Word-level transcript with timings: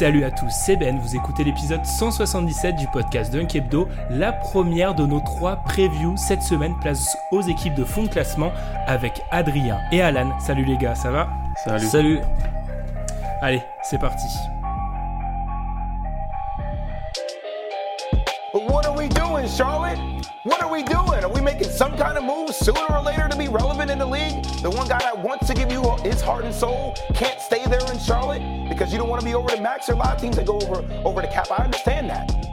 Salut 0.00 0.24
à 0.24 0.30
tous, 0.30 0.48
c'est 0.48 0.76
Ben, 0.76 0.98
vous 0.98 1.14
écoutez 1.14 1.44
l'épisode 1.44 1.84
177 1.84 2.74
du 2.74 2.86
podcast 2.86 3.30
Dunk 3.30 3.54
Hebdo, 3.54 3.86
la 4.08 4.32
première 4.32 4.94
de 4.94 5.04
nos 5.04 5.20
trois 5.20 5.56
previews 5.56 6.16
cette 6.16 6.40
semaine 6.40 6.74
place 6.80 7.18
aux 7.30 7.42
équipes 7.42 7.74
de 7.74 7.84
fond 7.84 8.04
de 8.04 8.08
classement 8.08 8.50
avec 8.86 9.20
Adrien 9.30 9.78
et 9.92 10.00
Alan. 10.00 10.32
Salut 10.40 10.64
les 10.64 10.78
gars, 10.78 10.94
ça 10.94 11.10
va? 11.10 11.28
Salut. 11.66 11.86
Salut. 11.86 12.20
Allez, 13.42 13.60
c'est 13.82 13.98
parti. 13.98 14.26
But 18.54 18.70
what 18.70 18.86
are 18.86 18.96
we 18.96 19.06
doing, 19.10 19.46
Charlotte? 19.46 19.98
What 20.44 20.62
are 20.62 20.72
we 20.72 20.82
doing? 20.82 21.22
Are 21.22 21.30
we 21.30 21.42
making 21.42 21.68
some 21.68 21.98
kind 21.98 22.16
of 22.16 22.24
move 22.24 22.54
sooner 22.54 22.80
or 22.88 23.02
later 23.02 23.28
to 23.28 23.36
be 23.36 23.48
relevant 23.48 23.90
in 23.90 23.98
the 23.98 24.06
league? 24.06 24.42
The 24.62 24.70
one 24.70 24.88
guy 24.88 24.98
that 24.98 25.18
wants 25.18 25.46
to 25.48 25.54
give 25.54 25.70
you 25.70 25.82
his 26.02 26.22
heart 26.22 26.46
and 26.46 26.54
soul 26.54 26.96
can't 27.12 27.38
stay 27.38 27.62
there 27.66 27.92
in 27.92 27.98
Charlotte 27.98 28.66
because 28.66 28.90
you 28.90 28.96
don't 28.96 29.10
want 29.10 29.20
to 29.20 29.26
be 29.26 29.34
over 29.34 29.54
the 29.54 29.60
max. 29.60 29.90
or 29.90 29.92
a 29.92 29.96
lot 29.96 30.14
of 30.14 30.20
teams 30.22 30.36
that 30.36 30.46
go 30.46 30.58
over 30.60 30.82
over 31.04 31.20
the 31.20 31.28
cap. 31.28 31.50
I 31.50 31.64
understand 31.64 32.08
that. 32.08 32.49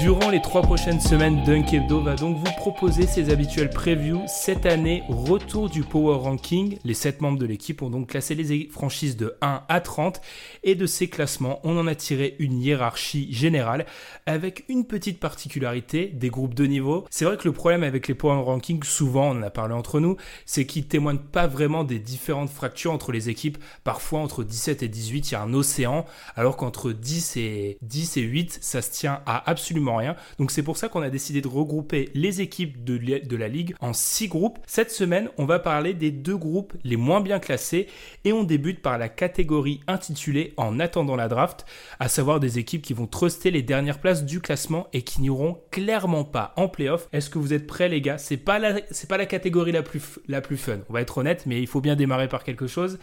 Durant 0.00 0.30
les 0.30 0.40
trois 0.40 0.62
prochaines 0.62 0.98
semaines, 0.98 1.42
Dunk 1.44 1.74
Hebdo 1.74 2.00
va 2.00 2.14
donc 2.14 2.38
vous 2.38 2.52
proposer 2.56 3.06
ses 3.06 3.28
habituels 3.28 3.68
previews. 3.68 4.22
Cette 4.26 4.64
année, 4.64 5.02
retour 5.08 5.68
du 5.68 5.82
Power 5.82 6.16
Ranking. 6.16 6.78
Les 6.84 6.94
7 6.94 7.20
membres 7.20 7.38
de 7.38 7.44
l'équipe 7.44 7.82
ont 7.82 7.90
donc 7.90 8.08
classé 8.08 8.34
les 8.34 8.66
franchises 8.70 9.18
de 9.18 9.36
1 9.42 9.62
à 9.68 9.80
30. 9.82 10.22
Et 10.62 10.74
de 10.74 10.86
ces 10.86 11.08
classements, 11.08 11.60
on 11.64 11.78
en 11.78 11.86
a 11.86 11.94
tiré 11.94 12.34
une 12.38 12.62
hiérarchie 12.62 13.30
générale 13.30 13.84
avec 14.24 14.64
une 14.70 14.86
petite 14.86 15.20
particularité 15.20 16.06
des 16.06 16.30
groupes 16.30 16.54
de 16.54 16.64
niveau. 16.64 17.04
C'est 17.10 17.26
vrai 17.26 17.36
que 17.36 17.46
le 17.46 17.52
problème 17.52 17.82
avec 17.82 18.08
les 18.08 18.14
Power 18.14 18.42
Rankings, 18.42 18.84
souvent, 18.84 19.32
on 19.32 19.38
en 19.38 19.42
a 19.42 19.50
parlé 19.50 19.74
entre 19.74 20.00
nous, 20.00 20.16
c'est 20.46 20.64
qu'ils 20.64 20.86
témoignent 20.86 21.18
pas 21.18 21.46
vraiment 21.46 21.84
des 21.84 21.98
différentes 21.98 22.50
fractures 22.50 22.92
entre 22.92 23.12
les 23.12 23.28
équipes. 23.28 23.58
Parfois, 23.84 24.20
entre 24.20 24.44
17 24.44 24.82
et 24.82 24.88
18, 24.88 25.30
il 25.30 25.32
y 25.32 25.34
a 25.34 25.42
un 25.42 25.52
océan, 25.52 26.06
alors 26.36 26.56
qu'entre 26.56 26.92
10 26.92 27.36
et 27.36 27.76
10 27.82 28.16
et 28.16 28.22
8, 28.22 28.58
ça 28.62 28.80
se 28.80 28.90
tient 28.90 29.20
à 29.26 29.50
absolument 29.50 29.89
rien. 29.96 30.16
Donc 30.38 30.50
c'est 30.50 30.62
pour 30.62 30.76
ça 30.76 30.88
qu'on 30.88 31.02
a 31.02 31.10
décidé 31.10 31.40
de 31.40 31.48
regrouper 31.48 32.10
les 32.14 32.40
équipes 32.40 32.84
de, 32.84 33.36
la 33.36 33.48
ligue 33.48 33.74
en 33.80 33.92
six 33.92 34.28
groupes. 34.28 34.58
Cette 34.66 34.90
semaine, 34.90 35.28
on 35.38 35.44
va 35.44 35.58
parler 35.58 35.94
des 35.94 36.10
deux 36.10 36.36
groupes 36.36 36.74
les 36.84 36.96
moins 36.96 37.20
bien 37.20 37.38
classés 37.38 37.86
et 38.24 38.32
on 38.32 38.44
débute 38.44 38.82
par 38.82 38.98
la 38.98 39.08
catégorie 39.08 39.80
intitulée 39.86 40.52
En 40.56 40.80
attendant 40.80 41.16
la 41.16 41.28
draft, 41.28 41.64
à 41.98 42.08
savoir 42.08 42.40
des 42.40 42.58
équipes 42.58 42.82
qui 42.82 42.94
vont 42.94 43.06
truster 43.06 43.50
les 43.50 43.62
dernières 43.62 44.00
places 44.00 44.24
du 44.24 44.40
classement 44.40 44.88
et 44.92 45.02
qui 45.02 45.20
n'iront 45.20 45.58
clairement 45.70 46.24
pas 46.24 46.52
en 46.56 46.68
playoff. 46.68 47.08
Est-ce 47.12 47.30
que 47.30 47.38
vous 47.38 47.52
êtes 47.52 47.66
prêts 47.66 47.88
les 47.88 48.00
gars? 48.00 48.18
C'est 48.18 48.36
pas 48.36 48.58
la 48.58 49.26
catégorie 49.26 49.72
la 49.72 49.82
plus 49.82 50.00
la 50.28 50.40
plus 50.40 50.56
fun. 50.56 50.78
On 50.88 50.92
va 50.92 51.00
être 51.00 51.18
honnête, 51.18 51.44
mais 51.46 51.60
il 51.60 51.66
faut 51.66 51.80
bien 51.80 51.96
démarrer 51.96 52.28
par 52.28 52.44
quelque 52.44 52.66
chose. 52.66 52.98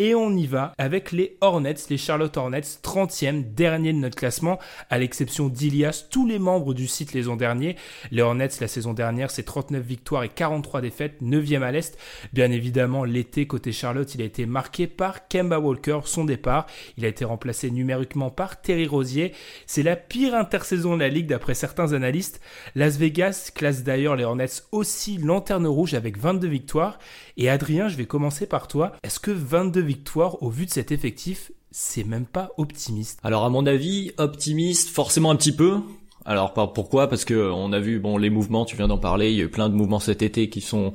Et 0.00 0.14
on 0.14 0.30
y 0.36 0.46
va 0.46 0.74
avec 0.78 1.10
les 1.10 1.36
Hornets, 1.40 1.74
les 1.90 1.98
Charlotte 1.98 2.36
Hornets, 2.36 2.60
30e, 2.60 3.52
dernier 3.52 3.92
de 3.92 3.98
notre 3.98 4.14
classement, 4.14 4.60
à 4.90 4.98
l'exception 4.98 5.48
d'Ilias. 5.48 6.06
Tous 6.08 6.24
les 6.24 6.38
membres 6.38 6.72
du 6.72 6.86
site 6.86 7.14
les 7.14 7.26
ont 7.26 7.34
derniers. 7.34 7.74
Les 8.12 8.22
Hornets, 8.22 8.48
la 8.60 8.68
saison 8.68 8.94
dernière, 8.94 9.32
c'est 9.32 9.42
39 9.42 9.82
victoires 9.82 10.22
et 10.22 10.28
43 10.28 10.82
défaites, 10.82 11.20
9e 11.20 11.62
à 11.62 11.72
l'Est. 11.72 11.98
Bien 12.32 12.52
évidemment, 12.52 13.02
l'été 13.02 13.48
côté 13.48 13.72
Charlotte, 13.72 14.14
il 14.14 14.22
a 14.22 14.24
été 14.24 14.46
marqué 14.46 14.86
par 14.86 15.26
Kemba 15.26 15.58
Walker, 15.58 15.98
son 16.04 16.24
départ. 16.24 16.66
Il 16.96 17.04
a 17.04 17.08
été 17.08 17.24
remplacé 17.24 17.68
numériquement 17.72 18.30
par 18.30 18.60
Terry 18.60 18.86
Rosier. 18.86 19.32
C'est 19.66 19.82
la 19.82 19.96
pire 19.96 20.36
intersaison 20.36 20.94
de 20.94 21.00
la 21.00 21.08
ligue 21.08 21.26
d'après 21.26 21.54
certains 21.54 21.92
analystes. 21.92 22.40
Las 22.76 22.98
Vegas 22.98 23.50
classe 23.52 23.82
d'ailleurs 23.82 24.14
les 24.14 24.22
Hornets 24.22 24.62
aussi 24.70 25.18
lanterne 25.18 25.66
rouge 25.66 25.94
avec 25.94 26.18
22 26.18 26.46
victoires. 26.46 27.00
Et 27.40 27.48
Adrien, 27.48 27.88
je 27.88 27.96
vais 27.96 28.04
commencer 28.04 28.46
par 28.46 28.66
toi. 28.66 28.92
Est-ce 29.04 29.20
que 29.20 29.30
22 29.30 29.80
victoires 29.80 30.42
au 30.42 30.50
vu 30.50 30.66
de 30.66 30.70
cet 30.70 30.90
effectif, 30.90 31.52
c'est 31.70 32.02
même 32.02 32.26
pas 32.26 32.50
optimiste? 32.56 33.20
Alors 33.22 33.44
à 33.44 33.48
mon 33.48 33.64
avis, 33.64 34.10
optimiste, 34.18 34.88
forcément 34.88 35.30
un 35.30 35.36
petit 35.36 35.54
peu. 35.54 35.78
Alors 36.24 36.52
pourquoi? 36.52 37.08
Parce 37.08 37.24
que 37.24 37.52
on 37.52 37.72
a 37.72 37.78
vu 37.78 38.00
bon 38.00 38.18
les 38.18 38.28
mouvements, 38.28 38.64
tu 38.64 38.74
viens 38.74 38.88
d'en 38.88 38.98
parler, 38.98 39.30
il 39.30 39.38
y 39.38 39.40
a 39.40 39.44
eu 39.44 39.50
plein 39.50 39.68
de 39.68 39.74
mouvements 39.74 40.00
cet 40.00 40.22
été 40.22 40.50
qui 40.50 40.60
sont 40.60 40.92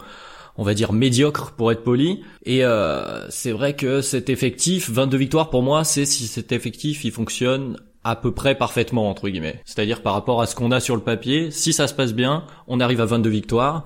on 0.57 0.63
va 0.63 0.73
dire 0.73 0.91
médiocres 0.91 1.53
pour 1.53 1.71
être 1.71 1.83
poli 1.83 2.21
et 2.45 2.63
euh, 2.63 3.27
c'est 3.31 3.53
vrai 3.53 3.75
que 3.75 4.01
cet 4.01 4.29
effectif 4.29 4.89
22 4.89 5.17
victoires 5.17 5.49
pour 5.49 5.63
moi, 5.63 5.85
c'est 5.85 6.05
si 6.05 6.27
cet 6.27 6.51
effectif 6.51 7.05
il 7.05 7.11
fonctionne 7.11 7.77
à 8.03 8.17
peu 8.17 8.33
près 8.33 8.55
parfaitement 8.55 9.09
entre 9.09 9.29
guillemets. 9.29 9.61
C'est-à-dire 9.63 10.01
par 10.01 10.13
rapport 10.13 10.41
à 10.41 10.45
ce 10.45 10.55
qu'on 10.55 10.71
a 10.71 10.81
sur 10.81 10.97
le 10.97 11.01
papier, 11.01 11.51
si 11.51 11.71
ça 11.71 11.87
se 11.87 11.93
passe 11.93 12.13
bien, 12.13 12.43
on 12.67 12.81
arrive 12.81 12.99
à 12.99 13.05
22 13.05 13.29
victoires. 13.29 13.85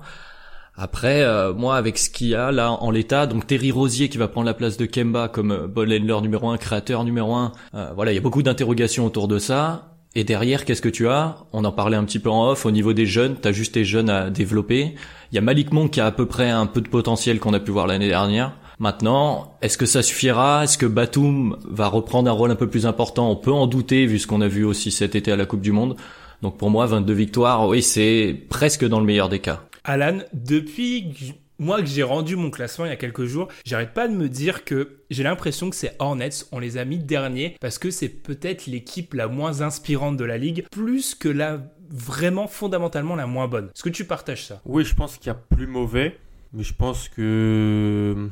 Après, 0.80 1.22
euh, 1.22 1.52
moi, 1.54 1.76
avec 1.76 1.98
ce 1.98 2.08
qu'il 2.08 2.28
y 2.28 2.34
a 2.36 2.52
là 2.52 2.70
en 2.70 2.92
l'état, 2.92 3.26
donc 3.26 3.48
Terry 3.48 3.72
Rosier 3.72 4.08
qui 4.08 4.16
va 4.16 4.28
prendre 4.28 4.46
la 4.46 4.54
place 4.54 4.76
de 4.76 4.86
Kemba 4.86 5.26
comme 5.26 5.50
euh, 5.50 5.66
handler 5.76 5.98
numéro 5.98 6.50
un, 6.50 6.56
créateur 6.56 7.02
numéro 7.02 7.34
un, 7.34 7.50
euh, 7.74 7.90
voilà, 7.96 8.12
il 8.12 8.14
y 8.14 8.18
a 8.18 8.20
beaucoup 8.20 8.44
d'interrogations 8.44 9.04
autour 9.04 9.26
de 9.26 9.40
ça. 9.40 9.96
Et 10.14 10.22
derrière, 10.22 10.64
qu'est-ce 10.64 10.80
que 10.80 10.88
tu 10.88 11.08
as? 11.08 11.38
On 11.52 11.64
en 11.64 11.72
parlait 11.72 11.96
un 11.96 12.04
petit 12.04 12.20
peu 12.20 12.30
en 12.30 12.50
off, 12.50 12.64
au 12.64 12.70
niveau 12.70 12.92
des 12.92 13.06
jeunes, 13.06 13.34
t'as 13.34 13.50
juste 13.50 13.74
tes 13.74 13.84
jeunes 13.84 14.08
à 14.08 14.30
développer. 14.30 14.94
Il 15.32 15.34
y 15.34 15.38
a 15.38 15.40
Malik 15.40 15.72
Monk 15.72 15.90
qui 15.90 16.00
a 16.00 16.06
à 16.06 16.12
peu 16.12 16.26
près 16.26 16.48
un 16.48 16.66
peu 16.66 16.80
de 16.80 16.88
potentiel 16.88 17.40
qu'on 17.40 17.54
a 17.54 17.60
pu 17.60 17.72
voir 17.72 17.88
l'année 17.88 18.08
dernière. 18.08 18.52
Maintenant, 18.78 19.58
est-ce 19.62 19.78
que 19.78 19.86
ça 19.86 20.02
suffira? 20.02 20.62
Est-ce 20.62 20.78
que 20.78 20.86
Batum 20.86 21.56
va 21.68 21.88
reprendre 21.88 22.30
un 22.30 22.32
rôle 22.32 22.52
un 22.52 22.56
peu 22.56 22.68
plus 22.68 22.86
important? 22.86 23.28
On 23.28 23.36
peut 23.36 23.52
en 23.52 23.66
douter 23.66 24.06
vu 24.06 24.20
ce 24.20 24.28
qu'on 24.28 24.40
a 24.40 24.48
vu 24.48 24.64
aussi 24.64 24.92
cet 24.92 25.16
été 25.16 25.32
à 25.32 25.36
la 25.36 25.44
Coupe 25.44 25.60
du 25.60 25.72
Monde. 25.72 25.96
Donc 26.40 26.56
pour 26.56 26.70
moi, 26.70 26.86
22 26.86 27.12
victoires, 27.12 27.66
oui, 27.66 27.82
c'est 27.82 28.46
presque 28.48 28.84
dans 28.86 29.00
le 29.00 29.06
meilleur 29.06 29.28
des 29.28 29.40
cas. 29.40 29.67
Alan, 29.88 30.18
depuis 30.34 31.14
moi 31.58 31.80
que 31.80 31.86
j'ai 31.86 32.02
rendu 32.02 32.36
mon 32.36 32.50
classement 32.50 32.84
il 32.84 32.90
y 32.90 32.92
a 32.92 32.96
quelques 32.96 33.24
jours, 33.24 33.48
j'arrête 33.64 33.94
pas 33.94 34.06
de 34.06 34.12
me 34.12 34.28
dire 34.28 34.66
que 34.66 34.98
j'ai 35.08 35.22
l'impression 35.22 35.70
que 35.70 35.76
ces 35.76 35.92
Hornets, 35.98 36.44
on 36.52 36.58
les 36.58 36.76
a 36.76 36.84
mis 36.84 36.98
derniers 36.98 37.56
parce 37.58 37.78
que 37.78 37.90
c'est 37.90 38.10
peut-être 38.10 38.66
l'équipe 38.66 39.14
la 39.14 39.28
moins 39.28 39.62
inspirante 39.62 40.18
de 40.18 40.26
la 40.26 40.36
ligue, 40.36 40.66
plus 40.70 41.14
que 41.14 41.30
la 41.30 41.62
vraiment 41.88 42.46
fondamentalement 42.48 43.16
la 43.16 43.26
moins 43.26 43.48
bonne. 43.48 43.68
Est-ce 43.74 43.82
que 43.82 43.88
tu 43.88 44.04
partages 44.04 44.44
ça? 44.44 44.60
Oui, 44.66 44.84
je 44.84 44.94
pense 44.94 45.16
qu'il 45.16 45.28
y 45.28 45.30
a 45.30 45.34
plus 45.34 45.66
mauvais, 45.66 46.18
mais 46.52 46.64
je 46.64 46.74
pense 46.74 47.08
que 47.08 48.28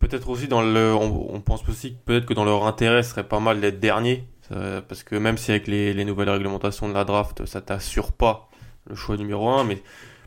peut-être 0.00 0.28
aussi 0.28 0.48
dans 0.48 0.60
le, 0.60 0.92
on, 0.94 1.40
pense 1.40 1.66
aussi 1.66 1.92
que 1.94 1.98
peut-être 2.04 2.26
que 2.26 2.34
dans 2.34 2.44
leur 2.44 2.66
intérêt 2.66 3.02
ce 3.02 3.12
serait 3.12 3.26
pas 3.26 3.40
mal 3.40 3.62
d'être 3.62 3.80
dernier, 3.80 4.24
Ça- 4.50 4.82
parce 4.86 5.02
que 5.02 5.16
même 5.16 5.38
si 5.38 5.50
avec 5.50 5.66
les, 5.66 5.94
les 5.94 6.04
nouvelles 6.04 6.28
réglementations 6.28 6.90
de 6.90 6.92
la 6.92 7.04
draft, 7.04 7.46
ça 7.46 7.62
t'assure 7.62 8.12
pas 8.12 8.50
le 8.86 8.94
choix 8.94 9.16
numéro 9.16 9.48
un, 9.48 9.64
mais 9.64 9.82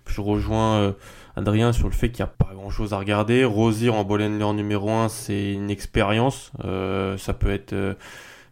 je 0.07 0.21
rejoins 0.21 0.75
euh, 0.77 0.91
Adrien 1.35 1.73
sur 1.73 1.87
le 1.87 1.93
fait 1.93 2.09
qu'il 2.11 2.23
n'y 2.23 2.29
a 2.29 2.33
pas 2.33 2.53
grand-chose 2.53 2.93
à 2.93 2.97
regarder. 2.99 3.43
Rosier 3.45 3.89
en 3.89 4.03
ball 4.03 4.21
handler 4.21 4.53
numéro 4.53 4.89
un, 4.91 5.09
c'est 5.09 5.53
une 5.53 5.69
expérience. 5.69 6.51
Euh, 6.63 7.17
ça 7.17 7.33
peut 7.33 7.51
être 7.51 7.73
euh, 7.73 7.93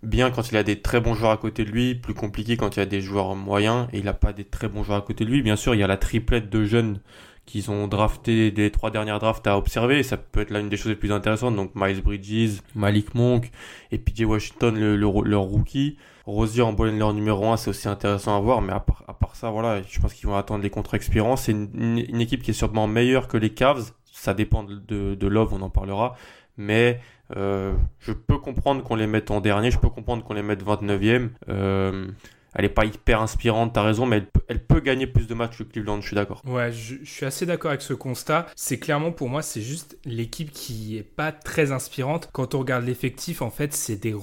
bien 0.04 0.32
quand 0.32 0.50
il 0.52 0.58
a 0.58 0.64
des 0.64 0.82
très 0.82 1.00
bons 1.00 1.14
joueurs 1.14 1.32
à 1.32 1.38
côté 1.38 1.64
de 1.66 1.70
lui, 1.72 1.96
plus 1.96 2.14
compliqué 2.14 2.58
quand 2.58 2.76
il 2.76 2.80
y 2.80 2.84
a 2.84 2.86
des 2.88 3.02
joueurs 3.02 3.36
moyens 3.36 3.88
et 3.94 4.00
il 4.00 4.06
n'a 4.06 4.14
pas 4.14 4.34
des 4.34 4.44
très 4.46 4.68
bons 4.68 4.84
joueurs 4.84 4.98
à 4.98 5.02
côté 5.02 5.26
de 5.26 5.30
lui. 5.30 5.42
Bien 5.42 5.56
sûr, 5.56 5.76
il 5.76 5.80
y 5.80 5.84
a 5.84 5.88
la 5.88 5.98
triplette 5.98 6.50
de 6.50 6.64
jeunes 6.66 7.00
qu'ils 7.46 7.70
ont 7.72 7.88
drafté 7.88 8.52
des 8.52 8.72
trois 8.72 8.92
dernières 8.92 9.20
drafts 9.20 9.46
à 9.48 9.58
observer 9.58 10.04
ça 10.04 10.16
peut 10.16 10.42
être 10.42 10.52
là 10.52 10.60
une 10.60 10.70
des 10.70 10.78
choses 10.78 10.90
les 10.90 10.96
plus 10.96 11.12
intéressantes. 11.12 11.56
Donc 11.56 11.72
Miles 11.76 12.02
Bridges, 12.02 12.62
Malik 12.76 13.14
Monk 13.16 13.52
et 13.92 13.98
PJ 13.98 14.22
Washington, 14.22 14.74
le, 14.80 14.96
le- 14.96 15.22
leur 15.30 15.42
rookie. 15.42 15.98
Rosier 16.26 16.62
en 16.62 16.70
handler 16.70 16.92
numéro 17.14 17.48
1, 17.48 17.58
c'est 17.58 17.70
aussi 17.70 17.88
intéressant 17.88 18.38
à 18.38 18.40
voir, 18.40 18.62
mais 18.62 18.74
à 18.74 18.80
part, 18.80 19.36
ça, 19.36 19.50
voilà, 19.50 19.82
je 19.82 20.00
pense 20.00 20.14
qu'ils 20.14 20.28
vont 20.28 20.36
attendre 20.36 20.64
les 20.64 20.70
contrats 20.70 20.98
expirants. 20.98 21.36
C'est 21.36 21.52
une, 21.52 22.22
équipe 22.22 22.44
qui 22.44 22.52
est 22.52 22.56
sûrement 22.56 22.88
meilleure 22.88 23.28
que 23.28 23.38
les 23.38 23.52
Cavs. 23.52 23.92
Ça 24.12 24.34
dépend 24.34 24.64
de, 24.64 25.28
Love, 25.28 25.54
on 25.54 25.62
en 25.62 25.70
parlera. 25.70 26.16
Mais 26.58 27.00
euh, 27.36 27.74
je 28.00 28.12
peux 28.12 28.38
comprendre 28.38 28.84
qu'on 28.84 28.96
les 28.96 29.08
mette 29.08 29.32
en 29.32 29.42
dernier, 29.42 29.72
je 29.72 29.80
peux 29.80 29.90
comprendre 29.90 30.24
qu'on 30.24 30.34
les 30.34 30.44
mette 30.44 30.64
29e. 30.64 31.30
Euh, 31.50 32.12
elle 32.54 32.66
est 32.66 32.70
pas 32.70 32.86
hyper 32.86 33.22
inspirante, 33.22 33.74
t'as 33.74 33.82
raison, 33.82 34.06
mais 34.06 34.24
elle, 34.48 34.64
peut- 34.64 34.82
gagner 34.82 35.06
plus 35.06 35.28
de 35.28 35.36
matchs 35.36 35.60
que 35.60 35.64
Cleveland, 35.64 36.02
je 36.02 36.08
suis 36.08 36.16
d'accord. 36.16 36.42
Ouais, 36.46 36.72
je, 36.72 36.96
suis 37.04 37.26
assez 37.26 37.46
d'accord 37.46 37.70
avec 37.70 37.84
ce 37.84 37.94
constat. 37.94 38.48
C'est 38.56 38.80
clairement 38.80 39.12
pour 39.12 39.30
moi, 39.30 39.44
c'est 39.44 39.62
juste 39.62 39.98
l'équipe 40.06 40.52
qui 40.52 40.98
est 40.98 41.04
pas 41.04 41.32
très 41.32 41.72
inspirante. 41.72 42.30
Quand 42.34 42.56
on 42.56 42.60
regarde 42.60 42.84
l'effectif, 42.84 43.44
en 43.44 43.52
fait, 43.52 43.74
c'est 43.74 43.96
des 43.96 44.14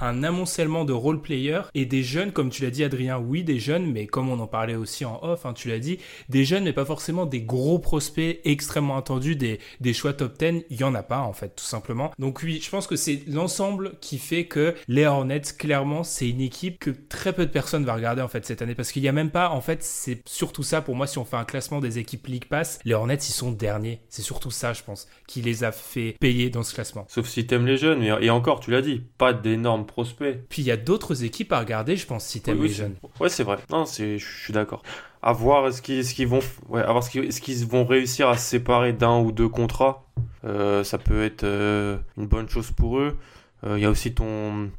un 0.00 0.22
amoncellement 0.22 0.84
de 0.84 0.92
role 0.92 1.20
players 1.20 1.62
et 1.74 1.86
des 1.86 2.02
jeunes, 2.02 2.32
comme 2.32 2.50
tu 2.50 2.62
l'as 2.62 2.70
dit, 2.70 2.84
Adrien. 2.84 3.18
Oui, 3.18 3.44
des 3.44 3.58
jeunes, 3.58 3.90
mais 3.90 4.06
comme 4.06 4.28
on 4.28 4.38
en 4.40 4.46
parlait 4.46 4.74
aussi 4.74 5.04
en 5.04 5.22
off, 5.22 5.46
hein, 5.46 5.52
tu 5.52 5.68
l'as 5.68 5.78
dit, 5.78 5.98
des 6.28 6.44
jeunes, 6.44 6.64
mais 6.64 6.72
pas 6.72 6.84
forcément 6.84 7.26
des 7.26 7.42
gros 7.42 7.78
prospects 7.78 8.40
extrêmement 8.44 8.96
attendus, 8.96 9.36
des, 9.36 9.58
choix 9.92 10.12
top 10.12 10.38
10. 10.38 10.64
Il 10.70 10.80
y 10.80 10.84
en 10.84 10.94
a 10.94 11.02
pas, 11.02 11.20
en 11.20 11.32
fait, 11.32 11.56
tout 11.56 11.64
simplement. 11.64 12.12
Donc 12.18 12.40
oui, 12.42 12.60
je 12.62 12.70
pense 12.70 12.86
que 12.86 12.96
c'est 12.96 13.22
l'ensemble 13.28 13.92
qui 14.00 14.18
fait 14.18 14.46
que 14.46 14.74
les 14.88 15.06
Hornets, 15.06 15.42
clairement, 15.58 16.02
c'est 16.02 16.28
une 16.28 16.40
équipe 16.40 16.78
que 16.78 16.90
très 16.90 17.32
peu 17.32 17.46
de 17.46 17.50
personnes 17.50 17.84
va 17.84 17.94
regarder 17.94 18.22
en 18.22 18.28
fait 18.28 18.44
cette 18.44 18.62
année 18.62 18.74
parce 18.74 18.92
qu'il 18.92 19.02
y 19.02 19.08
a 19.08 19.12
même 19.12 19.30
pas, 19.30 19.50
en 19.50 19.60
fait, 19.60 19.82
c'est 19.82 20.22
surtout 20.26 20.62
ça 20.62 20.82
pour 20.82 20.96
moi. 20.96 21.06
Si 21.06 21.18
on 21.18 21.24
fait 21.24 21.36
un 21.36 21.44
classement 21.44 21.80
des 21.80 21.98
équipes 21.98 22.26
League 22.26 22.46
Pass, 22.48 22.78
les 22.84 22.94
Hornets 22.94 23.14
ils 23.14 23.32
sont 23.32 23.52
derniers. 23.52 24.00
C'est 24.08 24.22
surtout 24.22 24.50
ça, 24.50 24.72
je 24.72 24.82
pense, 24.82 25.08
qui 25.26 25.42
les 25.42 25.64
a 25.64 25.72
fait 25.72 26.16
payer 26.20 26.50
dans 26.50 26.62
ce 26.62 26.74
classement. 26.74 27.06
Sauf 27.08 27.28
si 27.28 27.46
t'aimes 27.46 27.66
les 27.66 27.76
jeunes, 27.76 28.02
et 28.02 28.30
encore, 28.30 28.60
tu 28.60 28.70
l'as 28.70 28.82
dit, 28.82 29.02
pas 29.18 29.32
d'énormes 29.32 29.83
prospects. 29.84 30.38
Puis 30.48 30.62
il 30.62 30.66
y 30.66 30.70
a 30.70 30.76
d'autres 30.76 31.24
équipes 31.24 31.52
à 31.52 31.60
regarder, 31.60 31.96
je 31.96 32.06
pense, 32.06 32.24
si 32.24 32.40
t'aimes 32.40 32.60
Oui, 32.60 32.68
les 32.68 32.74
jeunes. 32.74 32.94
Ouais, 33.20 33.28
c'est 33.28 33.44
vrai. 33.44 33.58
Non, 33.70 33.84
c'est, 33.86 34.18
je 34.18 34.42
suis 34.42 34.52
d'accord. 34.52 34.82
À 35.22 35.32
voir 35.32 35.66
est-ce 35.68 35.80
qu'ils, 35.82 36.28
vont, 36.28 36.40
ouais, 36.68 36.82
à 36.82 36.90
voir 36.92 37.02
ce 37.02 37.10
qu'ils 37.10 37.66
vont 37.66 37.86
réussir 37.86 38.28
à 38.28 38.36
se 38.36 38.48
séparer 38.48 38.92
d'un 38.92 39.18
ou 39.20 39.32
deux 39.32 39.48
contrats. 39.48 40.04
Euh, 40.44 40.84
ça 40.84 40.98
peut 40.98 41.24
être 41.24 41.44
euh, 41.44 41.96
une 42.18 42.26
bonne 42.26 42.48
chose 42.48 42.70
pour 42.70 42.98
eux. 42.98 43.16
Euh, 43.64 43.78
Il 43.78 43.82
y 43.82 43.86
a 43.86 43.90
aussi 43.90 44.12
ton, 44.12 44.70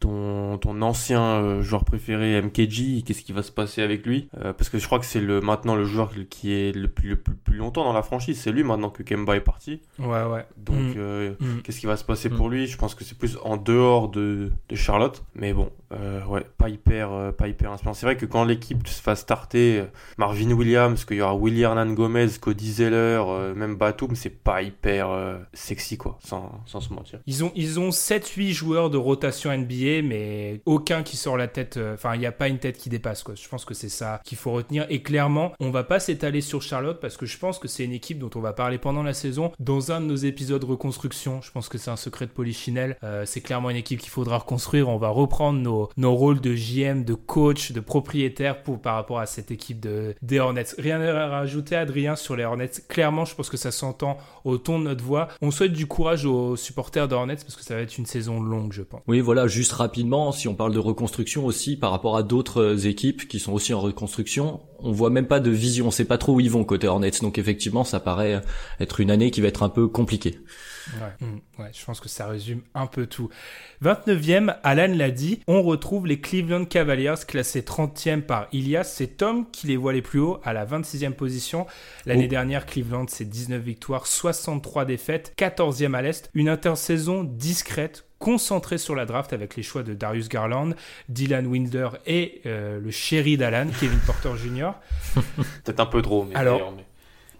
ton, 0.00 0.58
ton 0.58 0.80
ancien 0.82 1.22
euh, 1.22 1.62
joueur 1.62 1.84
préféré 1.84 2.40
MKG. 2.42 3.04
Qu'est-ce 3.04 3.22
qui 3.22 3.32
va 3.32 3.42
se 3.42 3.52
passer 3.52 3.82
avec 3.82 4.04
lui? 4.06 4.28
Euh, 4.42 4.52
Parce 4.52 4.68
que 4.70 4.78
je 4.78 4.86
crois 4.86 4.98
que 4.98 5.04
c'est 5.06 5.20
le 5.20 5.40
maintenant 5.40 5.76
le 5.76 5.84
joueur 5.84 6.10
qui 6.30 6.52
est 6.52 6.74
le 6.74 6.88
plus, 6.88 7.10
le 7.10 7.16
plus, 7.16 7.34
plus 7.34 7.56
longtemps 7.58 7.84
dans 7.84 7.92
la 7.92 8.02
franchise. 8.02 8.40
C'est 8.40 8.50
lui 8.52 8.64
maintenant 8.64 8.90
que 8.90 9.02
Kemba 9.02 9.36
est 9.36 9.40
parti. 9.40 9.80
Ouais, 9.98 10.24
ouais. 10.24 10.46
Donc, 10.56 10.76
Mm. 10.76 10.94
euh, 10.96 11.30
Mm. 11.38 11.60
Qu'est-ce 11.62 11.78
qui 11.80 11.86
va 11.86 11.96
se 11.96 12.04
passer 12.04 12.28
Mm. 12.30 12.36
pour 12.36 12.48
lui? 12.48 12.66
Je 12.66 12.76
pense 12.76 12.94
que 12.94 13.04
c'est 13.04 13.16
plus 13.16 13.36
en 13.44 13.56
dehors 13.56 14.08
de, 14.08 14.50
de 14.68 14.74
Charlotte. 14.76 15.22
Mais 15.34 15.52
bon, 15.52 15.70
euh, 15.92 16.24
ouais, 16.26 16.46
pas 16.58 16.68
hyper, 16.68 17.32
pas 17.36 17.48
hyper 17.48 17.70
inspirant. 17.70 17.94
C'est 17.94 18.06
vrai 18.06 18.16
que 18.16 18.26
quand 18.26 18.44
l'équipe 18.44 18.86
se 18.88 19.02
va 19.02 19.14
starter, 19.16 19.84
Marvin 20.16 20.50
Williams, 20.52 21.04
qu'il 21.04 21.18
y 21.18 21.20
aura 21.20 21.36
Willy 21.36 21.62
Hernan 21.62 21.92
Gomez, 21.92 22.28
Cody 22.40 22.72
Zeller, 22.72 23.22
même 23.54 23.76
Batum, 23.76 24.14
c'est 24.14 24.30
pas 24.30 24.62
hyper 24.62 25.08
sexy, 25.52 25.98
quoi, 25.98 26.18
sans, 26.24 26.60
sans 26.66 26.80
se 26.80 26.92
mentir. 26.92 27.18
Ils 27.26 27.44
ont, 27.44 27.52
ils 27.54 27.78
ont 27.78 27.90
7-8 27.90 28.52
joueurs 28.52 28.88
de 28.90 28.96
rotation 28.96 29.50
NBA, 29.52 29.89
mais 30.02 30.60
aucun 30.66 31.02
qui 31.02 31.16
sort 31.16 31.36
la 31.36 31.48
tête. 31.48 31.76
euh, 31.76 31.94
Enfin, 31.94 32.14
il 32.14 32.20
n'y 32.20 32.26
a 32.26 32.32
pas 32.32 32.48
une 32.48 32.58
tête 32.58 32.78
qui 32.78 32.88
dépasse. 32.88 33.22
Quoi. 33.22 33.34
Je 33.34 33.48
pense 33.48 33.64
que 33.64 33.74
c'est 33.74 33.88
ça 33.88 34.20
qu'il 34.24 34.38
faut 34.38 34.52
retenir. 34.52 34.86
Et 34.88 35.02
clairement, 35.02 35.52
on 35.60 35.70
va 35.70 35.84
pas 35.84 36.00
s'étaler 36.00 36.40
sur 36.40 36.62
Charlotte 36.62 37.00
parce 37.00 37.16
que 37.16 37.26
je 37.26 37.36
pense 37.38 37.58
que 37.58 37.68
c'est 37.68 37.84
une 37.84 37.92
équipe 37.92 38.18
dont 38.18 38.30
on 38.34 38.40
va 38.40 38.52
parler 38.52 38.78
pendant 38.78 39.02
la 39.02 39.12
saison. 39.12 39.52
Dans 39.58 39.92
un 39.92 40.00
de 40.00 40.06
nos 40.06 40.16
épisodes 40.16 40.62
reconstruction, 40.64 41.42
je 41.42 41.50
pense 41.50 41.68
que 41.68 41.78
c'est 41.78 41.90
un 41.90 41.96
secret 41.96 42.26
de 42.26 42.30
Polichinelle. 42.32 42.96
Euh, 43.04 43.24
c'est 43.26 43.40
clairement 43.40 43.70
une 43.70 43.76
équipe 43.76 44.00
qu'il 44.00 44.10
faudra 44.10 44.38
reconstruire. 44.38 44.88
On 44.88 44.96
va 44.98 45.08
reprendre 45.08 45.58
nos, 45.60 45.88
nos 45.96 46.14
rôles 46.14 46.40
de 46.40 46.54
JM, 46.54 47.04
de 47.04 47.14
coach, 47.14 47.72
de 47.72 47.80
propriétaire 47.80 48.62
pour, 48.62 48.80
par 48.80 48.94
rapport 48.94 49.18
à 49.18 49.26
cette 49.26 49.50
équipe 49.50 49.80
de, 49.80 50.14
des 50.22 50.38
Hornets. 50.38 50.64
Rien 50.78 51.00
à 51.00 51.28
rajouter, 51.28 51.76
Adrien, 51.76 52.16
sur 52.16 52.36
les 52.36 52.44
Hornets. 52.44 52.70
Clairement, 52.88 53.24
je 53.24 53.34
pense 53.34 53.50
que 53.50 53.56
ça 53.56 53.70
s'entend 53.70 54.18
au 54.44 54.58
ton 54.58 54.78
de 54.78 54.84
notre 54.84 55.04
voix. 55.04 55.28
On 55.42 55.50
souhaite 55.50 55.72
du 55.72 55.86
courage 55.86 56.24
aux 56.24 56.56
supporters 56.56 57.08
des 57.08 57.14
Hornets 57.14 57.36
parce 57.36 57.56
que 57.56 57.62
ça 57.64 57.74
va 57.74 57.80
être 57.82 57.98
une 57.98 58.06
saison 58.06 58.40
longue, 58.40 58.72
je 58.72 58.82
pense. 58.82 59.00
Oui, 59.06 59.20
voilà, 59.20 59.46
juste 59.46 59.72
rapidement, 59.80 60.30
si 60.32 60.46
on 60.46 60.54
parle 60.54 60.72
de 60.72 60.78
reconstruction 60.78 61.44
aussi 61.46 61.76
par 61.76 61.90
rapport 61.90 62.16
à 62.16 62.22
d'autres 62.22 62.86
équipes 62.86 63.26
qui 63.26 63.38
sont 63.40 63.52
aussi 63.52 63.74
en 63.74 63.80
reconstruction, 63.80 64.60
on 64.78 64.92
voit 64.92 65.10
même 65.10 65.26
pas 65.26 65.40
de 65.40 65.50
vision, 65.50 65.88
on 65.88 65.90
sait 65.90 66.04
pas 66.04 66.18
trop 66.18 66.34
où 66.34 66.40
ils 66.40 66.50
vont 66.50 66.64
côté 66.64 66.86
Hornets. 66.86 67.10
Donc 67.22 67.38
effectivement, 67.38 67.84
ça 67.84 67.98
paraît 68.00 68.42
être 68.78 69.00
une 69.00 69.10
année 69.10 69.30
qui 69.30 69.40
va 69.40 69.48
être 69.48 69.62
un 69.62 69.68
peu 69.68 69.88
compliquée. 69.88 70.38
Ouais, 70.94 71.26
mm, 71.26 71.62
ouais, 71.62 71.70
je 71.72 71.84
pense 71.84 72.00
que 72.00 72.08
ça 72.08 72.26
résume 72.26 72.62
un 72.74 72.86
peu 72.86 73.06
tout. 73.06 73.28
29e, 73.82 74.56
Alan 74.62 74.92
l'a 74.94 75.10
dit, 75.10 75.40
on 75.46 75.62
retrouve 75.62 76.06
les 76.06 76.20
Cleveland 76.20 76.64
Cavaliers 76.64 77.14
classés 77.26 77.62
30e 77.62 78.22
par 78.22 78.48
Ilias. 78.52 78.84
C'est 78.84 79.16
Tom 79.18 79.46
qui 79.50 79.66
les 79.66 79.76
voit 79.76 79.92
les 79.92 80.02
plus 80.02 80.20
hauts 80.20 80.40
à 80.44 80.52
la 80.52 80.64
26e 80.66 81.12
position. 81.12 81.66
L'année 82.06 82.26
Oh. 82.26 82.30
dernière, 82.30 82.66
Cleveland, 82.66 83.06
c'est 83.08 83.28
19 83.28 83.62
victoires, 83.62 84.06
63 84.06 84.84
défaites, 84.84 85.32
14e 85.36 85.94
à 85.94 86.02
l'Est. 86.02 86.30
Une 86.34 86.48
intersaison 86.48 87.24
discrète, 87.24 88.04
concentrée 88.20 88.78
sur 88.78 88.94
la 88.94 89.06
draft 89.06 89.32
avec 89.32 89.56
les 89.56 89.64
choix 89.64 89.82
de 89.82 89.94
Darius 89.94 90.28
Garland, 90.28 90.70
Dylan 91.08 91.46
Winder 91.48 91.88
et 92.06 92.42
euh, 92.46 92.78
le 92.78 92.90
chéri 92.92 93.36
d'Alan, 93.36 93.66
Kevin 93.80 93.98
Porter 94.06 94.30
Jr. 94.36 94.70
Peut-être 95.64 95.80
un 95.80 95.86
peu 95.86 96.00
trop, 96.02 96.24
mais 96.24 96.36
Alors- 96.36 96.72
mais- 96.76 96.84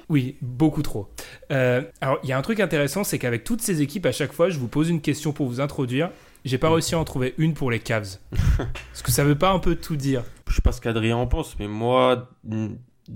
Oui, 0.08 0.36
beaucoup 0.42 0.82
trop. 0.82 1.08
Euh, 1.52 1.82
alors, 2.00 2.18
il 2.24 2.28
y 2.28 2.32
a 2.32 2.38
un 2.38 2.42
truc 2.42 2.58
intéressant, 2.58 3.04
c'est 3.04 3.18
qu'avec 3.20 3.44
toutes 3.44 3.60
ces 3.62 3.80
équipes, 3.82 4.06
à 4.06 4.12
chaque 4.12 4.32
fois, 4.32 4.48
je 4.50 4.58
vous 4.58 4.66
pose 4.68 4.88
une 4.88 5.00
question 5.00 5.32
pour 5.32 5.46
vous 5.46 5.60
introduire. 5.60 6.10
J'ai 6.44 6.56
pas 6.58 6.70
réussi 6.70 6.94
à 6.94 6.98
en 6.98 7.04
trouver 7.04 7.34
une 7.36 7.52
pour 7.54 7.70
les 7.70 7.78
Cavs. 7.78 8.16
Parce 8.56 9.02
que 9.04 9.12
ça 9.12 9.22
veut 9.22 9.36
pas 9.38 9.50
un 9.52 9.58
peu 9.58 9.76
tout 9.76 9.94
dire. 9.96 10.24
Je 10.48 10.54
sais 10.56 10.62
pas 10.62 10.72
ce 10.72 10.80
qu'Adrien 10.80 11.16
en 11.16 11.26
pense, 11.26 11.56
mais 11.60 11.68
moi, 11.68 12.30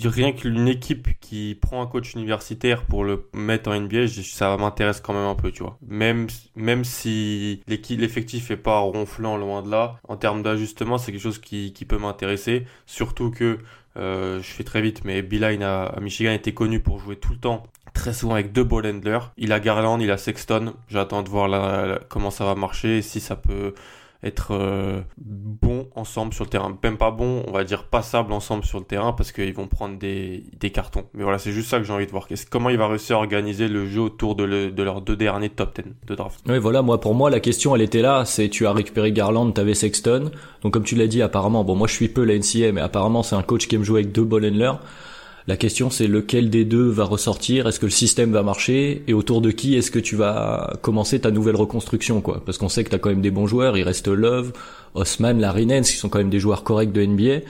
rien 0.03 0.33
qu'une 0.33 0.69
équipe 0.69 1.09
qui 1.21 1.57
prend 1.61 1.83
un 1.83 1.87
coach 1.87 2.15
universitaire 2.15 2.85
pour 2.85 3.05
le 3.05 3.29
mettre 3.33 3.71
en 3.71 3.81
NBA, 3.81 4.09
ça 4.09 4.57
m'intéresse 4.57 5.01
quand 5.01 5.13
même 5.13 5.27
un 5.27 5.35
peu, 5.35 5.51
tu 5.51 5.63
vois. 5.63 5.79
Même, 5.87 6.27
même 6.57 6.85
si 6.85 7.63
l'effectif 7.67 8.51
est 8.51 8.57
pas 8.57 8.79
ronflant 8.79 9.37
loin 9.37 9.63
de 9.63 9.71
là, 9.71 9.99
en 10.09 10.17
termes 10.17 10.43
d'ajustement, 10.43 10.99
c'est 10.99 11.13
quelque 11.13 11.23
chose 11.23 11.39
qui, 11.39 11.73
peut 11.87 11.99
m'intéresser. 11.99 12.65
Surtout 12.87 13.31
que, 13.31 13.59
euh, 13.97 14.41
je 14.41 14.47
fais 14.47 14.65
très 14.65 14.81
vite, 14.81 15.05
mais 15.05 15.23
Beeline 15.23 15.63
à, 15.63 15.85
à 15.85 16.01
Michigan 16.01 16.33
était 16.33 16.55
connu 16.55 16.81
pour 16.81 16.99
jouer 16.99 17.17
tout 17.17 17.33
le 17.33 17.39
temps 17.39 17.65
très 17.93 18.13
souvent 18.13 18.35
avec 18.35 18.53
deux 18.53 18.65
ball 18.65 18.87
handlers. 18.87 19.33
Il 19.37 19.53
a 19.53 19.61
Garland, 19.61 20.01
il 20.01 20.11
a 20.11 20.19
Sexton. 20.19 20.75
J'attends 20.89 21.23
de 21.23 21.29
voir 21.29 22.01
comment 22.09 22.31
ça 22.31 22.45
va 22.45 22.55
marcher 22.55 22.99
et 22.99 23.03
si 23.03 23.21
ça 23.21 23.37
peut 23.37 23.75
être 24.25 24.49
euh, 24.53 25.01
bon 25.19 25.87
ensemble 25.95 26.33
sur 26.33 26.45
le 26.45 26.51
terrain. 26.51 26.77
Même 26.83 26.97
pas 26.97 27.11
bon, 27.11 27.45
on 27.47 27.53
va 27.53 27.63
dire 27.65 27.85
passable 27.85 28.33
ensemble 28.33 28.65
sur 28.65 28.79
le 28.79 28.85
terrain 28.85 29.13
parce 29.13 29.33
qu'ils 29.33 29.53
vont 29.55 29.67
prendre 29.69 29.99
des, 29.99 30.45
des 30.59 30.71
cartons. 30.71 31.05
Mais 31.15 31.23
voilà, 31.23 31.39
c'est 31.39 31.53
juste 31.53 31.69
ça 31.69 31.79
que 31.79 31.85
j'ai 31.85 31.93
envie 31.93 32.07
de 32.07 32.11
voir. 32.11 32.27
Comment 32.51 32.71
il 32.71 32.79
va 32.79 32.89
réussir 32.89 33.17
à 33.17 33.19
organiser 33.21 33.69
le 33.69 33.87
jeu 33.87 34.01
autour 34.01 34.35
de, 34.35 34.45
le- 34.45 34.71
de 34.71 34.83
leurs 34.83 35.03
deux 35.03 35.17
derniers 35.17 35.51
top 35.51 35.79
10 35.81 35.91
de 36.07 36.15
draft? 36.15 36.41
Oui, 36.49 36.59
voilà, 36.59 36.83
moi 36.83 37.01
pour 37.01 37.15
moi 37.15 37.29
la 37.31 37.41
question 37.41 37.77
elle 37.77 37.83
était 37.83 38.03
là, 38.03 38.25
c'est 38.25 38.49
tu 38.49 38.67
as 38.67 38.73
récupéré 38.73 39.13
Garland, 39.13 39.51
t'avais 39.53 39.75
Sexton. 39.75 40.31
Donc 40.63 40.73
comme 40.73 40.85
tu 40.85 40.95
l'as 40.97 41.07
dit 41.07 41.21
apparemment, 41.23 41.63
bon 41.65 41.75
moi 41.77 41.87
je 41.87 41.93
suis 41.93 42.09
peu 42.09 42.25
la 42.25 42.39
NCA 42.39 42.73
mais 42.73 42.81
apparemment 42.81 43.23
c'est 43.23 43.37
un 43.37 43.43
coach 43.43 43.69
qui 43.69 43.75
aime 43.77 43.85
jouer 43.85 44.01
avec 44.01 44.13
deux 44.13 44.25
ball 44.25 44.45
handlers. 44.47 44.79
La 45.47 45.59
question 45.59 45.91
c'est 45.91 46.07
lequel 46.07 46.49
des 46.49 46.65
deux 46.65 46.89
va 46.89 47.05
ressortir, 47.05 47.67
est-ce 47.67 47.79
que 47.79 47.87
le 47.87 47.91
système 47.91 48.33
va 48.33 48.43
marcher? 48.43 49.03
Et 49.09 49.13
autour 49.13 49.43
de 49.43 49.51
qui 49.51 49.77
est-ce 49.77 49.91
que 49.91 49.99
tu 49.99 50.17
vas 50.17 50.79
commencer 50.81 51.21
ta 51.21 51.31
nouvelle 51.31 51.57
reconstruction 51.57 52.23
quoi? 52.23 52.43
Parce 52.47 52.57
qu'on 52.57 52.71
sait 52.71 52.83
que 52.83 52.91
t'as 52.91 52.99
quand 52.99 53.11
même 53.11 53.21
des 53.21 53.31
bons 53.31 53.47
joueurs, 53.47 53.77
il 53.77 53.83
reste 53.83 54.09
Love, 54.09 54.53
Osman, 54.95 55.35
Larry 55.35 55.67
Nance 55.67 55.91
qui 55.91 55.97
sont 55.97 56.09
quand 56.09 56.19
même 56.19 56.31
des 56.31 56.41
joueurs 56.41 56.65
corrects 56.65 56.93
de 56.93 57.05
NBA. 57.05 57.47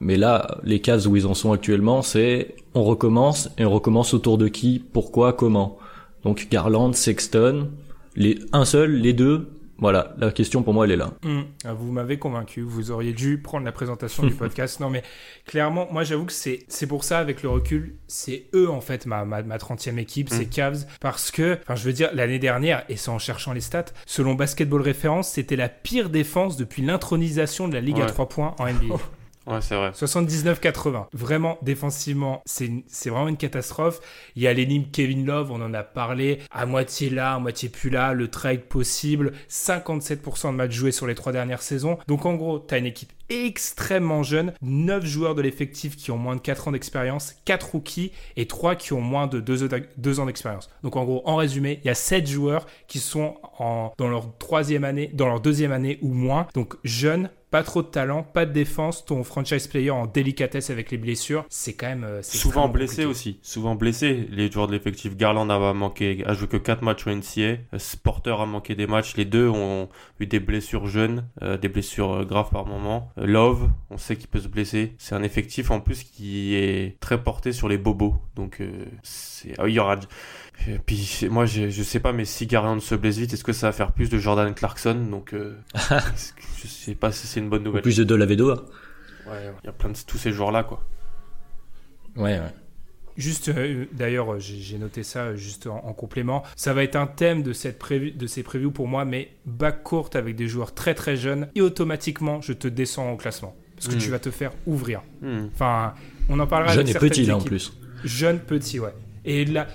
Mais 0.00 0.16
là, 0.16 0.58
les 0.62 0.80
cases 0.80 1.06
où 1.06 1.16
ils 1.16 1.26
en 1.26 1.34
sont 1.34 1.52
actuellement, 1.52 2.02
c'est 2.02 2.54
on 2.74 2.84
recommence 2.84 3.48
et 3.58 3.64
on 3.64 3.70
recommence 3.70 4.14
autour 4.14 4.38
de 4.38 4.46
qui, 4.48 4.82
pourquoi, 4.92 5.32
comment. 5.32 5.78
Donc 6.24 6.48
Garland, 6.50 6.92
Sexton, 6.92 7.68
les 8.14 8.38
un 8.52 8.64
seul, 8.64 8.92
les 8.92 9.12
deux. 9.12 9.48
Voilà, 9.80 10.14
la 10.18 10.32
question 10.32 10.62
pour 10.64 10.74
moi 10.74 10.84
elle 10.86 10.90
est 10.92 10.96
là. 10.96 11.12
Hum, 11.24 11.44
ah, 11.64 11.72
Vous 11.72 11.92
m'avez 11.92 12.18
convaincu. 12.18 12.62
Vous 12.62 12.90
auriez 12.90 13.12
dû 13.12 13.38
prendre 13.40 13.64
la 13.64 13.70
présentation 13.72 14.24
du 14.24 14.34
podcast. 14.34 14.80
Non, 14.80 14.90
mais 14.90 15.02
clairement, 15.46 15.86
moi, 15.92 16.02
j'avoue 16.04 16.24
que 16.26 16.32
c'est 16.32 16.64
c'est 16.68 16.86
pour 16.88 17.04
ça, 17.04 17.18
avec 17.20 17.42
le 17.42 17.48
recul, 17.48 17.94
c'est 18.08 18.46
eux, 18.54 18.68
en 18.68 18.80
fait, 18.80 19.06
ma, 19.06 19.24
ma, 19.24 19.42
ma 19.42 19.56
30e 19.56 19.98
équipe, 19.98 20.28
c'est 20.30 20.46
Mm. 20.46 20.50
Cavs. 20.50 20.86
Parce 21.00 21.30
que, 21.30 21.58
enfin, 21.62 21.74
je 21.76 21.84
veux 21.84 21.92
dire, 21.92 22.10
l'année 22.12 22.38
dernière, 22.40 22.84
et 22.88 22.96
c'est 22.96 23.10
en 23.10 23.18
cherchant 23.18 23.52
les 23.52 23.60
stats, 23.60 23.84
selon 24.06 24.34
Basketball 24.34 24.80
Référence, 24.82 25.28
c'était 25.30 25.56
la 25.56 25.68
pire 25.68 26.10
défense 26.10 26.56
depuis 26.56 26.82
l'intronisation 26.82 27.68
de 27.68 27.74
la 27.74 27.80
Ligue 27.80 28.00
à 28.00 28.04
Ouais. 28.04 28.06
3 28.08 28.28
points 28.28 28.54
en 28.58 28.66
NBA. 28.66 28.96
Ouais, 29.48 29.60
c'est 29.62 29.74
vrai. 29.74 29.90
79-80. 29.90 31.06
Vraiment, 31.12 31.58
défensivement, 31.62 32.42
c'est 32.44 32.70
vraiment 33.06 33.28
une 33.28 33.36
catastrophe. 33.36 34.00
Il 34.36 34.42
y 34.42 34.46
a 34.46 34.52
l'énigme 34.52 34.90
Kevin 34.92 35.24
Love, 35.24 35.50
on 35.50 35.62
en 35.62 35.72
a 35.72 35.82
parlé, 35.82 36.40
à 36.50 36.66
moitié 36.66 37.08
là, 37.08 37.34
à 37.34 37.38
moitié 37.38 37.68
plus 37.68 37.90
là, 37.90 38.12
le 38.12 38.28
trade 38.28 38.62
possible, 38.62 39.32
57% 39.48 40.52
de 40.52 40.56
matchs 40.56 40.72
joués 40.72 40.92
sur 40.92 41.06
les 41.06 41.14
trois 41.14 41.32
dernières 41.32 41.62
saisons. 41.62 41.98
Donc 42.06 42.26
en 42.26 42.34
gros, 42.34 42.58
tu 42.58 42.76
une 42.76 42.86
équipe 42.86 43.12
extrêmement 43.30 44.22
jeune, 44.22 44.52
9 44.62 45.04
joueurs 45.04 45.34
de 45.34 45.42
l'effectif 45.42 45.96
qui 45.96 46.10
ont 46.10 46.18
moins 46.18 46.36
de 46.36 46.40
4 46.40 46.68
ans 46.68 46.72
d'expérience, 46.72 47.34
4 47.44 47.72
rookies 47.72 48.12
et 48.36 48.46
3 48.46 48.76
qui 48.76 48.92
ont 48.92 49.00
moins 49.00 49.26
de 49.26 49.40
2, 49.40 50.20
ans 50.20 50.26
d'expérience. 50.26 50.70
Donc 50.82 50.96
en 50.96 51.04
gros, 51.04 51.22
en 51.24 51.36
résumé, 51.36 51.80
il 51.82 51.86
y 51.86 51.90
a 51.90 51.94
7 51.94 52.26
joueurs 52.26 52.66
qui 52.86 52.98
sont 52.98 53.36
en, 53.58 53.92
dans 53.98 54.08
leur 54.08 54.36
troisième 54.38 54.84
année, 54.84 55.10
dans 55.12 55.26
leur 55.26 55.40
deuxième 55.40 55.72
année 55.72 55.98
ou 56.02 56.12
moins, 56.12 56.46
donc 56.54 56.76
jeunes, 56.84 57.30
pas 57.50 57.62
trop 57.62 57.82
de 57.82 57.88
talent, 57.88 58.22
pas 58.22 58.44
de 58.46 58.52
défense, 58.52 59.04
ton 59.04 59.24
franchise 59.24 59.66
player 59.66 59.90
en 59.90 60.06
délicatesse 60.06 60.70
avec 60.70 60.90
les 60.90 60.98
blessures, 60.98 61.44
c'est 61.48 61.72
quand 61.74 61.86
même. 61.88 62.04
euh, 62.04 62.22
Souvent 62.22 62.68
blessé 62.68 63.04
compliqué. 63.04 63.06
aussi. 63.06 63.38
Souvent 63.42 63.74
blessé. 63.74 64.28
Les 64.30 64.50
joueurs 64.50 64.66
de 64.66 64.72
l'effectif 64.72 65.16
Garland 65.16 65.48
a 65.50 65.72
manqué, 65.72 66.22
a 66.26 66.34
joué 66.34 66.48
que 66.48 66.56
4 66.56 66.82
matchs 66.82 67.06
au 67.06 67.10
NCA. 67.10 67.40
Euh, 67.74 67.78
Porter 68.02 68.34
a 68.40 68.46
manqué 68.46 68.74
des 68.74 68.86
matchs. 68.86 69.16
Les 69.16 69.24
deux 69.24 69.48
ont 69.48 69.88
eu 70.20 70.26
des 70.26 70.40
blessures 70.40 70.86
jeunes, 70.86 71.26
euh, 71.42 71.56
des 71.56 71.68
blessures 71.68 72.12
euh, 72.12 72.24
graves 72.24 72.50
par 72.50 72.66
moment. 72.66 73.10
Love, 73.16 73.70
on 73.90 73.96
sait 73.98 74.16
qu'il 74.16 74.28
peut 74.28 74.40
se 74.40 74.48
blesser. 74.48 74.94
C'est 74.98 75.14
un 75.14 75.22
effectif 75.22 75.70
en 75.70 75.80
plus 75.80 76.02
qui 76.04 76.54
est 76.54 76.98
très 77.00 77.22
porté 77.22 77.52
sur 77.52 77.68
les 77.68 77.78
bobos. 77.78 78.14
Donc 78.36 78.60
euh, 78.60 78.84
c'est, 79.02 79.52
ah 79.58 79.64
oui, 79.64 79.72
il 79.72 79.76
y 79.76 79.80
aura. 79.80 79.96
Et 80.66 80.78
puis 80.84 80.96
c'est- 80.98 81.28
moi 81.28 81.46
je, 81.46 81.70
je 81.70 81.82
sais 81.82 82.00
pas 82.00 82.12
mais 82.12 82.24
si 82.24 82.46
Garland 82.46 82.80
se 82.80 82.94
blesse 82.94 83.16
vite 83.18 83.32
est-ce 83.32 83.44
que 83.44 83.52
ça 83.52 83.68
va 83.68 83.72
faire 83.72 83.92
plus 83.92 84.10
de 84.10 84.18
Jordan 84.18 84.52
Clarkson? 84.54 85.06
Donc 85.10 85.32
euh, 85.32 85.56
je 86.56 86.66
sais 86.66 86.94
pas 86.94 87.12
si 87.12 87.26
c'est 87.26 87.40
une 87.40 87.48
bonne 87.48 87.62
Ou 87.62 87.66
nouvelle 87.66 87.82
plus 87.82 87.96
de 87.96 88.04
Dolavedova. 88.04 88.64
Ouais, 89.26 89.32
ouais. 89.32 89.52
il 89.62 89.66
y 89.66 89.68
a 89.68 89.72
plein 89.72 89.90
de 89.90 89.96
tous 90.06 90.18
ces 90.18 90.32
joueurs 90.32 90.50
là 90.52 90.64
quoi 90.64 90.82
Ouais, 92.16 92.38
ouais. 92.38 92.52
Juste, 93.16 93.48
euh, 93.48 93.84
d'ailleurs, 93.92 94.34
euh, 94.34 94.38
j'ai 94.38 94.78
noté 94.78 95.02
ça 95.02 95.20
euh, 95.24 95.36
juste 95.36 95.66
en, 95.66 95.84
en 95.84 95.92
complément. 95.92 96.44
Ça 96.54 96.72
va 96.72 96.84
être 96.84 96.94
un 96.96 97.06
thème 97.08 97.42
de, 97.42 97.52
cette 97.52 97.78
prévu, 97.78 98.12
de 98.12 98.26
ces 98.28 98.42
previews 98.44 98.70
pour 98.70 98.86
moi, 98.86 99.04
mais 99.04 99.32
backcourt 99.44 100.10
avec 100.14 100.36
des 100.36 100.46
joueurs 100.46 100.72
très 100.72 100.94
très 100.94 101.16
jeunes, 101.16 101.48
et 101.56 101.60
automatiquement, 101.60 102.40
je 102.40 102.52
te 102.52 102.68
descends 102.68 103.10
au 103.12 103.16
classement. 103.16 103.56
Parce 103.74 103.88
que 103.88 103.96
Mm. 103.96 103.98
tu 103.98 104.10
vas 104.10 104.18
te 104.20 104.30
faire 104.30 104.52
ouvrir. 104.66 105.02
Hmm. 105.20 105.46
Enfin, 105.52 105.94
on 106.28 106.38
en 106.38 106.46
parlera 106.46 106.72
Jeune 106.74 106.84
avec 106.88 106.96
et 106.96 106.98
petit 106.98 107.24
là 107.26 107.36
en 107.36 107.40
plus. 107.40 107.72
Jeune, 108.04 108.38
petit, 108.38 108.78
ouais. 108.80 108.94
Et 109.24 109.44
là, 109.44 109.66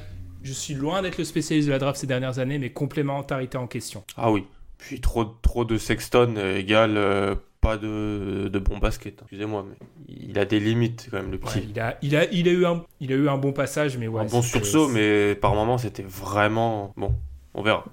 je 0.43 0.53
suis 0.53 0.73
loin 0.73 1.01
d'être 1.01 1.17
le 1.17 1.23
spécialiste 1.23 1.67
de 1.67 1.73
la 1.73 1.79
draft 1.79 1.99
ces 1.99 2.07
dernières 2.07 2.39
années, 2.39 2.59
mais 2.59 2.69
complémentarité 2.71 3.57
en 3.57 3.67
question. 3.67 4.03
Ah 4.17 4.31
oui. 4.31 4.43
Puis 4.77 4.99
trop, 4.99 5.23
trop 5.25 5.63
de 5.65 5.77
Sexton 5.77 6.35
euh, 6.37 6.57
égale 6.57 6.97
euh, 6.97 7.35
pas 7.61 7.77
de, 7.77 8.49
de 8.51 8.59
bon 8.59 8.77
basket. 8.77 9.13
hein. 9.13 9.21
Excusez-moi, 9.23 9.65
mais 9.69 9.77
il 10.09 10.37
a 10.37 10.43
des 10.45 10.59
limites 10.59 11.07
quand 11.09 11.17
même, 11.17 11.31
le 11.31 11.37
petit. 11.37 11.59
Ouais, 11.59 11.65
il, 11.69 11.79
a, 11.79 11.97
il, 12.01 12.15
a, 12.17 12.25
il, 12.31 12.47
a 12.49 12.51
eu 12.51 12.65
un, 12.65 12.83
il 12.99 13.13
a 13.13 13.15
eu 13.15 13.29
un 13.29 13.37
bon 13.37 13.53
passage, 13.53 13.97
mais 13.97 14.07
ouais. 14.07 14.21
un 14.21 14.25
bon 14.25 14.41
sursaut, 14.41 14.89
mais 14.89 15.35
par 15.35 15.55
moment 15.55 15.77
c'était 15.77 16.03
vraiment. 16.03 16.93
Bon, 16.97 17.13
on 17.53 17.61
verra. 17.63 17.85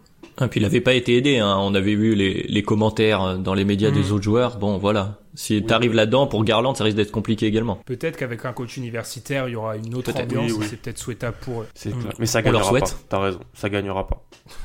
Et 0.42 0.48
puis 0.48 0.58
il 0.58 0.64
avait 0.64 0.80
pas 0.80 0.94
été 0.94 1.16
aidé, 1.16 1.38
hein. 1.38 1.56
on 1.60 1.74
avait 1.74 1.94
vu 1.94 2.14
les, 2.16 2.44
les 2.48 2.62
commentaires 2.62 3.22
euh, 3.22 3.36
dans 3.36 3.54
les 3.54 3.64
médias 3.64 3.90
Mhm. 3.90 3.94
des 4.02 4.10
autres 4.12 4.24
joueurs. 4.24 4.58
Bon 4.58 4.78
voilà, 4.78 5.18
si 5.34 5.56
Oui. 5.56 5.66
t'arrives 5.66 5.94
là-dedans 5.94 6.26
pour 6.26 6.44
Garland, 6.44 6.74
ça 6.74 6.84
risque 6.84 6.96
d'être 6.96 7.10
compliqué 7.12 7.46
également. 7.46 7.76
Peut-être 7.86 8.16
qu'avec 8.16 8.44
un 8.44 8.52
coach 8.52 8.76
universitaire, 8.76 9.48
il 9.48 9.52
y 9.52 9.56
aura 9.56 9.76
une 9.76 9.94
autre 9.94 10.14
ambiance, 10.18 10.50
oui, 10.50 10.56
oui. 10.58 10.64
et 10.64 10.68
c'est 10.68 10.76
peut-être 10.76 10.98
souhaitable 10.98 11.36
pour 11.40 11.62
eux. 11.62 11.68
C'est 11.74 11.90
clair. 11.90 12.12
Mais 12.18 12.26
ça 12.26 12.42
gagnera 12.42 12.70
pas. 12.72 12.86
T'as 13.08 13.18
raison, 13.18 13.40
ça 13.54 13.68
gagnera 13.68 14.06
pas. 14.06 14.24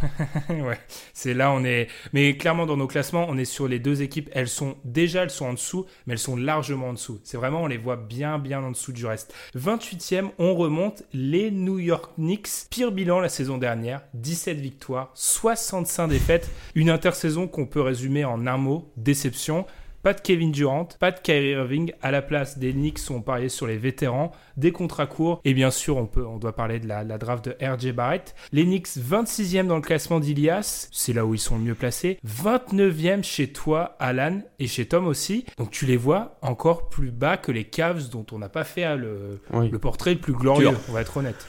ouais, 0.50 0.80
c'est 1.14 1.34
là 1.34 1.52
on 1.52 1.64
est. 1.64 1.88
Mais 2.14 2.38
clairement 2.38 2.66
dans 2.66 2.78
nos 2.78 2.88
classements, 2.88 3.26
on 3.30 3.38
est 3.38 3.46
sur 3.46 3.68
les 3.68 3.80
deux 3.80 4.02
équipes. 4.02 4.30
Elles 4.34 4.48
sont 4.48 4.76
déjà, 4.84 5.24
elles 5.24 5.30
sont 5.30 5.46
en 5.46 5.54
dessous, 5.54 5.86
mais 6.06 6.14
elles 6.14 6.20
sont 6.20 6.36
largement 6.36 6.90
en 6.90 6.94
dessous. 6.94 7.20
C'est 7.24 7.38
vraiment, 7.38 7.62
on 7.64 7.68
les 7.68 7.78
voit 7.78 7.98
bien, 7.98 8.40
bien 8.40 8.64
en 8.64 8.72
dessous 8.72 8.92
du 8.92 9.06
reste. 9.06 9.34
28e, 9.58 10.30
on 10.40 10.56
remonte 10.56 11.04
les 11.14 11.52
New 11.52 11.80
York 11.80 12.14
Knicks. 12.18 12.50
Pire 12.70 12.92
bilan 12.92 13.20
la 13.20 13.30
saison 13.30 13.58
dernière, 13.58 14.02
17 14.16 14.58
victoires, 14.60 15.12
65 15.14 16.08
défaites. 16.08 16.50
Une 16.74 16.90
intersaison 16.90 17.48
qu'on 17.48 17.66
peut 17.66 17.82
résumer 17.82 18.26
en 18.26 18.48
un 18.48 18.58
mot 18.58 18.92
déception. 18.98 19.66
Pas 20.06 20.14
de 20.14 20.22
Kevin 20.22 20.52
Durant, 20.52 20.88
pas 21.00 21.10
de 21.10 21.20
Kyrie 21.20 21.54
Irving. 21.54 21.92
À 22.04 22.12
la 22.12 22.22
place 22.22 22.60
des 22.60 22.74
Knicks, 22.74 23.00
on 23.10 23.22
parié 23.22 23.50
sur 23.50 23.66
les 23.66 23.76
vétérans, 23.76 24.30
des 24.56 24.72
contrats 24.72 25.08
courts. 25.08 25.42
Et 25.46 25.56
bien 25.56 25.72
sûr, 25.72 25.98
on, 25.98 26.06
peut, 26.06 26.24
on 26.24 26.38
doit 26.38 26.54
parler 26.56 26.80
de 26.80 26.88
la, 26.88 27.04
la 27.04 27.18
draft 27.18 27.44
de 27.46 27.56
RJ 27.60 27.92
Barrett. 27.92 28.36
Les 28.52 28.66
Knicks, 28.66 28.86
26e 28.86 29.66
dans 29.66 29.78
le 29.78 29.82
classement 29.82 30.20
d'Ilias. 30.20 30.90
C'est 30.92 31.12
là 31.12 31.26
où 31.26 31.34
ils 31.34 31.40
sont 31.40 31.58
le 31.58 31.64
mieux 31.64 31.74
placés. 31.74 32.20
29e 32.24 33.24
chez 33.24 33.48
toi, 33.52 33.96
Alan, 33.98 34.42
et 34.60 34.68
chez 34.68 34.86
Tom 34.88 35.08
aussi. 35.08 35.44
Donc 35.58 35.72
tu 35.72 35.88
les 35.88 35.98
vois 35.98 36.38
encore 36.44 36.88
plus 36.90 37.10
bas 37.10 37.38
que 37.38 37.52
les 37.52 37.64
Cavs, 37.64 38.08
dont 38.12 38.28
on 38.32 38.38
n'a 38.38 38.48
pas 38.50 38.64
fait 38.64 38.84
hein, 38.84 38.98
le, 38.98 39.42
Oui. 39.54 39.70
le 39.72 39.80
portrait 39.80 40.14
le 40.14 40.20
plus 40.20 40.34
glorieux, 40.34 40.70
Dur. 40.70 40.80
on 40.88 40.92
va 40.92 41.02
être 41.02 41.18
honnête. 41.18 41.48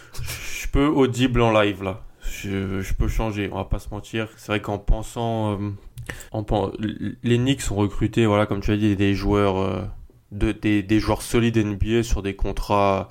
Je 0.59 0.67
peux 0.69 0.87
audible 0.87 1.43
en 1.43 1.53
live 1.61 1.83
là. 1.83 2.01
Je, 2.23 2.81
je 2.81 2.95
peux 2.95 3.07
changer, 3.07 3.51
on 3.53 3.57
va 3.57 3.65
pas 3.67 3.79
se 3.79 3.91
mentir. 3.91 4.29
C'est 4.39 4.49
vrai 4.49 4.61
qu'en 4.61 4.79
pensant, 4.79 5.53
euh, 5.61 5.69
en 6.33 6.45
les 7.23 7.39
Knicks 7.39 7.71
ont 7.71 7.77
recruté, 7.77 8.27
voilà, 8.27 8.47
comme 8.47 8.61
tu 8.61 8.71
as 8.71 8.77
dit, 8.77 8.97
des 8.97 9.15
joueurs, 9.15 9.59
euh, 9.59 9.83
de, 10.33 10.53
des, 10.53 11.01
joueurs 11.01 11.23
solides 11.23 11.59
NBA 11.59 12.03
sur 12.03 12.23
des 12.23 12.35
contrats 12.35 13.09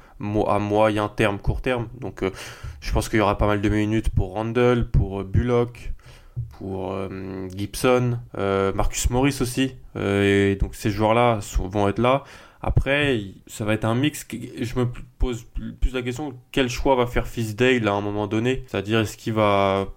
à 0.48 0.60
moyen 0.60 1.08
terme, 1.08 1.40
court 1.40 1.62
terme. 1.62 1.88
Donc, 2.00 2.24
euh, 2.24 2.32
je 2.82 2.92
pense 2.92 3.10
qu'il 3.10 3.20
y 3.20 3.22
aura 3.22 3.38
pas 3.38 3.48
mal 3.48 3.62
de 3.62 3.70
minutes 3.70 4.10
pour 4.10 4.34
Randall, 4.34 4.90
pour 4.90 5.22
euh, 5.22 5.24
Bullock, 5.24 5.94
pour 6.60 6.94
Gibson, 7.56 8.20
Marcus 8.36 9.10
Morris 9.10 9.38
aussi. 9.40 9.76
Et 9.96 10.58
donc 10.60 10.76
ces 10.76 10.92
joueurs-là 10.92 11.40
vont 11.60 11.88
être 11.88 12.00
là. 12.00 12.26
Après, 12.68 13.22
ça 13.46 13.64
va 13.64 13.76
être 13.76 13.86
un 13.86 13.94
mix. 13.94 14.26
Je 14.32 14.80
me 14.80 14.88
pose 15.20 15.46
plus 15.54 15.94
la 15.94 16.02
question 16.02 16.34
quel 16.52 16.68
choix 16.68 16.96
va 16.96 17.06
faire 17.06 17.28
Fisdale 17.28 17.88
à 17.88 17.94
un 17.94 18.02
moment 18.02 18.26
donné? 18.26 18.64
C'est-à-dire, 18.66 19.02
est-ce 19.02 19.18
qu'il 19.18 19.34
va 19.34 19.94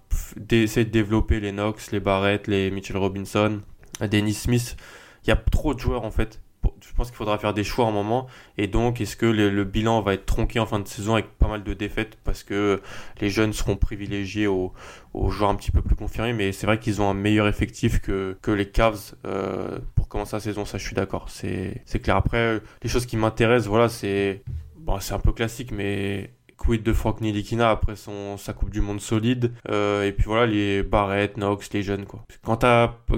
essayer 0.51 0.85
de 0.85 0.91
développer 0.91 1.41
les 1.41 1.51
Knox, 1.51 1.93
les 1.93 2.01
Barrett, 2.01 2.47
les 2.47 2.71
Mitchell 2.71 2.99
Robinson, 2.99 3.63
Dennis 4.03 4.35
Smith? 4.35 4.77
Il 5.25 5.29
y 5.29 5.33
a 5.33 5.37
trop 5.37 5.73
de 5.73 5.79
joueurs 5.79 6.05
en 6.05 6.11
fait. 6.11 6.43
Je 6.89 6.95
pense 6.95 7.09
qu'il 7.09 7.17
faudra 7.17 7.39
faire 7.39 7.55
des 7.55 7.65
choix 7.65 7.85
à 7.85 7.89
un 7.89 7.93
moment. 7.93 8.27
Et 8.57 8.67
donc, 8.67 9.01
est-ce 9.01 9.17
que 9.17 9.27
le, 9.27 9.65
bilan 9.65 10.01
va 10.01 10.15
être 10.15 10.27
tronqué 10.27 10.59
en 10.59 10.67
fin 10.67 10.81
de 10.81 10.89
saison 10.89 11.15
avec 11.15 11.27
pas 11.39 11.47
mal 11.47 11.63
de 11.63 11.75
défaites 11.75 12.17
parce 12.25 12.43
que 12.43 12.81
les 13.21 13.31
jeunes 13.31 13.53
seront 13.53 13.77
privilégiés 13.77 14.47
aux, 14.47 14.73
joueurs 15.15 15.51
un 15.51 15.55
petit 15.55 15.71
peu 15.71 15.83
plus 15.83 15.95
confirmés? 15.95 16.33
Mais 16.33 16.53
c'est 16.53 16.67
vrai 16.67 16.79
qu'ils 16.79 17.03
ont 17.03 17.11
un 17.11 17.15
meilleur 17.15 17.47
effectif 17.47 18.01
que, 18.01 18.37
que 18.43 18.51
les 18.51 18.71
Cavs 18.71 19.15
euh, 19.27 19.79
pour 19.95 20.09
commencer 20.09 20.37
la 20.37 20.41
saison. 20.41 20.65
Ça, 20.65 20.79
je 20.79 20.87
suis 20.87 20.97
d'accord. 20.97 21.29
C'est 21.29 21.83
c'est 21.85 22.01
clair. 22.01 22.17
Après, 22.17 22.61
les 22.83 22.89
choses 22.89 23.07
qui 23.07 23.17
m'intéressent, 23.17 23.69
voilà, 23.69 23.89
c'est 23.89 24.43
bon, 24.77 24.99
c'est 25.01 25.15
un 25.15 25.21
peu 25.21 25.33
classique, 25.33 25.71
mais 25.71 26.31
quid 26.59 26.83
de 26.83 26.93
Frank 26.93 27.21
Nilikina 27.21 27.71
après 27.71 27.97
son, 27.97 28.37
sa 28.37 28.53
Coupe 28.53 28.71
du 28.71 28.81
Monde 28.81 29.01
solide. 29.01 29.53
Euh, 29.71 30.05
et 30.05 30.13
puis 30.13 30.25
voilà, 30.27 30.47
les 30.47 30.83
Barrett, 30.83 31.37
Knox, 31.37 31.73
les 31.73 31.83
jeunes. 31.83 32.05
Quoi. 32.05 32.25
Quand, 32.45 32.65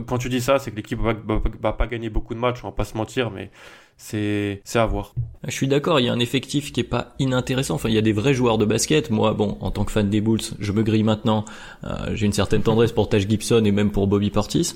quand 0.07 0.19
tu 0.19 0.29
dis 0.29 0.41
ça, 0.41 0.59
c'est 0.59 0.71
que 0.71 0.77
l'équipe 0.77 1.01
va, 1.01 1.15
va- 1.63 1.73
pas 1.73 1.87
gagner 1.87 2.11
beaucoup 2.11 2.35
de 2.35 2.39
matchs, 2.39 2.59
on 2.63 2.69
va 2.69 2.73
pas 2.73 2.85
se 2.85 2.97
mentir, 2.97 3.31
mais 3.31 3.51
c'est 3.97 4.63
c'est 4.65 4.79
à 4.79 4.87
voir. 4.87 5.15
Je 5.47 5.51
suis 5.53 5.69
d'accord, 5.69 6.01
il 6.01 6.07
y 6.07 6.09
a 6.09 6.13
un 6.13 6.21
effectif 6.21 6.73
qui 6.73 6.81
est 6.81 6.85
pas 6.85 7.15
inintéressant. 7.19 7.75
Enfin, 7.75 7.89
il 7.89 7.95
y 7.95 7.99
a 7.99 8.03
des 8.03 8.13
vrais 8.13 8.33
joueurs 8.35 8.57
de 8.59 8.65
basket. 8.65 9.11
Moi, 9.11 9.35
bon, 9.35 9.59
en 9.61 9.71
tant 9.71 9.85
que 9.85 9.93
fan 9.93 10.09
des 10.09 10.21
Bulls, 10.21 10.41
je 10.59 10.73
me 10.73 10.83
grille 10.83 11.03
maintenant. 11.05 11.45
Euh, 11.85 12.15
J'ai 12.15 12.27
une 12.27 12.33
certaine 12.33 12.63
tendresse 12.63 12.93
pour 12.93 13.09
Taj 13.09 13.27
Gibson 13.29 13.63
et 13.65 13.73
même 13.73 13.91
pour 13.91 14.07
Bobby 14.07 14.31
Portis. 14.31 14.75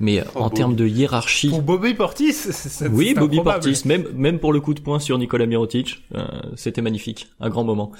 Mais 0.00 0.22
Oh, 0.34 0.38
en 0.38 0.42
Bobby. 0.44 0.54
termes 0.56 0.76
de 0.76 0.86
hiérarchie, 0.86 1.48
Pour 1.48 1.62
Bobby 1.62 1.94
Portis, 1.94 2.32
c'est- 2.32 2.88
oui, 2.88 3.14
Bobby 3.14 3.38
improbable. 3.38 3.64
Portis, 3.64 3.86
même 3.86 4.06
même 4.14 4.38
pour 4.38 4.52
le 4.52 4.60
coup 4.60 4.74
de 4.74 4.80
poing 4.80 4.98
sur 4.98 5.18
Nikola 5.18 5.46
Mirotic, 5.46 6.02
euh, 6.14 6.24
c'était 6.56 6.82
magnifique, 6.82 7.28
un 7.40 7.48
grand 7.50 7.64
moment. 7.64 7.92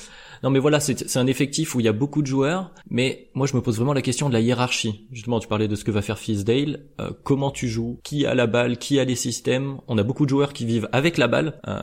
Non, 0.42 0.50
mais 0.50 0.58
voilà, 0.58 0.80
c'est 0.80 1.08
c'est 1.08 1.20
un 1.20 1.26
effectif 1.28 1.74
où 1.76 1.80
il 1.80 1.84
y 1.84 1.88
a 1.88 1.92
beaucoup 1.92 2.20
de 2.20 2.26
joueurs, 2.26 2.72
mais 2.90 3.28
moi 3.34 3.46
je 3.46 3.54
me 3.54 3.62
pose 3.62 3.76
vraiment 3.76 3.92
la 3.92 4.02
question 4.02 4.28
de 4.28 4.32
la 4.34 4.40
hiérarchie. 4.40 5.06
Justement, 5.12 5.38
tu 5.38 5.46
parlais 5.46 5.68
de 5.68 5.76
ce 5.76 5.84
que 5.84 5.92
va 5.92 6.02
faire 6.02 6.18
Fisdale, 6.18 6.80
euh, 7.00 7.10
comment 7.22 7.52
tu 7.52 7.68
joues, 7.68 8.00
qui 8.02 8.26
a 8.26 8.34
la 8.34 8.48
balle, 8.48 8.76
qui 8.78 8.98
a 8.98 9.04
les 9.04 9.14
systèmes? 9.14 9.76
On 9.86 9.98
a 9.98 10.02
beaucoup 10.02 10.24
de 10.24 10.30
joueurs 10.30 10.52
qui 10.52 10.64
vivent 10.64 10.88
avec 10.90 11.16
la 11.16 11.28
balle, 11.28 11.60
euh, 11.68 11.78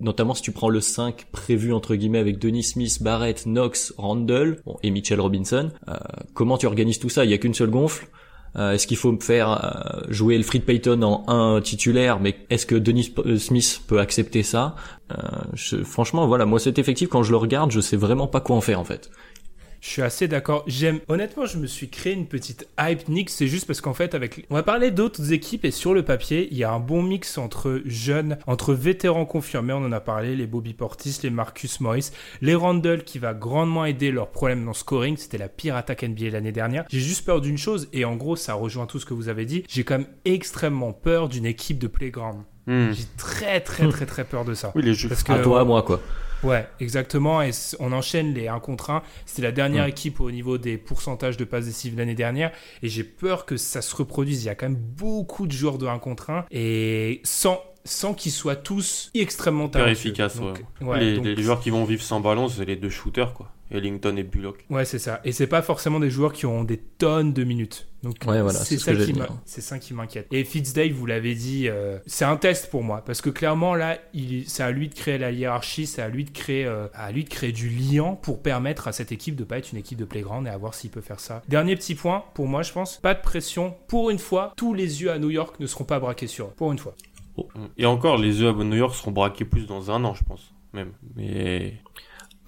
notamment 0.00 0.32
si 0.34 0.40
tu 0.42 0.52
prends 0.52 0.70
le 0.70 0.80
5 0.80 1.26
prévu 1.32 1.74
entre 1.74 1.94
guillemets 1.96 2.18
avec 2.18 2.38
Denis 2.38 2.62
Smith, 2.62 3.02
Barrett, 3.02 3.44
Knox, 3.44 3.92
Randall 3.98 4.62
bon, 4.64 4.78
et 4.82 4.90
Mitchell 4.90 5.20
Robinson. 5.20 5.70
Euh, 5.88 5.92
comment 6.32 6.56
tu 6.56 6.64
organises 6.66 6.98
tout 7.00 7.10
ça? 7.10 7.26
Il 7.26 7.30
y 7.30 7.34
a 7.34 7.38
qu'une 7.38 7.52
seule 7.54 7.70
gonfle. 7.70 8.08
Euh, 8.56 8.72
est-ce 8.72 8.86
qu'il 8.86 8.96
faut 8.96 9.12
me 9.12 9.20
faire 9.20 9.50
euh, 9.64 10.02
jouer 10.08 10.36
le 10.36 10.42
Fred 10.42 10.62
Payton 10.64 11.02
en 11.02 11.24
un 11.28 11.60
titulaire 11.60 12.18
Mais 12.20 12.36
est-ce 12.50 12.66
que 12.66 12.74
Denis 12.74 13.12
euh, 13.24 13.36
Smith 13.38 13.82
peut 13.86 14.00
accepter 14.00 14.42
ça? 14.42 14.74
Euh, 15.12 15.16
je- 15.54 15.82
Franchement, 15.84 16.26
voilà, 16.26 16.46
moi 16.46 16.58
cet 16.58 16.78
effectif, 16.78 17.08
quand 17.08 17.22
je 17.22 17.30
le 17.30 17.36
regarde, 17.36 17.70
je 17.70 17.80
sais 17.80 17.96
vraiment 17.96 18.26
pas 18.26 18.40
quoi 18.40 18.56
en 18.56 18.60
faire 18.60 18.80
en 18.80 18.84
fait. 18.84 19.10
Je 19.80 19.88
suis 19.88 20.02
assez 20.02 20.28
d'accord. 20.28 20.64
J'aime. 20.66 21.00
Honnêtement, 21.08 21.46
je 21.46 21.58
me 21.58 21.66
suis 21.66 21.88
créé 21.88 22.12
une 22.12 22.26
petite 22.26 22.68
hype 22.78 23.04
Knicks. 23.04 23.30
C'est 23.30 23.46
juste 23.46 23.66
parce 23.66 23.80
qu'en 23.80 23.94
fait, 23.94 24.14
avec. 24.14 24.46
On 24.50 24.54
va 24.54 24.62
parler 24.62 24.90
d'autres 24.90 25.32
équipes 25.32 25.64
et 25.64 25.70
sur 25.70 25.94
le 25.94 26.02
papier, 26.02 26.48
il 26.50 26.58
y 26.58 26.64
a 26.64 26.72
un 26.72 26.80
bon 26.80 27.02
mix 27.02 27.38
entre 27.38 27.80
jeunes, 27.84 28.38
entre 28.46 28.74
vétérans 28.74 29.26
confirmés. 29.26 29.72
On 29.72 29.84
en 29.84 29.92
a 29.92 30.00
parlé. 30.00 30.36
Les 30.36 30.46
Bobby 30.46 30.74
Portis, 30.74 31.18
les 31.22 31.30
Marcus 31.30 31.80
Morris, 31.80 32.10
les 32.40 32.54
Randall 32.54 33.04
qui 33.04 33.18
va 33.18 33.34
grandement 33.34 33.84
aider 33.84 34.10
leurs 34.10 34.30
problèmes 34.30 34.64
dans 34.64 34.72
le 34.72 34.76
scoring. 34.76 35.16
C'était 35.16 35.38
la 35.38 35.48
pire 35.48 35.76
attaque 35.76 36.02
NBA 36.02 36.30
l'année 36.30 36.52
dernière. 36.52 36.84
J'ai 36.88 37.00
juste 37.00 37.24
peur 37.24 37.40
d'une 37.40 37.58
chose 37.58 37.88
et 37.92 38.04
en 38.04 38.16
gros, 38.16 38.36
ça 38.36 38.54
rejoint 38.54 38.86
tout 38.86 38.98
ce 38.98 39.06
que 39.06 39.14
vous 39.14 39.28
avez 39.28 39.46
dit. 39.46 39.64
J'ai 39.68 39.84
quand 39.84 39.98
même 39.98 40.08
extrêmement 40.24 40.92
peur 40.92 41.28
d'une 41.28 41.46
équipe 41.46 41.78
de 41.78 41.86
playground. 41.86 42.42
Hmm. 42.66 42.92
J'ai 42.92 43.04
très, 43.16 43.60
très, 43.60 43.88
très, 43.88 44.06
très 44.06 44.24
peur 44.24 44.44
de 44.44 44.54
ça. 44.54 44.72
Oui, 44.74 44.82
les 44.82 44.94
jeux. 44.94 45.08
Parce 45.08 45.22
que 45.22 45.32
À 45.32 45.38
toi, 45.38 45.60
à 45.60 45.64
moi, 45.64 45.82
quoi. 45.82 46.00
Ouais, 46.44 46.68
exactement. 46.80 47.42
Et 47.42 47.50
on 47.80 47.92
enchaîne 47.92 48.32
les 48.34 48.48
1 48.48 48.60
contre 48.60 48.90
1. 48.90 49.02
C'était 49.26 49.42
la 49.42 49.52
dernière 49.52 49.86
équipe 49.86 50.20
au 50.20 50.30
niveau 50.30 50.56
des 50.58 50.78
pourcentages 50.78 51.36
de 51.36 51.44
passes 51.44 51.64
décisives 51.66 51.96
l'année 51.98 52.14
dernière. 52.14 52.52
Et 52.82 52.88
j'ai 52.88 53.04
peur 53.04 53.44
que 53.46 53.56
ça 53.56 53.82
se 53.82 53.94
reproduise. 53.96 54.44
Il 54.44 54.46
y 54.46 54.50
a 54.50 54.54
quand 54.54 54.68
même 54.68 54.76
beaucoup 54.78 55.46
de 55.46 55.52
joueurs 55.52 55.78
de 55.78 55.86
1 55.86 55.98
contre 55.98 56.30
1. 56.30 56.44
Et 56.50 57.20
sans, 57.24 57.60
sans 57.84 58.14
qu'ils 58.14 58.32
soient 58.32 58.56
tous 58.56 59.10
extrêmement 59.14 59.68
talentueux. 59.68 59.92
efficace, 59.92 60.36
Donc, 60.36 60.62
ouais. 60.80 60.86
ouais, 60.86 61.00
les, 61.00 61.16
donc- 61.16 61.24
les 61.26 61.42
joueurs 61.42 61.60
qui 61.60 61.70
vont 61.70 61.84
vivre 61.84 62.02
sans 62.02 62.20
ballon, 62.20 62.48
c'est 62.48 62.64
les 62.64 62.76
deux 62.76 62.90
shooters, 62.90 63.34
quoi. 63.34 63.50
Ellington 63.70 64.16
et 64.16 64.22
Bullock. 64.22 64.64
Ouais, 64.70 64.84
c'est 64.84 64.98
ça. 64.98 65.20
Et 65.24 65.32
c'est 65.32 65.46
pas 65.46 65.62
forcément 65.62 66.00
des 66.00 66.10
joueurs 66.10 66.32
qui 66.32 66.46
ont 66.46 66.64
des 66.64 66.78
tonnes 66.78 67.32
de 67.32 67.44
minutes. 67.44 67.88
Donc 68.02 68.16
Ouais, 68.26 68.40
voilà, 68.40 68.58
c'est 68.58 68.76
c'est 68.76 68.78
ce 68.78 68.84
ça 68.84 69.78
que 69.78 69.82
qui 69.84 69.94
m'inquiète. 69.94 70.28
Et 70.32 70.44
Fitzdale, 70.44 70.92
vous 70.92 71.04
l'avez 71.04 71.34
dit, 71.34 71.68
euh, 71.68 71.98
c'est 72.06 72.24
un 72.24 72.36
test 72.36 72.70
pour 72.70 72.84
moi 72.84 73.02
parce 73.04 73.20
que 73.20 73.30
clairement 73.30 73.74
là, 73.74 73.98
il, 74.14 74.48
c'est 74.48 74.62
à 74.62 74.70
lui 74.70 74.88
de 74.88 74.94
créer 74.94 75.18
la 75.18 75.32
hiérarchie, 75.32 75.86
c'est 75.86 76.02
à 76.02 76.08
lui 76.08 76.24
de 76.24 76.30
créer, 76.30 76.64
euh, 76.64 76.86
à 76.94 77.10
lui 77.10 77.24
de 77.24 77.28
créer 77.28 77.52
du 77.52 77.68
liant 77.68 78.14
pour 78.14 78.40
permettre 78.40 78.86
à 78.88 78.92
cette 78.92 79.10
équipe 79.10 79.34
de 79.34 79.44
pas 79.44 79.58
être 79.58 79.72
une 79.72 79.78
équipe 79.78 79.98
de 79.98 80.04
playground 80.04 80.46
et 80.46 80.50
à 80.50 80.56
voir 80.56 80.74
s'il 80.74 80.90
peut 80.90 81.00
faire 81.00 81.20
ça. 81.20 81.42
Dernier 81.48 81.74
petit 81.74 81.96
point 81.96 82.24
pour 82.34 82.46
moi, 82.46 82.62
je 82.62 82.72
pense, 82.72 82.98
pas 82.98 83.14
de 83.14 83.20
pression. 83.20 83.74
Pour 83.88 84.10
une 84.10 84.18
fois, 84.18 84.52
tous 84.56 84.74
les 84.74 85.02
yeux 85.02 85.10
à 85.10 85.18
New 85.18 85.30
York 85.30 85.58
ne 85.58 85.66
seront 85.66 85.84
pas 85.84 85.98
braqués 85.98 86.28
sur 86.28 86.46
eux. 86.46 86.52
Pour 86.56 86.70
une 86.72 86.78
fois. 86.78 86.94
Et 87.76 87.86
encore, 87.86 88.16
les 88.18 88.42
œufs 88.42 88.54
à 88.58 88.64
New 88.64 88.76
York 88.76 88.94
seront 88.94 89.12
braqués 89.12 89.44
plus 89.44 89.66
dans 89.66 89.90
un 89.90 90.04
an, 90.04 90.14
je 90.14 90.24
pense. 90.24 90.52
Même. 90.72 90.92
Mais 91.16 91.74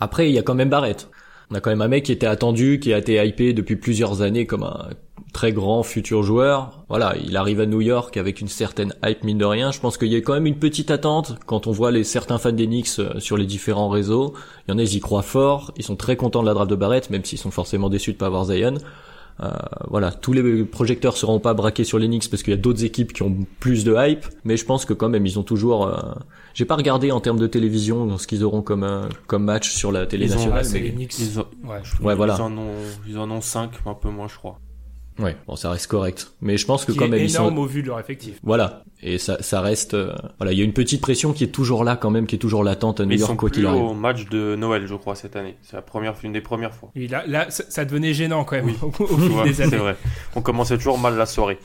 Après, 0.00 0.28
il 0.28 0.34
y 0.34 0.38
a 0.38 0.42
quand 0.42 0.54
même 0.54 0.70
Barrett. 0.70 1.08
On 1.50 1.56
a 1.56 1.60
quand 1.60 1.70
même 1.70 1.82
un 1.82 1.88
mec 1.88 2.04
qui 2.04 2.12
était 2.12 2.26
attendu, 2.26 2.78
qui 2.80 2.92
a 2.92 2.98
été 2.98 3.24
hypé 3.24 3.52
depuis 3.52 3.76
plusieurs 3.76 4.22
années 4.22 4.46
comme 4.46 4.62
un 4.62 4.90
très 5.32 5.52
grand 5.52 5.82
futur 5.82 6.22
joueur. 6.22 6.84
Voilà, 6.88 7.14
il 7.24 7.36
arrive 7.36 7.60
à 7.60 7.66
New 7.66 7.80
York 7.80 8.16
avec 8.16 8.40
une 8.40 8.48
certaine 8.48 8.94
hype 9.04 9.24
mine 9.24 9.38
de 9.38 9.44
rien. 9.44 9.72
Je 9.72 9.80
pense 9.80 9.98
qu'il 9.98 10.08
y 10.08 10.16
a 10.16 10.20
quand 10.20 10.32
même 10.32 10.46
une 10.46 10.58
petite 10.58 10.90
attente 10.90 11.36
quand 11.46 11.66
on 11.66 11.72
voit 11.72 11.90
les 11.90 12.04
certains 12.04 12.38
fans 12.38 12.52
Knicks 12.52 12.98
euh, 12.98 13.18
sur 13.18 13.36
les 13.36 13.46
différents 13.46 13.88
réseaux. 13.88 14.34
Il 14.66 14.72
y 14.72 14.74
en 14.74 14.78
a, 14.78 14.82
ils 14.82 14.96
y 14.96 15.00
croient 15.00 15.22
fort. 15.22 15.72
Ils 15.76 15.84
sont 15.84 15.96
très 15.96 16.16
contents 16.16 16.42
de 16.42 16.46
la 16.46 16.54
draft 16.54 16.70
de 16.70 16.76
Barrett, 16.76 17.10
même 17.10 17.24
s'ils 17.24 17.38
sont 17.38 17.50
forcément 17.50 17.88
déçus 17.88 18.12
de 18.12 18.16
pas 18.16 18.26
avoir 18.26 18.44
Zion. 18.44 18.74
Euh, 19.42 19.48
voilà, 19.88 20.12
tous 20.12 20.32
les 20.34 20.64
projecteurs 20.64 21.16
seront 21.16 21.38
pas 21.40 21.54
braqués 21.54 21.84
sur 21.84 21.98
les 21.98 22.08
Knicks 22.08 22.28
parce 22.28 22.42
qu'il 22.42 22.50
y 22.50 22.54
a 22.54 22.60
d'autres 22.60 22.84
équipes 22.84 23.12
qui 23.14 23.22
ont 23.22 23.34
plus 23.58 23.84
de 23.84 23.94
hype, 23.96 24.26
mais 24.44 24.56
je 24.58 24.64
pense 24.66 24.84
que 24.84 24.92
quand 24.92 25.08
même 25.08 25.24
ils 25.24 25.38
ont 25.38 25.42
toujours. 25.42 25.86
euh, 25.86 25.96
J'ai 26.52 26.66
pas 26.66 26.76
regardé 26.76 27.10
en 27.10 27.20
termes 27.20 27.38
de 27.38 27.46
télévision 27.46 28.04
dans 28.04 28.18
ce 28.18 28.26
qu'ils 28.26 28.44
auront 28.44 28.60
comme 28.60 28.84
euh, 28.84 29.08
comme 29.26 29.44
match 29.44 29.70
sur 29.70 29.92
la 29.92 30.06
télé 30.06 30.26
Ils 30.26 30.32
ont- 30.32 30.34
nationale, 30.36 30.58
Ah, 30.60 30.64
c'est 30.64 30.80
mais 30.80 31.08
ils 31.18 31.40
ont, 31.40 31.46
Ouais. 31.64 31.80
Ouais, 32.02 32.14
voilà. 32.14 32.36
ils 32.38 32.42
en 32.42 32.52
ont, 32.58 32.74
ils 33.08 33.18
en 33.18 33.30
ont 33.30 33.40
5, 33.40 33.70
un 33.86 33.94
peu 33.94 34.10
moins, 34.10 34.28
je 34.28 34.36
crois. 34.36 34.58
Ouais, 35.18 35.36
bon 35.46 35.56
ça 35.56 35.70
reste 35.70 35.86
correct. 35.88 36.32
Mais 36.40 36.56
je 36.56 36.66
pense 36.66 36.84
que 36.84 36.92
quand 36.92 37.08
même 37.08 37.22
ils 37.22 37.30
sont. 37.30 37.56
au 37.56 37.66
vu 37.66 37.82
de 37.82 37.88
leur 37.88 37.98
effectif. 38.00 38.38
Voilà, 38.42 38.84
et 39.02 39.18
ça 39.18 39.42
ça 39.42 39.60
reste. 39.60 39.94
euh, 39.94 40.12
Voilà, 40.38 40.52
il 40.52 40.58
y 40.58 40.62
a 40.62 40.64
une 40.64 40.72
petite 40.72 41.00
pression 41.00 41.32
qui 41.32 41.44
est 41.44 41.48
toujours 41.48 41.84
là 41.84 41.96
quand 41.96 42.10
même, 42.10 42.26
qui 42.26 42.36
est 42.36 42.38
toujours 42.38 42.64
latente 42.64 43.00
à 43.00 43.04
New 43.04 43.08
Mais 43.10 43.14
ils 43.16 43.20
York 43.20 43.30
sont 43.32 43.36
quoi 43.36 43.48
plus 43.50 43.56
qu'il 43.60 43.66
arrive. 43.66 43.82
au 43.82 43.94
match 43.94 44.26
de 44.28 44.54
Noël, 44.56 44.86
je 44.86 44.94
crois, 44.94 45.14
cette 45.14 45.36
année. 45.36 45.56
C'est 45.62 45.76
la 45.76 45.82
première, 45.82 46.14
une 46.22 46.32
des 46.32 46.40
premières 46.40 46.74
fois. 46.74 46.90
Et 46.94 47.08
là, 47.08 47.24
là, 47.26 47.50
ça, 47.50 47.64
ça 47.68 47.84
devenait 47.84 48.14
gênant 48.14 48.44
quand 48.44 48.56
même 48.56 48.66
Oui. 48.66 48.76
au, 48.82 48.86
au 49.04 49.18
fil 49.18 49.42
des 49.44 49.52
c'est 49.54 49.62
années. 49.64 49.76
vrai. 49.76 49.96
On 50.36 50.42
commençait 50.42 50.76
toujours 50.76 50.98
mal 50.98 51.16
la 51.16 51.26
soirée. 51.26 51.58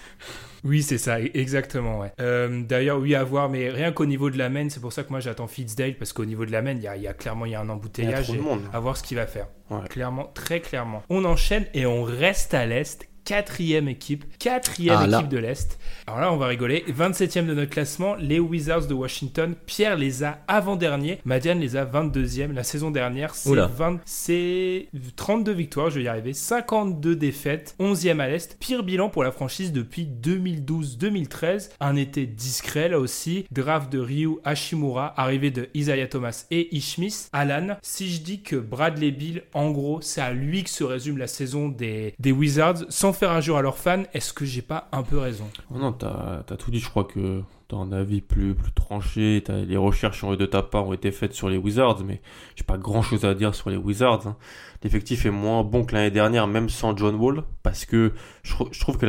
Oui, 0.63 0.81
c'est 0.81 0.97
ça, 0.97 1.19
e- 1.21 1.29
exactement. 1.35 1.99
Ouais. 1.99 2.11
Euh, 2.19 2.63
D'ailleurs, 2.67 2.97
oui, 2.99 3.13
à 3.13 3.23
voir, 3.23 3.49
mais 3.49 3.69
rien 3.69 3.91
qu'au 3.91 4.07
niveau 4.07 4.31
de 4.31 4.37
la 4.39 4.49
main, 4.49 4.67
c'est 4.69 4.79
pour 4.81 4.91
ça 4.93 5.03
que 5.03 5.11
moi 5.11 5.19
j'attends 5.19 5.45
Fitzdale, 5.45 5.95
parce 5.95 6.11
qu'au 6.11 6.25
niveau 6.25 6.43
de 6.43 6.51
la 6.51 6.63
main, 6.63 6.71
il 6.71 6.81
y 6.81 6.87
a, 6.87 6.97
y 6.97 7.05
a 7.07 7.13
clairement 7.13 7.45
il 7.45 7.51
y 7.51 7.55
a 7.55 7.59
un 7.59 7.65
Il 7.65 7.67
y 7.67 7.71
a 7.71 7.73
embouteillage. 7.75 8.23
trop 8.25 8.35
de 8.35 8.41
monde. 8.41 8.61
À 8.73 8.79
voir 8.79 8.97
ce 8.97 9.03
qu'il 9.03 9.15
va 9.17 9.27
faire. 9.27 9.45
Ouais. 9.69 9.87
Clairement, 9.89 10.31
très 10.33 10.61
clairement. 10.61 11.03
On 11.09 11.23
enchaîne 11.23 11.65
et 11.75 11.85
on 11.85 12.01
reste 12.03 12.55
à 12.55 12.65
l'Est. 12.65 13.07
Quatrième 13.25 13.87
équipe, 13.87 14.23
quatrième 14.37 14.97
Ah, 15.11 15.17
équipe 15.17 15.29
de 15.29 15.39
l'Est. 15.39 15.79
Alors 16.05 16.19
là, 16.19 16.31
on 16.31 16.37
va 16.37 16.45
rigoler. 16.45 16.85
27e 16.87 17.47
de 17.47 17.55
notre 17.55 17.71
classement, 17.71 18.13
les 18.15 18.39
Wizards 18.39 18.85
de 18.85 18.93
Washington. 18.93 19.55
Pierre 19.65 19.97
les 19.97 20.23
a 20.23 20.43
avant-dernier. 20.47 21.19
Madiane 21.25 21.59
les 21.59 21.75
a 21.75 21.85
22e. 21.85 22.53
La 22.53 22.63
saison 22.63 22.91
dernière, 22.91 23.33
c'est 23.33 23.49
Oula. 23.49 23.65
20 23.65 23.99
c'est 24.05 24.87
32 25.15 25.51
victoires, 25.53 25.89
je 25.89 25.97
vais 25.97 26.05
y 26.05 26.07
arriver. 26.07 26.33
52 26.33 27.15
défaites, 27.15 27.75
11e 27.79 28.19
à 28.19 28.27
l'Est. 28.27 28.57
Pire 28.59 28.83
bilan 28.83 29.09
pour 29.09 29.23
la 29.23 29.31
franchise 29.31 29.73
depuis 29.73 30.05
2012-2013. 30.05 31.71
Un 31.79 31.95
été 31.95 32.27
discret 32.27 32.89
là 32.89 32.99
aussi. 32.99 33.45
Draft 33.51 33.91
de 33.91 33.97
Ryu 33.99 34.37
Hashimura, 34.43 35.19
arrivée 35.19 35.49
de 35.49 35.69
Isaiah 35.73 36.07
Thomas 36.07 36.45
et 36.51 36.75
Ishmis. 36.75 37.27
Alan, 37.33 37.77
si 37.81 38.11
je 38.11 38.21
dis 38.21 38.41
que 38.43 38.55
Bradley 38.55 39.09
Bill, 39.09 39.41
en 39.55 39.71
gros, 39.71 39.99
c'est 40.01 40.21
à 40.21 40.31
lui 40.31 40.63
que 40.63 40.69
se 40.69 40.83
résume 40.83 41.17
la 41.17 41.27
saison 41.27 41.69
des, 41.69 42.13
des 42.19 42.31
Wizards, 42.31 42.85
sans 42.89 43.14
faire 43.15 43.31
injure 43.31 43.57
à 43.57 43.61
leurs 43.61 43.77
fans, 43.77 44.03
est-ce 44.13 44.31
que 44.33 44.45
j'ai 44.45 44.61
pas 44.61 44.87
un 44.91 45.03
peu 45.03 45.17
raison? 45.17 45.45
Oh 45.73 45.77
non, 45.77 45.91
t'as 45.91 46.43
as 46.49 46.57
tout 46.57 46.69
dit. 46.71 46.79
Je 46.79 46.89
crois 46.89 47.03
que 47.05 47.41
t'as 47.67 47.77
un 47.77 47.91
avis 47.91 48.21
plus, 48.21 48.53
plus 48.53 48.71
tranché. 48.71 49.41
T'as- 49.45 49.57
les 49.65 49.77
recherches 49.77 50.23
de 50.25 50.45
ta 50.45 50.61
part 50.61 50.87
ont 50.87 50.93
été 50.93 51.11
faites 51.11 51.33
sur 51.33 51.49
les 51.49 51.57
Wizards, 51.57 52.03
mais 52.05 52.21
j'ai 52.55 52.63
pas 52.63 52.77
grand 52.77 53.01
chose 53.01 53.25
à 53.25 53.33
dire 53.33 53.55
sur 53.55 53.69
les 53.69 53.77
Wizards. 53.77 54.27
hein. 54.27 54.35
L'effectif 54.83 55.25
est 55.25 55.31
moins 55.31 55.63
bon 55.63 55.83
que 55.85 55.95
l'année 55.95 56.11
dernière, 56.11 56.47
même 56.47 56.69
sans 56.69 56.95
John 56.95 57.15
Wall, 57.15 57.43
parce 57.63 57.85
que 57.85 58.13
je, 58.43 58.53
trou- 58.53 58.69
je 58.71 58.79
trouve 58.79 58.97
que 58.97 59.05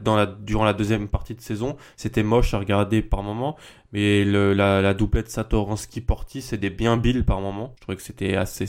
dans 0.00 0.26
durant 0.40 0.64
la 0.64 0.72
deuxième 0.72 1.08
partie 1.08 1.34
de 1.34 1.40
saison, 1.40 1.76
c'était 1.96 2.22
moche 2.22 2.54
à 2.54 2.58
regarder 2.58 3.02
par 3.02 3.22
moment, 3.22 3.56
mais 3.92 4.24
la, 4.24 4.94
doublette 4.94 5.30
Satoransky-Portis, 5.30 6.42
c'était 6.42 6.70
bien 6.70 6.96
Bill 6.96 7.24
par 7.24 7.40
moment. 7.40 7.72
Je 7.76 7.80
trouvais 7.82 7.96
que 7.96 8.02
c'était 8.02 8.36
assez, 8.36 8.68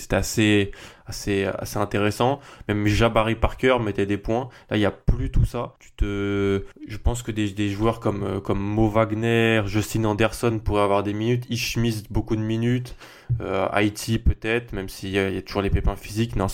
assez, 1.05 1.47
intéressant. 1.75 2.39
Même 2.67 2.87
Jabari 2.87 3.35
Parker 3.35 3.77
mettait 3.83 4.05
des 4.05 4.17
points. 4.17 4.49
Là, 4.69 4.77
il 4.77 4.79
y 4.81 4.85
a 4.85 4.91
plus 4.91 5.29
tout 5.29 5.45
ça. 5.45 5.75
Je 6.01 6.97
pense 7.03 7.21
que 7.21 7.31
des, 7.31 7.49
des 7.51 7.69
joueurs 7.69 7.99
comme, 7.99 8.41
comme 8.41 8.59
Mo 8.59 8.87
Wagner, 8.87 9.61
Justin 9.65 10.05
Anderson 10.05 10.59
pourraient 10.63 10.83
avoir 10.83 11.03
des 11.03 11.13
minutes. 11.13 11.45
Ishmis, 11.49 12.03
beaucoup 12.09 12.35
de 12.37 12.41
minutes. 12.41 12.95
Euh, 13.41 13.67
Haïti, 13.71 14.19
peut-être, 14.19 14.73
même 14.73 14.89
s'il 14.89 15.09
y, 15.09 15.13
y 15.13 15.37
a 15.37 15.41
toujours 15.41 15.61
les 15.61 15.69
pépins 15.69 15.95
physiques. 15.95 16.35
Non, 16.35 16.47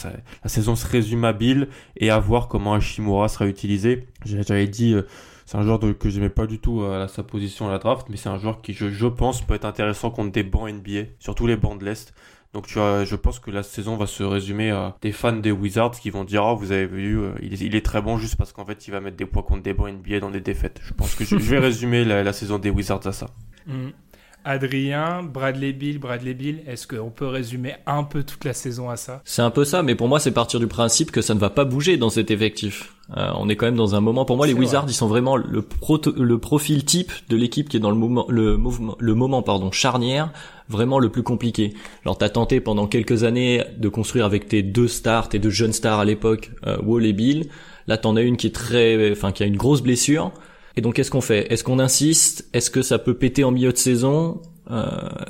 la 0.43 0.49
saison 0.49 0.75
se 0.75 0.87
résume 0.87 1.25
à 1.25 1.33
Bill 1.33 1.67
et 1.97 2.09
à 2.09 2.19
voir 2.19 2.47
comment 2.47 2.73
Hashimura 2.73 3.27
sera 3.27 3.47
utilisé. 3.47 4.07
J'avais 4.25 4.67
dit, 4.67 4.93
euh, 4.93 5.03
c'est 5.45 5.57
un 5.57 5.63
joueur 5.63 5.79
que 5.79 6.09
j'aimais 6.09 6.29
pas 6.29 6.47
du 6.47 6.59
tout 6.59 6.83
à 6.83 6.97
la- 6.97 7.07
sa 7.07 7.23
position 7.23 7.67
à 7.67 7.71
la 7.71 7.77
draft, 7.77 8.07
mais 8.09 8.17
c'est 8.17 8.29
un 8.29 8.37
joueur 8.37 8.61
qui, 8.61 8.73
je, 8.73 9.07
pense, 9.07 9.41
peut 9.41 9.53
être 9.53 9.65
intéressant 9.65 10.11
contre 10.11 10.31
des 10.31 10.43
bancs 10.43 10.69
NBA, 10.69 11.07
surtout 11.19 11.47
les 11.47 11.55
bancs 11.55 11.79
de 11.79 11.85
l'Est. 11.85 12.13
Donc 12.55 12.67
tu 12.67 12.75
vois, 12.75 13.03
je 13.03 13.17
pense 13.17 13.39
que 13.39 13.51
la 13.51 13.63
saison 13.63 13.97
va 13.97 14.07
se 14.07 14.23
résumer 14.23 14.71
à 14.71 14.95
des 15.01 15.11
fans 15.11 15.33
des 15.33 15.51
Wizards 15.51 15.91
qui 15.91 16.09
vont 16.09 16.23
dire 16.23 16.41
oh 16.45 16.55
vous 16.55 16.71
avez 16.71 16.85
vu 16.85 17.19
euh, 17.19 17.33
il, 17.41 17.75
est, 17.75 17.85
très 17.85 18.01
bon 18.01 18.17
juste 18.17 18.37
parce 18.37 18.53
qu'en 18.53 18.65
fait 18.65 18.87
il 18.87 18.91
va 18.91 19.01
mettre 19.01 19.17
des 19.17 19.25
points 19.25 19.43
contre 19.43 19.61
des 19.61 19.73
bancs 19.73 19.91
NBA 19.91 20.21
dans 20.21 20.31
des 20.31 20.39
défaites. 20.39 20.79
Je 20.81 20.93
pense 20.93 21.15
que 21.15 21.25
je, 21.25 21.35
vais 21.35 21.59
résumer 21.59 22.05
la, 22.05 22.31
saison 22.31 22.57
des 22.57 22.69
Wizards 22.69 23.05
à 23.07 23.11
ça. 23.11 23.27
Hmm. 23.67 23.89
Adrien, 24.45 25.23
Bradley 25.23 25.73
Bill, 25.73 25.97
Bradley 25.97 26.35
Bill, 26.35 26.59
est-ce 26.67 26.85
qu'on 26.87 27.09
peut 27.09 27.25
résumer 27.27 27.73
un 27.87 28.03
peu 28.03 28.23
toute 28.23 28.45
la 28.45 28.53
saison 28.53 28.89
à 28.89 28.95
ça? 28.95 29.21
C'est 29.25 29.41
un 29.41 29.49
peu 29.49 29.65
ça, 29.65 29.81
mais 29.83 29.95
pour 29.95 30.07
moi, 30.07 30.19
c'est 30.19 30.31
partir 30.31 30.59
du 30.59 30.67
principe 30.67 31.11
que 31.11 31.21
ça 31.21 31.33
ne 31.33 31.39
va 31.39 31.49
pas 31.49 31.65
bouger 31.65 31.97
dans 31.97 32.09
cet 32.11 32.29
effectif. 32.31 32.93
Euh, 33.17 33.29
on 33.37 33.49
est 33.49 33.55
quand 33.55 33.65
même 33.65 33.75
dans 33.75 33.95
un 33.95 34.01
moment. 34.01 34.23
Pour 34.23 34.37
moi, 34.37 34.45
les 34.47 34.53
Wizards, 34.53 34.83
vrai. 34.83 34.91
ils 34.91 34.95
sont 34.95 35.07
vraiment 35.07 35.35
le, 35.35 35.61
proto- 35.61 36.15
le 36.15 36.37
profil 36.37 36.85
type 36.85 37.11
de 37.29 37.35
l'équipe 37.35 37.69
qui 37.69 37.77
est 37.77 37.79
dans 37.79 37.89
le 37.89 37.95
mouvement, 37.97 38.25
le 38.29 38.55
mouvement, 38.55 38.95
le 38.99 39.15
moment, 39.15 39.41
pardon, 39.41 39.71
charnière, 39.71 40.31
vraiment 40.69 40.99
le 40.99 41.09
plus 41.09 41.23
compliqué. 41.23 41.73
Alors, 42.03 42.17
t'as 42.17 42.29
tenté 42.29 42.59
pendant 42.61 42.87
quelques 42.87 43.23
années 43.23 43.63
de 43.77 43.89
construire 43.89 44.25
avec 44.25 44.47
tes 44.47 44.61
deux 44.61 44.87
stars, 44.87 45.29
tes 45.29 45.39
deux 45.39 45.49
jeunes 45.49 45.73
stars 45.73 45.99
à 45.99 46.05
l'époque, 46.05 46.51
euh, 46.67 46.77
Wall 46.83 47.05
et 47.05 47.13
Bill. 47.13 47.49
Là, 47.87 47.97
t'en 47.97 48.15
as 48.15 48.21
une 48.21 48.37
qui 48.37 48.47
est 48.47 48.55
très, 48.55 49.11
enfin, 49.11 49.31
qui 49.31 49.43
a 49.43 49.45
une 49.47 49.57
grosse 49.57 49.81
blessure. 49.81 50.31
Et 50.77 50.81
donc, 50.81 50.95
qu'est-ce 50.95 51.11
qu'on 51.11 51.21
fait? 51.21 51.51
Est-ce 51.51 51.63
qu'on 51.63 51.79
insiste? 51.79 52.47
Est-ce 52.53 52.69
que 52.69 52.81
ça 52.81 52.99
peut 52.99 53.13
péter 53.13 53.43
en 53.43 53.51
milieu 53.51 53.71
de 53.71 53.77
saison? 53.77 54.41
Euh, 54.71 54.85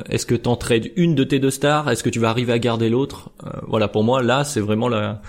Est-ce 0.09 0.25
que 0.25 0.35
t'en 0.35 0.55
trades 0.55 0.91
une 0.95 1.13
de 1.15 1.23
tes 1.23 1.39
deux 1.39 1.51
stars? 1.51 1.89
Est-ce 1.89 2.03
que 2.03 2.09
tu 2.09 2.19
vas 2.19 2.29
arriver 2.29 2.53
à 2.53 2.59
garder 2.59 2.89
l'autre? 2.89 3.29
Euh, 3.45 3.49
Voilà, 3.67 3.87
pour 3.87 4.03
moi, 4.03 4.23
là, 4.23 4.43
c'est 4.43 4.61
vraiment 4.61 4.87
la, 4.87 5.21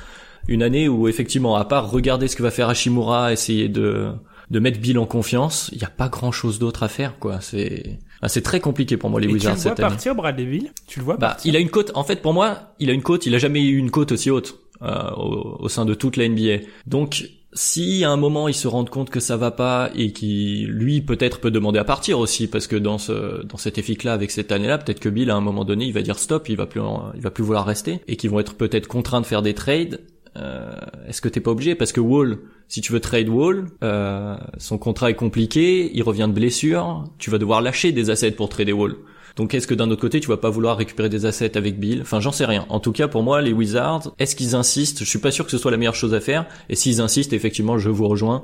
une 0.49 0.63
année 0.63 0.89
où 0.89 1.09
effectivement, 1.09 1.57
à 1.57 1.65
part 1.65 1.91
regarder 1.91 2.29
ce 2.29 2.37
que 2.37 2.43
va 2.43 2.51
faire 2.51 2.69
Hashimura, 2.69 3.33
essayer 3.33 3.69
de 3.69 4.09
de 4.49 4.61
mettre 4.61 4.79
Bill 4.79 4.97
en 5.01 5.07
confiance, 5.07 5.71
il 5.73 5.79
n'y 5.79 5.85
a 5.85 5.91
pas 5.91 6.09
grand-chose 6.09 6.61
d'autre 6.61 6.85
à 6.85 6.89
faire, 6.89 7.19
quoi. 7.19 7.41
C'est 7.41 7.99
ah, 8.23 8.29
c'est 8.29 8.43
très 8.43 8.61
compliqué 8.61 8.97
pour 8.97 9.11
moi 9.11 9.21
les 9.21 9.25
Et 9.27 9.29
tu 9.31 9.33
le 9.33 9.39
Wizards 9.41 9.55
vois 9.55 9.63
cette 9.63 9.81
année. 9.81 9.89
partir, 9.89 10.15
Bradley 10.15 10.45
Bill 10.47 10.71
Tu 10.87 11.01
le 11.01 11.05
vois 11.05 11.17
Bah, 11.17 11.31
partir? 11.31 11.51
il 11.53 11.57
a 11.57 11.59
une 11.59 11.69
cote. 11.69 11.91
En 11.97 12.05
fait, 12.05 12.23
pour 12.23 12.33
moi, 12.33 12.73
il 12.79 12.89
a 12.89 12.93
une 12.93 13.03
cote. 13.03 13.27
Il 13.27 13.35
a 13.35 13.39
jamais 13.39 13.61
eu 13.65 13.77
une 13.77 13.91
cote 13.91 14.13
aussi 14.13 14.31
haute 14.31 14.61
euh, 14.83 15.11
au, 15.17 15.57
au 15.65 15.69
sein 15.69 15.85
de 15.85 15.95
toute 15.95 16.17
la 16.17 16.29
NBA. 16.29 16.59
Donc, 16.87 17.25
si 17.57 18.05
à 18.05 18.11
un 18.11 18.17
moment 18.17 18.47
il 18.47 18.55
se 18.55 18.69
rend 18.69 18.85
compte 18.85 19.11
que 19.11 19.19
ça 19.19 19.37
va 19.37 19.51
pas 19.51 19.91
et 19.97 20.13
qui 20.13 20.67
lui 20.69 21.01
peut-être 21.01 21.41
peut 21.41 21.51
demander 21.51 21.79
à 21.81 21.85
partir 21.85 22.21
aussi, 22.21 22.47
parce 22.47 22.67
que 22.69 22.77
dans 22.77 22.99
ce 22.99 23.45
dans 23.45 23.57
cet 23.57 23.79
effic-là 23.79 24.13
avec 24.13 24.31
cette 24.31 24.53
année-là, 24.53 24.79
peut-être 24.79 25.01
que 25.01 25.09
Bill 25.09 25.31
à 25.31 25.35
un 25.37 25.41
moment 25.41 25.65
donné 25.65 25.87
il 25.87 25.93
va 25.93 26.03
dire 26.03 26.19
stop, 26.19 26.49
il 26.49 26.57
va 26.57 26.67
plus 26.67 26.81
en- 26.81 27.11
il 27.15 27.21
va 27.23 27.31
plus 27.33 27.43
vouloir 27.43 27.67
rester 27.67 28.01
et 28.07 28.17
qu'ils 28.17 28.31
vont 28.31 28.39
être 28.41 28.55
peut-être 28.55 28.87
contraints 28.87 29.21
de 29.23 29.27
faire 29.27 29.43
des 29.43 29.55
trades. 29.55 30.01
Euh, 30.37 30.71
Est-ce 31.09 31.23
que 31.23 31.29
t'es 31.31 31.41
pas 31.41 31.51
obligé? 31.51 31.75
Parce 31.75 31.93
que 31.93 32.01
Wall, 32.01 32.39
si 32.69 32.83
tu 32.83 32.93
veux 32.93 33.01
trade 33.01 33.29
Wall, 33.31 33.69
euh, 33.83 34.37
son 34.59 34.77
contrat 34.77 35.09
est 35.11 35.15
compliqué, 35.15 35.91
il 35.95 36.03
revient 36.03 36.27
de 36.29 36.35
blessure, 36.35 37.05
tu 37.17 37.31
vas 37.31 37.39
devoir 37.39 37.63
lâcher 37.63 37.91
des 37.93 38.11
assets 38.11 38.33
pour 38.33 38.51
trader 38.51 38.73
Wall. 38.75 38.97
Donc 39.37 39.53
est-ce 39.55 39.67
que 39.67 39.75
d'un 39.75 39.91
autre 39.91 40.01
côté 40.01 40.19
tu 40.21 40.29
vas 40.29 40.39
pas 40.39 40.51
vouloir 40.51 40.79
récupérer 40.79 41.09
des 41.09 41.27
assets 41.27 41.57
avec 41.57 41.79
Bill? 41.79 42.01
Enfin 42.03 42.21
j'en 42.21 42.33
sais 42.33 42.47
rien. 42.47 42.65
En 42.69 42.81
tout 42.81 42.93
cas 42.93 43.07
pour 43.07 43.23
moi 43.23 43.43
les 43.43 43.53
Wizards, 43.53 44.13
est-ce 44.19 44.35
qu'ils 44.35 44.55
insistent? 44.55 45.01
Je 45.01 45.09
suis 45.09 45.19
pas 45.19 45.31
sûr 45.31 45.45
que 45.45 45.51
ce 45.51 45.59
soit 45.59 45.71
la 45.71 45.77
meilleure 45.77 45.95
chose 45.95 46.15
à 46.15 46.21
faire. 46.21 46.47
Et 46.69 46.75
s'ils 46.75 47.01
insistent, 47.01 47.35
effectivement 47.35 47.79
je 47.79 47.91
vous 47.91 48.09
rejoins. 48.09 48.43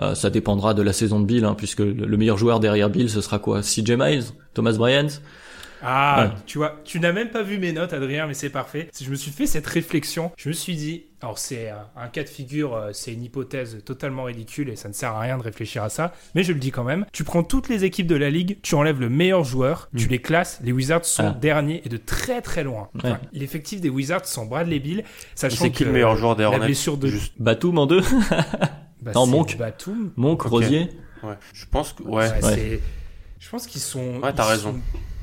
Euh, 0.00 0.14
ça 0.14 0.30
dépendra 0.30 0.72
de 0.72 0.82
la 0.82 0.92
saison 0.92 1.18
de 1.18 1.26
Bill, 1.26 1.44
hein, 1.44 1.54
puisque 1.58 1.80
le 1.80 1.92
le 1.92 2.16
meilleur 2.16 2.38
joueur 2.38 2.60
derrière 2.60 2.88
Bill 2.90 3.10
ce 3.10 3.20
sera 3.20 3.38
quoi? 3.38 3.60
CJ 3.60 3.92
Miles, 3.98 4.24
Thomas 4.54 4.72
Bryant? 4.72 5.08
Ah, 5.82 6.34
tu 6.46 6.58
vois, 6.58 6.80
tu 6.84 7.00
n'as 7.00 7.12
même 7.12 7.30
pas 7.30 7.42
vu 7.42 7.58
mes 7.58 7.72
notes, 7.72 7.92
Adrien, 7.92 8.26
mais 8.26 8.34
c'est 8.34 8.50
parfait. 8.50 8.88
Si 8.92 9.04
je 9.04 9.10
me 9.10 9.16
suis 9.16 9.30
fait 9.30 9.46
cette 9.46 9.66
réflexion, 9.66 10.32
je 10.36 10.48
me 10.48 10.54
suis 10.54 10.76
dit, 10.76 11.04
alors 11.22 11.38
c'est 11.38 11.70
un, 11.96 12.08
cas 12.08 12.22
de 12.22 12.28
figure, 12.28 12.74
euh, 12.74 12.90
c'est 12.92 13.12
une 13.12 13.22
hypothèse 13.22 13.82
totalement 13.84 14.24
ridicule 14.24 14.70
et 14.70 14.76
ça 14.76 14.88
ne 14.88 14.94
sert 14.94 15.10
à 15.10 15.20
rien 15.20 15.36
de 15.36 15.42
réfléchir 15.42 15.82
à 15.82 15.88
ça, 15.88 16.12
mais 16.34 16.42
je 16.42 16.52
le 16.52 16.58
dis 16.58 16.70
quand 16.70 16.84
même. 16.84 17.04
Tu 17.12 17.24
prends 17.24 17.42
toutes 17.42 17.68
les 17.68 17.84
équipes 17.84 18.06
de 18.06 18.16
la 18.16 18.30
ligue, 18.30 18.58
tu 18.62 18.74
enlèves 18.74 19.00
le 19.00 19.08
meilleur 19.08 19.44
joueur, 19.44 19.90
tu 19.96 20.06
mm. 20.06 20.10
les 20.10 20.18
classes, 20.20 20.60
les 20.62 20.72
Wizards 20.72 21.04
sont 21.04 21.28
ah. 21.28 21.38
derniers 21.38 21.82
et 21.84 21.88
de 21.88 21.96
très 21.96 22.40
très 22.40 22.64
loin. 22.64 22.88
L'effectif 23.32 23.80
des 23.80 23.90
Wizards 23.90 24.26
sans 24.26 24.46
Bradley 24.46 24.78
Bill, 24.78 25.04
sachant 25.34 25.64
c'est 25.64 25.70
qui 25.70 25.84
le 25.84 25.92
meilleur 25.92 26.16
joueur 26.16 26.36
des 26.36 26.44
Hornets? 26.44 26.66
blessure 26.66 26.96
de 26.96 27.08
Juste... 27.08 27.34
Batum 27.38 27.78
en 27.78 27.86
deux? 27.86 28.02
Bah, 29.02 29.12
Non, 29.14 29.26
Monk. 29.26 29.56
Batum. 29.56 30.12
Monk, 30.16 30.42
Rosier. 30.42 30.90
Ouais. 31.22 31.32
Je 31.54 31.64
pense 31.64 31.94
que 31.94 32.02
ouais. 32.02 32.28
Je 33.38 33.48
pense 33.48 33.66
qu'ils 33.66 33.80
sont. 33.80 34.20
Ouais, 34.22 34.32
t'as 34.34 34.44
raison. 34.44 34.78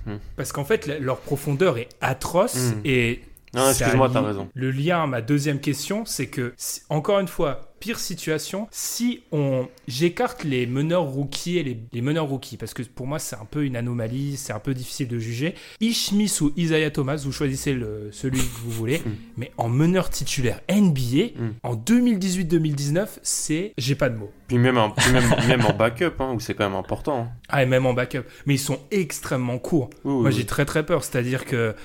Hmm. 0.08 0.18
Parce 0.36 0.52
qu'en 0.52 0.66
fait, 0.66 0.88
leur 1.00 1.18
profondeur 1.20 1.78
est 1.78 1.90
atroce 2.02 2.56
hmm. 2.56 2.82
et. 2.86 3.22
Non, 3.54 3.70
excuse-moi, 3.70 4.10
t'as 4.12 4.22
raison. 4.22 4.50
Le 4.54 4.72
lien 4.72 5.04
à 5.04 5.08
ma 5.08 5.22
deuxième 5.22 5.60
question, 5.60 6.06
c'est 6.06 6.28
que, 6.28 6.54
encore 6.90 7.20
une 7.20 7.28
fois, 7.28 7.67
pire 7.80 8.00
situation 8.00 8.68
si 8.72 9.22
on 9.32 9.68
j'écarte 9.88 10.44
les 10.44 10.66
meneurs 10.66 11.04
rookies 11.04 11.58
et 11.58 11.78
les, 11.92 12.02
meneurs 12.02 12.28
rookies 12.28 12.58
parce 12.58 12.74
que 12.74 12.84
pour 12.84 13.08
moi 13.08 13.20
c'est 13.20 13.36
un 13.36 13.46
peu 13.46 13.66
une 13.66 13.76
anomalie, 13.76 14.38
c'est 14.38 14.54
un 14.54 14.60
peu 14.60 14.74
difficile 14.74 15.08
de 15.08 15.20
juger. 15.20 15.56
Ishmis 15.80 16.32
ou 16.42 16.52
Isaiah 16.58 16.92
Thomas, 16.92 17.18
vous 17.18 17.32
choisissez 17.32 17.74
le, 17.74 18.10
celui 18.12 18.40
que 18.40 18.60
vous 18.64 18.72
voulez, 18.72 19.00
hmm. 19.00 19.16
mais 19.38 19.52
en 19.58 19.70
meneur 19.70 20.10
titulaire 20.10 20.62
NBA 20.70 21.34
hmm. 21.36 21.54
en 21.64 21.76
2018-2019, 21.76 23.08
c'est 23.22 23.74
j'ai 23.78 23.96
pas 23.96 24.10
de 24.10 24.18
mots. 24.18 24.32
Puis 24.48 24.58
même 24.58 24.78
en, 24.78 24.94
même, 25.48 25.66
en 25.66 25.74
backup, 25.74 26.14
hein, 26.20 26.32
où 26.34 26.40
c'est 26.40 26.54
quand 26.54 26.70
même 26.70 26.78
important. 26.78 27.24
Hein. 27.24 27.30
Ah, 27.50 27.64
et 27.64 27.66
même 27.66 27.86
en 27.86 27.94
backup. 27.94 28.24
Mais 28.46 28.56
ils 28.56 28.60
sont 28.60 28.80
extrêmement 28.92 29.58
courts. 29.58 29.90
Moi, 30.06 30.32
j'ai 30.32 30.46
très 30.46 30.66
très 30.66 30.86
peur. 30.86 31.04
C'est-à-dire 31.04 31.46
que 31.46 31.76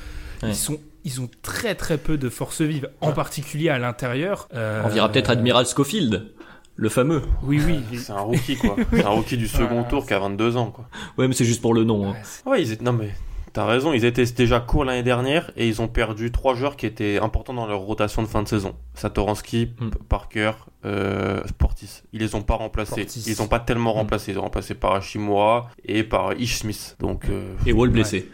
ils 0.43 0.57
sont 0.57 0.79
ils 1.05 1.21
ont 1.21 1.29
très 1.43 1.75
très 1.75 1.99
peu 1.99 2.17
de 2.17 2.29
force 2.29 2.61
vive, 2.61 2.91
en 3.01 3.13
particulier 3.13 3.69
à 3.69 3.79
l'intérieur. 3.79 4.49
Euh, 4.55 4.83
On 4.85 4.89
verra 4.89 5.11
peut-être 5.11 5.31
Admiral 5.31 5.67
Schofield, 5.67 6.31
le 6.77 6.89
fameux. 6.89 7.23
Oui, 7.43 7.61
oui. 7.67 7.81
C'est 7.99 8.13
un 8.13 8.21
rookie, 8.21 8.57
quoi. 8.57 8.77
un 9.05 9.09
rookie 9.09 9.37
du 9.37 9.49
second 9.49 9.83
tour 9.85 10.07
qui 10.07 10.15
a 10.15 10.19
22 10.19 10.57
ans, 10.57 10.71
quoi. 10.71 10.89
Ouais, 11.19 11.27
mais 11.27 11.35
c'est 11.35 11.45
juste 11.45 11.61
pour 11.61 11.75
le 11.75 11.85
nom. 11.85 12.11
Hein. 12.11 12.17
Ouais, 12.47 12.63
ils 12.63 12.73
étaient... 12.73 12.85
non 12.85 12.93
mais 12.93 13.11
t'as 13.53 13.67
raison, 13.67 13.93
ils 13.93 14.05
étaient 14.05 14.25
déjà 14.25 14.61
courts 14.61 14.85
l'année 14.85 15.03
dernière 15.03 15.51
et 15.57 15.69
ils 15.69 15.83
ont 15.83 15.89
perdu 15.89 16.31
trois 16.31 16.55
joueurs 16.55 16.77
qui 16.77 16.87
étaient 16.87 17.19
importants 17.19 17.53
dans 17.53 17.67
leur 17.67 17.81
rotation 17.81 18.23
de 18.23 18.29
fin 18.29 18.43
de 18.43 18.49
saison. 18.49 18.75
Satoransky, 18.95 19.73
hmm. 19.79 19.91
Parker, 20.09 20.53
euh, 20.85 21.43
Sportis. 21.47 22.03
Ils 22.13 22.21
les 22.21 22.35
ont 22.35 22.43
pas 22.43 22.55
remplacés. 22.55 23.07
Ils 23.27 23.43
ont 23.43 23.49
pas 23.49 23.61
tellement 23.61 23.95
hmm. 23.95 23.99
remplacé. 23.99 24.33
Ils 24.33 24.39
ont 24.39 24.43
remplacé 24.43 24.75
par 24.75 24.95
Hashimura 24.95 25.71
et 25.85 26.03
par 26.03 26.33
Ish 26.35 26.61
Smith. 26.61 26.97
Donc. 27.01 27.27
Euh, 27.29 27.55
et 27.67 27.73
Wall 27.73 27.91
blessé. 27.91 28.31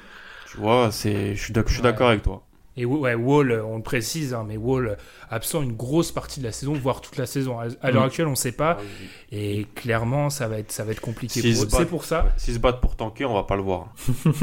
Vois, 0.58 0.90
c'est, 0.92 1.34
je 1.36 1.42
suis 1.42 1.52
d'accord 1.82 2.08
avec 2.08 2.22
toi. 2.22 2.47
Et 2.78 2.84
ouais, 2.84 3.14
Wall, 3.14 3.52
on 3.66 3.76
le 3.76 3.82
précise, 3.82 4.34
hein, 4.34 4.44
mais 4.46 4.56
Wall 4.56 4.96
absent 5.30 5.62
une 5.62 5.72
grosse 5.72 6.12
partie 6.12 6.38
de 6.38 6.44
la 6.44 6.52
saison, 6.52 6.74
voire 6.74 7.00
toute 7.00 7.16
la 7.16 7.26
saison. 7.26 7.58
À, 7.58 7.90
l'heure 7.90 8.04
mm. 8.04 8.06
actuelle, 8.06 8.26
on 8.28 8.30
ne 8.30 8.36
sait 8.36 8.52
pas. 8.52 8.78
Ah 8.78 8.84
et 9.32 9.66
clairement, 9.74 10.30
ça 10.30 10.48
va 10.48 10.58
être, 10.58 10.72
ça 10.72 10.84
va 10.84 10.92
être 10.92 11.00
compliqué 11.00 11.42
C'est 11.52 11.86
pour 11.86 12.04
ça. 12.04 12.32
S'ils 12.36 12.54
se 12.54 12.58
battent 12.58 12.80
pour 12.80 12.96
tanker, 12.96 13.26
on 13.26 13.34
va 13.34 13.42
pas 13.42 13.56
le 13.56 13.62
voir. 13.62 13.92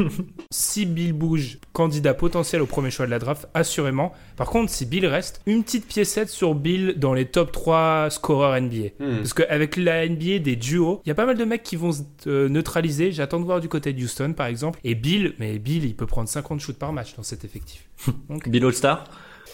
si 0.52 0.86
Bill 0.86 1.14
bouge, 1.14 1.60
candidat 1.74 2.14
potentiel 2.14 2.62
au 2.62 2.66
premier 2.66 2.92
choix 2.92 3.06
de 3.06 3.12
la 3.12 3.20
draft, 3.20 3.48
assurément. 3.54 4.12
Par 4.36 4.50
contre, 4.50 4.70
si 4.70 4.86
Bill 4.86 5.06
reste, 5.06 5.42
une 5.46 5.64
petite 5.64 5.88
piécette 5.88 6.30
sur 6.30 6.54
Bill 6.56 6.96
dans 6.98 7.14
les 7.14 7.26
top 7.26 7.52
3 7.54 8.10
scoreurs 8.10 8.60
NBA. 8.62 8.90
Hmm. 9.00 9.18
Parce 9.18 9.34
qu'avec 9.34 9.78
la 9.78 10.08
NBA 10.08 10.40
des 10.40 10.56
duos, 10.56 11.02
il 11.06 11.10
y 11.10 11.12
a 11.12 11.16
pas 11.16 11.26
mal 11.26 11.38
de 11.38 11.46
mecs 11.46 11.64
qui 11.64 11.78
vont 11.78 11.94
se 11.94 12.02
euh, 12.28 12.50
neutraliser. 12.50 13.12
J'attends 13.12 13.40
de 13.40 13.46
voir 13.46 13.62
du 13.62 13.70
côté 13.70 13.94
de 13.94 14.04
Houston, 14.04 14.34
par 14.34 14.48
exemple. 14.48 14.80
Et 14.84 14.94
Bill, 14.94 15.34
mais 15.40 15.58
Bill, 15.58 15.86
il 15.86 15.96
peut 15.96 16.06
prendre 16.06 16.30
50 16.30 16.60
shoots 16.60 16.78
par 16.78 16.94
match 16.94 17.16
dans 17.16 17.24
cet 17.24 17.46
effectif. 17.46 17.88
Donc, 18.30 18.50
Bill 18.50 18.66
All-Star 18.66 19.06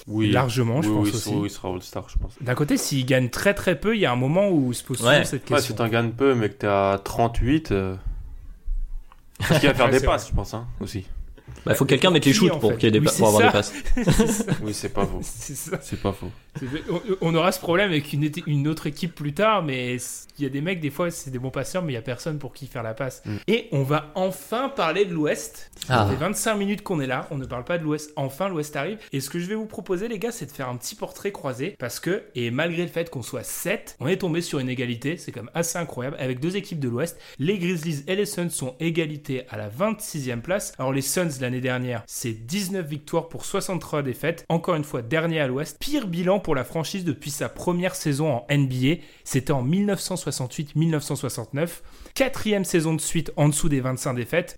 oui, 0.07 0.31
largement, 0.31 0.81
je 0.81 0.89
pense 0.89 1.07
oui, 1.07 1.13
aussi. 1.13 1.29
Oui, 1.29 1.47
il 1.47 1.49
sera 1.49 1.69
All-Star, 1.69 2.09
je 2.09 2.17
pense. 2.17 2.33
D'un 2.41 2.55
côté, 2.55 2.77
s'il 2.77 3.05
gagne 3.05 3.29
très 3.29 3.53
très 3.53 3.79
peu, 3.79 3.95
il 3.95 3.99
y 3.99 4.05
a 4.05 4.11
un 4.11 4.15
moment 4.15 4.49
où 4.49 4.73
se 4.73 4.83
pose 4.83 4.97
cette 4.97 5.45
question. 5.45 5.55
Ouais, 5.55 5.61
si 5.61 5.75
t'en 5.75 5.87
gagnes 5.87 6.11
peu, 6.11 6.33
mais 6.33 6.49
que 6.49 6.55
t'es 6.55 6.67
à 6.67 6.99
38, 7.03 7.71
euh... 7.71 7.95
parce 9.47 9.59
qu'il 9.59 9.69
va 9.69 9.75
faire 9.75 9.89
des 9.89 9.99
passes, 9.99 10.29
je 10.29 10.33
pense, 10.33 10.53
hein, 10.53 10.67
aussi. 10.79 11.05
Bah, 11.65 11.75
faut 11.75 11.85
que 11.85 11.89
quelqu'un 11.89 12.09
mette 12.09 12.25
les 12.25 12.33
shoots 12.33 12.59
pour, 12.59 12.73
qu'il 12.77 12.83
y 12.83 12.87
ait 12.87 12.99
des, 12.99 13.01
pour 13.01 13.27
avoir 13.27 13.43
des 13.43 13.51
passes. 13.51 13.73
oui, 14.63 14.73
c'est 14.73 14.89
pas 14.89 15.05
faux. 15.05 15.21
C'est 15.21 16.01
pas 16.01 16.11
faux. 16.11 16.31
On 17.21 17.33
aura 17.35 17.51
ce 17.51 17.59
problème 17.59 17.89
avec 17.89 18.13
une, 18.13 18.29
une 18.47 18.67
autre 18.67 18.87
équipe 18.87 19.15
plus 19.15 19.33
tard, 19.33 19.63
mais 19.63 19.97
il 20.37 20.43
y 20.43 20.45
a 20.47 20.49
des 20.49 20.61
mecs, 20.61 20.79
des 20.79 20.89
fois, 20.89 21.11
c'est 21.11 21.31
des 21.31 21.39
bons 21.39 21.51
passeurs, 21.51 21.83
mais 21.83 21.93
il 21.93 21.95
y 21.95 21.99
a 21.99 22.01
personne 22.01 22.39
pour 22.39 22.53
qui 22.53 22.67
faire 22.67 22.83
la 22.83 22.93
passe. 22.93 23.21
Mm. 23.25 23.35
Et 23.47 23.67
on 23.71 23.83
va 23.83 24.11
enfin 24.15 24.69
parler 24.69 25.05
de 25.05 25.13
l'Ouest. 25.13 25.71
Ça 25.87 26.01
ah. 26.01 26.09
fait 26.09 26.15
25 26.15 26.55
minutes 26.55 26.81
qu'on 26.81 26.99
est 26.99 27.07
là, 27.07 27.27
on 27.31 27.37
ne 27.37 27.45
parle 27.45 27.63
pas 27.63 27.77
de 27.77 27.83
l'Ouest. 27.83 28.11
Enfin, 28.15 28.49
l'Ouest 28.49 28.75
arrive. 28.75 28.97
Et 29.13 29.19
ce 29.19 29.29
que 29.29 29.39
je 29.39 29.45
vais 29.45 29.55
vous 29.55 29.65
proposer, 29.65 30.07
les 30.07 30.19
gars, 30.19 30.31
c'est 30.31 30.45
de 30.45 30.51
faire 30.51 30.69
un 30.69 30.75
petit 30.77 30.95
portrait 30.95 31.31
croisé, 31.31 31.75
parce 31.79 31.99
que, 31.99 32.23
et 32.35 32.51
malgré 32.51 32.81
le 32.81 32.87
fait 32.87 33.09
qu'on 33.09 33.21
soit 33.21 33.43
7, 33.43 33.97
on 33.99 34.07
est 34.07 34.17
tombé 34.17 34.41
sur 34.41 34.59
une 34.59 34.69
égalité, 34.69 35.17
c'est 35.17 35.31
comme 35.31 35.49
assez 35.53 35.77
incroyable, 35.77 36.17
avec 36.19 36.39
deux 36.39 36.55
équipes 36.55 36.79
de 36.79 36.89
l'Ouest. 36.89 37.19
Les 37.39 37.57
Grizzlies 37.57 38.03
et 38.07 38.15
les 38.15 38.25
Suns 38.25 38.49
sont 38.49 38.75
égalité 38.79 39.43
à 39.49 39.57
la 39.57 39.69
26e 39.69 40.41
place. 40.41 40.73
Alors, 40.79 40.93
les 40.93 41.01
Suns, 41.01 41.39
l'année 41.41 41.61
dernière, 41.61 42.03
c'est 42.07 42.33
19 42.33 42.85
victoires 42.85 43.29
pour 43.29 43.45
63 43.45 44.03
défaites. 44.03 44.45
Encore 44.49 44.75
une 44.75 44.83
fois, 44.83 45.01
dernier 45.01 45.39
à 45.39 45.47
l'Ouest. 45.47 45.77
Pire 45.79 46.07
bilan 46.07 46.39
pour 46.39 46.55
la 46.55 46.63
franchise 46.63 47.05
depuis 47.05 47.31
sa 47.31 47.49
première 47.49 47.95
saison 47.95 48.31
en 48.31 48.45
NBA. 48.51 49.01
C'était 49.23 49.51
en 49.51 49.65
1968-1969. 49.65 51.69
Quatrième 52.13 52.65
saison 52.65 52.93
de 52.93 53.01
suite 53.01 53.31
en 53.37 53.49
dessous 53.49 53.69
des 53.69 53.79
25 53.79 54.15
défaites, 54.15 54.57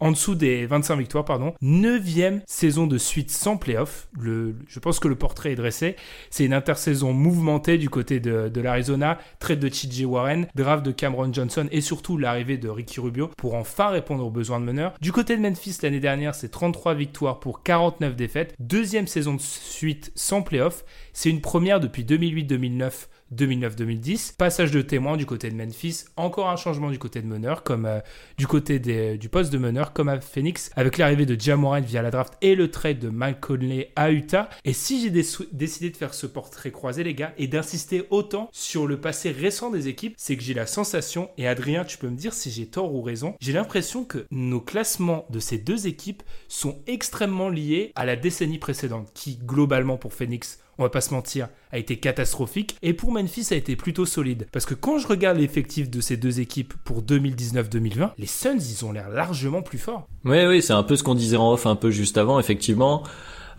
en 0.00 0.10
dessous 0.10 0.34
des 0.34 0.66
25 0.66 0.96
victoires, 0.96 1.24
pardon. 1.24 1.54
Neuvième 1.60 2.40
saison 2.46 2.86
de 2.86 2.98
suite 2.98 3.30
sans 3.30 3.56
playoff. 3.56 4.08
Le, 4.18 4.56
je 4.68 4.78
pense 4.78 4.98
que 4.98 5.08
le 5.08 5.14
portrait 5.14 5.52
est 5.52 5.56
dressé. 5.56 5.96
C'est 6.30 6.44
une 6.44 6.54
intersaison 6.54 7.12
mouvementée 7.12 7.78
du 7.78 7.90
côté 7.90 8.20
de, 8.20 8.48
de 8.48 8.60
l'Arizona, 8.60 9.18
trade 9.38 9.60
de 9.60 9.68
TJ 9.68 10.04
Warren, 10.04 10.46
draft 10.54 10.84
de 10.84 10.92
Cameron 10.92 11.32
Johnson 11.32 11.68
et 11.70 11.80
surtout 11.80 12.16
l'arrivée 12.16 12.56
de 12.56 12.68
Ricky 12.68 13.00
Rubio 13.00 13.30
pour 13.36 13.54
enfin 13.54 13.88
répondre 13.88 14.24
aux 14.24 14.30
besoins 14.30 14.60
de 14.60 14.64
meneur. 14.64 14.94
Du 15.00 15.12
côté 15.12 15.36
de 15.36 15.42
Memphis 15.42 15.78
l'année 15.82 16.00
dernière, 16.00 16.07
c'est 16.32 16.50
33 16.50 16.94
victoires 16.94 17.40
pour 17.40 17.62
49 17.62 18.16
défaites. 18.16 18.54
Deuxième 18.58 19.06
saison 19.06 19.34
de 19.34 19.40
suite 19.40 20.12
sans 20.14 20.42
playoff. 20.42 20.84
C'est 21.20 21.30
une 21.30 21.40
première 21.40 21.80
depuis 21.80 22.04
2008-2009 22.04 22.92
2009-2010. 23.34 24.36
Passage 24.36 24.70
de 24.70 24.80
témoin 24.82 25.16
du 25.16 25.26
côté 25.26 25.50
de 25.50 25.56
Memphis, 25.56 26.04
encore 26.16 26.48
un 26.48 26.54
changement 26.54 26.90
du 26.90 26.98
côté 27.00 27.20
de 27.20 27.26
meneur, 27.26 27.64
comme 27.64 27.86
euh, 27.86 27.98
du 28.38 28.46
côté 28.46 28.78
du 28.78 29.28
poste 29.28 29.52
de 29.52 29.58
meneur, 29.58 29.92
comme 29.92 30.08
à 30.08 30.20
Phoenix, 30.20 30.70
avec 30.76 30.96
l'arrivée 30.96 31.26
de 31.26 31.38
Jamoran 31.38 31.80
via 31.80 32.02
la 32.02 32.12
draft 32.12 32.34
et 32.40 32.54
le 32.54 32.70
trade 32.70 33.00
de 33.00 33.08
Mike 33.08 33.40
Conley 33.40 33.90
à 33.96 34.12
Utah. 34.12 34.48
Et 34.64 34.72
si 34.72 35.02
j'ai 35.02 35.10
décidé 35.10 35.90
de 35.90 35.96
faire 35.96 36.14
ce 36.14 36.26
portrait 36.26 36.70
croisé, 36.70 37.02
les 37.02 37.14
gars, 37.14 37.34
et 37.36 37.48
d'insister 37.48 38.04
autant 38.10 38.48
sur 38.52 38.86
le 38.86 39.00
passé 39.00 39.32
récent 39.32 39.70
des 39.70 39.88
équipes, 39.88 40.14
c'est 40.16 40.36
que 40.36 40.42
j'ai 40.44 40.54
la 40.54 40.66
sensation, 40.66 41.30
et 41.36 41.48
Adrien, 41.48 41.84
tu 41.84 41.98
peux 41.98 42.08
me 42.08 42.16
dire 42.16 42.32
si 42.32 42.52
j'ai 42.52 42.66
tort 42.66 42.94
ou 42.94 43.02
raison, 43.02 43.34
j'ai 43.40 43.52
l'impression 43.52 44.04
que 44.04 44.26
nos 44.30 44.60
classements 44.60 45.26
de 45.30 45.40
ces 45.40 45.58
deux 45.58 45.88
équipes 45.88 46.22
sont 46.46 46.78
extrêmement 46.86 47.48
liés 47.48 47.90
à 47.96 48.06
la 48.06 48.14
décennie 48.14 48.58
précédente, 48.58 49.10
qui 49.14 49.36
globalement 49.36 49.96
pour 49.96 50.14
Phoenix 50.14 50.60
on 50.78 50.84
va 50.84 50.88
pas 50.88 51.00
se 51.00 51.12
mentir, 51.12 51.48
a 51.72 51.78
été 51.78 51.96
catastrophique. 51.96 52.76
Et 52.82 52.92
pour 52.92 53.12
Memphis, 53.12 53.48
a 53.50 53.56
été 53.56 53.76
plutôt 53.76 54.06
solide. 54.06 54.46
Parce 54.52 54.64
que 54.64 54.74
quand 54.74 54.98
je 54.98 55.08
regarde 55.08 55.38
l'effectif 55.38 55.90
de 55.90 56.00
ces 56.00 56.16
deux 56.16 56.40
équipes 56.40 56.74
pour 56.84 57.02
2019-2020, 57.02 58.10
les 58.16 58.26
Suns, 58.26 58.58
ils 58.58 58.84
ont 58.84 58.92
l'air 58.92 59.08
largement 59.10 59.62
plus 59.62 59.78
forts. 59.78 60.08
Oui, 60.24 60.46
oui, 60.46 60.62
c'est 60.62 60.72
un 60.72 60.84
peu 60.84 60.96
ce 60.96 61.02
qu'on 61.02 61.14
disait 61.16 61.36
en 61.36 61.52
off 61.52 61.66
un 61.66 61.76
peu 61.76 61.90
juste 61.90 62.16
avant, 62.16 62.38
effectivement. 62.38 63.02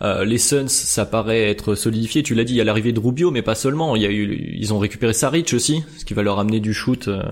Euh, 0.02 0.24
les 0.24 0.38
Suns, 0.38 0.68
ça 0.68 1.04
paraît 1.04 1.50
être 1.50 1.74
solidifié. 1.74 2.22
Tu 2.22 2.34
l'as 2.34 2.44
dit, 2.44 2.54
il 2.54 2.56
y 2.56 2.60
a 2.60 2.64
l'arrivée 2.64 2.92
de 2.92 3.00
Rubio, 3.00 3.30
mais 3.30 3.42
pas 3.42 3.54
seulement. 3.54 3.96
Ils 3.96 4.72
ont 4.72 4.78
récupéré 4.78 5.12
Saric 5.12 5.52
aussi, 5.52 5.84
ce 5.98 6.06
qui 6.06 6.14
va 6.14 6.22
leur 6.22 6.38
amener 6.38 6.60
du 6.60 6.72
shoot 6.72 7.08
euh, 7.08 7.22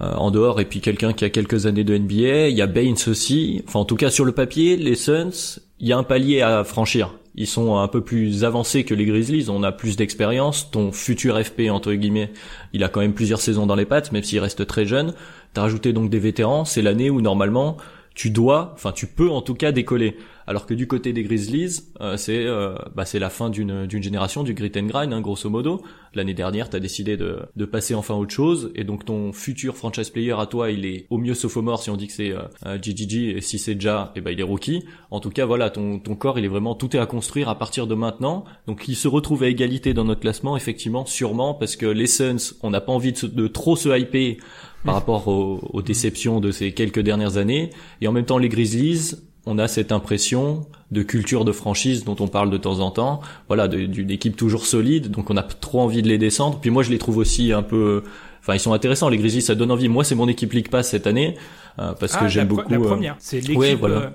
euh, 0.00 0.12
en 0.14 0.32
dehors. 0.32 0.60
Et 0.60 0.64
puis 0.64 0.80
quelqu'un 0.80 1.12
qui 1.12 1.24
a 1.24 1.30
quelques 1.30 1.66
années 1.66 1.84
de 1.84 1.96
NBA. 1.96 2.48
Il 2.48 2.56
y 2.56 2.62
a 2.62 2.66
Baines 2.66 2.96
aussi. 3.06 3.62
Enfin, 3.68 3.78
en 3.78 3.84
tout 3.84 3.96
cas, 3.96 4.10
sur 4.10 4.24
le 4.24 4.32
papier, 4.32 4.76
les 4.76 4.96
Suns, 4.96 5.60
il 5.78 5.86
y 5.86 5.92
a 5.92 5.98
un 5.98 6.02
palier 6.02 6.42
à 6.42 6.64
franchir 6.64 7.14
ils 7.34 7.46
sont 7.46 7.78
un 7.78 7.88
peu 7.88 8.02
plus 8.02 8.44
avancés 8.44 8.84
que 8.84 8.94
les 8.94 9.06
Grizzlies, 9.06 9.48
on 9.48 9.62
a 9.62 9.72
plus 9.72 9.96
d'expérience. 9.96 10.70
Ton 10.70 10.92
futur 10.92 11.40
FP 11.42 11.70
entre 11.70 11.92
guillemets, 11.94 12.30
il 12.72 12.84
a 12.84 12.88
quand 12.88 13.00
même 13.00 13.14
plusieurs 13.14 13.40
saisons 13.40 13.66
dans 13.66 13.74
les 13.74 13.86
pattes, 13.86 14.12
même 14.12 14.22
s'il 14.22 14.38
reste 14.40 14.66
très 14.66 14.84
jeune. 14.84 15.14
T'as 15.54 15.62
rajouté 15.62 15.92
donc 15.92 16.10
des 16.10 16.18
vétérans, 16.18 16.64
c'est 16.64 16.82
l'année 16.82 17.10
où 17.10 17.20
normalement 17.20 17.76
tu 18.14 18.30
dois, 18.30 18.72
enfin 18.74 18.92
tu 18.92 19.06
peux 19.06 19.30
en 19.30 19.40
tout 19.40 19.54
cas 19.54 19.72
décoller. 19.72 20.16
Alors 20.46 20.66
que 20.66 20.74
du 20.74 20.86
côté 20.86 21.12
des 21.12 21.22
Grizzlies, 21.22 21.80
euh, 22.00 22.16
c'est 22.16 22.44
euh, 22.44 22.74
bah, 22.94 23.04
c'est 23.04 23.18
la 23.18 23.30
fin 23.30 23.50
d'une 23.50 23.86
d'une 23.86 24.02
génération 24.02 24.42
du 24.42 24.54
grit 24.54 24.72
and 24.76 24.86
grind, 24.86 25.12
hein, 25.12 25.20
grosso 25.20 25.48
modo. 25.48 25.82
L'année 26.14 26.34
dernière, 26.34 26.68
tu 26.68 26.76
as 26.76 26.80
décidé 26.80 27.16
de, 27.16 27.40
de 27.56 27.64
passer 27.64 27.94
enfin 27.94 28.14
autre 28.14 28.34
chose, 28.34 28.70
et 28.74 28.84
donc 28.84 29.04
ton 29.04 29.32
futur 29.32 29.76
franchise 29.76 30.10
player 30.10 30.34
à 30.38 30.46
toi, 30.46 30.70
il 30.70 30.84
est 30.84 31.06
au 31.10 31.18
mieux 31.18 31.34
sophomore 31.34 31.82
si 31.82 31.90
on 31.90 31.96
dit 31.96 32.06
que 32.06 32.12
c'est 32.12 32.32
euh, 32.32 32.78
GGG, 32.80 33.36
et 33.36 33.40
si 33.40 33.58
c'est 33.58 33.74
déjà, 33.74 34.12
et 34.14 34.18
eh 34.18 34.20
ben 34.20 34.30
il 34.32 34.40
est 34.40 34.44
rookie. 34.44 34.84
En 35.10 35.20
tout 35.20 35.30
cas, 35.30 35.46
voilà, 35.46 35.70
ton 35.70 35.98
ton 35.98 36.16
corps, 36.16 36.38
il 36.38 36.44
est 36.44 36.48
vraiment 36.48 36.74
tout 36.74 36.94
est 36.96 37.00
à 37.00 37.06
construire 37.06 37.48
à 37.48 37.58
partir 37.58 37.86
de 37.86 37.94
maintenant. 37.94 38.44
Donc 38.66 38.88
il 38.88 38.96
se 38.96 39.08
retrouve 39.08 39.42
à 39.44 39.48
égalité 39.48 39.94
dans 39.94 40.04
notre 40.04 40.20
classement, 40.20 40.56
effectivement, 40.56 41.06
sûrement 41.06 41.54
parce 41.54 41.76
que 41.76 41.86
les 41.86 42.06
Suns, 42.06 42.54
on 42.62 42.70
n'a 42.70 42.80
pas 42.80 42.92
envie 42.92 43.12
de, 43.12 43.26
de 43.26 43.46
trop 43.46 43.76
se 43.76 43.88
hyper 43.96 44.36
par 44.84 44.94
rapport 44.94 45.28
aux, 45.28 45.60
aux, 45.72 45.82
déceptions 45.82 46.40
de 46.40 46.50
ces 46.50 46.72
quelques 46.72 47.00
dernières 47.00 47.36
années. 47.36 47.70
Et 48.00 48.08
en 48.08 48.12
même 48.12 48.24
temps, 48.24 48.38
les 48.38 48.48
Grizzlies, 48.48 49.14
on 49.46 49.58
a 49.58 49.66
cette 49.68 49.92
impression 49.92 50.66
de 50.90 51.02
culture 51.02 51.44
de 51.44 51.52
franchise 51.52 52.04
dont 52.04 52.16
on 52.20 52.28
parle 52.28 52.50
de 52.50 52.56
temps 52.58 52.80
en 52.80 52.90
temps. 52.90 53.20
Voilà, 53.48 53.66
d'une 53.68 54.10
équipe 54.10 54.36
toujours 54.36 54.66
solide, 54.66 55.10
donc 55.10 55.30
on 55.30 55.36
a 55.36 55.42
trop 55.42 55.80
envie 55.80 56.02
de 56.02 56.08
les 56.08 56.18
descendre. 56.18 56.58
Puis 56.60 56.70
moi, 56.70 56.82
je 56.82 56.90
les 56.90 56.98
trouve 56.98 57.16
aussi 57.16 57.52
un 57.52 57.62
peu, 57.62 58.02
enfin, 58.40 58.54
ils 58.54 58.60
sont 58.60 58.72
intéressants. 58.72 59.08
Les 59.08 59.18
Grizzlies, 59.18 59.42
ça 59.42 59.54
donne 59.54 59.70
envie. 59.72 59.88
Moi, 59.88 60.04
c'est 60.04 60.14
mon 60.14 60.28
équipe 60.28 60.52
League 60.52 60.68
Pass 60.68 60.90
cette 60.90 61.06
année 61.06 61.36
euh, 61.78 61.92
parce 61.98 62.12
que 62.12 62.24
Ah, 62.24 62.28
j'aime 62.28 62.48
beaucoup. 62.48 62.70
La 62.70 62.78
euh, 62.78 62.84
première, 62.84 63.16
c'est 63.18 63.40
l'équipe. 63.40 63.56
ouais, 63.58 63.74
voilà. 63.74 63.96
euh, 63.96 64.08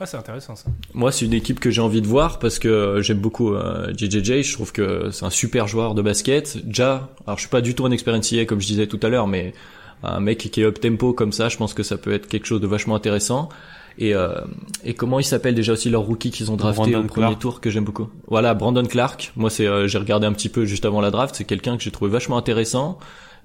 Ah, 0.00 0.06
c'est 0.06 0.16
intéressant 0.18 0.54
ça. 0.56 0.66
Moi, 0.92 1.12
c'est 1.12 1.24
une 1.24 1.32
équipe 1.34 1.60
que 1.60 1.70
j'ai 1.70 1.80
envie 1.80 2.02
de 2.02 2.06
voir 2.08 2.38
parce 2.38 2.58
que 2.58 2.68
euh, 2.68 3.00
j'aime 3.02 3.20
beaucoup 3.20 3.54
euh, 3.54 3.90
JJJ. 3.96 4.42
Je 4.42 4.52
trouve 4.52 4.72
que 4.72 5.08
c'est 5.12 5.24
un 5.24 5.30
super 5.30 5.66
joueur 5.68 5.94
de 5.94 6.02
basket. 6.02 6.58
Ja, 6.68 7.08
alors 7.26 7.38
je 7.38 7.42
suis 7.42 7.50
pas 7.50 7.60
du 7.62 7.74
tout 7.74 7.86
un 7.86 7.90
NCAA 7.90 8.44
comme 8.46 8.60
je 8.60 8.66
disais 8.66 8.86
tout 8.88 9.00
à 9.02 9.08
l'heure, 9.08 9.28
mais 9.28 9.54
un 10.02 10.20
mec 10.20 10.38
qui 10.50 10.60
est 10.60 10.64
up 10.64 10.78
tempo 10.80 11.14
comme 11.14 11.32
ça, 11.32 11.48
je 11.48 11.56
pense 11.56 11.72
que 11.72 11.82
ça 11.84 11.96
peut 11.96 12.12
être 12.12 12.26
quelque 12.26 12.46
chose 12.46 12.60
de 12.60 12.66
vachement 12.66 12.96
intéressant. 12.96 13.48
Et, 13.98 14.14
euh, 14.14 14.40
et 14.84 14.94
comment 14.94 15.20
il 15.20 15.24
s'appelle 15.24 15.54
déjà 15.54 15.72
aussi 15.72 15.88
leur 15.88 16.02
rookie 16.02 16.30
qu'ils 16.30 16.50
ont 16.50 16.56
drafté 16.56 16.90
Brandon 16.90 17.04
au 17.04 17.06
premier 17.06 17.26
Clark. 17.26 17.40
tour 17.40 17.60
que 17.60 17.70
j'aime 17.70 17.84
beaucoup. 17.84 18.08
Voilà, 18.26 18.54
Brandon 18.54 18.84
Clark. 18.84 19.32
Moi, 19.36 19.50
c'est 19.50 19.66
euh, 19.66 19.86
j'ai 19.86 19.98
regardé 19.98 20.26
un 20.26 20.32
petit 20.32 20.48
peu 20.48 20.64
juste 20.64 20.84
avant 20.84 21.00
la 21.00 21.10
draft. 21.10 21.34
C'est 21.36 21.44
quelqu'un 21.44 21.76
que 21.76 21.82
j'ai 21.82 21.90
trouvé 21.90 22.10
vachement 22.10 22.36
intéressant. 22.36 22.98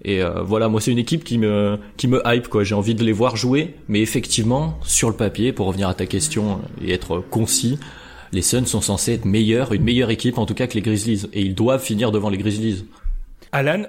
Et 0.03 0.23
euh, 0.23 0.41
voilà, 0.41 0.69
moi 0.69 0.79
c'est 0.79 0.91
une 0.91 0.97
équipe 0.97 1.23
qui 1.25 1.37
me 1.37 1.77
qui 1.97 2.07
me 2.07 2.21
hype 2.25 2.47
quoi. 2.47 2.63
J'ai 2.63 2.75
envie 2.75 2.95
de 2.95 3.03
les 3.03 3.11
voir 3.11 3.35
jouer, 3.35 3.75
mais 3.89 4.01
effectivement 4.01 4.79
sur 4.83 5.09
le 5.09 5.15
papier, 5.15 5.51
pour 5.51 5.67
revenir 5.67 5.89
à 5.89 5.93
ta 5.93 6.05
question 6.05 6.61
et 6.81 6.93
être 6.93 7.21
concis, 7.29 7.77
les 8.31 8.41
Suns 8.41 8.65
sont 8.65 8.79
censés 8.79 9.15
être 9.15 9.25
meilleurs, 9.25 9.73
une 9.73 9.83
meilleure 9.83 10.09
équipe 10.09 10.37
en 10.37 10.45
tout 10.45 10.53
cas 10.53 10.67
que 10.67 10.75
les 10.75 10.81
Grizzlies, 10.81 11.25
et 11.33 11.41
ils 11.41 11.53
doivent 11.53 11.83
finir 11.83 12.11
devant 12.13 12.29
les 12.29 12.37
Grizzlies. 12.37 12.85
Alan, 13.51 13.83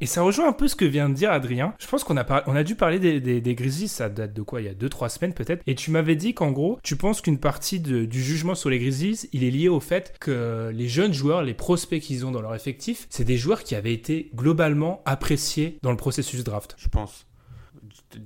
et 0.00 0.06
ça 0.06 0.22
rejoint 0.22 0.48
un 0.48 0.52
peu 0.52 0.68
ce 0.68 0.74
que 0.76 0.84
vient 0.84 1.08
de 1.08 1.14
dire 1.14 1.30
Adrien. 1.30 1.74
Je 1.78 1.86
pense 1.86 2.02
qu'on 2.04 2.16
a, 2.16 2.24
par- 2.24 2.42
on 2.46 2.56
a 2.56 2.62
dû 2.64 2.74
parler 2.74 2.98
des, 2.98 3.20
des, 3.20 3.54
Grizzlies, 3.54 3.88
ça 3.88 4.08
date 4.08 4.32
de 4.32 4.42
quoi 4.42 4.60
Il 4.60 4.64
y 4.66 4.68
a 4.68 4.74
2-3 4.74 5.08
semaines 5.10 5.34
peut-être. 5.34 5.62
Et 5.66 5.74
tu 5.74 5.90
m'avais 5.90 6.16
dit 6.16 6.34
qu'en 6.34 6.50
gros, 6.50 6.78
tu 6.82 6.96
penses 6.96 7.20
qu'une 7.20 7.38
partie 7.38 7.80
du 7.80 8.22
jugement 8.22 8.54
sur 8.54 8.70
les 8.70 8.78
Grizzlies, 8.78 9.28
il 9.32 9.44
est 9.44 9.50
lié 9.50 9.68
au 9.68 9.80
fait 9.80 10.14
que 10.20 10.70
les 10.74 10.88
jeunes 10.88 11.12
joueurs, 11.12 11.42
les 11.42 11.54
prospects 11.54 12.00
qu'ils 12.00 12.24
ont 12.24 12.30
dans 12.30 12.40
leur 12.42 12.54
effectif, 12.54 13.06
c'est 13.10 13.24
des 13.24 13.36
joueurs 13.36 13.62
qui 13.64 13.74
avaient 13.74 13.92
été 13.94 14.30
globalement 14.34 15.02
appréciés 15.04 15.78
dans 15.82 15.90
le 15.90 15.96
processus 15.96 16.44
draft. 16.44 16.74
je 16.78 16.88
pense. 16.88 17.26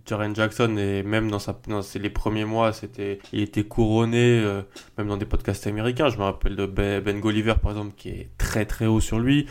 Jaren 0.05 0.35
Jackson 0.35 0.77
et 0.79 1.03
même 1.03 1.31
dans 1.31 1.39
sa 1.39 1.57
ses- 1.83 1.99
les 2.01 2.11
premiers 2.11 2.45
mois 2.45 2.73
c'était 2.73 3.19
il 3.33 3.41
était 3.41 3.63
couronné 3.65 4.41
euh, 4.45 4.63
même 4.99 5.07
dans 5.09 5.17
des 5.17 5.27
podcasts 5.27 5.67
américains 5.67 6.09
je 6.09 6.19
me 6.19 6.23
rappelle 6.25 6.57
de 6.57 6.67
Ben, 6.67 7.01
Ben 7.03 7.21
Golliver 7.21 7.55
par 7.63 7.71
exemple 7.73 7.95
qui 7.97 8.09
est 8.11 8.31
très 8.37 8.65
très 8.67 8.87
haut 8.87 9.01
sur 9.01 9.19
lui 9.21 9.47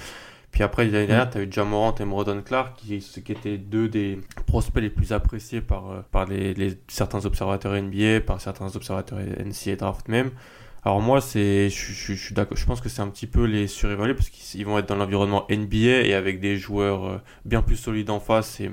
puis 0.55 0.63
après 0.63 0.85
l'année 0.85 1.05
dernière 1.05 1.29
tu 1.29 1.37
as 1.37 1.41
eu 1.43 1.47
Jamorant 1.51 1.93
et 1.99 2.05
Mrodon 2.05 2.41
Clark 2.41 2.75
qui, 2.77 2.97
qui 2.99 3.31
étaient 3.31 3.57
deux 3.59 3.87
des 3.89 4.19
prospects 4.47 4.81
les 4.81 4.89
plus 4.89 5.11
appréciés 5.13 5.61
par 5.61 5.91
euh, 5.91 5.99
par 6.11 6.25
les, 6.25 6.55
les- 6.55 6.77
certains 6.87 7.23
observateurs 7.25 7.73
NBA 7.79 8.21
par 8.21 8.41
certains 8.41 8.75
observateurs 8.75 9.19
NCAA 9.19 9.75
draft 9.75 10.07
même 10.07 10.31
alors 10.87 11.01
moi, 11.01 11.19
c'est, 11.19 11.67
je, 11.71 11.93
je- 11.93 12.13
je 12.13 12.23
suis 12.25 12.35
d'accord. 12.35 12.55
Je 12.55 12.63
pense 12.67 12.79
que 12.79 12.89
c'est 12.89 13.01
un 13.01 13.07
petit 13.07 13.25
peu 13.25 13.45
les 13.45 13.65
surévaluer 13.65 14.13
parce 14.13 14.29
qu'ils 14.29 14.61
ils 14.61 14.65
vont 14.67 14.77
être 14.77 14.87
dans 14.87 14.95
l'environnement 14.95 15.47
NBA 15.49 16.03
et 16.05 16.13
avec 16.13 16.39
des 16.39 16.57
joueurs 16.57 17.05
euh, 17.07 17.17
bien 17.43 17.63
plus 17.63 17.75
solides 17.75 18.11
en 18.11 18.19
face 18.19 18.59
et, 18.59 18.67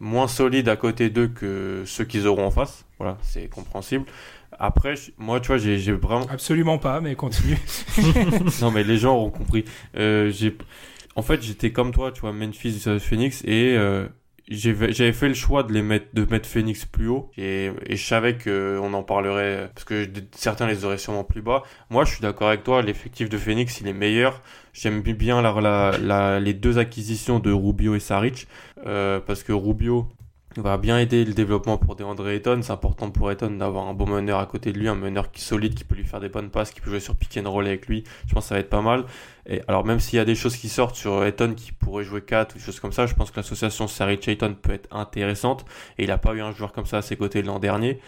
moins 0.00 0.28
solides 0.28 0.66
à 0.70 0.76
côté 0.76 1.10
d'eux 1.10 1.28
que 1.28 1.82
ceux 1.84 2.04
qu'ils 2.06 2.26
auront 2.26 2.46
en 2.46 2.50
face. 2.50 2.86
Voilà, 2.98 3.18
c'est 3.20 3.48
compréhensible. 3.50 4.06
Après, 4.58 4.94
moi, 5.18 5.40
tu 5.40 5.48
vois, 5.48 5.58
j'ai 5.58 5.92
vraiment. 5.92 6.26
Absolument 6.30 6.78
pas, 6.78 7.00
mais 7.00 7.14
continue. 7.14 7.58
non, 8.62 8.70
mais 8.70 8.84
les 8.84 8.98
gens 8.98 9.14
auront 9.16 9.30
compris. 9.30 9.64
Euh, 9.96 10.30
j'ai, 10.30 10.56
en 11.16 11.22
fait, 11.22 11.42
j'étais 11.42 11.72
comme 11.72 11.92
toi, 11.92 12.12
tu 12.12 12.20
vois, 12.22 12.32
Memphis, 12.32 12.82
euh, 12.86 12.98
Phoenix, 12.98 13.42
et 13.44 13.74
euh, 13.76 14.06
j'avais 14.48 15.12
fait 15.12 15.28
le 15.28 15.34
choix 15.34 15.62
de 15.62 15.72
les 15.72 15.82
mettre, 15.82 16.06
de 16.12 16.24
mettre 16.24 16.48
Phoenix 16.48 16.84
plus 16.84 17.08
haut, 17.08 17.30
et, 17.36 17.70
et 17.86 17.96
je 17.96 18.04
savais 18.06 18.36
que 18.36 18.78
on 18.82 18.92
en 18.94 19.02
parlerait 19.02 19.70
parce 19.74 19.84
que 19.84 20.06
certains 20.36 20.66
les 20.66 20.84
auraient 20.84 20.98
sûrement 20.98 21.24
plus 21.24 21.42
bas. 21.42 21.62
Moi, 21.90 22.04
je 22.04 22.12
suis 22.12 22.20
d'accord 22.20 22.48
avec 22.48 22.62
toi. 22.64 22.82
L'effectif 22.82 23.28
de 23.28 23.38
Phoenix, 23.38 23.80
il 23.80 23.88
est 23.88 23.92
meilleur. 23.92 24.42
J'aime 24.72 25.00
bien 25.02 25.40
la, 25.40 25.52
la, 25.60 25.98
la- 25.98 26.40
les 26.40 26.52
deux 26.54 26.78
acquisitions 26.78 27.38
de 27.38 27.52
Rubio 27.52 27.94
et 27.94 28.00
Saric, 28.00 28.46
euh, 28.86 29.20
parce 29.20 29.42
que 29.42 29.52
Rubio 29.52 30.08
va 30.56 30.78
bien 30.78 30.98
aider 30.98 31.24
le 31.24 31.32
développement 31.32 31.78
pour 31.78 31.96
DeAndre 31.96 32.28
Ayton. 32.28 32.60
C'est 32.62 32.72
important 32.72 33.10
pour 33.10 33.30
Ayton 33.30 33.50
d'avoir 33.50 33.88
un 33.88 33.94
bon 33.94 34.06
meneur 34.06 34.38
à 34.38 34.46
côté 34.46 34.72
de 34.72 34.78
lui, 34.78 34.88
un 34.88 34.94
meneur 34.94 35.30
qui 35.30 35.40
est 35.40 35.44
solide, 35.44 35.74
qui 35.74 35.84
peut 35.84 35.94
lui 35.94 36.04
faire 36.04 36.20
des 36.20 36.28
bonnes 36.28 36.50
passes, 36.50 36.72
qui 36.72 36.80
peut 36.80 36.90
jouer 36.90 37.00
sur 37.00 37.16
pick 37.16 37.36
and 37.36 37.50
roll 37.50 37.66
avec 37.66 37.86
lui. 37.86 38.04
Je 38.26 38.34
pense 38.34 38.44
que 38.44 38.48
ça 38.48 38.54
va 38.54 38.60
être 38.60 38.70
pas 38.70 38.82
mal. 38.82 39.04
Et 39.46 39.62
alors 39.68 39.84
même 39.84 40.00
s'il 40.00 40.16
y 40.16 40.20
a 40.20 40.24
des 40.24 40.34
choses 40.34 40.56
qui 40.56 40.68
sortent 40.68 40.96
sur 40.96 41.24
Ayton 41.24 41.54
qui 41.54 41.72
pourrait 41.72 42.04
jouer 42.04 42.22
4 42.22 42.54
ou 42.54 42.58
des 42.58 42.64
choses 42.64 42.80
comme 42.80 42.92
ça, 42.92 43.06
je 43.06 43.14
pense 43.14 43.30
que 43.30 43.36
l'association 43.36 43.86
Saric 43.88 44.26
Ayton 44.28 44.54
peut 44.60 44.72
être 44.72 44.88
intéressante. 44.94 45.64
Et 45.98 46.04
il 46.04 46.08
n'a 46.08 46.18
pas 46.18 46.34
eu 46.34 46.40
un 46.40 46.52
joueur 46.52 46.72
comme 46.72 46.86
ça 46.86 46.98
à 46.98 47.02
ses 47.02 47.16
côtés 47.16 47.42
l'an 47.42 47.58
dernier. 47.58 48.00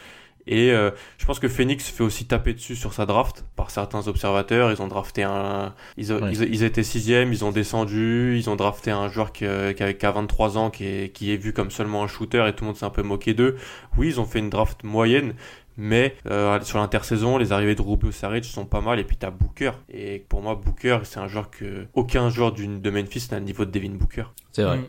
Et 0.48 0.70
euh, 0.70 0.90
je 1.18 1.26
pense 1.26 1.38
que 1.40 1.48
Phoenix 1.48 1.88
fait 1.88 2.04
aussi 2.04 2.26
taper 2.26 2.54
dessus 2.54 2.76
sur 2.76 2.92
sa 2.92 3.04
draft 3.06 3.44
par 3.56 3.70
certains 3.70 4.06
observateurs. 4.09 4.70
Ils 4.70 4.80
ont 4.80 4.87
drafté 4.88 5.22
un, 5.24 5.74
ils, 5.96 6.12
ont- 6.12 6.20
Ouais. 6.22 6.32
ils, 6.32 6.42
ils 6.54 6.62
étaient 6.62 6.82
sixième, 6.85 7.32
ils 7.32 7.44
ont 7.44 7.50
descendu, 7.52 8.37
ils 8.38 8.48
ont 8.48 8.56
drafté 8.56 8.90
un 8.90 9.09
joueur 9.09 9.32
qui, 9.32 9.44
euh, 9.44 9.72
qui, 9.72 9.82
avait- 9.82 9.96
qui 9.96 10.06
a 10.06 10.11
23 10.12 10.56
ans, 10.59 10.70
qui 10.70 10.85
est, 10.87 11.12
qui 11.12 11.32
est 11.32 11.37
vu 11.37 11.52
comme 11.52 11.70
seulement 11.70 12.04
un 12.04 12.06
shooter 12.09 12.44
et 12.46 12.52
tout 12.52 12.64
le 12.64 12.68
monde 12.68 12.76
s'est 12.76 12.87
un 12.87 12.90
peu 12.90 13.02
moqué 13.02 13.35
d'eux. 13.35 13.56
Oui, 13.96 14.09
ils 14.09 14.20
ont 14.20 14.24
fait 14.24 14.38
une 14.38 14.50
draft 14.50 14.85
moyenne, 14.85 15.35
mais 15.76 16.14
euh, 16.30 16.61
sur 16.62 16.78
l'intersaison, 16.78 17.37
les 17.38 17.52
arrivées 17.52 17.74
de 17.74 17.82
Rubio 17.82 18.11
Saric 18.12 18.44
sont 18.44 18.64
pas 18.66 18.80
mal. 18.80 18.98
Et 19.00 19.04
puis 19.04 19.16
t'as 19.16 19.30
Booker. 19.30 19.72
Et 19.92 20.24
pour 20.28 20.42
moi, 20.42 20.54
Booker, 20.54 21.00
c'est 21.04 21.18
un 21.18 21.28
joueur 21.28 21.50
que 21.50 21.87
aucun 21.94 22.30
joueur 22.30 22.52
d'une- 22.52 22.80
de 22.80 22.90
Memphis 22.90 23.28
n'a 23.32 23.38
le 23.40 23.44
niveau 23.44 23.64
de 23.64 23.70
Devin 23.72 23.90
Booker. 23.94 24.24
C'est 24.52 24.62
vrai. 24.62 24.78
Mm. 24.78 24.87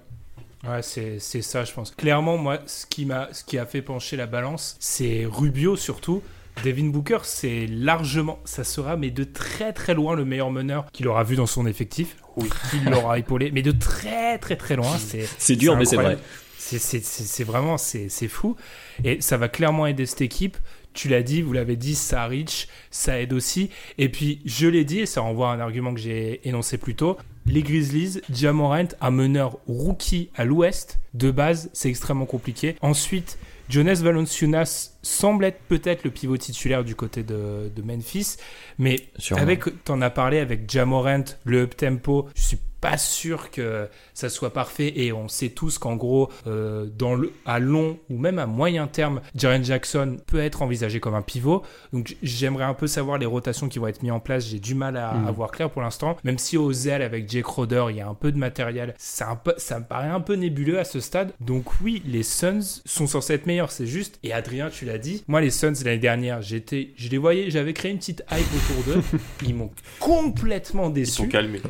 Ouais, 0.63 0.81
c'est 0.81 1.19
ça, 1.19 1.63
je 1.63 1.71
pense. 1.71 1.91
Clairement, 1.91 2.37
moi, 2.37 2.59
ce 2.65 2.85
qui, 2.85 3.05
m'a 3.05 3.29
ce 3.31 3.43
qui 3.43 3.57
a 3.57 3.65
fait 3.65 3.81
pencher 3.81 4.17
la 4.17 4.25
balance, 4.25 4.75
c'est 4.79 5.25
Rubio 5.29 5.75
surtout. 5.75 6.21
Devin 6.63 6.85
Booker, 6.87 7.19
c'est 7.21 7.67
largement, 7.67 8.39
ça 8.43 8.63
sera, 8.63 8.97
mais 8.97 9.11
de 9.11 9.23
très 9.23 9.73
très 9.73 9.93
loin 9.93 10.15
le 10.15 10.25
meilleur 10.25 10.49
meneur 10.49 10.91
qu'il 10.91 11.07
aura 11.07 11.23
vu 11.23 11.35
dans 11.35 11.45
son 11.45 11.67
effectif. 11.67 12.17
Oui. 12.35 12.49
Qu'il 12.71 12.83
l'aura 12.85 13.19
épaulé, 13.19 13.51
mais 13.51 13.61
de 13.61 13.71
très 13.71 14.39
très 14.39 14.55
très 14.55 14.75
loin. 14.75 14.97
C'est 15.37 15.55
dur, 15.55 15.77
mais 15.77 15.85
c'est 15.85 15.95
vrai. 15.97 16.17
C'est- 16.57 17.43
vraiment, 17.43 17.77
c'est 17.77 18.09
fou. 18.27 18.55
Et 19.03 19.21
ça 19.21 19.37
va 19.37 19.49
clairement 19.49 19.85
aider 19.85 20.05
cette 20.07 20.21
équipe. 20.21 20.57
Tu 20.93 21.09
l'as 21.09 21.21
dit, 21.21 21.43
vous 21.43 21.53
l'avez 21.53 21.75
dit, 21.75 21.93
Saric, 21.93 22.67
ça 22.89 23.19
aide 23.21 23.31
aussi. 23.33 23.69
Et 23.99 24.09
puis, 24.09 24.41
je 24.45 24.67
l'ai 24.67 24.83
dit, 24.83 24.99
et 25.01 25.05
ça 25.05 25.21
renvoie 25.21 25.51
à 25.51 25.53
un 25.53 25.59
argument 25.59 25.93
que 25.93 25.99
j'ai 25.99 26.41
énoncé 26.47 26.79
plus 26.79 26.95
tôt. 26.95 27.17
Les 27.47 27.63
Grizzlies, 27.63 28.21
Jamorant, 28.29 28.89
un 28.99 29.12
meneur 29.12 29.57
rookie 29.67 30.29
à 30.36 30.43
l'ouest, 30.43 30.99
de 31.13 31.31
base, 31.31 31.69
c'est 31.71 31.89
extrêmement 31.89 32.25
compliqué. 32.25 32.75
Ensuite, 32.81 33.39
Jonas 33.69 34.01
Valanciunas 34.03 34.91
semble 35.01 35.45
être 35.45 35.60
peut-être 35.69 36.03
le 36.03 36.12
pivot 36.12 36.38
titulaire 36.38 36.83
du 36.83 36.93
côté 36.95 37.23
de, 37.23 37.71
de 37.73 37.81
Memphis, 37.81 38.36
mais 38.77 39.07
Sûrement. 39.17 39.41
avec, 39.43 39.83
t'en 39.86 40.01
as 40.01 40.10
parlé 40.10 40.39
avec 40.39 40.69
Jamorant, 40.69 41.23
le 41.45 41.62
up 41.62 41.77
tempo, 41.77 42.27
je 42.36 42.41
suis 42.41 42.60
pas 42.81 42.97
sûr 42.97 43.49
que 43.49 43.88
ça 44.17 44.30
soit 44.30 44.51
parfait 44.51 44.93
et 44.95 45.13
on 45.13 45.27
sait 45.27 45.49
tous 45.49 45.77
qu'en 45.77 45.95
gros, 45.95 46.32
euh, 46.47 46.88
dans 46.97 47.13
le, 47.13 47.32
à 47.45 47.60
long 47.60 47.99
ou 48.10 48.17
même 48.17 48.39
à 48.39 48.47
moyen 48.47 48.88
terme, 48.88 49.21
Jaren 49.36 49.63
Jackson 49.63 50.17
peut 50.25 50.39
être 50.39 50.63
envisagé 50.63 50.99
comme 50.99 51.13
un 51.13 51.21
pivot. 51.21 51.62
Donc 51.93 52.17
j'aimerais 52.23 52.63
un 52.63 52.73
peu 52.73 52.88
savoir 52.88 53.19
les 53.19 53.27
rotations 53.27 53.69
qui 53.69 53.77
vont 53.77 53.86
être 53.86 54.01
mises 54.01 54.12
en 54.12 54.19
place. 54.19 54.47
J'ai 54.47 54.58
du 54.58 54.73
mal 54.73 54.97
à, 54.97 55.12
à 55.12 55.32
voir 55.32 55.51
clair 55.51 55.69
pour 55.69 55.84
l'instant. 55.84 56.17
Même 56.23 56.39
si 56.39 56.58
aux 56.58 56.71
ailes 56.71 57.03
avec 57.03 57.30
Jake 57.30 57.43
Crowder, 57.43 57.86
il 57.91 57.97
y 57.97 58.01
a 58.01 58.08
un 58.08 58.15
peu 58.15 58.32
de 58.32 58.39
matériel, 58.39 58.95
ça, 58.97 59.30
un 59.30 59.36
peu, 59.36 59.53
ça 59.58 59.77
me 59.77 59.86
paraît 59.86 60.10
un 60.10 60.19
peu 60.21 60.34
nébuleux 60.34 60.80
à 60.80 60.84
ce 60.84 60.99
stade. 60.99 61.32
Donc 61.39 61.80
oui, 61.82 62.01
les 62.08 62.23
Suns 62.23 62.82
sont 62.86 63.06
censés 63.06 63.34
être 63.36 63.45
meilleurs, 63.45 63.71
c'est 63.71 63.86
juste. 63.86 64.17
Et 64.23 64.34
Adrien, 64.34 64.71
tu 64.71 64.86
l'as 64.86 64.97
dit, 64.97 65.23
moi 65.27 65.41
les 65.41 65.51
Suns 65.51 65.73
l'année 65.86 65.99
dernière, 65.99 66.41
j'étais, 66.41 66.89
je 66.97 67.08
les 67.10 67.19
voyais, 67.19 67.51
j'avais 67.51 67.73
créé 67.73 67.91
une 67.91 67.99
petite 67.99 68.23
hype 68.32 68.47
autour 68.71 68.95
d'eux. 68.95 69.03
Ils 69.47 69.53
m'ont 69.53 69.69
complètement 69.99 70.91
Ils 70.95 71.06
sont 71.06 71.23
déçu. 71.23 71.30
calmés. 71.30 71.62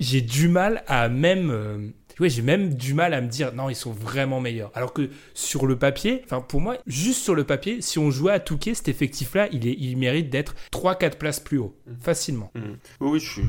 J'ai 0.00 0.22
du 0.22 0.48
mal 0.48 0.82
à 0.86 1.10
même. 1.10 1.49
Euh, 1.50 1.88
ouais, 2.18 2.28
j'ai 2.28 2.42
même 2.42 2.74
du 2.74 2.94
mal 2.94 3.14
à 3.14 3.20
me 3.20 3.28
dire 3.28 3.52
non, 3.52 3.68
ils 3.68 3.74
sont 3.74 3.92
vraiment 3.92 4.40
meilleurs. 4.40 4.70
Alors 4.74 4.92
que 4.92 5.10
sur 5.34 5.66
le 5.66 5.78
papier, 5.78 6.22
enfin 6.24 6.40
pour 6.40 6.60
moi, 6.60 6.76
juste 6.86 7.22
sur 7.22 7.34
le 7.34 7.44
papier, 7.44 7.80
si 7.82 7.98
on 7.98 8.10
jouait 8.10 8.32
à 8.32 8.40
Touquet, 8.40 8.74
cet 8.74 8.88
effectif-là, 8.88 9.48
il, 9.52 9.66
est, 9.66 9.76
il 9.78 9.96
mérite 9.96 10.30
d'être 10.30 10.54
3-4 10.72 11.16
places 11.18 11.40
plus 11.40 11.58
haut, 11.58 11.76
facilement. 12.00 12.50
Mhm. 12.54 12.76
Oui, 13.00 13.10
oui, 13.12 13.20
je 13.20 13.30
suis 13.30 13.42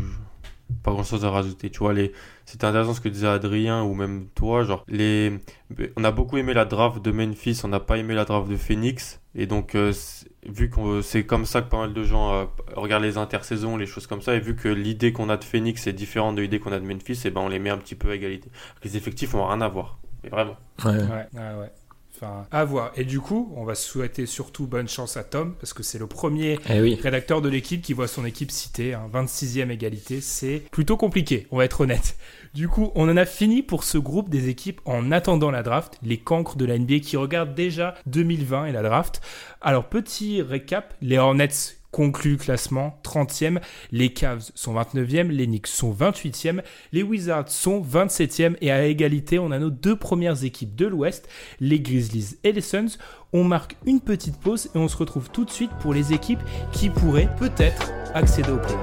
pas 0.84 0.91
grand 0.91 1.03
chose 1.03 1.25
à 1.25 1.29
rajouter. 1.29 1.69
Tu 1.69 1.79
vois, 1.79 1.93
les... 1.93 2.12
c'était 2.45 2.65
intéressant 2.65 2.93
ce 2.93 3.01
que 3.01 3.10
disait 3.10 3.27
Adrien 3.27 3.84
ou 3.84 3.93
même 3.93 4.27
toi. 4.36 4.63
Genre, 4.63 4.84
les... 4.88 5.39
on 5.95 6.03
a 6.03 6.12
beaucoup 6.12 6.38
aimé 6.38 6.53
la 6.53 6.65
draft 6.65 7.01
de 7.01 7.12
Memphis, 7.12 7.62
on 7.63 7.67
n'a 7.67 7.79
pas 7.79 7.97
aimé 7.97 8.13
la 8.13 8.25
draft 8.25 8.49
de 8.49 8.57
Phoenix. 8.57 9.19
Et 9.34 9.45
donc, 9.45 9.75
euh, 9.75 9.93
vu 10.45 10.69
que 10.69 11.01
c'est 11.01 11.25
comme 11.25 11.45
ça 11.45 11.62
que 11.62 11.69
pas 11.69 11.77
mal 11.77 11.93
de 11.93 12.03
gens 12.03 12.34
euh, 12.34 12.45
regardent 12.75 13.03
les 13.03 13.17
intersaisons, 13.17 13.77
les 13.77 13.86
choses 13.86 14.05
comme 14.07 14.21
ça, 14.21 14.36
et 14.36 14.39
vu 14.39 14.55
que 14.55 14.67
l'idée 14.67 15.13
qu'on 15.13 15.29
a 15.29 15.38
de 15.38 15.43
Phoenix 15.43 15.88
est 15.88 15.93
différente 15.93 16.36
de 16.36 16.41
l'idée 16.41 16.60
qu'on 16.60 16.73
a 16.73 16.79
de 16.79 16.86
Memphis, 16.86 17.21
et 17.25 17.29
ben 17.29 17.41
on 17.41 17.47
les 17.49 17.60
met 17.60 17.69
un 17.69 17.77
petit 17.77 17.95
peu 17.95 18.12
à 18.12 18.15
égalité. 18.15 18.49
Les 18.84 18.97
effectifs 18.97 19.34
ont 19.34 19.47
rien 19.47 19.62
à 19.62 19.69
voir. 19.69 19.99
Mais 20.23 20.29
vraiment. 20.29 20.57
Ouais. 20.84 20.91
Ouais, 20.91 21.27
ouais, 21.34 21.60
ouais. 21.60 21.71
Enfin, 22.15 22.45
à 22.52 22.63
voir. 22.65 22.91
Et 22.95 23.04
du 23.06 23.19
coup, 23.19 23.52
on 23.56 23.63
va 23.63 23.74
souhaiter 23.74 24.26
surtout 24.26 24.67
bonne 24.67 24.88
chance 24.88 25.17
à 25.17 25.24
Tom, 25.24 25.56
parce 25.60 25.74
que 25.74 25.82
c'est 25.82 25.97
le 25.97 26.08
premier 26.08 26.60
Eh 26.69 26.80
oui. 26.82 27.00
rédacteur 27.02 27.41
de 27.41 27.50
l'équipe 27.50 27.82
qui 27.82 27.93
voit 27.93 28.08
son 28.08 28.26
équipe 28.26 28.52
citée. 28.52 28.93
hein. 28.93 29.10
26e 29.12 29.71
égalité, 29.71 30.21
c'est 30.21 30.63
plutôt 30.71 30.97
compliqué, 30.97 31.47
on 31.52 31.58
va 31.58 31.65
être 31.65 31.82
honnête. 31.82 32.17
Du 32.54 32.67
coup, 32.67 32.91
on 32.95 33.10
en 33.10 33.17
a 33.17 33.26
fini 33.26 33.63
pour 33.63 33.84
ce 33.86 33.97
groupe 33.97 34.30
des 34.30 34.50
équipes 34.50 34.82
en 34.86 35.12
attendant 35.12 35.52
la 35.52 35.63
draft, 35.63 35.97
les 36.04 36.17
cancres 36.17 36.58
de 36.58 36.65
la 36.65 36.78
NBA 36.78 37.00
qui 37.00 37.15
regardent 37.17 37.56
déjà 37.56 37.95
2020 38.08 38.65
et 38.65 38.71
la 38.71 38.84
draft. 38.84 39.21
Alors, 39.62 39.86
petit 39.86 40.41
récap, 40.41 40.93
les 41.02 41.17
Hornets 41.17 41.47
concluent 41.91 42.32
le 42.32 42.38
classement 42.38 42.99
30e, 43.04 43.60
les 43.91 44.13
Cavs 44.13 44.51
sont 44.56 44.73
29e, 44.73 45.27
les 45.27 45.45
Knicks 45.45 45.67
sont 45.67 45.93
28e, 45.93 46.62
les 46.91 47.04
Wizards 47.04 47.49
sont 47.49 47.82
27e 47.82 48.56
et 48.62 48.71
à 48.71 48.86
égalité, 48.86 49.39
on 49.39 49.51
a 49.51 49.60
nos 49.60 49.69
deux 49.69 49.95
premières 49.95 50.43
équipes 50.43 50.75
de 50.75 50.86
l'Ouest, 50.88 51.27
les 51.60 51.80
Grizzlies 51.80 52.38
et 52.43 52.51
les 52.51 52.62
Suns. 52.62 52.97
On 53.34 53.43
marque 53.43 53.77
une 53.86 54.01
petite 54.01 54.38
pause 54.38 54.69
et 54.75 54.77
on 54.77 54.88
se 54.88 54.97
retrouve 54.97 55.30
tout 55.30 55.45
de 55.45 55.51
suite 55.51 55.71
pour 55.80 55.93
les 55.93 56.13
équipes 56.13 56.41
qui 56.71 56.89
pourraient 56.89 57.34
peut-être 57.38 57.91
accéder 58.13 58.51
au 58.51 58.58
play. 58.58 58.75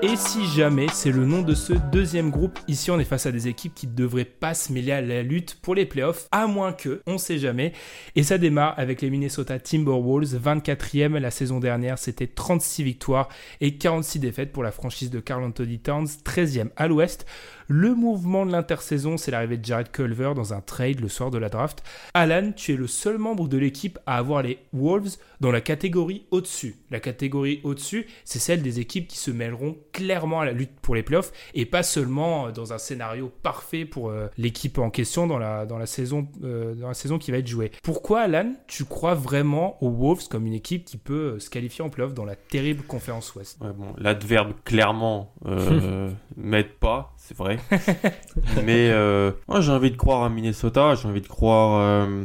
Et 0.00 0.14
si 0.14 0.46
jamais 0.46 0.86
c'est 0.92 1.10
le 1.10 1.24
nom 1.24 1.42
de 1.42 1.54
ce 1.54 1.72
deuxième 1.72 2.30
groupe, 2.30 2.56
ici 2.68 2.92
on 2.92 3.00
est 3.00 3.04
face 3.04 3.26
à 3.26 3.32
des 3.32 3.48
équipes 3.48 3.74
qui 3.74 3.88
ne 3.88 3.94
devraient 3.94 4.24
pas 4.24 4.54
se 4.54 4.72
mêler 4.72 4.92
à 4.92 5.00
la 5.00 5.24
lutte 5.24 5.56
pour 5.60 5.74
les 5.74 5.86
playoffs, 5.86 6.28
à 6.30 6.46
moins 6.46 6.72
que, 6.72 7.02
on 7.08 7.18
sait 7.18 7.38
jamais. 7.38 7.72
Et 8.14 8.22
ça 8.22 8.38
démarre 8.38 8.74
avec 8.78 9.02
les 9.02 9.10
Minnesota 9.10 9.58
Timberwolves, 9.58 10.40
24e 10.40 11.18
la 11.18 11.32
saison 11.32 11.58
dernière, 11.58 11.98
c'était 11.98 12.28
36 12.28 12.84
victoires 12.84 13.28
et 13.60 13.76
46 13.76 14.20
défaites 14.20 14.52
pour 14.52 14.62
la 14.62 14.70
franchise 14.70 15.10
de 15.10 15.18
Carl 15.18 15.42
Anthony 15.42 15.80
Towns, 15.80 16.06
13e 16.24 16.68
à 16.76 16.86
l'ouest. 16.86 17.26
Le 17.70 17.94
mouvement 17.94 18.46
de 18.46 18.50
l'intersaison, 18.52 19.18
c'est 19.18 19.30
l'arrivée 19.30 19.58
de 19.58 19.64
Jared 19.64 19.90
Culver 19.90 20.32
dans 20.34 20.54
un 20.54 20.62
trade 20.62 21.00
le 21.00 21.08
soir 21.08 21.30
de 21.30 21.36
la 21.36 21.50
draft. 21.50 21.82
Alan, 22.14 22.52
tu 22.56 22.72
es 22.72 22.76
le 22.76 22.86
seul 22.86 23.18
membre 23.18 23.46
de 23.46 23.58
l'équipe 23.58 23.98
à 24.06 24.16
avoir 24.16 24.40
les 24.40 24.58
Wolves 24.72 25.18
dans 25.40 25.50
la 25.50 25.60
catégorie 25.60 26.24
au-dessus. 26.30 26.76
La 26.90 26.98
catégorie 26.98 27.60
au-dessus, 27.64 28.06
c'est 28.24 28.38
celle 28.38 28.62
des 28.62 28.80
équipes 28.80 29.06
qui 29.06 29.18
se 29.18 29.30
mêleront 29.30 29.76
clairement 29.92 30.40
à 30.40 30.46
la 30.46 30.52
lutte 30.52 30.80
pour 30.80 30.94
les 30.94 31.02
playoffs 31.02 31.30
et 31.52 31.66
pas 31.66 31.82
seulement 31.82 32.46
euh, 32.46 32.52
dans 32.52 32.72
un 32.72 32.78
scénario 32.78 33.30
parfait 33.42 33.84
pour 33.84 34.08
euh, 34.08 34.28
l'équipe 34.38 34.78
en 34.78 34.88
question 34.88 35.26
dans 35.26 35.38
la, 35.38 35.66
dans, 35.66 35.76
la 35.76 35.84
saison, 35.84 36.26
euh, 36.44 36.74
dans 36.74 36.88
la 36.88 36.94
saison 36.94 37.18
qui 37.18 37.30
va 37.30 37.36
être 37.36 37.46
jouée. 37.46 37.70
Pourquoi, 37.82 38.20
Alan, 38.22 38.54
tu 38.66 38.86
crois 38.86 39.14
vraiment 39.14 39.76
aux 39.82 39.90
Wolves 39.90 40.28
comme 40.30 40.46
une 40.46 40.54
équipe 40.54 40.86
qui 40.86 40.96
peut 40.96 41.34
euh, 41.34 41.38
se 41.38 41.50
qualifier 41.50 41.84
en 41.84 41.90
playoffs 41.90 42.14
dans 42.14 42.24
la 42.24 42.34
terrible 42.34 42.82
conférence 42.84 43.34
Ouest? 43.34 43.58
Ouais, 43.60 43.74
bon, 43.76 43.92
l'adverbe 43.98 44.54
clairement 44.64 45.34
m'aide 46.36 46.72
pas, 46.80 47.14
c'est 47.28 47.36
vrai. 47.36 47.58
Mais 48.64 48.90
euh, 48.90 49.32
moi 49.48 49.60
j'ai 49.60 49.70
envie 49.70 49.90
de 49.90 49.96
croire 49.96 50.22
à 50.22 50.30
Minnesota, 50.30 50.94
j'ai 50.94 51.08
envie 51.08 51.20
de 51.20 51.26
croire, 51.26 51.78
euh, 51.78 52.24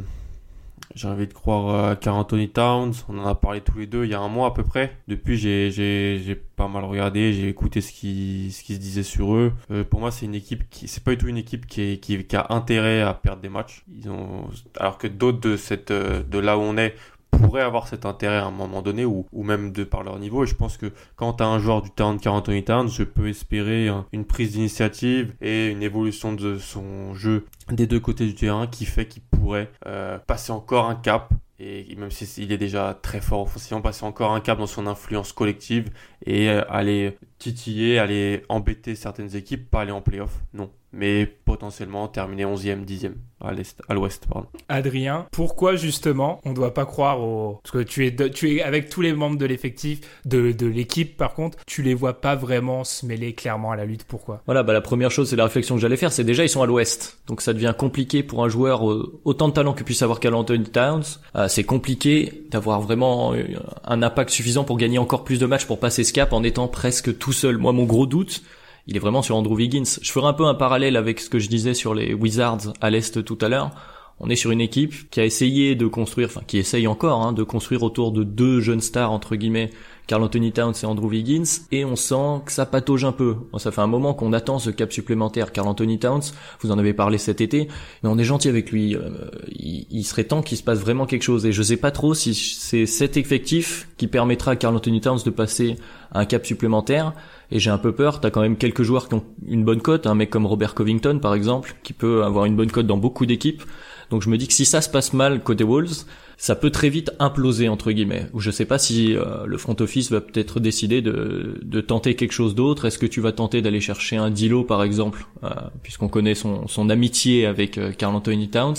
j'ai 0.95 1.09
envie 1.09 1.27
de 1.27 1.33
croire 1.33 1.89
à 1.89 1.95
Carl 1.97 2.17
Anthony 2.17 2.47
Towns. 2.49 2.93
On 3.09 3.17
en 3.17 3.27
a 3.27 3.35
parlé 3.35 3.59
tous 3.59 3.79
les 3.79 3.85
deux 3.85 4.05
il 4.05 4.11
y 4.11 4.13
a 4.13 4.21
un 4.21 4.29
mois 4.29 4.47
à 4.47 4.51
peu 4.51 4.63
près. 4.63 4.95
Depuis 5.09 5.37
j'ai 5.37 6.41
pas 6.55 6.69
mal 6.69 6.85
regardé, 6.85 7.33
j'ai 7.33 7.49
écouté 7.49 7.81
ce 7.81 7.91
qui 7.91 8.53
ce 8.53 8.63
qui 8.63 8.75
se 8.75 8.79
disait 8.79 9.03
sur 9.03 9.35
eux. 9.35 9.51
Euh, 9.71 9.83
pour 9.83 9.99
moi 9.99 10.09
c'est 10.09 10.25
une 10.25 10.35
équipe 10.35 10.69
qui 10.69 10.87
c'est 10.87 11.03
pas 11.03 11.11
du 11.11 11.17
tout 11.17 11.27
une 11.27 11.37
équipe 11.37 11.65
qui 11.65 11.99
qui, 11.99 12.23
qui 12.23 12.35
a 12.37 12.47
intérêt 12.49 13.01
à 13.01 13.13
perdre 13.13 13.41
des 13.41 13.49
matchs. 13.49 13.83
Ils 13.93 14.09
ont 14.09 14.47
alors 14.79 14.97
que 14.97 15.07
d'autres 15.07 15.41
de 15.41 15.57
cette 15.57 15.91
euh, 15.91 16.23
de 16.23 16.39
là 16.39 16.57
où 16.57 16.61
on 16.61 16.77
est 16.77 16.95
pourraient 17.37 17.61
avoir 17.61 17.87
cet 17.87 18.05
intérêt 18.05 18.37
à 18.37 18.45
un 18.45 18.51
moment 18.51 18.81
donné 18.81 19.05
ou, 19.05 19.25
ou 19.31 19.43
même 19.43 19.71
de 19.71 19.83
par 19.83 20.03
leur 20.03 20.19
niveau. 20.19 20.43
Et 20.43 20.47
je 20.47 20.55
pense 20.55 20.77
que 20.77 20.91
quand 21.15 21.33
tu 21.33 21.43
un 21.43 21.59
joueur 21.59 21.81
du 21.81 21.91
talent 21.91 22.13
de 22.15 22.21
Carl 22.21 22.37
Anthony 22.37 22.63
Towns 22.63 22.89
je 22.89 23.03
peux 23.03 23.27
espérer 23.29 23.87
un- 23.89 24.05
une 24.13 24.25
prise 24.25 24.53
d'initiative 24.53 25.33
et 25.41 25.67
une 25.69 25.83
évolution 25.83 26.33
de 26.33 26.57
son 26.57 27.13
jeu 27.13 27.45
des 27.71 27.87
deux 27.87 27.99
côtés 27.99 28.25
du 28.25 28.35
terrain 28.35 28.67
qui 28.67 28.85
fait 28.85 29.07
qu'il 29.07 29.21
pourrait 29.23 29.69
euh, 29.85 30.17
passer 30.19 30.51
encore 30.51 30.85
un 30.85 30.95
cap 30.95 31.33
et 31.59 31.95
même 31.95 32.11
s'il 32.11 32.51
est 32.51 32.57
déjà 32.57 32.97
très 33.01 33.21
fort 33.21 33.41
offensivement 33.41 33.81
passer 33.81 34.05
encore 34.05 34.31
un 34.33 34.41
cap 34.41 34.57
dans 34.57 34.67
son 34.67 34.85
influence 34.87 35.31
collective 35.31 35.91
et 36.25 36.49
euh, 36.49 36.61
aller 36.69 37.17
titiller 37.39 37.99
aller 37.99 38.43
embêter 38.49 38.95
certaines 38.95 39.35
équipes 39.35 39.69
pas 39.69 39.81
aller 39.81 39.91
en 39.91 40.01
playoff. 40.01 40.41
Non 40.53 40.69
mais 40.93 41.25
potentiellement 41.25 42.07
terminer 42.07 42.45
11e 42.45 42.85
10e 42.85 43.13
à 43.41 43.51
l'est 43.51 43.81
à 43.89 43.93
l'ouest 43.93 44.25
pardon 44.31 44.47
Adrien, 44.69 45.25
pourquoi 45.31 45.75
justement 45.75 46.39
on 46.45 46.51
ne 46.51 46.55
doit 46.55 46.73
pas 46.73 46.85
croire 46.85 47.21
au... 47.21 47.59
Parce 47.63 47.71
que 47.71 47.83
tu 47.83 48.05
es, 48.05 48.11
de- 48.11 48.27
tu 48.29 48.55
es 48.55 48.61
avec 48.61 48.87
tous 48.89 49.01
les 49.01 49.11
membres 49.13 49.37
de 49.37 49.45
l'effectif, 49.45 49.99
de, 50.25 50.51
de 50.53 50.65
l'équipe 50.67 51.17
par 51.17 51.33
contre, 51.33 51.57
tu 51.67 51.81
les 51.81 51.93
vois 51.93 52.21
pas 52.21 52.35
vraiment 52.35 52.83
se 52.85 53.05
mêler 53.05 53.33
clairement 53.33 53.71
à 53.71 53.75
la 53.75 53.85
lutte. 53.85 54.05
Pourquoi? 54.05 54.41
Voilà, 54.45 54.63
bah 54.63 54.71
la 54.73 54.81
première 54.81 55.11
chose, 55.11 55.29
c'est 55.29 55.35
la 55.35 55.43
réflexion 55.43 55.75
que 55.75 55.81
j'allais 55.81 55.97
faire, 55.97 56.11
c'est 56.13 56.23
déjà 56.23 56.43
ils 56.45 56.49
sont 56.49 56.61
à 56.61 56.65
l'ouest, 56.67 57.19
donc 57.27 57.41
ça 57.41 57.53
devient 57.53 57.73
compliqué 57.77 58.23
pour 58.23 58.43
un 58.43 58.49
joueur 58.49 58.89
euh, 58.89 59.19
autant 59.25 59.49
de 59.49 59.53
talent 59.53 59.73
que 59.73 59.83
puisse 59.83 60.01
avoir 60.03 60.19
Carl 60.21 60.35
Anthony 60.35 60.63
Towns. 60.65 61.03
Euh, 61.35 61.47
c'est 61.49 61.63
compliqué 61.65 62.43
d'avoir 62.51 62.79
vraiment 62.81 63.33
euh, 63.33 63.43
un 63.83 64.01
impact 64.03 64.29
suffisant 64.29 64.63
pour 64.63 64.77
gagner 64.77 64.99
encore 64.99 65.23
plus 65.23 65.39
de 65.39 65.45
matchs 65.45 65.65
pour 65.65 65.79
passer 65.79 66.03
ce 66.03 66.13
cap 66.13 66.31
en 66.33 66.43
étant 66.43 66.67
presque 66.67 67.17
tout 67.17 67.33
seul. 67.33 67.57
Moi, 67.57 67.73
mon 67.73 67.83
gros 67.85 68.05
doute, 68.05 68.41
il 68.87 68.95
est 68.95 68.99
vraiment 68.99 69.21
sur 69.21 69.35
Andrew 69.35 69.55
Wiggins. 69.55 69.99
Je 70.01 70.11
ferai 70.11 70.27
un 70.27 70.33
peu 70.33 70.45
un 70.45 70.55
parallèle 70.55 70.97
avec 70.97 71.19
ce 71.19 71.29
que 71.29 71.39
je 71.39 71.47
disais 71.47 71.73
sur 71.73 71.93
les 71.93 72.13
Wizards 72.13 72.73
à 72.81 72.89
l'est 72.89 73.23
tout 73.23 73.37
à 73.41 73.49
l'heure. 73.49 73.71
On 74.19 74.29
est 74.29 74.35
sur 74.35 74.51
une 74.51 74.61
équipe 74.61 75.09
qui 75.09 75.19
a 75.19 75.25
essayé 75.25 75.75
de 75.75 75.87
construire, 75.87 76.27
enfin 76.27 76.41
qui 76.45 76.57
essaye 76.57 76.87
encore, 76.87 77.21
hein, 77.21 77.33
de 77.33 77.43
construire 77.43 77.83
autour 77.83 78.11
de 78.11 78.23
deux 78.23 78.59
jeunes 78.61 78.81
stars 78.81 79.11
entre 79.11 79.35
guillemets, 79.35 79.71
Carl 80.07 80.21
Anthony 80.21 80.51
Towns 80.51 80.73
et 80.81 80.85
Andrew 80.85 81.07
Wiggins, 81.07 81.43
et 81.71 81.85
on 81.85 81.95
sent 81.95 82.41
que 82.45 82.51
ça 82.51 82.65
patauge 82.65 83.05
un 83.05 83.11
peu. 83.11 83.35
Ça 83.57 83.71
fait 83.71 83.81
un 83.81 83.87
moment 83.87 84.13
qu'on 84.13 84.33
attend 84.33 84.59
ce 84.59 84.69
cap 84.69 84.91
supplémentaire. 84.91 85.51
Carl 85.51 85.67
Anthony 85.67 85.99
Towns, 85.99 86.23
vous 86.61 86.71
en 86.71 86.77
avez 86.77 86.93
parlé 86.93 87.17
cet 87.17 87.39
été, 87.39 87.69
mais 88.03 88.09
on 88.09 88.17
est 88.17 88.23
gentil 88.23 88.49
avec 88.49 88.71
lui. 88.71 88.95
Euh, 88.95 89.29
il, 89.49 89.87
il 89.89 90.03
serait 90.03 90.25
temps 90.25 90.41
qu'il 90.41 90.57
se 90.57 90.63
passe 90.63 90.79
vraiment 90.79 91.05
quelque 91.05 91.23
chose. 91.23 91.45
Et 91.45 91.51
je 91.51 91.63
sais 91.63 91.77
pas 91.77 91.91
trop 91.91 92.13
si 92.13 92.33
c'est 92.33 92.85
cet 92.85 93.15
effectif 93.15 93.87
qui 93.97 94.07
permettra 94.07 94.51
à 94.51 94.55
Carl 94.55 94.75
Anthony 94.75 94.99
Towns 94.99 95.19
de 95.23 95.29
passer 95.29 95.77
à 96.11 96.19
un 96.19 96.25
cap 96.25 96.45
supplémentaire. 96.45 97.13
Et 97.51 97.59
j'ai 97.59 97.69
un 97.69 97.77
peu 97.77 97.93
peur. 97.93 98.19
T'as 98.19 98.29
quand 98.29 98.41
même 98.41 98.57
quelques 98.57 98.83
joueurs 98.83 99.07
qui 99.07 99.15
ont 99.15 99.23
une 99.47 99.63
bonne 99.63 99.81
cote, 99.81 100.07
un 100.07 100.15
mec 100.15 100.29
comme 100.29 100.45
Robert 100.45 100.73
Covington 100.73 101.19
par 101.19 101.33
exemple, 101.33 101.75
qui 101.83 101.93
peut 101.93 102.23
avoir 102.23 102.45
une 102.45 102.55
bonne 102.55 102.71
cote 102.71 102.87
dans 102.87 102.97
beaucoup 102.97 103.25
d'équipes. 103.25 103.63
Donc 104.09 104.21
je 104.21 104.29
me 104.29 104.37
dis 104.37 104.47
que 104.47 104.53
si 104.53 104.65
ça 104.65 104.81
se 104.81 104.89
passe 104.89 105.13
mal 105.13 105.41
côté 105.41 105.63
Wolves, 105.63 106.05
ça 106.37 106.55
peut 106.55 106.69
très 106.69 106.89
vite 106.89 107.11
imploser 107.19 107.69
entre 107.69 107.91
guillemets. 107.91 108.27
Ou 108.33 108.39
je 108.39 108.51
sais 108.51 108.65
pas 108.65 108.77
si 108.77 109.15
euh, 109.15 109.45
le 109.45 109.57
front 109.57 109.75
office 109.79 110.11
va 110.11 110.21
peut-être 110.21 110.59
décider 110.59 111.01
de, 111.01 111.59
de 111.61 111.81
tenter 111.81 112.15
quelque 112.15 112.33
chose 112.33 112.55
d'autre. 112.55 112.85
Est-ce 112.85 112.97
que 112.97 113.05
tu 113.05 113.21
vas 113.21 113.31
tenter 113.31 113.61
d'aller 113.61 113.81
chercher 113.81 114.17
un 114.17 114.29
Dilo 114.29 114.63
par 114.63 114.83
exemple, 114.83 115.25
euh, 115.43 115.49
puisqu'on 115.83 116.09
connaît 116.09 116.35
son, 116.35 116.67
son 116.67 116.89
amitié 116.89 117.45
avec 117.45 117.77
euh, 117.77 117.91
Carl 117.91 118.15
Anthony 118.15 118.49
Towns. 118.49 118.75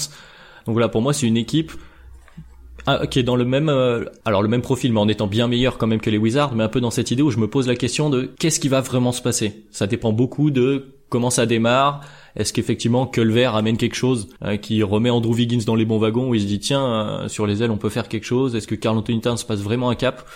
Donc 0.67 0.75
voilà, 0.75 0.89
pour 0.89 1.03
moi 1.03 1.13
c'est 1.13 1.27
une 1.27 1.37
équipe 1.37 1.73
ah, 2.87 3.07
qui 3.07 3.19
est 3.19 3.23
dans 3.23 3.37
le 3.37 3.47
même, 3.47 3.71
euh, 3.71 4.05
alors 4.27 4.43
le 4.43 4.49
même 4.49 4.61
profil, 4.61 4.93
mais 4.93 5.01
en 5.01 5.09
étant 5.09 5.27
bien 5.27 5.49
meilleur 5.49 5.79
quand 5.79 5.87
même 5.87 6.01
que 6.01 6.11
les 6.11 6.19
Wizards, 6.19 6.55
mais 6.55 6.65
un 6.65 6.69
peu 6.69 6.83
dans 6.83 6.91
cette 6.91 7.11
idée 7.11 7.23
où 7.23 7.31
je 7.31 7.39
me 7.39 7.49
pose 7.49 7.67
la 7.67 7.77
question 7.77 8.11
de 8.11 8.31
qu'est-ce 8.39 8.61
qui 8.61 8.69
va 8.69 8.83
vraiment 8.83 9.13
se 9.13 9.23
passer. 9.23 9.65
Ça 9.71 9.87
dépend 9.87 10.13
beaucoup 10.13 10.51
de 10.51 10.89
comment 11.15 11.31
ça 11.31 11.47
démarre. 11.47 12.01
Est-ce 12.35 12.53
qu'effectivement 12.53 13.07
Culver 13.07 13.49
amène 13.55 13.77
quelque 13.77 13.95
chose 13.95 14.27
euh, 14.43 14.57
qui 14.57 14.83
remet 14.83 15.11
Andrew 15.11 15.33
Wiggins 15.33 15.63
dans 15.65 15.77
les 15.77 15.85
bons 15.85 15.99
wagons 15.99 16.31
où 16.31 16.35
il 16.35 16.41
se 16.41 16.47
dit 16.47 16.59
tiens 16.59 16.85
euh, 16.85 17.29
sur 17.29 17.47
les 17.47 17.63
ailes 17.63 17.71
on 17.71 17.77
peut 17.77 17.89
faire 17.89 18.09
quelque 18.09 18.25
chose. 18.25 18.57
Est-ce 18.57 18.67
que 18.67 18.75
Carl 18.75 18.99
Anthony 18.99 19.21
Towns 19.21 19.37
passe 19.47 19.61
vraiment 19.61 19.91
un 19.91 19.95
cap? 19.95 20.27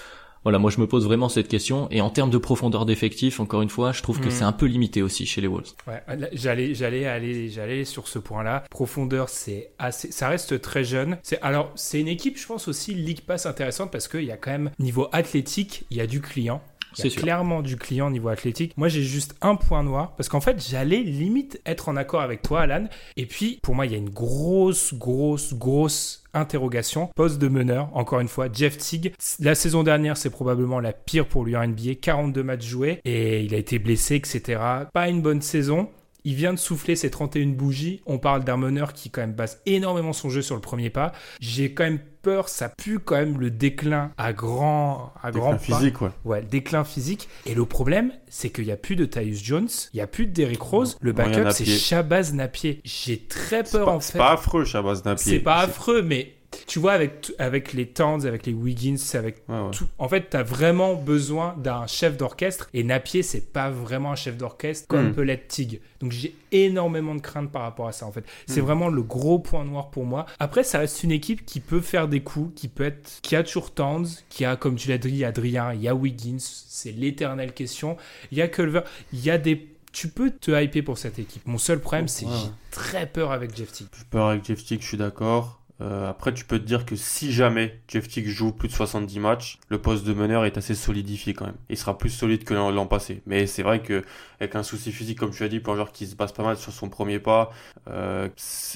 Voilà, 0.44 0.60
moi 0.60 0.70
je 0.70 0.80
me 0.80 0.86
pose 0.86 1.04
vraiment 1.04 1.28
cette 1.28 1.48
question. 1.48 1.88
Et 1.90 2.00
en 2.00 2.10
termes 2.10 2.30
de 2.30 2.38
profondeur 2.38 2.86
d'effectif, 2.86 3.40
encore 3.40 3.60
une 3.60 3.68
fois, 3.68 3.90
je 3.90 4.02
trouve 4.04 4.20
que 4.20 4.26
Mhm. 4.26 4.30
c'est 4.30 4.44
un 4.44 4.52
peu 4.52 4.66
limité 4.66 5.02
aussi 5.02 5.26
chez 5.26 5.40
les 5.40 5.48
Wolves. 5.48 5.72
Ouais, 5.88 6.00
j'allais, 6.32 6.76
j'allais 6.76 7.06
aller, 7.06 7.48
j'allais 7.48 7.84
sur 7.84 8.06
ce 8.06 8.20
point-là. 8.20 8.62
Profondeur, 8.70 9.28
c'est 9.28 9.72
assez, 9.80 10.12
ça 10.12 10.28
reste 10.28 10.60
très 10.60 10.84
jeune. 10.84 11.18
C'est, 11.24 11.40
alors, 11.42 11.72
c'est 11.74 11.98
une 12.00 12.06
équipe, 12.06 12.38
je 12.38 12.46
pense 12.46 12.68
aussi, 12.68 12.94
League 12.94 13.22
Pass 13.26 13.46
intéressante 13.46 13.90
parce 13.90 14.06
qu'il 14.06 14.22
y 14.22 14.30
a 14.30 14.36
quand 14.36 14.52
même, 14.52 14.70
niveau 14.78 15.08
athlétique, 15.10 15.82
il 15.90 15.96
y 15.96 16.00
a 16.00 16.06
du 16.06 16.20
client. 16.20 16.62
C'est 16.92 17.10
clairement 17.10 17.62
du 17.62 17.76
client 17.76 18.10
niveau 18.10 18.28
athlétique. 18.28 18.72
Moi, 18.76 18.88
j'ai 18.88 19.02
juste 19.02 19.34
un 19.40 19.56
point 19.56 19.82
noir 19.82 20.14
parce 20.16 20.28
qu'en 20.28 20.40
fait, 20.40 20.64
j'allais 20.68 21.00
limite 21.00 21.60
être 21.66 21.88
en 21.88 21.96
accord 21.96 22.20
avec 22.20 22.42
toi, 22.42 22.62
Alan. 22.62 22.86
Et 23.16 23.26
puis, 23.26 23.58
pour 23.62 23.74
moi, 23.74 23.86
il 23.86 23.92
y 23.92 23.94
a 23.94 23.98
une 23.98 24.10
grosse, 24.10 24.94
grosse, 24.94 25.54
grosse 25.54 26.24
interrogation. 26.34 27.10
Poste 27.14 27.38
de 27.38 27.48
meneur, 27.48 27.90
encore 27.94 28.20
une 28.20 28.28
fois, 28.28 28.48
Jeff 28.52 28.76
Teague. 28.78 29.14
La 29.40 29.54
saison 29.54 29.82
dernière, 29.82 30.16
c'est 30.16 30.30
probablement 30.30 30.80
la 30.80 30.92
pire 30.92 31.26
pour 31.26 31.44
lui 31.44 31.56
en 31.56 31.66
NBA. 31.66 31.96
42 32.00 32.42
matchs 32.42 32.66
joués 32.66 33.00
et 33.04 33.42
il 33.42 33.54
a 33.54 33.58
été 33.58 33.78
blessé, 33.78 34.16
etc. 34.16 34.60
Pas 34.92 35.08
une 35.08 35.22
bonne 35.22 35.42
saison. 35.42 35.88
Il 36.28 36.34
vient 36.34 36.52
de 36.52 36.58
souffler 36.58 36.94
ses 36.94 37.08
31 37.08 37.46
bougies. 37.54 38.02
On 38.04 38.18
parle 38.18 38.44
d'un 38.44 38.58
meneur 38.58 38.92
qui 38.92 39.08
quand 39.08 39.22
même 39.22 39.32
base 39.32 39.62
énormément 39.64 40.12
son 40.12 40.28
jeu 40.28 40.42
sur 40.42 40.54
le 40.56 40.60
premier 40.60 40.90
pas. 40.90 41.12
J'ai 41.40 41.72
quand 41.72 41.84
même 41.84 42.00
peur, 42.20 42.50
ça 42.50 42.68
pue 42.68 42.98
quand 42.98 43.14
même 43.14 43.40
le 43.40 43.50
déclin 43.50 44.12
à 44.18 44.34
grand, 44.34 45.14
à 45.22 45.30
grand 45.30 45.54
Déclin 45.54 45.58
physique 45.78 46.02
ouais 46.02 46.10
Ouais, 46.26 46.40
le 46.42 46.46
déclin 46.46 46.84
physique. 46.84 47.30
Et 47.46 47.54
le 47.54 47.64
problème, 47.64 48.12
c'est 48.28 48.50
qu'il 48.50 48.64
n'y 48.66 48.72
a 48.72 48.76
plus 48.76 48.94
de 48.94 49.06
Tyus 49.06 49.42
Jones, 49.42 49.70
il 49.94 49.96
n'y 49.96 50.02
a 50.02 50.06
plus 50.06 50.26
de 50.26 50.32
Derrick 50.32 50.60
Rose. 50.60 50.98
Le 51.00 51.12
backup, 51.12 51.50
c'est 51.50 51.64
Shabazz 51.64 52.34
Napier. 52.34 52.82
J'ai 52.84 53.16
très 53.20 53.64
c'est 53.64 53.78
peur 53.78 53.86
pas, 53.86 53.92
en 53.92 54.00
c'est 54.00 54.12
fait. 54.12 54.18
pas 54.18 54.32
affreux 54.32 54.66
Shabazz 54.66 55.06
Napier 55.06 55.32
C'est 55.32 55.38
pas 55.38 55.60
affreux, 55.60 56.02
mais 56.02 56.34
tu 56.66 56.78
vois, 56.78 56.92
avec, 56.92 57.32
avec 57.38 57.72
les 57.72 57.86
Towns, 57.86 58.26
avec 58.26 58.46
les 58.46 58.52
Wiggins, 58.52 58.96
avec 59.14 59.42
tout. 59.72 59.86
En 59.98 60.08
fait, 60.08 60.30
tu 60.30 60.36
as 60.36 60.42
vraiment 60.42 60.94
besoin 60.94 61.54
d'un 61.58 61.86
chef 61.86 62.16
d'orchestre. 62.16 62.68
Et 62.74 62.84
Napier, 62.84 63.22
c'est 63.22 63.52
pas 63.52 63.70
vraiment 63.70 64.12
un 64.12 64.16
chef 64.16 64.36
d'orchestre 64.36 64.86
comme 64.88 65.08
hmm. 65.08 65.14
peut 65.14 65.22
l'être 65.22 65.48
Tig. 65.48 65.80
Donc 66.00 66.12
j'ai 66.12 66.34
énormément 66.52 67.14
de 67.14 67.20
crainte 67.20 67.50
par 67.50 67.62
rapport 67.62 67.88
à 67.88 67.92
ça, 67.92 68.06
en 68.06 68.12
fait. 68.12 68.24
C'est 68.46 68.60
hmm. 68.60 68.64
vraiment 68.64 68.88
le 68.88 69.02
gros 69.02 69.38
point 69.38 69.64
noir 69.64 69.90
pour 69.90 70.04
moi. 70.04 70.26
Après, 70.38 70.62
ça 70.62 70.78
reste 70.78 71.02
une 71.02 71.12
équipe 71.12 71.44
qui 71.44 71.60
peut 71.60 71.80
faire 71.80 72.08
des 72.08 72.20
coups, 72.20 72.58
qui 72.58 72.68
peut 72.68 72.84
être. 72.84 73.20
qui 73.22 73.36
a 73.36 73.42
toujours 73.42 73.72
Towns, 73.72 74.06
qui 74.28 74.44
a, 74.44 74.56
comme 74.56 74.76
tu 74.76 74.88
l'as 74.88 74.98
dit, 74.98 75.24
Adrien, 75.24 75.72
il 75.74 75.82
y 75.82 75.88
a 75.88 75.94
Wiggins. 75.94 76.38
C'est 76.38 76.92
l'éternelle 76.92 77.52
question. 77.52 77.96
Il 78.30 78.38
y 78.38 78.42
a 78.42 78.48
Culver. 78.48 78.82
Il 79.12 79.24
y 79.24 79.30
a 79.30 79.38
des 79.38 79.68
tu 79.90 80.08
peux 80.08 80.30
te 80.30 80.50
hyper 80.50 80.84
pour 80.84 80.98
cette 80.98 81.18
équipe. 81.18 81.46
Mon 81.46 81.58
seul 81.58 81.80
problème, 81.80 82.08
c'est 82.08 82.26
que 82.26 82.30
j'ai 82.30 82.50
très 82.70 83.06
peur 83.06 83.32
avec 83.32 83.56
Jeff 83.56 83.72
Tick. 83.72 83.88
J'ai 83.96 84.04
peur 84.04 84.26
avec 84.26 84.44
Jeff 84.44 84.62
Tick, 84.62 84.82
je 84.82 84.86
suis 84.86 84.96
d'accord. 84.98 85.57
Euh, 85.80 86.10
après, 86.10 86.34
tu 86.34 86.44
peux 86.44 86.58
te 86.58 86.64
dire 86.64 86.84
que 86.84 86.96
si 86.96 87.32
jamais 87.32 87.80
Jeff 87.88 88.08
Tick 88.08 88.26
joue 88.26 88.52
plus 88.52 88.68
de 88.68 88.72
70 88.72 89.20
matchs, 89.20 89.58
le 89.68 89.78
poste 89.78 90.04
de 90.04 90.12
meneur 90.12 90.44
est 90.44 90.56
assez 90.58 90.74
solidifié 90.74 91.34
quand 91.34 91.46
même. 91.46 91.56
Il 91.68 91.76
sera 91.76 91.96
plus 91.96 92.10
solide 92.10 92.44
que 92.44 92.54
l'an 92.54 92.86
passé. 92.86 93.22
Mais 93.26 93.46
c'est 93.46 93.62
vrai 93.62 93.80
que 93.80 94.04
avec 94.40 94.56
un 94.56 94.62
souci 94.62 94.92
physique, 94.92 95.18
comme 95.18 95.30
tu 95.30 95.42
as 95.44 95.48
dit, 95.48 95.60
pour 95.60 95.72
un 95.72 95.76
joueur 95.76 95.92
qui 95.92 96.06
se 96.06 96.16
base 96.16 96.32
pas 96.32 96.42
mal 96.42 96.56
sur 96.56 96.72
son 96.72 96.88
premier 96.88 97.18
pas, 97.18 97.50
euh, 97.88 98.28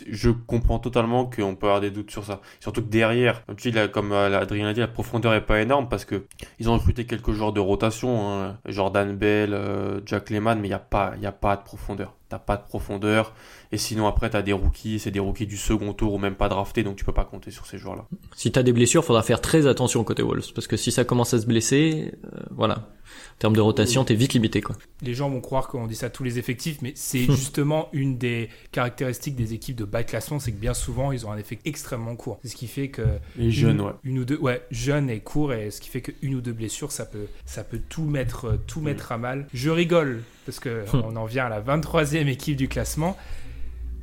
je 0.09 0.31
comprends 0.31 0.79
totalement 0.79 1.27
qu'on 1.27 1.57
peut 1.57 1.67
avoir 1.67 1.81
des 1.81 1.91
doutes 1.91 2.11
sur 2.11 2.25
ça. 2.25 2.41
Surtout 2.61 2.83
que 2.83 2.89
derrière, 2.89 3.45
comme 3.47 3.57
tu 3.57 3.71
dis, 3.71 3.79
comme 3.93 4.13
euh, 4.13 4.41
Adrien 4.41 4.67
l'a 4.67 4.75
dit, 4.75 4.81
la 4.81 4.89
profondeur 4.89 5.35
est 5.35 5.47
pas 5.47 5.61
énorme 5.61 5.89
parce 5.89 6.05
que 6.05 6.25
ils 6.59 6.71
ont 6.71 6.75
recruté 6.75 7.05
quelques 7.05 7.33
joueurs 7.33 7.53
de 7.53 7.61
rotation, 7.61 8.31
hein. 8.31 8.59
Jordan 8.67 9.17
Bell, 9.17 10.03
Jack 10.07 10.31
Lehman, 10.31 10.61
mais 10.61 10.69
il 10.69 10.71
n'y 10.71 10.75
a 10.75 10.79
pas, 10.79 11.15
a 11.23 11.33
pas 11.33 11.57
de 11.57 11.63
profondeur. 11.63 12.15
T'as 12.33 12.39
pas 12.39 12.57
de 12.57 12.62
profondeur. 12.62 13.35
Et 13.72 13.76
sinon, 13.76 14.07
après, 14.07 14.30
tu 14.30 14.39
as 14.39 14.41
des 14.41 14.55
rookies, 14.55 14.99
c'est 14.99 15.11
des 15.11 15.20
rookies 15.20 15.47
du 15.47 15.59
second 15.59 15.93
tour 15.93 16.14
ou 16.14 16.18
même 16.18 16.35
pas 16.35 16.49
draftés, 16.49 16.83
donc 16.83 16.97
tu 16.97 17.05
peux 17.05 17.12
pas 17.12 17.26
compter 17.26 17.51
sur 17.51 17.66
ces 17.66 17.76
joueurs-là. 17.76 18.07
Si 18.35 18.51
tu 18.51 18.59
as 18.59 18.62
des 18.62 18.72
blessures, 18.72 19.05
faudra 19.05 19.22
faire 19.22 19.43
très 19.43 19.66
attention 19.66 20.03
côté 20.03 20.22
Wolves, 20.22 20.55
parce 20.55 20.66
que 20.66 20.78
si 20.78 20.91
ça 20.91 21.05
commence 21.05 21.35
à 21.35 21.41
se 21.41 21.45
blesser, 21.45 22.14
euh, 22.24 22.41
voilà. 22.51 22.89
En 23.37 23.39
termes 23.39 23.57
de 23.57 23.61
rotation, 23.61 24.05
t'es 24.05 24.15
vite 24.15 24.35
limité, 24.35 24.61
quoi. 24.61 24.77
Les 25.01 25.15
gens 25.15 25.31
vont 25.31 25.41
croire 25.41 25.69
qu'on 25.69 25.87
dit 25.87 25.95
ça 25.95 26.07
à 26.07 26.11
tous 26.11 26.25
les 26.25 26.39
effectifs, 26.39 26.79
mais 26.83 26.93
c'est 26.95 27.25
justement 27.33 27.89
une 27.93 28.19
des 28.19 28.49
caractéristiques 28.71 29.37
des 29.37 29.55
équipes 29.55 29.77
de 29.77 29.85
bas 29.85 30.05
classement, 30.05 30.39
c'est 30.39 30.53
que 30.53 30.59
bien 30.59 30.75
souvent, 30.75 31.13
ils 31.13 31.27
ont 31.27 31.33
un 31.33 31.39
effet 31.39 31.59
extrêmement 31.65 32.17
court. 32.17 32.39
C'est 32.43 32.49
ce 32.49 32.57
qui 32.57 32.69
fait 32.69 32.89
que. 32.89 33.03
Et 33.39 33.51
jeunes, 33.51 33.81
ouais. 33.81 33.93
Une 34.05 34.21
ou 34.21 34.25
deux, 34.25 34.39
ouais, 34.39 34.63
jeunes 34.71 35.11
et 35.11 35.21
court, 35.21 35.53
et 35.53 35.71
ce 35.71 35.81
qui 35.81 35.89
fait 35.89 36.03
qu'une 36.03 36.35
ou 36.35 36.41
deux 36.41 36.53
blessures, 36.53 36.93
ça 36.93 37.07
peut, 37.07 37.27
ça 37.45 37.65
peut 37.65 37.81
tout 37.89 38.05
mettre, 38.05 38.59
tout 38.67 38.81
mm. 38.81 38.85
mettre 38.85 39.13
à 39.13 39.19
mal. 39.19 39.47
Je 39.53 39.71
rigole, 39.71 40.23
parce 40.47 40.61
que 40.61 40.85
on 40.93 41.17
en 41.17 41.25
vient 41.25 41.47
à 41.47 41.49
la 41.49 41.61
23e 41.61 42.27
équipe 42.29 42.57
du 42.57 42.69
classement 42.69 43.17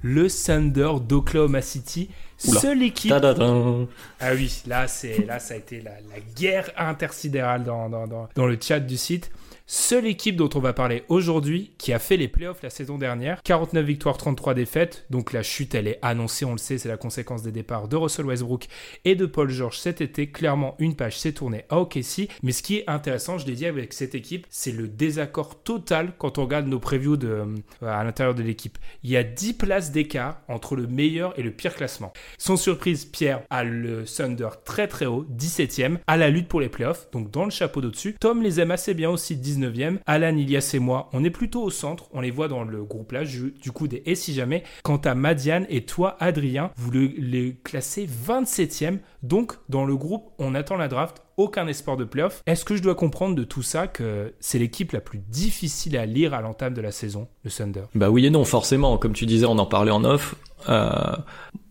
le 0.02 0.28
Thunder 0.30 0.94
d'Oklahoma 1.08 1.62
City. 1.62 2.10
Seule 2.40 2.84
équipe. 2.84 3.12
Ah 3.12 4.32
oui, 4.34 4.62
là, 4.66 4.88
c'est, 4.88 5.26
là, 5.26 5.40
ça 5.40 5.56
a 5.56 5.58
été 5.58 5.82
la, 5.82 5.92
guerre 6.36 6.72
intersidérale 6.78 7.64
dans, 7.64 7.90
dans, 7.90 8.08
dans, 8.08 8.48
le 8.48 8.58
chat 8.60 8.80
du 8.80 8.98
site. 8.98 9.30
Seule 9.72 10.08
équipe 10.08 10.36
dont 10.36 10.50
on 10.56 10.60
va 10.60 10.74
parler 10.74 11.04
aujourd'hui 11.10 11.74
qui 11.78 11.94
a 11.94 12.00
fait 12.00 12.18
les 12.18 12.28
playoffs 12.28 12.64
la 12.64 12.72
saison 12.72 12.98
dernière. 12.98 13.40
49 13.44 13.86
victoires, 13.86 14.18
33 14.18 14.56
défaites. 14.56 15.06
Donc 15.12 15.32
la 15.32 15.44
chute, 15.44 15.76
elle 15.76 15.88
est 15.88 16.00
annoncée, 16.02 16.44
on 16.44 16.54
le 16.54 16.58
sait, 16.58 16.80
c'est 16.80 16.90
la 16.90 16.98
conséquence 16.98 17.44
des 17.44 17.52
départs 17.52 17.88
de 17.88 17.96
Russell 17.96 18.26
Westbrook 18.26 18.66
et 19.06 19.14
de 19.14 19.28
Paul 19.28 19.48
George 19.48 19.78
cet 19.78 20.02
été. 20.02 20.32
Clairement, 20.32 20.76
une 20.80 20.96
page 20.96 21.20
s'est 21.20 21.34
tournée 21.34 21.66
à 21.70 21.78
OKC. 21.78 22.30
Mais 22.42 22.52
ce 22.52 22.64
qui 22.64 22.78
est 22.78 22.90
intéressant, 22.90 23.38
je 23.38 23.46
l'ai 23.46 23.54
dit 23.54 23.68
avec 23.68 23.94
cette 23.94 24.16
équipe, 24.16 24.48
c'est 24.50 24.72
le 24.72 24.88
désaccord 24.88 25.62
total 25.62 26.14
quand 26.18 26.40
on 26.40 26.46
regarde 26.46 26.66
nos 26.66 26.80
previews 26.80 27.24
euh, 27.24 27.56
à 27.84 28.04
l'intérieur 28.04 28.34
de 28.34 28.42
l'équipe. 28.42 28.80
Il 29.04 29.12
y 29.12 29.18
a 29.18 29.24
10 29.24 29.54
places 29.54 29.92
d'écart 29.92 30.42
entre 30.48 30.78
le 30.78 30.88
meilleur 30.88 31.38
et 31.38 31.44
le 31.44 31.52
pire 31.52 31.76
classement. 31.76 32.12
Sans 32.40 32.58
surprise, 32.58 33.06
Pierre 33.06 33.44
a 33.52 33.64
le 33.64 34.06
Thunder 34.06 34.50
très 34.66 34.88
très 34.88 35.06
haut, 35.06 35.28
17ème, 35.32 36.00
à 36.08 36.18
la 36.18 36.32
lutte 36.32 36.48
pour 36.48 36.60
les 36.60 36.70
playoffs, 36.70 37.12
donc 37.12 37.30
dans 37.30 37.46
le 37.46 37.52
chapeau 37.52 37.82
d'au-dessus. 37.82 38.16
Tom 38.20 38.42
les 38.42 38.60
aime 38.60 38.72
assez 38.72 38.96
bien 38.96 39.12
aussi, 39.12 39.36
19 39.36 39.59
e 39.64 40.00
Alan, 40.06 40.36
Ilias 40.36 40.72
et 40.74 40.80
moi, 40.80 41.10
on 41.14 41.24
est 41.24 41.30
plutôt 41.30 41.64
au 41.64 41.70
centre. 41.70 42.10
On 42.14 42.22
les 42.22 42.32
voit 42.32 42.48
dans 42.48 42.64
le 42.64 42.84
groupe 42.84 43.12
là, 43.12 43.24
du 43.24 43.72
coup 43.72 43.88
des 43.88 44.04
Et 44.06 44.16
si 44.16 44.34
jamais. 44.34 44.64
Quant 44.84 44.98
à 44.98 45.16
Madiane 45.16 45.66
et 45.70 45.86
toi, 45.86 46.18
Adrien, 46.20 46.72
vous 46.78 46.92
les 46.92 47.56
classez 47.64 48.08
27e. 48.08 49.00
Donc, 49.24 49.54
dans 49.68 49.86
le 49.86 49.96
groupe, 49.96 50.32
on 50.38 50.56
attend 50.56 50.78
la 50.78 50.88
draft 50.88 51.22
aucun 51.38 51.68
espoir 51.68 51.96
de 51.96 52.04
playoff. 52.04 52.44
Est-ce 52.46 52.66
que 52.66 52.76
je 52.76 52.82
dois 52.82 52.96
comprendre 52.96 53.36
de 53.36 53.44
tout 53.44 53.62
ça 53.62 53.88
que 53.88 54.34
c'est 54.40 54.60
l'équipe 54.60 54.92
la 54.92 55.00
plus 55.00 55.20
difficile 55.20 55.98
à 55.98 56.06
lire 56.06 56.34
à 56.34 56.42
l'entame 56.42 56.74
de 56.74 56.82
la 56.82 56.92
saison, 56.92 57.28
le 57.44 57.50
Thunder? 57.50 57.84
Bah 57.96 58.10
oui 58.10 58.26
et 58.26 58.30
non, 58.30 58.44
forcément. 58.44 58.98
Comme 58.98 59.14
tu 59.14 59.26
disais, 59.26 59.46
on 59.46 59.58
en 59.58 59.66
parlait 59.66 59.92
en 59.92 60.04
off. 60.04 60.36
Euh, 60.68 61.16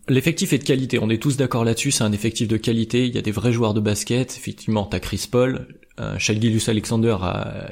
l'effectif 0.09 0.53
est 0.53 0.57
de 0.57 0.63
qualité, 0.63 0.99
on 0.99 1.09
est 1.09 1.21
tous 1.21 1.37
d'accord 1.37 1.63
là-dessus, 1.63 1.91
c'est 1.91 2.03
un 2.03 2.11
effectif 2.11 2.47
de 2.47 2.57
qualité, 2.57 3.05
il 3.05 3.13
y 3.13 3.17
a 3.17 3.21
des 3.21 3.31
vrais 3.31 3.51
joueurs 3.51 3.73
de 3.73 3.79
basket, 3.79 4.35
effectivement, 4.35 4.85
t'as 4.85 4.99
Chris 4.99 5.27
Paul, 5.31 5.67
euh, 5.99 6.17
Alexander 6.67 7.17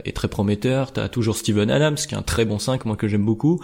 est 0.05 0.15
très 0.15 0.27
prometteur. 0.27 0.91
T'as 0.91 1.07
toujours 1.07 1.37
Steven 1.37 1.69
Adams, 1.69 1.95
qui 1.95 2.13
est 2.13 2.17
un 2.17 2.21
très 2.21 2.45
bon 2.45 2.59
5, 2.59 2.85
moi 2.85 2.95
que 2.95 3.07
j'aime 3.07 3.25
beaucoup. 3.25 3.61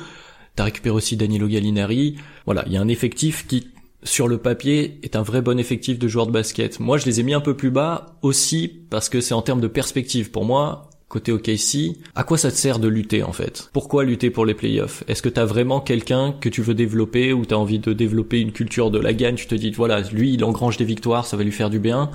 T'as 0.55 0.65
récupéré 0.65 0.95
aussi 0.95 1.17
Danilo 1.17 1.47
Gallinari. 1.47 2.17
Voilà, 2.45 2.63
il 2.67 2.73
y 2.73 2.77
a 2.77 2.81
un 2.81 2.87
effectif 2.87 3.47
qui, 3.47 3.71
sur 4.03 4.27
le 4.27 4.37
papier, 4.37 4.99
est 5.03 5.15
un 5.15 5.23
vrai 5.23 5.41
bon 5.41 5.59
effectif 5.59 5.97
de 5.97 6.07
joueurs 6.07 6.27
de 6.27 6.31
basket. 6.31 6.79
Moi, 6.79 6.97
je 6.97 7.05
les 7.05 7.19
ai 7.19 7.23
mis 7.23 7.33
un 7.33 7.41
peu 7.41 7.55
plus 7.55 7.71
bas 7.71 8.17
aussi 8.21 8.67
parce 8.89 9.09
que 9.09 9.21
c'est 9.21 9.33
en 9.33 9.41
termes 9.41 9.61
de 9.61 9.67
perspective. 9.67 10.29
Pour 10.29 10.45
moi, 10.45 10.89
côté 11.07 11.31
OKC, 11.31 11.97
à 12.15 12.23
quoi 12.23 12.37
ça 12.37 12.51
te 12.51 12.55
sert 12.55 12.79
de 12.79 12.87
lutter 12.87 13.23
en 13.23 13.33
fait? 13.33 13.69
Pourquoi 13.73 14.03
lutter 14.03 14.29
pour 14.29 14.45
les 14.45 14.53
playoffs? 14.53 15.03
Est-ce 15.07 15.21
que 15.21 15.29
t'as 15.29 15.45
vraiment 15.45 15.79
quelqu'un 15.79 16.33
que 16.39 16.49
tu 16.49 16.61
veux 16.61 16.73
développer 16.73 17.33
ou 17.33 17.45
t'as 17.45 17.55
envie 17.55 17.79
de 17.79 17.93
développer 17.93 18.39
une 18.39 18.51
culture 18.51 18.91
de 18.91 18.99
la 18.99 19.13
gagne? 19.13 19.35
Tu 19.35 19.47
te 19.47 19.55
dis 19.55 19.71
voilà, 19.71 20.01
lui 20.01 20.33
il 20.33 20.43
engrange 20.43 20.77
des 20.77 20.85
victoires, 20.85 21.25
ça 21.25 21.37
va 21.37 21.43
lui 21.43 21.51
faire 21.51 21.69
du 21.69 21.79
bien 21.79 22.09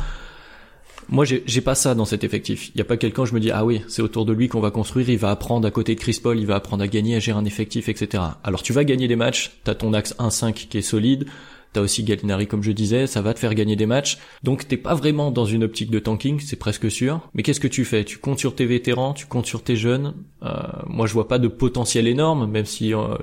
moi, 1.11 1.24
j'ai 1.24 1.61
pas 1.61 1.74
ça 1.74 1.94
dans 1.94 2.04
cet 2.04 2.22
effectif. 2.22 2.70
Il 2.74 2.78
y 2.78 2.82
a 2.82 2.84
pas 2.84 2.96
quelqu'un, 2.96 3.24
je 3.24 3.34
me 3.34 3.40
dis, 3.40 3.50
ah 3.50 3.64
oui, 3.64 3.82
c'est 3.88 4.02
autour 4.02 4.26
de 4.26 4.32
lui 4.32 4.48
qu'on 4.48 4.61
va 4.61 4.70
construire, 4.70 5.09
il 5.09 5.18
va 5.18 5.30
apprendre 5.30 5.66
à 5.66 5.70
côté 5.70 5.94
de 5.94 6.00
Chris 6.00 6.20
Paul, 6.22 6.38
il 6.38 6.46
va 6.46 6.56
apprendre 6.56 6.82
à 6.82 6.88
gagner, 6.88 7.16
à 7.16 7.18
gérer 7.18 7.38
un 7.38 7.44
effectif, 7.44 7.88
etc. 7.88 8.22
Alors 8.44 8.62
tu 8.62 8.72
vas 8.72 8.84
gagner 8.84 9.09
des 9.09 9.16
matchs, 9.16 9.52
t'as 9.64 9.74
ton 9.74 9.94
axe 9.94 10.14
1-5 10.18 10.52
qui 10.52 10.76
est 10.76 10.82
solide, 10.82 11.26
t'as 11.72 11.80
aussi 11.80 12.02
Gallinari 12.02 12.46
comme 12.46 12.62
je 12.62 12.72
disais, 12.72 13.06
ça 13.06 13.22
va 13.22 13.34
te 13.34 13.38
faire 13.38 13.54
gagner 13.54 13.76
des 13.76 13.86
matchs. 13.86 14.18
Donc 14.42 14.68
t'es 14.68 14.76
pas 14.76 14.94
vraiment 14.94 15.30
dans 15.30 15.44
une 15.44 15.64
optique 15.64 15.90
de 15.90 15.98
tanking, 15.98 16.40
c'est 16.40 16.56
presque 16.56 16.90
sûr. 16.90 17.20
Mais 17.34 17.42
qu'est-ce 17.42 17.61
que 17.61 17.68
tu 17.68 17.84
fais? 17.84 18.04
Tu 18.04 18.18
comptes 18.18 18.38
sur 18.38 18.54
tes 18.54 18.66
vétérans, 18.66 19.14
tu 19.14 19.26
comptes 19.26 19.46
sur 19.46 19.62
tes 19.62 19.76
jeunes. 19.76 20.14
Euh, 20.42 20.50
moi 20.86 21.06
je 21.06 21.14
vois 21.14 21.28
pas 21.28 21.38
de 21.38 21.48
potentiel 21.48 22.06
énorme, 22.06 22.50
même 22.50 22.66
si 22.66 22.94
euh, 22.94 23.16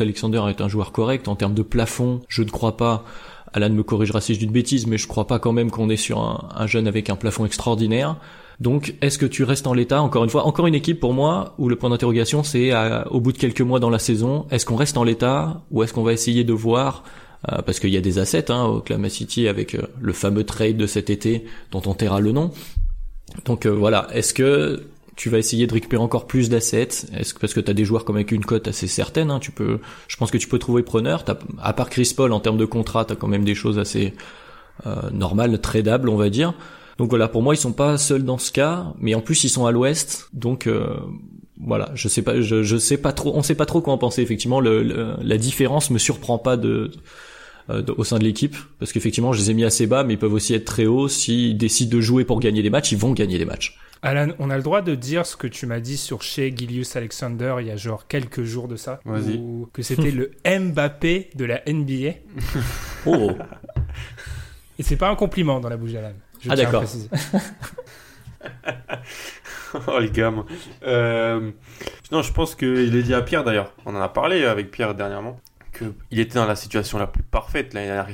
Alexander 0.00 0.42
est 0.48 0.60
un 0.60 0.68
joueur 0.68 0.92
correct 0.92 1.28
en 1.28 1.36
termes 1.36 1.54
de 1.54 1.62
plafond, 1.62 2.20
je 2.28 2.42
ne 2.42 2.50
crois 2.50 2.76
pas 2.76 3.04
Alan 3.52 3.70
me 3.70 3.82
corrigera 3.82 4.20
si 4.20 4.34
je 4.34 4.38
dis 4.38 4.44
une 4.46 4.52
bêtise, 4.52 4.86
mais 4.86 4.98
je 4.98 5.06
crois 5.06 5.26
pas 5.26 5.38
quand 5.38 5.52
même 5.52 5.70
qu'on 5.70 5.88
est 5.88 5.96
sur 5.96 6.20
un, 6.20 6.66
jeune 6.66 6.86
avec 6.86 7.10
un 7.10 7.16
plafond 7.16 7.44
extraordinaire. 7.44 8.16
Donc, 8.60 8.94
est-ce 9.02 9.18
que 9.18 9.26
tu 9.26 9.44
restes 9.44 9.66
en 9.66 9.74
l'état 9.74 10.02
Encore 10.02 10.24
une 10.24 10.30
fois, 10.30 10.44
encore 10.44 10.66
une 10.66 10.74
équipe 10.74 10.98
pour 10.98 11.14
moi 11.14 11.54
où 11.58 11.68
le 11.68 11.76
point 11.76 11.90
d'interrogation 11.90 12.42
c'est 12.42 12.72
au 13.10 13.20
bout 13.20 13.32
de 13.32 13.38
quelques 13.38 13.60
mois 13.60 13.78
dans 13.78 13.90
la 13.90 14.00
saison, 14.00 14.46
est-ce 14.50 14.66
qu'on 14.66 14.76
reste 14.76 14.96
en 14.96 15.04
l'état 15.04 15.62
ou 15.70 15.82
est-ce 15.82 15.92
qu'on 15.92 16.02
va 16.02 16.12
essayer 16.12 16.44
de 16.44 16.52
voir 16.52 17.04
euh, 17.52 17.62
parce 17.62 17.78
qu'il 17.78 17.90
y 17.90 17.96
a 17.96 18.00
des 18.00 18.18
assets 18.18 18.50
hein, 18.50 18.64
au 18.64 18.78
Oklahoma 18.78 19.08
City 19.08 19.46
avec 19.46 19.74
euh, 19.74 19.82
le 20.00 20.12
fameux 20.12 20.44
trade 20.44 20.76
de 20.76 20.86
cet 20.86 21.08
été 21.08 21.44
dont 21.70 21.82
on 21.86 21.94
taira 21.94 22.20
le 22.20 22.32
nom. 22.32 22.50
Donc 23.44 23.64
euh, 23.64 23.70
voilà, 23.70 24.08
est-ce 24.12 24.34
que 24.34 24.82
tu 25.18 25.30
vas 25.30 25.38
essayer 25.38 25.66
de 25.66 25.72
récupérer 25.74 26.00
encore 26.00 26.28
plus 26.28 26.48
d'assets 26.48 26.88
Est-ce 27.12 27.34
que 27.34 27.40
parce 27.40 27.52
que 27.52 27.58
tu 27.58 27.68
as 27.68 27.74
des 27.74 27.84
joueurs 27.84 28.04
comme 28.04 28.14
avec 28.14 28.30
une 28.30 28.44
cote 28.44 28.68
assez 28.68 28.86
certaine, 28.86 29.32
hein, 29.32 29.40
tu 29.40 29.50
peux, 29.50 29.80
je 30.06 30.16
pense 30.16 30.30
que 30.30 30.38
tu 30.38 30.46
peux 30.46 30.60
trouver 30.60 30.84
preneur. 30.84 31.24
à 31.60 31.72
part 31.72 31.90
Chris 31.90 32.12
Paul 32.16 32.32
en 32.32 32.38
termes 32.38 32.56
de 32.56 32.64
contrat, 32.64 33.04
t'as 33.04 33.16
quand 33.16 33.26
même 33.26 33.44
des 33.44 33.56
choses 33.56 33.80
assez 33.80 34.14
euh, 34.86 35.10
normales, 35.10 35.60
tradables, 35.60 36.08
on 36.08 36.16
va 36.16 36.30
dire. 36.30 36.54
Donc 36.98 37.10
voilà, 37.10 37.26
pour 37.26 37.42
moi, 37.42 37.54
ils 37.54 37.58
sont 37.58 37.72
pas 37.72 37.98
seuls 37.98 38.24
dans 38.24 38.38
ce 38.38 38.52
cas, 38.52 38.94
mais 39.00 39.16
en 39.16 39.20
plus 39.20 39.42
ils 39.42 39.48
sont 39.48 39.66
à 39.66 39.72
l'Ouest, 39.72 40.28
donc 40.34 40.68
euh, 40.68 40.96
voilà, 41.60 41.90
je 41.94 42.06
sais 42.06 42.22
pas, 42.22 42.40
je, 42.40 42.62
je 42.62 42.76
sais 42.76 42.96
pas 42.96 43.12
trop, 43.12 43.32
on 43.34 43.42
sait 43.42 43.56
pas 43.56 43.66
trop 43.66 43.80
quoi 43.80 43.92
en 43.92 43.98
penser. 43.98 44.22
Effectivement, 44.22 44.60
la 44.60 45.36
différence 45.36 45.90
me 45.90 45.98
surprend 45.98 46.38
pas 46.38 46.56
de, 46.56 46.92
euh, 47.70 47.82
au 47.96 48.04
sein 48.04 48.18
de 48.18 48.24
l'équipe, 48.24 48.56
parce 48.78 48.92
qu'effectivement, 48.92 49.32
je 49.32 49.40
les 49.40 49.50
ai 49.50 49.54
mis 49.54 49.64
assez 49.64 49.86
bas, 49.86 50.02
mais 50.02 50.14
ils 50.14 50.18
peuvent 50.18 50.32
aussi 50.32 50.54
être 50.54 50.64
très 50.64 50.86
hauts. 50.86 51.08
S'ils 51.08 51.58
décident 51.58 51.96
de 51.96 52.00
jouer 52.00 52.24
pour 52.24 52.40
gagner 52.40 52.62
des 52.62 52.70
matchs, 52.70 52.92
ils 52.92 52.98
vont 52.98 53.12
gagner 53.12 53.38
des 53.38 53.44
matchs. 53.44 53.78
Alan, 54.00 54.28
on 54.38 54.48
a 54.48 54.56
le 54.56 54.62
droit 54.62 54.80
de 54.80 54.94
dire 54.94 55.26
ce 55.26 55.36
que 55.36 55.46
tu 55.46 55.66
m'as 55.66 55.80
dit 55.80 55.96
sur 55.96 56.22
chez 56.22 56.54
Gilius 56.56 56.94
Alexander 56.94 57.56
il 57.60 57.66
y 57.66 57.70
a 57.70 57.76
genre 57.76 58.06
quelques 58.06 58.44
jours 58.44 58.68
de 58.68 58.76
ça. 58.76 59.00
Ou 59.04 59.68
que 59.72 59.82
c'était 59.82 60.12
le 60.12 60.30
Mbappé 60.46 61.30
de 61.34 61.44
la 61.44 61.62
NBA. 61.66 62.14
oh 63.06 63.32
Et 64.78 64.82
c'est 64.82 64.96
pas 64.96 65.10
un 65.10 65.16
compliment 65.16 65.60
dans 65.60 65.68
la 65.68 65.76
bouche 65.76 65.92
d'Alan. 65.92 66.12
Ah 66.48 66.54
d'accord. 66.54 66.84
oh 69.88 69.98
les 69.98 70.10
gars. 70.10 70.32
Euh... 70.84 71.50
Non, 72.12 72.22
je 72.22 72.32
pense 72.32 72.54
qu'il 72.54 72.94
est 72.94 73.02
dit 73.02 73.14
à 73.14 73.22
Pierre 73.22 73.42
d'ailleurs. 73.42 73.74
On 73.84 73.96
en 73.96 74.00
a 74.00 74.08
parlé 74.08 74.44
avec 74.44 74.70
Pierre 74.70 74.94
dernièrement 74.94 75.40
il 76.10 76.20
était 76.20 76.34
dans 76.34 76.46
la 76.46 76.56
situation 76.56 76.98
la 76.98 77.06
plus 77.06 77.22
parfaite 77.22 77.74
l'année 77.74 77.86
dernière, 77.86 78.08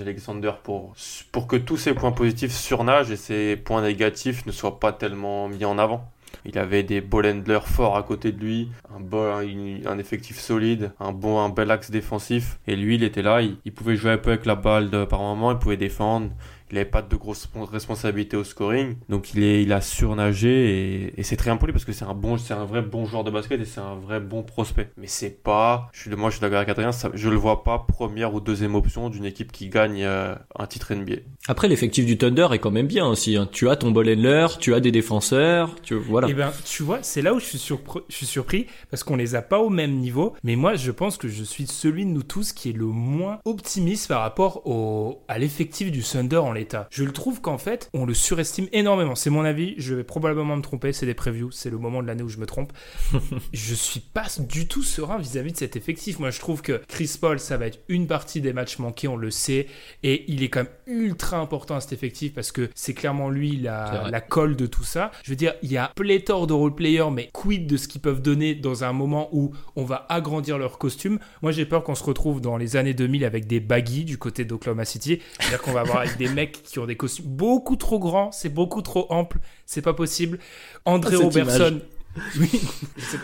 Alexander, 0.00 0.52
pour, 0.62 0.94
pour 1.30 1.46
que 1.46 1.56
tous 1.56 1.76
ses 1.76 1.94
points 1.94 2.12
positifs 2.12 2.52
surnagent 2.52 3.10
et 3.10 3.16
ses 3.16 3.56
points 3.56 3.82
négatifs 3.82 4.46
ne 4.46 4.52
soient 4.52 4.80
pas 4.80 4.92
tellement 4.92 5.48
mis 5.48 5.64
en 5.64 5.78
avant. 5.78 6.10
Il 6.44 6.58
avait 6.58 6.82
des 6.82 7.00
ball 7.00 7.42
forts 7.64 7.96
à 7.96 8.02
côté 8.02 8.32
de 8.32 8.40
lui, 8.40 8.70
un, 8.90 9.86
un, 9.86 9.98
effectif 9.98 10.38
solide, 10.38 10.92
un 10.98 11.12
bon, 11.12 11.38
un 11.38 11.50
bel 11.50 11.70
axe 11.70 11.90
défensif. 11.90 12.58
Et 12.66 12.74
lui, 12.74 12.96
il 12.96 13.04
était 13.04 13.22
là, 13.22 13.42
il, 13.42 13.56
il 13.64 13.72
pouvait 13.72 13.96
jouer 13.96 14.12
un 14.12 14.18
peu 14.18 14.30
avec 14.30 14.46
la 14.46 14.54
balle 14.54 14.90
de, 14.90 15.04
par 15.04 15.20
moment, 15.20 15.52
il 15.52 15.58
pouvait 15.58 15.76
défendre 15.76 16.30
il 16.72 16.76
n'avait 16.76 16.90
pas 16.90 17.02
de 17.02 17.16
grosses 17.16 17.48
responsabilités 17.70 18.36
au 18.36 18.44
scoring. 18.44 18.96
Donc 19.10 19.34
il, 19.34 19.42
est, 19.44 19.62
il 19.62 19.72
a 19.74 19.82
surnagé 19.82 21.04
et, 21.04 21.20
et 21.20 21.22
c'est 21.22 21.36
très 21.36 21.50
impoli 21.50 21.70
parce 21.72 21.84
que 21.84 21.92
c'est 21.92 22.06
un 22.06 22.14
bon, 22.14 22.38
c'est 22.38 22.54
un 22.54 22.64
vrai 22.64 22.80
bon 22.80 23.04
joueur 23.04 23.24
de 23.24 23.30
basket 23.30 23.60
et 23.60 23.66
c'est 23.66 23.80
un 23.80 23.94
vrai 23.94 24.20
bon 24.20 24.42
prospect. 24.42 24.90
Mais 24.96 25.06
c'est 25.06 25.42
pas, 25.42 25.90
je 25.92 26.00
suis, 26.00 26.10
moi 26.16 26.30
je 26.30 26.36
suis 26.36 26.40
d'accord 26.40 26.56
avec 26.56 26.70
Adrien, 26.70 26.90
je 27.12 27.28
le 27.28 27.36
vois 27.36 27.62
pas 27.62 27.78
première 27.86 28.32
ou 28.32 28.40
deuxième 28.40 28.74
option 28.74 29.10
d'une 29.10 29.26
équipe 29.26 29.52
qui 29.52 29.68
gagne 29.68 30.02
euh, 30.02 30.34
un 30.58 30.66
titre 30.66 30.94
NBA. 30.94 31.16
Après 31.46 31.68
l'effectif 31.68 32.06
du 32.06 32.16
Thunder 32.16 32.48
est 32.52 32.58
quand 32.58 32.70
même 32.70 32.86
bien 32.86 33.06
aussi. 33.06 33.36
Hein. 33.36 33.48
Tu 33.52 33.68
as 33.68 33.76
ton 33.76 33.90
ball 33.90 34.08
handler, 34.08 34.46
tu 34.58 34.74
as 34.74 34.80
des 34.80 34.92
défenseurs, 34.92 35.76
tu 35.82 35.94
voilà. 35.94 36.28
Et 36.28 36.30
eh 36.30 36.34
ben 36.34 36.52
tu 36.64 36.82
vois, 36.82 37.00
c'est 37.02 37.20
là 37.20 37.34
où 37.34 37.38
je 37.38 37.44
suis, 37.44 37.58
surpris, 37.58 38.00
je 38.08 38.16
suis 38.16 38.26
surpris 38.26 38.66
parce 38.90 39.04
qu'on 39.04 39.16
les 39.16 39.34
a 39.34 39.42
pas 39.42 39.58
au 39.58 39.68
même 39.68 39.96
niveau. 39.96 40.32
Mais 40.42 40.56
moi 40.56 40.76
je 40.76 40.90
pense 40.90 41.18
que 41.18 41.28
je 41.28 41.44
suis 41.44 41.66
celui 41.66 42.06
de 42.06 42.10
nous 42.10 42.22
tous 42.22 42.54
qui 42.54 42.70
est 42.70 42.76
le 42.76 42.86
moins 42.86 43.40
optimiste 43.44 44.08
par 44.08 44.22
rapport 44.22 44.66
au, 44.66 45.22
à 45.28 45.38
l'effectif 45.38 45.92
du 45.92 46.02
Thunder 46.02 46.38
en 46.38 46.52
je 46.90 47.04
le 47.04 47.12
trouve 47.12 47.40
qu'en 47.40 47.58
fait, 47.58 47.90
on 47.92 48.04
le 48.04 48.14
surestime 48.14 48.68
énormément. 48.72 49.14
C'est 49.14 49.30
mon 49.30 49.44
avis, 49.44 49.74
je 49.78 49.94
vais 49.94 50.04
probablement 50.04 50.56
me 50.56 50.62
tromper, 50.62 50.92
c'est 50.92 51.06
des 51.06 51.14
previews, 51.14 51.50
c'est 51.50 51.70
le 51.70 51.78
moment 51.78 52.02
de 52.02 52.06
l'année 52.06 52.22
où 52.22 52.28
je 52.28 52.38
me 52.38 52.46
trompe. 52.46 52.72
je 53.52 53.74
suis 53.74 54.00
pas 54.00 54.26
du 54.38 54.66
tout 54.66 54.82
serein 54.82 55.18
vis-à-vis 55.18 55.52
de 55.52 55.56
cet 55.56 55.76
effectif. 55.76 56.18
Moi, 56.18 56.30
je 56.30 56.40
trouve 56.40 56.62
que 56.62 56.80
Chris 56.88 57.16
Paul, 57.20 57.38
ça 57.38 57.56
va 57.56 57.66
être 57.66 57.80
une 57.88 58.06
partie 58.06 58.40
des 58.40 58.52
matchs 58.52 58.78
manqués, 58.78 59.08
on 59.08 59.16
le 59.16 59.30
sait, 59.30 59.66
et 60.02 60.24
il 60.28 60.42
est 60.42 60.48
quand 60.48 60.60
même 60.60 60.72
ultra 60.86 61.38
important 61.38 61.76
à 61.76 61.80
cet 61.80 61.92
effectif 61.92 62.34
parce 62.34 62.52
que 62.52 62.70
c'est 62.74 62.94
clairement 62.94 63.30
lui 63.30 63.56
la, 63.56 64.08
la 64.10 64.20
colle 64.20 64.56
de 64.56 64.66
tout 64.66 64.84
ça. 64.84 65.10
Je 65.24 65.30
veux 65.30 65.36
dire, 65.36 65.54
il 65.62 65.72
y 65.72 65.76
a 65.76 65.92
pléthore 65.94 66.46
de 66.46 66.52
role-players, 66.52 67.10
mais 67.12 67.30
quid 67.32 67.66
de 67.66 67.76
ce 67.76 67.88
qu'ils 67.88 68.00
peuvent 68.00 68.22
donner 68.22 68.54
dans 68.54 68.84
un 68.84 68.92
moment 68.92 69.28
où 69.32 69.52
on 69.76 69.84
va 69.84 70.06
agrandir 70.08 70.58
leur 70.58 70.78
costume? 70.78 71.18
Moi, 71.42 71.52
j'ai 71.52 71.66
peur 71.66 71.82
qu'on 71.82 71.94
se 71.94 72.04
retrouve 72.04 72.40
dans 72.40 72.56
les 72.56 72.76
années 72.76 72.94
2000 72.94 73.24
avec 73.24 73.46
des 73.46 73.60
baggy 73.60 74.04
du 74.04 74.18
côté 74.18 74.44
d'Oklahoma 74.44 74.84
City. 74.84 75.20
C'est-à-dire 75.38 75.62
qu'on 75.62 75.72
va 75.72 75.80
avoir 75.80 75.98
avec 75.98 76.16
des 76.16 76.28
mecs 76.32 76.51
qui 76.52 76.78
ont 76.78 76.86
des 76.86 76.96
costumes 76.96 77.26
beaucoup 77.26 77.76
trop 77.76 77.98
grands, 77.98 78.32
c'est 78.32 78.48
beaucoup 78.48 78.82
trop 78.82 79.06
ample, 79.10 79.38
c'est 79.66 79.82
pas 79.82 79.94
possible. 79.94 80.38
André 80.84 81.16
ah, 81.18 81.24
Robertson. 81.24 81.80
Oui, 82.38 82.50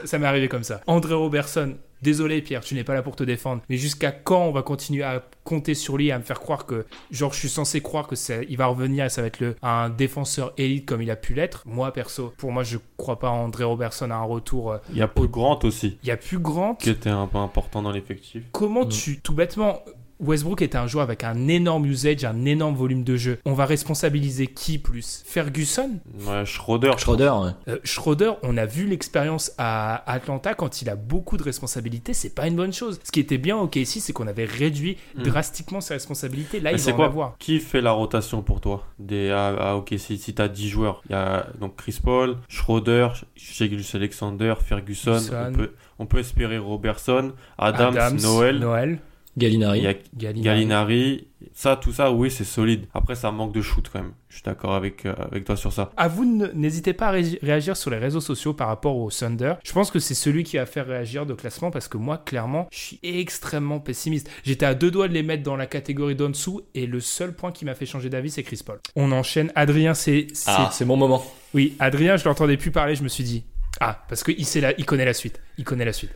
ça 0.05 0.19
m'est 0.19 0.27
arrivé 0.27 0.49
comme 0.49 0.65
ça. 0.65 0.81
André 0.87 1.15
Robertson, 1.15 1.77
désolé 2.03 2.41
Pierre, 2.41 2.63
tu 2.63 2.75
n'es 2.75 2.85
pas 2.85 2.95
là 2.95 3.03
pour 3.03 3.17
te 3.17 3.25
défendre, 3.25 3.63
mais 3.69 3.77
jusqu'à 3.77 4.13
quand 4.13 4.45
on 4.45 4.53
va 4.53 4.63
continuer 4.63 5.03
à 5.03 5.25
compter 5.45 5.75
sur 5.75 5.97
lui, 5.97 6.11
à 6.11 6.19
me 6.19 6.25
faire 6.25 6.41
croire 6.41 6.67
que, 6.67 6.87
genre, 7.11 7.33
je 7.33 7.39
suis 7.39 7.49
censé 7.49 7.81
croire 7.81 8.07
que 8.07 8.15
il 8.49 8.57
va 8.57 8.67
revenir 8.67 9.05
et 9.05 9.09
ça 9.09 9.21
va 9.21 9.29
être 9.29 9.41
le, 9.41 9.57
un 9.63 9.91
défenseur 9.91 10.53
élite 10.57 10.87
comme 10.87 11.03
il 11.03 11.11
a 11.11 11.17
pu 11.17 11.35
l'être? 11.35 11.63
Moi, 11.67 11.93
perso, 11.93 12.33
pour 12.39 12.53
moi, 12.53 12.63
je 12.63 12.79
crois 12.97 13.19
pas 13.19 13.31
André 13.31 13.65
Robertson 13.65 14.11
à 14.11 14.17
un 14.17 14.23
retour. 14.23 14.73
Euh, 14.73 14.79
il 14.91 14.97
y 14.97 15.03
a 15.03 15.09
plus 15.09 15.29
Grant 15.29 15.59
aussi. 15.65 15.99
Il 16.03 16.09
y 16.09 16.13
a 16.13 16.17
plus 16.17 16.39
Grant. 16.39 16.75
Qui 16.75 16.91
était 16.91 17.11
un 17.11 17.27
peu 17.27 17.39
important 17.39 17.83
dans 17.83 17.93
l'effectif. 17.93 18.45
Comment 18.53 18.85
mm. 18.85 18.89
tu, 18.89 19.21
tout 19.21 19.35
bêtement, 19.35 19.83
Westbrook 20.21 20.63
est 20.63 20.75
un 20.75 20.87
joueur 20.87 21.05
avec 21.05 21.25
un 21.25 21.49
énorme 21.49 21.87
usage, 21.87 22.25
un 22.25 22.45
énorme 22.45 22.75
volume 22.75 23.05
de 23.05 23.17
jeu. 23.17 23.39
On 23.45 23.53
va 23.53 23.67
responsabiliser 23.67 24.47
qui 24.47 24.79
plus? 24.79 25.23
Ferguson? 25.27 25.99
Ouais, 26.27 26.45
Schroeder. 26.45 26.93
Schroeder, 26.99 27.33
ouais. 27.43 27.51
Euh, 27.69 27.79
Schroeder, 27.85 28.33
on 28.43 28.57
a 28.57 28.67
vu 28.67 28.87
l'expérience 28.87 29.53
à 29.59 30.11
Atlanta 30.11 30.55
quand 30.55 30.83
il 30.83 30.91
a 30.91 30.97
beaucoup 30.97 31.37
de 31.37 31.43
responsabilités, 31.43 32.15
c'est 32.15 32.35
pas 32.35 32.47
une 32.47 32.57
bonne 32.57 32.73
chose. 32.73 32.99
Ce 33.05 33.13
qui 33.13 33.21
était 33.21 33.39
bien 33.39 33.57
au 33.57 33.69
KC, 33.69 34.01
c'est 34.01 34.13
qu'on 34.13 34.27
avait 34.27 34.45
réduit 34.45 34.97
hmm. 35.17 35.23
drastiquement 35.23 35.81
ses 35.81 35.95
responsabilités. 35.95 36.61
Là, 36.61 36.73
il 36.73 36.79
va 36.79 36.95
en 36.95 37.03
avoir. 37.03 37.39
Qui 37.39 37.61
fait 37.61 37.81
la 37.81 37.93
rotation 37.93 38.43
pour 38.43 38.61
toi 38.61 38.85
des, 38.99 39.31
à, 39.31 39.49
à 39.49 39.75
OKC 39.77 39.99
Si 39.99 40.35
tu 40.35 40.43
as 40.43 40.49
10 40.49 40.69
joueurs, 40.69 41.03
il 41.09 41.13
y 41.13 41.15
a 41.15 41.47
donc 41.61 41.77
Chris 41.77 41.99
Paul, 42.03 42.37
Schroeder, 42.49 43.09
Shagilus 43.37 43.95
Alexander, 43.95 44.55
Ferguson. 44.65 45.21
On 45.33 45.53
peut, 45.53 45.73
on 45.99 46.07
peut 46.07 46.19
espérer 46.19 46.59
Robertson, 46.59 47.33
Adams, 47.57 47.97
Adams 47.97 48.21
Noël. 48.21 48.59
Noël. 48.59 48.99
Gallinari. 49.39 49.87
Gallinari. 50.15 51.29
Ça, 51.55 51.77
tout 51.77 51.93
ça, 51.93 52.13
oui, 52.13 52.31
c'est 52.31 52.45
solide. 52.45 52.87
Après, 52.95 53.15
ça 53.15 53.31
manque 53.31 53.53
de 53.53 53.63
shoot 53.63 53.89
quand 53.93 54.01
même. 54.01 54.13
Je 54.29 54.37
suis 54.37 54.43
d'accord 54.45 54.75
avec, 54.75 55.07
euh, 55.07 55.15
avec 55.31 55.45
toi 55.45 55.57
sur 55.57 55.73
ça. 55.73 55.91
À 55.97 56.09
vous, 56.09 56.25
n'hésitez 56.55 56.93
pas 56.93 57.09
à 57.09 57.11
réagir 57.11 57.77
sur 57.77 57.91
les 57.91 57.97
réseaux 57.97 58.21
sociaux 58.21 58.55
par 58.55 58.69
rapport 58.69 58.97
au 58.97 59.11
Thunder. 59.11 59.55
Je 59.65 59.73
pense 59.73 59.91
que 59.91 59.99
c'est 59.99 60.15
celui 60.15 60.45
qui 60.45 60.57
va 60.57 60.67
faire 60.67 60.87
réagir 60.87 61.27
de 61.27 61.35
classement 61.35 61.71
parce 61.71 61.89
que 61.89 61.97
moi, 61.97 62.19
clairement, 62.19 62.69
je 62.71 62.79
suis 62.79 63.01
extrêmement 63.03 63.81
pessimiste. 63.81 64.31
J'étais 64.45 64.67
à 64.67 64.75
deux 64.75 64.91
doigts 64.91 65.09
de 65.09 65.15
les 65.15 65.23
mettre 65.23 65.43
dans 65.43 65.57
la 65.57 65.67
catégorie 65.67 66.15
d'en 66.15 66.29
dessous 66.29 66.63
et 66.75 66.87
le 66.87 67.01
seul 67.01 67.35
point 67.35 67.53
qui 67.53 67.65
m'a 67.65 67.75
fait 67.75 67.87
changer 67.87 68.11
d'avis, 68.11 68.31
c'est 68.31 68.43
Chris 68.43 68.61
Paul. 68.65 68.79
On 68.97 69.13
enchaîne. 69.13 69.51
Adrien, 69.55 69.95
c'est. 69.95 70.27
Ah, 70.47 70.71
c'est 70.73 70.85
mon 70.85 70.97
moment. 70.97 71.25
Oui, 71.55 71.75
Adrien, 71.79 72.17
je 72.17 72.25
l'entendais 72.25 72.57
plus 72.57 72.71
parler, 72.71 72.95
je 72.95 73.03
me 73.03 73.09
suis 73.09 73.25
dit, 73.25 73.45
ah, 73.81 74.05
parce 74.09 74.25
qu'il 74.25 74.37
il 74.39 74.87
connaît 74.87 75.05
la 75.05 75.15
suite. 75.15 75.41
Il 75.57 75.65
connaît 75.65 75.85
la 75.85 75.93
suite. 75.93 76.11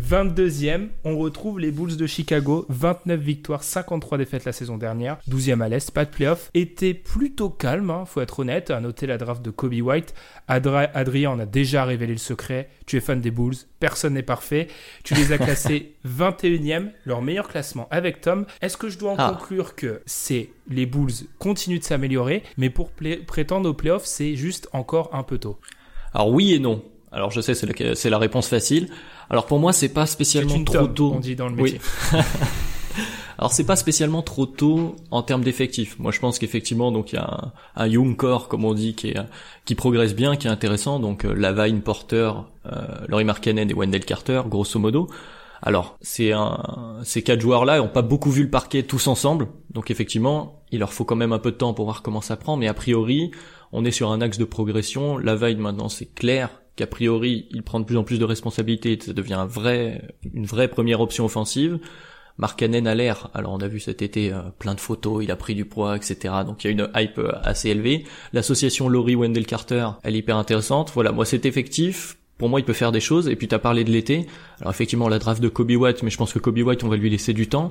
22e, 0.00 0.88
on 1.04 1.18
retrouve 1.18 1.58
les 1.58 1.70
Bulls 1.70 1.96
de 1.96 2.06
Chicago. 2.06 2.66
29 2.68 3.20
victoires, 3.20 3.64
53 3.64 4.18
défaites 4.18 4.44
la 4.44 4.52
saison 4.52 4.78
dernière. 4.78 5.18
12e 5.28 5.60
à 5.60 5.68
l'Est, 5.68 5.90
pas 5.90 6.04
de 6.04 6.10
playoff. 6.10 6.50
Était 6.54 6.94
plutôt 6.94 7.50
calme, 7.50 7.90
hein, 7.90 8.04
faut 8.04 8.20
être 8.20 8.40
honnête. 8.40 8.70
À 8.70 8.80
noter 8.80 9.06
la 9.06 9.18
draft 9.18 9.42
de 9.42 9.50
Kobe 9.50 9.74
White. 9.74 10.14
Adrien 10.46 11.30
en 11.30 11.38
a 11.38 11.46
déjà 11.46 11.84
révélé 11.84 12.12
le 12.12 12.18
secret. 12.18 12.68
Tu 12.86 12.96
es 12.96 13.00
fan 13.00 13.20
des 13.20 13.30
Bulls. 13.30 13.56
Personne 13.80 14.14
n'est 14.14 14.22
parfait. 14.22 14.68
Tu 15.02 15.14
les 15.14 15.32
as 15.32 15.38
classés 15.38 15.94
21e, 16.06 16.90
leur 17.04 17.22
meilleur 17.22 17.48
classement 17.48 17.88
avec 17.90 18.20
Tom. 18.20 18.46
Est-ce 18.60 18.76
que 18.76 18.88
je 18.88 18.98
dois 18.98 19.12
en 19.12 19.16
ah. 19.18 19.36
conclure 19.36 19.74
que 19.74 20.02
c'est 20.06 20.50
les 20.68 20.86
Bulls 20.86 21.12
continuent 21.38 21.80
de 21.80 21.84
s'améliorer, 21.84 22.44
mais 22.56 22.70
pour 22.70 22.90
prétendre 23.26 23.68
aux 23.68 23.74
playoffs, 23.74 24.04
c'est 24.04 24.36
juste 24.36 24.68
encore 24.72 25.10
un 25.12 25.24
peu 25.24 25.38
tôt? 25.38 25.58
Alors 26.12 26.30
oui 26.30 26.54
et 26.54 26.58
non. 26.58 26.82
Alors 27.12 27.30
je 27.30 27.40
sais, 27.40 27.54
c'est 27.54 27.66
la, 27.66 27.94
c'est 27.94 28.10
la 28.10 28.18
réponse 28.18 28.48
facile. 28.48 28.88
Alors 29.28 29.46
pour 29.46 29.58
moi, 29.58 29.72
c'est 29.72 29.88
pas 29.92 30.06
spécialement 30.06 30.62
trop 30.64 30.86
tôt. 30.86 31.12
On 31.16 31.20
dit 31.20 31.36
dans 31.36 31.48
le 31.48 31.56
métier. 31.56 31.80
Alors 33.40 33.52
c'est 33.52 33.64
pas 33.64 33.76
spécialement 33.76 34.20
trop 34.20 34.44
tôt 34.44 34.96
en 35.10 35.22
termes 35.22 35.42
d'effectifs. 35.42 35.98
Moi 35.98 36.12
je 36.12 36.20
pense 36.20 36.38
qu'effectivement 36.38 36.92
donc 36.92 37.14
il 37.14 37.16
y 37.16 37.18
a 37.18 37.24
un, 37.24 37.52
un, 37.74 37.86
young 37.86 38.14
core 38.14 38.48
comme 38.48 38.66
on 38.66 38.74
dit 38.74 38.94
qui 38.94 39.08
est 39.08 39.16
qui 39.64 39.74
progresse 39.74 40.14
bien, 40.14 40.36
qui 40.36 40.46
est 40.46 40.50
intéressant. 40.50 41.00
Donc 41.00 41.24
euh, 41.24 41.32
Lavine, 41.32 41.80
Porter, 41.80 42.32
euh, 42.66 42.70
Laurie 43.08 43.24
Markkanen 43.24 43.70
et 43.70 43.72
Wendell 43.72 44.04
Carter, 44.04 44.42
grosso 44.46 44.78
modo. 44.78 45.08
Alors 45.62 45.96
c'est 46.02 46.32
un, 46.32 46.98
ces 47.02 47.22
quatre 47.22 47.40
joueurs-là 47.40 47.82
ont 47.82 47.88
pas 47.88 48.02
beaucoup 48.02 48.30
vu 48.30 48.42
le 48.42 48.50
parquet 48.50 48.82
tous 48.82 49.06
ensemble. 49.06 49.48
Donc 49.70 49.90
effectivement 49.90 50.60
il 50.70 50.80
leur 50.80 50.92
faut 50.92 51.06
quand 51.06 51.16
même 51.16 51.32
un 51.32 51.38
peu 51.38 51.52
de 51.52 51.56
temps 51.56 51.72
pour 51.72 51.86
voir 51.86 52.02
comment 52.02 52.20
ça 52.20 52.36
prend. 52.36 52.58
Mais 52.58 52.68
a 52.68 52.74
priori 52.74 53.30
on 53.72 53.86
est 53.86 53.90
sur 53.90 54.12
un 54.12 54.20
axe 54.20 54.36
de 54.36 54.44
progression. 54.44 55.16
Lavine 55.16 55.60
maintenant 55.60 55.88
c'est 55.88 56.14
clair 56.14 56.50
qu'a 56.80 56.86
priori 56.86 57.46
il 57.50 57.62
prend 57.62 57.78
de 57.78 57.84
plus 57.84 57.98
en 57.98 58.04
plus 58.04 58.18
de 58.18 58.24
responsabilités, 58.24 58.98
ça 59.00 59.12
devient 59.12 59.46
une 60.32 60.46
vraie 60.46 60.68
première 60.68 61.02
option 61.02 61.26
offensive. 61.26 61.78
Markkanen 62.38 62.86
a 62.86 62.94
l'air, 62.94 63.28
alors 63.34 63.52
on 63.52 63.58
a 63.58 63.68
vu 63.68 63.80
cet 63.80 64.00
été 64.00 64.32
euh, 64.32 64.40
plein 64.58 64.74
de 64.74 64.80
photos, 64.80 65.22
il 65.22 65.30
a 65.30 65.36
pris 65.36 65.54
du 65.54 65.66
poids, 65.66 65.94
etc. 65.94 66.32
Donc 66.46 66.64
il 66.64 66.68
y 66.68 66.70
a 66.70 66.72
une 66.72 66.88
hype 66.96 67.18
euh, 67.18 67.32
assez 67.42 67.68
élevée. 67.68 68.04
L'association 68.32 68.88
Laurie 68.88 69.14
Wendell 69.14 69.44
Carter, 69.44 69.88
elle 70.02 70.14
est 70.14 70.20
hyper 70.20 70.38
intéressante. 70.38 70.90
Voilà, 70.94 71.12
moi 71.12 71.26
c'est 71.26 71.44
effectif. 71.44 72.16
Pour 72.38 72.48
moi, 72.48 72.58
il 72.58 72.64
peut 72.64 72.72
faire 72.72 72.90
des 72.90 73.00
choses. 73.00 73.28
Et 73.28 73.36
puis, 73.36 73.48
tu 73.48 73.54
as 73.54 73.58
parlé 73.58 73.84
de 73.84 73.90
l'été. 73.90 74.26
Alors, 74.62 74.72
effectivement, 74.72 75.10
la 75.10 75.18
draft 75.18 75.42
de 75.42 75.50
Kobe 75.50 75.72
White, 75.72 76.02
mais 76.02 76.08
je 76.08 76.16
pense 76.16 76.32
que 76.32 76.38
Kobe 76.38 76.60
White, 76.60 76.82
on 76.84 76.88
va 76.88 76.96
lui 76.96 77.10
laisser 77.10 77.34
du 77.34 77.48
temps. 77.48 77.70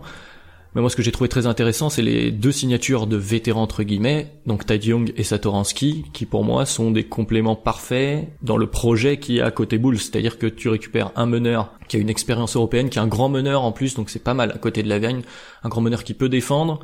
Mais 0.75 0.81
moi, 0.81 0.89
ce 0.91 0.95
que 0.95 1.01
j'ai 1.01 1.11
trouvé 1.11 1.29
très 1.29 1.47
intéressant, 1.47 1.89
c'est 1.89 2.03
les 2.03 2.31
deux 2.31 2.51
signatures 2.51 3.07
de 3.07 3.17
vétérans 3.17 3.63
entre 3.63 3.81
guillemets, 3.81 4.33
donc 4.45 4.67
Tad 4.67 4.83
Young 4.83 5.11
et 5.15 5.23
Satoransky, 5.23 6.05
qui 6.13 6.27
pour 6.27 6.43
moi 6.43 6.67
sont 6.67 6.91
des 6.91 7.05
compléments 7.05 7.55
parfaits 7.55 8.27
dans 8.43 8.55
le 8.55 8.67
projet 8.67 9.17
qui 9.17 9.39
est 9.39 9.41
à 9.41 9.49
côté 9.49 9.79
Bulls. 9.79 9.99
C'est-à-dire 9.99 10.37
que 10.37 10.45
tu 10.45 10.69
récupères 10.69 11.11
un 11.15 11.25
meneur 11.25 11.73
qui 11.87 11.97
a 11.97 11.99
une 11.99 12.09
expérience 12.09 12.55
européenne, 12.55 12.89
qui 12.89 12.99
est 12.99 13.01
un 13.01 13.07
grand 13.07 13.29
meneur 13.29 13.63
en 13.63 13.71
plus, 13.71 13.95
donc 13.95 14.11
c'est 14.11 14.23
pas 14.23 14.35
mal 14.35 14.51
à 14.51 14.59
côté 14.59 14.83
de 14.83 14.89
la 14.89 14.99
gagne, 14.99 15.23
un 15.63 15.69
grand 15.69 15.81
meneur 15.81 16.03
qui 16.03 16.13
peut 16.13 16.29
défendre, 16.29 16.79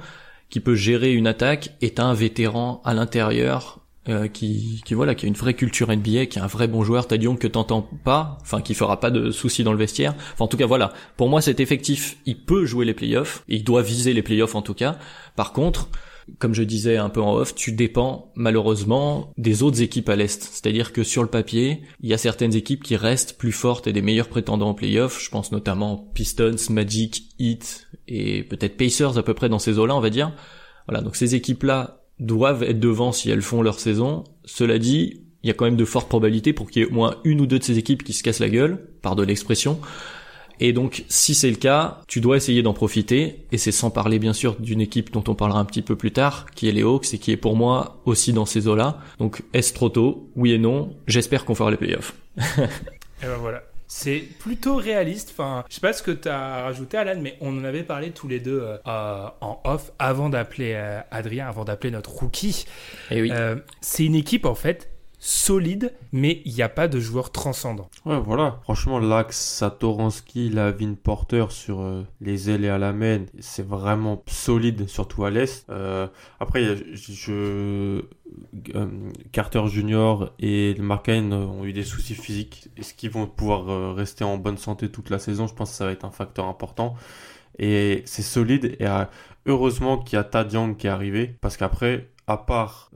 qui 0.50 0.60
peut 0.60 0.76
gérer 0.76 1.14
une 1.14 1.28
attaque, 1.28 1.76
et 1.82 1.92
t'as 1.92 2.06
un 2.06 2.16
vétéran 2.16 2.82
à 2.86 2.96
l'intérieur 2.96 3.85
euh, 4.08 4.28
qui, 4.28 4.82
qui 4.86 4.94
voilà, 4.94 5.16
qui 5.16 5.26
a 5.26 5.28
une 5.28 5.36
vraie 5.36 5.54
culture 5.56 5.88
NBA, 5.90 6.28
qui 6.28 6.38
est 6.38 6.42
un 6.42 6.48
vrai 6.48 6.68
bon 6.68 6.84
joueur, 6.84 7.08
T'as 7.08 7.16
Young 7.16 7.40
que 7.40 7.48
t'entends 7.48 7.90
pas, 8.04 8.38
enfin 8.42 8.62
qui 8.62 8.74
fera 8.74 9.00
pas 9.00 9.10
de 9.10 9.32
soucis 9.32 9.64
dans 9.64 9.72
le 9.72 9.80
vestiaire. 9.80 10.14
Enfin 10.34 10.46
en 10.46 10.48
tout 10.48 10.58
cas 10.58 10.68
voilà, 10.68 10.94
pour 11.18 11.30
moi 11.30 11.42
cet 11.42 11.60
effectif, 11.60 12.18
il 12.26 12.38
peut 12.38 12.66
jouer 12.66 12.86
les 12.86 12.94
playoffs, 12.94 13.44
il 13.48 13.64
doit 13.64 13.82
viser 13.82 14.14
les 14.14 14.22
playoffs 14.22 14.56
en 14.56 14.62
tout 14.62 14.74
cas. 14.74 14.98
Par 15.36 15.54
contre, 15.54 15.90
comme 16.40 16.54
je 16.54 16.64
disais 16.64 16.98
un 16.98 17.10
peu 17.10 17.22
en 17.22 17.36
off, 17.36 17.56
tu 17.56 17.72
dépends 17.72 18.32
malheureusement 18.36 19.32
des 19.38 19.64
autres 19.64 19.82
équipes 19.82 20.10
à 20.10 20.16
l'est. 20.16 20.42
C'est-à-dire 20.42 20.92
que 20.92 21.04
sur 21.04 21.22
le 21.22 21.30
papier, 21.30 21.82
il 22.02 22.10
y 22.10 22.14
a 22.14 22.18
certaines 22.18 22.56
équipes 22.56 22.84
qui 22.84 22.96
restent 22.96 23.38
plus 23.38 23.52
fortes 23.52 23.88
et 23.88 23.94
des 23.94 24.02
meilleurs 24.02 24.30
prétendants 24.30 24.70
en 24.70 24.74
playoffs. 24.74 25.24
Je 25.24 25.30
pense 25.30 25.52
notamment 25.52 25.98
Pistons, 26.14 26.56
Magic, 26.70 27.24
Heat 27.40 27.88
et 28.08 28.44
peut-être 28.44 28.78
Pacers 28.78 29.18
à 29.18 29.24
peu 29.24 29.34
près 29.34 29.50
dans 29.50 29.60
ces 29.60 29.78
eaux-là, 29.78 29.96
on 29.96 30.00
va 30.00 30.10
dire. 30.10 30.34
Voilà, 30.88 31.02
donc 31.02 31.16
ces 31.16 31.36
équipes-là 31.36 32.05
doivent 32.20 32.64
être 32.64 32.80
devant 32.80 33.12
si 33.12 33.30
elles 33.30 33.42
font 33.42 33.62
leur 33.62 33.80
saison. 33.80 34.24
Cela 34.46 34.80
dit, 34.80 35.22
il 35.44 35.48
y 35.48 35.52
a 35.52 35.54
quand 35.54 35.66
même 35.66 35.76
de 35.76 35.86
fortes 35.86 36.10
probabilités 36.10 36.54
pour 36.54 36.70
qu'il 36.70 36.82
y 36.82 36.86
ait 36.86 36.90
au 36.90 36.94
moins 36.94 37.18
une 37.24 37.42
ou 37.42 37.46
deux 37.46 37.60
de 37.60 37.64
ces 37.64 37.78
équipes 37.78 38.04
qui 38.04 38.14
se 38.14 38.24
cassent 38.24 38.40
la 38.40 38.50
gueule, 38.50 38.88
par 39.02 39.16
de 39.16 39.24
l'expression. 39.24 39.80
Et 40.60 40.74
donc, 40.74 41.04
si 41.10 41.36
c'est 41.36 41.50
le 41.50 41.58
cas, 41.58 42.02
tu 42.08 42.22
dois 42.22 42.38
essayer 42.38 42.62
d'en 42.62 42.74
profiter. 42.74 43.46
Et 43.52 43.58
c'est 43.58 43.72
sans 43.72 43.90
parler, 43.92 44.20
bien 44.20 44.34
sûr, 44.34 44.56
d'une 44.60 44.82
équipe 44.82 45.12
dont 45.12 45.24
on 45.28 45.36
parlera 45.36 45.60
un 45.60 45.66
petit 45.66 45.82
peu 45.82 45.96
plus 45.96 46.12
tard, 46.12 46.46
qui 46.56 46.70
est 46.70 46.72
les 46.72 46.84
Hawks 46.84 47.14
et 47.14 47.18
qui 47.18 47.32
est 47.32 47.38
pour 47.38 47.56
moi 47.56 48.02
aussi 48.06 48.32
dans 48.34 48.46
ces 48.46 48.68
eaux-là. 48.68 49.00
Donc, 49.20 49.44
est-ce 49.54 49.74
trop 49.74 49.90
tôt? 49.90 50.30
Oui 50.36 50.54
et 50.54 50.58
non. 50.58 50.96
J'espère 51.08 51.46
qu'on 51.46 51.56
fera 51.56 51.72
les 51.72 51.78
playoffs. 51.78 52.16
et 52.38 52.42
ben 53.24 53.38
voilà. 53.40 53.64
C'est 53.88 54.24
plutôt 54.40 54.76
réaliste. 54.76 55.30
Enfin, 55.32 55.64
je 55.70 55.76
sais 55.76 55.82
pas 55.82 55.94
ce 55.94 56.02
que 56.02 56.12
tu 56.12 56.28
as 56.28 56.64
rajouté, 56.64 56.98
Alan, 56.98 57.20
mais 57.22 57.38
on 57.42 57.58
en 57.60 57.64
avait 57.64 57.84
parlé 57.84 58.12
tous 58.12 58.28
les 58.28 58.40
deux 58.40 58.62
euh, 58.62 59.28
en 59.42 59.62
off 59.64 59.92
avant 60.00 60.30
d'appeler 60.30 60.74
euh, 60.76 61.02
Adrien, 61.12 61.48
avant 61.48 61.66
d'appeler 61.66 61.92
notre 61.92 62.12
rookie. 62.12 62.66
Et 63.12 63.18
eh 63.18 63.22
oui. 63.22 63.32
Euh, 63.32 63.56
c'est 63.82 64.06
une 64.06 64.16
équipe 64.16 64.46
en 64.46 64.56
fait 64.56 64.95
solide, 65.28 65.94
mais 66.12 66.42
il 66.46 66.54
n'y 66.54 66.62
a 66.62 66.70
pas 66.70 66.88
de 66.88 67.00
joueur 67.00 67.32
transcendant. 67.32 67.90
Ouais, 68.06 68.20
voilà. 68.20 68.60
Franchement, 68.64 69.00
l'axe 69.00 69.38
Satoransky, 69.38 70.50
Lavin 70.50 70.94
Porter 70.94 71.46
sur 71.50 71.84
les 72.22 72.50
ailes 72.50 72.66
et 72.66 72.70
à 72.70 72.78
la 72.78 72.94
main, 72.94 73.26
c'est 73.40 73.66
vraiment 73.66 74.24
solide, 74.28 74.88
surtout 74.88 75.26
à 75.26 75.32
l'est. 75.32 75.66
après, 76.40 76.78
je 76.94 78.04
euh, 78.76 78.88
Carter 79.32 79.68
Junior 79.68 80.34
et 80.40 80.76
Markane 80.80 81.34
ont 81.34 81.66
eu 81.66 81.74
des 81.74 81.84
soucis 81.84 82.16
physiques. 82.16 82.70
Est-ce 82.78 82.94
qu'ils 82.94 83.12
vont 83.12 83.28
pouvoir 83.28 83.70
euh, 83.70 83.94
rester 83.94 84.24
en 84.24 84.38
bonne 84.38 84.58
santé 84.58 84.90
toute 84.90 85.10
la 85.10 85.20
saison? 85.20 85.48
Je 85.48 85.54
pense 85.54 85.72
que 85.72 85.76
ça 85.76 85.86
va 85.86 85.92
être 85.92 86.06
un 86.06 86.12
facteur 86.12 86.46
important. 86.46 86.96
Et 87.60 88.04
c'est 88.06 88.22
solide. 88.22 88.76
Et 88.80 88.88
euh, 88.88 89.06
heureusement 89.46 89.98
qu'il 89.98 90.18
y 90.18 90.20
a 90.20 90.24
Tad 90.24 90.52
Young 90.52 90.76
qui 90.78 90.88
est 90.88 90.90
arrivé. 90.90 91.36
Parce 91.42 91.58
qu'après, 91.58 92.10
à 92.28 92.38
part 92.38 92.92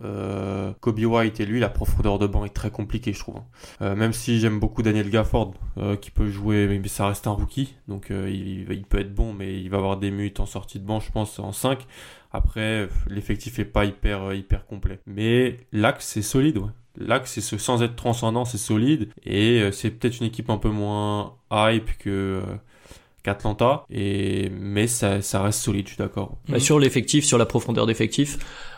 Kobe 0.79 0.99
White 0.99 1.39
et 1.39 1.45
lui, 1.45 1.59
la 1.59 1.69
profondeur 1.69 2.19
de 2.19 2.27
banc 2.27 2.45
est 2.45 2.53
très 2.53 2.71
compliquée, 2.71 3.13
je 3.13 3.19
trouve. 3.19 3.41
même 3.79 4.13
si 4.13 4.39
j'aime 4.39 4.59
beaucoup 4.59 4.81
Daniel 4.81 5.09
Gafford, 5.09 5.53
qui 6.01 6.11
peut 6.11 6.29
jouer, 6.29 6.67
mais 6.67 6.87
ça 6.87 7.07
reste 7.07 7.27
un 7.27 7.31
rookie. 7.31 7.75
Donc 7.87 8.07
il, 8.09 8.71
il, 8.71 8.83
peut 8.83 8.99
être 8.99 9.13
bon, 9.13 9.33
mais 9.33 9.59
il 9.59 9.69
va 9.69 9.77
avoir 9.77 9.97
des 9.97 10.11
minutes 10.11 10.39
en 10.39 10.45
sortie 10.45 10.79
de 10.79 10.85
banc, 10.85 10.99
je 10.99 11.11
pense, 11.11 11.37
en 11.39 11.51
5. 11.51 11.85
Après, 12.31 12.87
l'effectif 13.07 13.57
est 13.59 13.65
pas 13.65 13.85
hyper, 13.85 14.23
euh, 14.29 14.35
hyper 14.35 14.65
complet. 14.65 14.99
Mais 15.05 15.59
l'axe, 15.71 16.05
c'est 16.05 16.21
solide, 16.21 16.57
ouais. 16.57 16.69
L'axe, 16.97 17.39
c'est 17.39 17.57
sans 17.57 17.81
être 17.81 17.95
transcendant, 17.95 18.45
c'est 18.45 18.57
solide. 18.57 19.09
Et 19.25 19.61
euh, 19.61 19.71
c'est 19.71 19.89
peut-être 19.89 20.19
une 20.19 20.27
équipe 20.27 20.49
un 20.49 20.57
peu 20.57 20.69
moins 20.69 21.35
hype 21.51 21.97
que 21.97 22.41
euh, 22.45 22.55
qu'Atlanta. 23.23 23.85
Et 23.89 24.49
mais 24.49 24.87
ça, 24.87 25.21
ça 25.21 25.41
reste 25.41 25.59
solide, 25.59 25.87
je 25.87 25.93
suis 25.93 25.97
d'accord. 25.97 26.37
Bah, 26.49 26.59
sur 26.59 26.77
l'effectif, 26.77 27.25
sur 27.25 27.37
la 27.37 27.45
profondeur 27.45 27.85
d'effectif, 27.87 28.37
euh, 28.37 28.68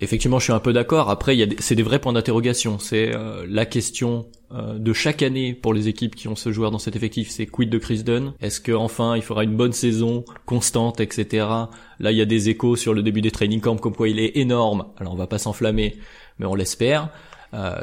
effectivement, 0.00 0.38
je 0.38 0.44
suis 0.44 0.52
un 0.52 0.58
peu 0.58 0.72
d'accord. 0.72 1.10
Après, 1.10 1.36
il 1.36 1.38
y 1.38 1.42
a 1.42 1.46
c'est 1.58 1.74
des 1.74 1.82
vrais 1.82 1.98
points 1.98 2.12
d'interrogation. 2.12 2.78
C'est 2.78 3.14
euh, 3.14 3.46
la 3.48 3.66
question 3.66 4.26
euh, 4.52 4.78
de 4.78 4.92
chaque 4.92 5.22
année 5.22 5.54
pour 5.54 5.72
les 5.72 5.88
équipes 5.88 6.14
qui 6.14 6.28
ont 6.28 6.36
ce 6.36 6.52
joueur 6.52 6.70
dans 6.70 6.78
cet 6.78 6.96
effectif. 6.96 7.30
C'est 7.30 7.46
quid 7.46 7.70
de 7.70 7.78
Chris 7.78 8.02
Dunn? 8.02 8.32
Est-ce 8.40 8.60
que 8.60 8.72
enfin 8.72 9.16
il 9.16 9.22
fera 9.22 9.44
une 9.44 9.56
bonne 9.56 9.72
saison 9.72 10.24
constante, 10.46 11.00
etc. 11.00 11.46
Là, 12.00 12.12
il 12.12 12.16
y 12.16 12.22
a 12.22 12.26
des 12.26 12.48
échos 12.48 12.76
sur 12.76 12.92
le 12.92 13.02
début 13.02 13.20
des 13.20 13.30
training 13.30 13.60
camps 13.60 13.76
comme 13.76 13.94
quoi 13.94 14.08
il 14.08 14.18
est 14.18 14.36
énorme. 14.36 14.86
Alors, 14.98 15.12
on 15.12 15.16
va 15.16 15.26
pas 15.26 15.38
s'enflammer, 15.38 15.96
mais 16.38 16.46
on 16.46 16.54
l'espère. 16.54 17.10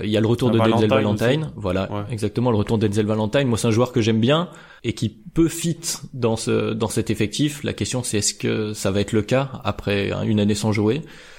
Il 0.04 0.10
y 0.12 0.18
a 0.18 0.22
le 0.22 0.28
retour 0.28 0.52
de 0.52 0.60
Denzel 0.60 0.88
Valentine, 0.88 1.52
voilà, 1.56 2.06
exactement 2.12 2.52
le 2.52 2.58
retour 2.58 2.78
de 2.78 2.86
Denzel 2.86 3.08
Valentine. 3.08 3.48
Moi, 3.48 3.58
c'est 3.58 3.66
un 3.66 3.72
joueur 3.72 3.92
que 3.92 4.02
j'aime 4.02 4.20
bien 4.20 4.50
et 4.84 4.94
qui 4.94 5.10
peut 5.10 5.48
fit 5.48 5.80
dans 6.14 6.36
ce 6.36 6.74
dans 6.74 6.90
cet 6.90 7.10
effectif. 7.10 7.64
La 7.64 7.74
question, 7.74 8.04
c'est 8.04 8.20
est-ce 8.20 8.36
que 8.36 8.74
ça 8.74 8.92
va 8.92 9.02
être 9.02 9.14
le 9.14 9.24
cas 9.24 9.50
après 9.64 10.12
une 10.28 10.40
année 10.40 10.54
sans 10.54 10.74
jouer? 10.74 11.02
euh, 11.02 11.33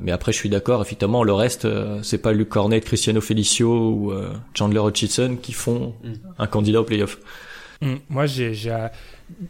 mais 0.00 0.12
après, 0.12 0.32
je 0.32 0.36
suis 0.36 0.48
d'accord, 0.48 0.82
effectivement, 0.82 1.24
le 1.24 1.32
reste, 1.32 1.64
euh, 1.64 2.02
c'est 2.02 2.18
pas 2.18 2.32
Luc 2.32 2.48
Cornet, 2.48 2.80
Cristiano 2.80 3.20
Felicio 3.20 3.90
ou 3.90 4.12
euh, 4.12 4.32
Chandler 4.54 4.80
Hutchison 4.80 5.36
qui 5.40 5.52
font 5.52 5.94
mm. 6.04 6.12
un 6.38 6.46
candidat 6.46 6.80
au 6.80 6.84
playoff. 6.84 7.18
Mm. 7.80 7.94
Moi, 8.08 8.26
j'ai 8.26 8.54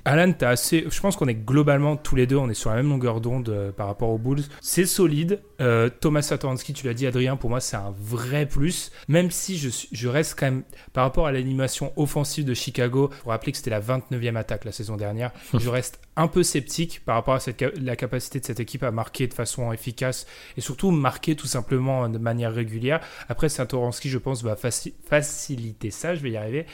Alan, 0.04 0.32
as 0.40 0.48
assez. 0.48 0.86
Je 0.88 1.00
pense 1.00 1.16
qu'on 1.16 1.26
est 1.26 1.34
globalement 1.34 1.96
tous 1.96 2.16
les 2.16 2.26
deux, 2.26 2.36
on 2.36 2.48
est 2.48 2.54
sur 2.54 2.70
la 2.70 2.76
même 2.76 2.88
longueur 2.88 3.20
d'onde 3.20 3.48
euh, 3.48 3.72
par 3.72 3.86
rapport 3.86 4.10
aux 4.10 4.18
Bulls. 4.18 4.44
C'est 4.60 4.86
solide. 4.86 5.40
Euh, 5.60 5.90
Thomas 6.00 6.22
Satoransky, 6.22 6.72
tu 6.72 6.86
l'as 6.86 6.94
dit, 6.94 7.06
Adrien, 7.06 7.36
pour 7.36 7.50
moi, 7.50 7.60
c'est 7.60 7.76
un 7.76 7.94
vrai 7.98 8.46
plus. 8.46 8.92
Même 9.08 9.30
si 9.30 9.58
je, 9.58 9.68
je 9.90 10.08
reste 10.08 10.38
quand 10.38 10.46
même, 10.46 10.62
par 10.92 11.04
rapport 11.04 11.26
à 11.26 11.32
l'animation 11.32 11.92
offensive 11.96 12.44
de 12.44 12.54
Chicago, 12.54 13.10
pour 13.22 13.32
rappeler 13.32 13.52
que 13.52 13.58
c'était 13.58 13.70
la 13.70 13.80
29e 13.80 14.36
attaque 14.36 14.64
la 14.64 14.72
saison 14.72 14.96
dernière, 14.96 15.32
je 15.58 15.68
reste 15.68 16.00
un 16.16 16.28
peu 16.28 16.42
sceptique 16.42 17.02
par 17.04 17.16
rapport 17.16 17.34
à 17.34 17.40
cette, 17.40 17.60
la 17.60 17.96
capacité 17.96 18.40
de 18.40 18.44
cette 18.44 18.60
équipe 18.60 18.82
à 18.82 18.90
marquer 18.90 19.26
de 19.26 19.34
façon 19.34 19.72
efficace 19.72 20.26
et 20.56 20.60
surtout 20.60 20.90
marquer 20.90 21.34
tout 21.36 21.46
simplement 21.46 22.08
de 22.08 22.18
manière 22.18 22.52
régulière. 22.52 23.00
Après, 23.28 23.48
Satoransky, 23.48 24.08
je 24.08 24.18
pense, 24.18 24.42
va 24.42 24.56
faciliter 24.56 25.90
ça. 25.90 26.14
Je 26.14 26.20
vais 26.20 26.30
y 26.30 26.36
arriver. 26.36 26.66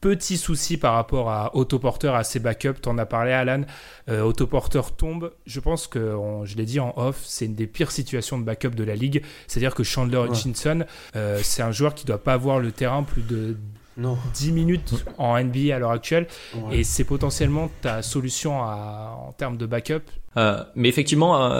Petit 0.00 0.36
souci 0.36 0.76
par 0.76 0.94
rapport 0.94 1.30
à 1.30 1.54
Autoporteur, 1.56 2.14
à 2.14 2.24
ses 2.24 2.38
backup, 2.38 2.74
t'en 2.80 2.96
as 2.98 3.06
parlé 3.06 3.32
Alan, 3.32 3.62
euh, 4.08 4.22
autoporteur 4.22 4.94
tombe, 4.94 5.32
je 5.46 5.60
pense 5.60 5.86
que, 5.86 6.16
je 6.44 6.56
l'ai 6.56 6.64
dit 6.64 6.80
en 6.80 6.92
off, 6.96 7.22
c'est 7.24 7.46
une 7.46 7.54
des 7.54 7.66
pires 7.66 7.90
situations 7.90 8.38
de 8.38 8.44
backup 8.44 8.70
de 8.70 8.84
la 8.84 8.94
ligue, 8.94 9.22
c'est-à-dire 9.46 9.74
que 9.74 9.82
Chandler 9.82 10.18
Hutchinson, 10.18 10.84
euh, 11.16 11.40
c'est 11.42 11.62
un 11.62 11.72
joueur 11.72 11.94
qui 11.94 12.04
doit 12.06 12.22
pas 12.22 12.34
avoir 12.34 12.60
le 12.60 12.72
terrain 12.72 13.02
plus 13.02 13.22
de 13.22 13.56
10 13.96 14.52
minutes 14.52 15.04
en 15.18 15.42
NBA 15.42 15.74
à 15.74 15.78
l'heure 15.78 15.90
actuelle, 15.90 16.26
et 16.72 16.84
c'est 16.84 17.04
potentiellement 17.04 17.70
ta 17.80 18.02
solution 18.02 18.60
en 18.60 19.32
termes 19.36 19.56
de 19.56 19.66
backup. 19.66 20.02
Euh, 20.36 20.62
mais 20.74 20.88
effectivement, 20.88 21.50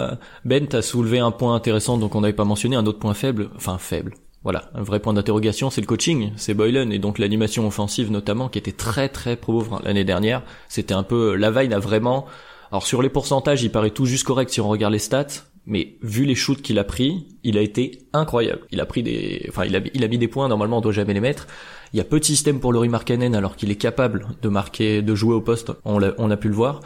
Ben, 0.45 0.67
t'as 0.67 0.81
soulevé 0.81 1.19
un 1.19 1.31
point 1.31 1.55
intéressant, 1.55 1.97
donc 1.97 2.15
on 2.15 2.21
n'avait 2.21 2.33
pas 2.33 2.45
mentionné, 2.45 2.75
un 2.75 2.85
autre 2.85 2.99
point 2.99 3.13
faible, 3.13 3.49
enfin 3.55 3.77
faible, 3.77 4.13
voilà, 4.43 4.69
un 4.75 4.81
vrai 4.83 4.99
point 4.99 5.13
d'interrogation, 5.13 5.69
c'est 5.69 5.81
le 5.81 5.87
coaching, 5.87 6.31
c'est 6.37 6.53
Boylan 6.53 6.91
et 6.91 6.99
donc 6.99 7.19
l'animation 7.19 7.67
offensive 7.67 8.11
notamment 8.11 8.47
qui 8.49 8.59
était 8.59 8.71
très 8.71 9.09
très 9.09 9.35
pauvre 9.35 9.81
l'année 9.83 10.05
dernière. 10.05 10.41
C'était 10.69 10.93
un 10.93 11.03
peu 11.03 11.35
la 11.35 11.51
veille 11.51 11.73
a 11.73 11.79
vraiment. 11.79 12.25
Alors 12.71 12.85
sur 12.85 13.01
les 13.01 13.09
pourcentages, 13.09 13.63
il 13.63 13.71
paraît 13.71 13.89
tout 13.89 14.05
juste 14.05 14.25
correct 14.25 14.49
si 14.51 14.61
on 14.61 14.69
regarde 14.69 14.93
les 14.93 14.99
stats, 14.99 15.43
mais 15.65 15.97
vu 16.01 16.23
les 16.23 16.33
shoots 16.33 16.61
qu'il 16.61 16.79
a 16.79 16.85
pris, 16.85 17.27
il 17.43 17.57
a 17.57 17.61
été 17.61 18.07
incroyable. 18.13 18.61
Il 18.71 18.79
a 18.79 18.85
pris 18.85 19.03
des, 19.03 19.45
enfin 19.49 19.65
il 19.65 19.75
a, 19.75 19.81
il 19.93 20.03
a 20.03 20.07
mis 20.07 20.17
des 20.17 20.29
points. 20.29 20.47
Normalement, 20.47 20.77
on 20.77 20.81
doit 20.81 20.93
jamais 20.93 21.13
les 21.13 21.19
mettre. 21.19 21.47
Il 21.93 21.97
y 21.97 22.01
a 22.01 22.03
peu 22.03 22.19
de 22.19 22.25
système 22.25 22.59
pour 22.59 22.73
Laurie 22.73 22.89
Markkanen 22.89 23.35
alors 23.35 23.55
qu'il 23.55 23.71
est 23.71 23.75
capable 23.75 24.27
de 24.41 24.49
marquer, 24.49 25.01
de 25.01 25.15
jouer 25.15 25.33
au 25.33 25.41
poste. 25.41 25.71
On 25.85 26.01
a 26.01 26.37
pu 26.37 26.47
le 26.49 26.55
voir. 26.55 26.81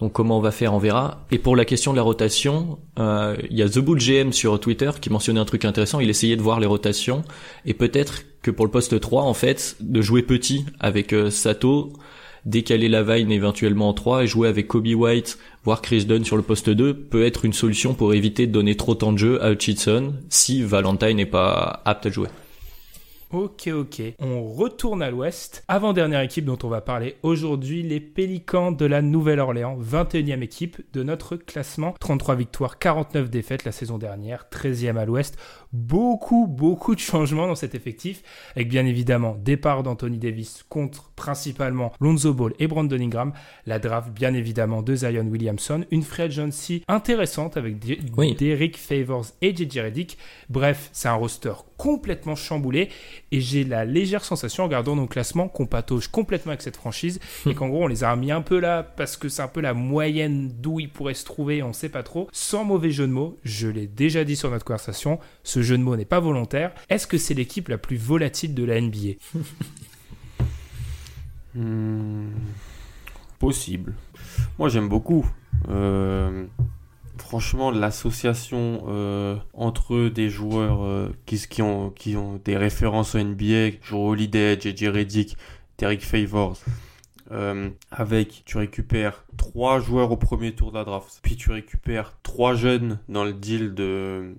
Donc 0.00 0.12
comment 0.12 0.38
on 0.38 0.40
va 0.40 0.50
faire, 0.50 0.74
on 0.74 0.78
verra. 0.78 1.24
Et 1.30 1.38
pour 1.38 1.56
la 1.56 1.64
question 1.64 1.92
de 1.92 1.96
la 1.96 2.02
rotation, 2.02 2.78
euh, 2.98 3.36
il 3.50 3.56
y 3.56 3.62
a 3.62 3.68
The 3.68 3.78
Bull 3.78 3.98
GM 3.98 4.32
sur 4.32 4.58
Twitter 4.58 4.90
qui 5.00 5.10
mentionnait 5.10 5.40
un 5.40 5.44
truc 5.44 5.64
intéressant. 5.64 6.00
Il 6.00 6.10
essayait 6.10 6.36
de 6.36 6.42
voir 6.42 6.60
les 6.60 6.66
rotations 6.66 7.22
et 7.64 7.74
peut-être 7.74 8.22
que 8.42 8.50
pour 8.50 8.66
le 8.66 8.70
poste 8.70 9.00
3, 9.00 9.22
en 9.22 9.34
fait, 9.34 9.76
de 9.80 10.02
jouer 10.02 10.22
petit 10.22 10.66
avec 10.80 11.12
euh, 11.12 11.30
Sato, 11.30 11.92
décaler 12.44 12.88
Lavine 12.88 13.30
éventuellement 13.30 13.88
en 13.88 13.94
3 13.94 14.24
et 14.24 14.26
jouer 14.26 14.48
avec 14.48 14.68
Kobe 14.68 14.88
White, 14.88 15.38
voire 15.64 15.80
Chris 15.80 16.04
Dunn 16.04 16.24
sur 16.24 16.36
le 16.36 16.42
poste 16.42 16.68
2 16.68 16.94
peut 16.94 17.24
être 17.24 17.44
une 17.44 17.54
solution 17.54 17.94
pour 17.94 18.12
éviter 18.14 18.46
de 18.46 18.52
donner 18.52 18.76
trop 18.76 18.94
de 18.94 18.98
temps 18.98 19.12
de 19.12 19.18
jeu 19.18 19.42
à 19.42 19.52
Hutchinson 19.52 20.12
si 20.28 20.62
Valentine 20.62 21.16
n'est 21.16 21.26
pas 21.26 21.82
apte 21.84 22.06
à 22.06 22.10
jouer. 22.10 22.28
Ok, 23.34 23.66
ok. 23.66 24.00
On 24.20 24.44
retourne 24.44 25.02
à 25.02 25.10
l'ouest. 25.10 25.64
Avant-dernière 25.66 26.20
équipe 26.20 26.44
dont 26.44 26.58
on 26.62 26.68
va 26.68 26.80
parler 26.80 27.16
aujourd'hui, 27.24 27.82
les 27.82 27.98
Pélicans 27.98 28.70
de 28.70 28.86
la 28.86 29.02
Nouvelle-Orléans, 29.02 29.76
21e 29.76 30.40
équipe 30.40 30.80
de 30.92 31.02
notre 31.02 31.34
classement. 31.34 31.96
33 31.98 32.36
victoires, 32.36 32.78
49 32.78 33.28
défaites 33.30 33.64
la 33.64 33.72
saison 33.72 33.98
dernière, 33.98 34.46
13e 34.52 34.96
à 34.98 35.04
l'ouest. 35.04 35.36
Beaucoup, 35.74 36.46
beaucoup 36.46 36.94
de 36.94 37.00
changements 37.00 37.48
dans 37.48 37.56
cet 37.56 37.74
effectif, 37.74 38.22
avec 38.54 38.68
bien 38.68 38.86
évidemment 38.86 39.36
départ 39.42 39.82
d'Anthony 39.82 40.18
Davis 40.18 40.64
contre 40.68 41.10
principalement 41.16 41.92
Lonzo 41.98 42.32
Ball 42.32 42.52
et 42.60 42.68
Brandon 42.68 43.00
Ingram, 43.00 43.32
la 43.66 43.80
draft 43.80 44.10
bien 44.12 44.34
évidemment 44.34 44.82
de 44.82 44.94
Zion 44.94 45.26
Williamson, 45.26 45.84
une 45.90 46.04
free 46.04 46.22
agency 46.22 46.84
intéressante 46.86 47.56
avec 47.56 47.80
Derek 47.80 48.76
Favors 48.76 49.26
et 49.42 49.52
JJ 49.52 49.78
Redick. 49.80 50.16
Bref, 50.48 50.90
c'est 50.92 51.08
un 51.08 51.14
roster 51.14 51.54
complètement 51.76 52.36
chamboulé 52.36 52.88
et 53.32 53.40
j'ai 53.40 53.64
la 53.64 53.84
légère 53.84 54.24
sensation 54.24 54.62
en 54.62 54.66
regardant 54.66 54.94
nos 54.94 55.08
classements 55.08 55.48
qu'on 55.48 55.66
patauge 55.66 56.06
complètement 56.06 56.50
avec 56.50 56.62
cette 56.62 56.76
franchise 56.76 57.18
et 57.46 57.54
qu'en 57.54 57.68
gros 57.68 57.82
on 57.82 57.88
les 57.88 58.04
a 58.04 58.12
remis 58.12 58.30
un 58.30 58.42
peu 58.42 58.60
là 58.60 58.84
parce 58.84 59.16
que 59.16 59.28
c'est 59.28 59.42
un 59.42 59.48
peu 59.48 59.60
la 59.60 59.74
moyenne 59.74 60.52
d'où 60.60 60.78
ils 60.78 60.88
pourraient 60.88 61.14
se 61.14 61.24
trouver, 61.24 61.64
on 61.64 61.72
sait 61.72 61.88
pas 61.88 62.04
trop. 62.04 62.28
Sans 62.30 62.62
mauvais 62.62 62.92
jeu 62.92 63.08
de 63.08 63.12
mots, 63.12 63.38
je 63.42 63.66
l'ai 63.66 63.88
déjà 63.88 64.22
dit 64.22 64.36
sur 64.36 64.52
notre 64.52 64.64
conversation, 64.64 65.18
ce 65.42 65.63
jeu 65.64 65.76
de 65.76 65.82
mots 65.82 65.96
n'est 65.96 66.04
pas 66.04 66.20
volontaire. 66.20 66.72
Est-ce 66.88 67.06
que 67.06 67.18
c'est 67.18 67.34
l'équipe 67.34 67.68
la 67.68 67.78
plus 67.78 67.96
volatile 67.96 68.54
de 68.54 68.64
la 68.64 68.80
NBA 68.80 69.14
hmm, 71.54 72.30
Possible. 73.38 73.94
Moi 74.58 74.68
j'aime 74.68 74.88
beaucoup. 74.88 75.26
Euh, 75.68 76.46
franchement, 77.18 77.70
l'association 77.70 78.84
euh, 78.88 79.36
entre 79.52 80.08
des 80.08 80.28
joueurs 80.28 80.84
euh, 80.84 81.10
qui, 81.26 81.62
ont, 81.62 81.92
des 82.44 82.56
références 82.56 83.14
au 83.14 83.22
NBA, 83.22 83.78
Joe 83.82 84.12
Holiday, 84.12 84.58
JJ 84.60 84.88
Redick, 84.88 85.36
Derek 85.78 86.04
Favors, 86.04 86.58
euh, 87.30 87.70
avec 87.90 88.42
tu 88.44 88.58
récupères 88.58 89.24
trois 89.36 89.80
joueurs 89.80 90.10
au 90.12 90.16
premier 90.16 90.54
tour 90.54 90.72
de 90.72 90.78
la 90.78 90.84
draft, 90.84 91.20
puis 91.22 91.36
tu 91.36 91.50
récupères 91.50 92.16
trois 92.22 92.54
jeunes 92.54 92.98
dans 93.08 93.24
le 93.24 93.32
deal 93.32 93.74
de 93.74 94.34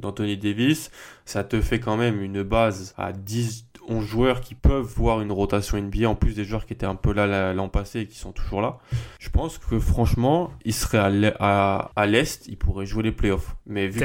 d'Anthony 0.00 0.36
de, 0.36 0.42
Davis, 0.42 0.90
ça 1.24 1.44
te 1.44 1.60
fait 1.60 1.80
quand 1.80 1.96
même 1.96 2.22
une 2.22 2.42
base 2.42 2.94
à 2.96 3.12
10 3.12 3.66
11 3.88 4.04
joueurs 4.04 4.40
qui 4.40 4.54
peuvent 4.54 4.86
voir 4.86 5.20
une 5.20 5.32
rotation 5.32 5.78
NBA, 5.78 6.08
en 6.08 6.14
plus 6.14 6.34
des 6.34 6.44
joueurs 6.44 6.66
qui 6.66 6.72
étaient 6.72 6.86
un 6.86 6.94
peu 6.94 7.12
là 7.12 7.52
l'an 7.52 7.68
passé 7.68 8.00
et 8.00 8.06
qui 8.06 8.18
sont 8.18 8.32
toujours 8.32 8.60
là. 8.60 8.78
Je 9.18 9.28
pense 9.28 9.58
que 9.58 9.78
franchement, 9.78 10.52
ils 10.64 10.74
seraient 10.74 11.34
à 11.38 12.06
l'Est, 12.06 12.46
ils 12.48 12.56
pourraient 12.56 12.86
jouer 12.86 13.02
les 13.02 13.12
playoffs. 13.12 13.56
Mais 13.66 13.88
vu 13.88 14.00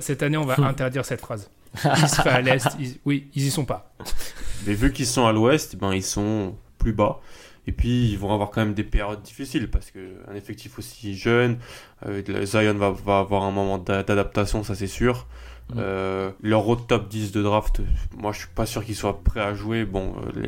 cette 0.00 0.22
année, 0.22 0.36
on 0.36 0.44
va 0.44 0.56
interdire 0.58 1.04
cette 1.04 1.20
phrase. 1.20 1.50
Ils 1.84 2.08
seraient 2.08 2.30
à 2.30 2.40
l'Est, 2.40 2.76
oui, 3.04 3.28
ils 3.34 3.46
y 3.46 3.50
sont 3.50 3.64
pas. 3.64 3.92
Mais 4.66 4.74
vu 4.74 4.92
qu'ils 4.92 5.06
sont 5.06 5.26
à 5.26 5.32
l'Ouest, 5.32 5.76
ben, 5.76 5.92
ils 5.92 6.02
sont 6.02 6.56
plus 6.78 6.92
bas. 6.92 7.20
Et 7.68 7.72
puis 7.72 8.10
ils 8.10 8.18
vont 8.18 8.32
avoir 8.32 8.50
quand 8.50 8.60
même 8.60 8.74
des 8.74 8.84
périodes 8.84 9.22
difficiles 9.22 9.68
parce 9.68 9.90
qu'un 9.90 10.34
effectif 10.34 10.78
aussi 10.78 11.16
jeune, 11.16 11.58
euh, 12.06 12.22
Zion 12.44 12.74
va, 12.74 12.90
va, 12.90 13.18
avoir 13.18 13.42
un 13.42 13.50
moment 13.50 13.78
d'adaptation, 13.78 14.62
ça 14.62 14.74
c'est 14.74 14.86
sûr. 14.86 15.26
Mm. 15.70 15.78
Euh, 15.78 16.30
leur 16.42 16.60
road 16.60 16.78
top 16.86 17.08
10 17.08 17.32
de 17.32 17.42
draft, 17.42 17.80
moi 18.16 18.30
je 18.30 18.38
suis 18.38 18.48
pas 18.54 18.66
sûr 18.66 18.84
qu'ils 18.84 18.94
soient 18.94 19.20
prêts 19.24 19.40
à 19.40 19.54
jouer. 19.54 19.84
Bon, 19.84 20.14
euh, 20.36 20.40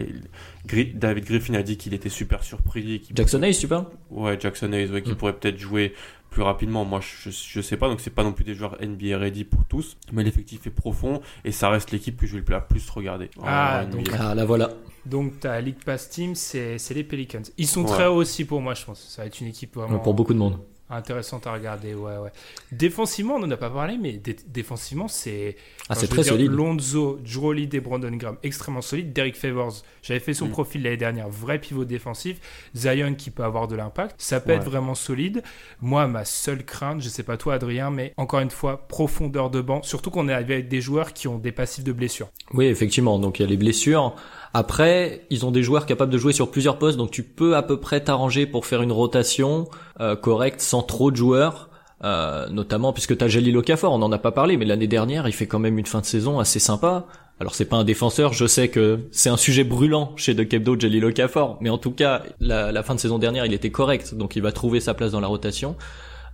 les, 0.72 0.84
David 0.84 1.24
Griffin 1.24 1.54
a 1.54 1.62
dit 1.62 1.76
qu'il 1.76 1.92
était 1.92 2.08
super 2.08 2.44
surpris. 2.44 3.02
Jackson 3.12 3.42
Hayes, 3.42 3.58
tu 3.58 3.66
parles? 3.66 3.86
Ouais, 4.10 4.38
Jackson 4.38 4.72
Hayes, 4.72 4.90
ouais, 4.90 5.02
qui 5.02 5.12
mm. 5.12 5.16
pourrait 5.16 5.32
peut-être 5.32 5.58
jouer 5.58 5.94
plus 6.30 6.42
rapidement. 6.42 6.84
Moi, 6.84 7.00
je, 7.00 7.30
je 7.30 7.60
sais 7.60 7.76
pas, 7.76 7.88
donc 7.88 8.00
c'est 8.00 8.10
pas 8.10 8.24
non 8.24 8.32
plus 8.32 8.44
des 8.44 8.54
joueurs 8.54 8.76
NBA 8.80 9.18
ready 9.18 9.44
pour 9.44 9.64
tous, 9.64 9.96
mais 10.12 10.22
l'effectif 10.24 10.66
est 10.66 10.70
profond 10.70 11.20
et 11.44 11.52
ça 11.52 11.68
reste 11.70 11.90
l'équipe 11.90 12.16
que 12.16 12.26
je 12.26 12.36
vais 12.36 12.44
le 12.46 12.60
plus 12.60 12.90
regarder. 12.90 13.30
Ah, 13.42 13.84
donc, 13.84 14.08
ah, 14.18 14.34
là 14.34 14.44
voilà. 14.44 14.70
Donc 15.06 15.40
ta 15.40 15.60
League 15.60 15.82
Pass 15.84 16.10
Team, 16.10 16.34
c'est 16.34 16.78
les 16.90 17.04
Pelicans. 17.04 17.42
Ils 17.56 17.66
sont 17.66 17.84
très 17.84 18.06
hauts 18.06 18.16
aussi 18.16 18.44
pour 18.44 18.60
moi, 18.60 18.74
je 18.74 18.84
pense. 18.84 19.00
Ça 19.00 19.22
va 19.22 19.26
être 19.26 19.40
une 19.40 19.48
équipe 19.48 19.74
vraiment. 19.74 19.98
Pour 19.98 20.14
beaucoup 20.14 20.34
de 20.34 20.38
monde. 20.38 20.58
Intéressante 20.90 21.46
à 21.46 21.52
regarder, 21.52 21.94
ouais, 21.94 22.16
ouais. 22.16 22.30
Défensivement, 22.72 23.34
on 23.34 23.40
n'en 23.40 23.50
a 23.50 23.56
pas 23.58 23.68
parlé, 23.68 23.98
mais 23.98 24.20
défensivement, 24.46 25.06
c'est. 25.06 25.56
Ah, 25.90 25.94
c'est 25.94 26.08
très 26.08 26.22
solide. 26.22 26.50
Lonzo, 26.50 27.18
Drew 27.22 27.54
et 27.58 27.80
Brandon 27.80 28.10
Graham, 28.12 28.36
extrêmement 28.42 28.80
solide. 28.80 29.12
Derek 29.12 29.36
Favors, 29.36 29.82
j'avais 30.02 30.20
fait 30.20 30.32
son 30.32 30.46
mm. 30.46 30.50
profil 30.50 30.82
l'année 30.82 30.96
dernière, 30.96 31.28
vrai 31.28 31.58
pivot 31.58 31.84
défensif. 31.84 32.38
Zion 32.74 33.14
qui 33.14 33.30
peut 33.30 33.44
avoir 33.44 33.68
de 33.68 33.76
l'impact. 33.76 34.14
Ça 34.18 34.40
peut 34.40 34.52
être 34.52 34.64
vraiment 34.64 34.94
solide. 34.94 35.42
Moi, 35.82 36.06
ma 36.06 36.24
seule 36.24 36.64
crainte, 36.64 37.02
je 37.02 37.08
sais 37.08 37.22
pas 37.22 37.36
toi, 37.36 37.54
Adrien, 37.54 37.90
mais 37.90 38.14
encore 38.16 38.40
une 38.40 38.50
fois, 38.50 38.88
profondeur 38.88 39.50
de 39.50 39.60
banc. 39.60 39.82
Surtout 39.82 40.10
qu'on 40.10 40.28
est 40.28 40.32
arrivé 40.32 40.54
avec 40.54 40.68
des 40.68 40.80
joueurs 40.80 41.12
qui 41.12 41.28
ont 41.28 41.38
des 41.38 41.52
passifs 41.52 41.84
de 41.84 41.92
blessures. 41.92 42.28
Oui, 42.54 42.66
effectivement. 42.66 43.18
Donc 43.18 43.38
il 43.38 43.42
y 43.42 43.44
a 43.44 43.48
les 43.48 43.56
blessures. 43.56 44.16
Après, 44.54 45.26
ils 45.30 45.44
ont 45.44 45.50
des 45.50 45.62
joueurs 45.62 45.86
capables 45.86 46.12
de 46.12 46.18
jouer 46.18 46.32
sur 46.32 46.50
plusieurs 46.50 46.78
postes, 46.78 46.96
donc 46.98 47.10
tu 47.10 47.22
peux 47.22 47.56
à 47.56 47.62
peu 47.62 47.78
près 47.78 48.00
t'arranger 48.00 48.46
pour 48.46 48.66
faire 48.66 48.82
une 48.82 48.92
rotation 48.92 49.68
euh, 50.00 50.16
correcte 50.16 50.60
sans 50.60 50.82
trop 50.82 51.10
de 51.10 51.16
joueurs. 51.16 51.68
Euh, 52.04 52.48
notamment 52.48 52.92
puisque 52.92 53.16
t'as 53.16 53.26
Jalil 53.26 53.56
Okafor, 53.56 53.92
on 53.92 53.98
n'en 53.98 54.12
a 54.12 54.18
pas 54.18 54.30
parlé, 54.30 54.56
mais 54.56 54.64
l'année 54.64 54.86
dernière, 54.86 55.26
il 55.26 55.32
fait 55.32 55.46
quand 55.46 55.58
même 55.58 55.78
une 55.78 55.86
fin 55.86 56.00
de 56.00 56.06
saison 56.06 56.38
assez 56.38 56.60
sympa. 56.60 57.06
Alors 57.40 57.54
c'est 57.54 57.64
pas 57.64 57.76
un 57.76 57.84
défenseur, 57.84 58.32
je 58.32 58.46
sais 58.46 58.68
que 58.68 59.00
c'est 59.10 59.30
un 59.30 59.36
sujet 59.36 59.64
brûlant 59.64 60.12
chez 60.16 60.34
De 60.34 60.42
Kebdo, 60.42 60.78
Jalil 60.78 61.04
Okafor, 61.04 61.58
mais 61.60 61.70
en 61.70 61.78
tout 61.78 61.92
cas, 61.92 62.22
la, 62.40 62.82
fin 62.82 62.94
de 62.94 63.00
saison 63.00 63.18
dernière, 63.18 63.46
il 63.46 63.52
était 63.52 63.70
correct, 63.70 64.14
donc 64.14 64.36
il 64.36 64.42
va 64.42 64.52
trouver 64.52 64.80
sa 64.80 64.94
place 64.94 65.12
dans 65.12 65.20
la 65.20 65.28
rotation. 65.28 65.76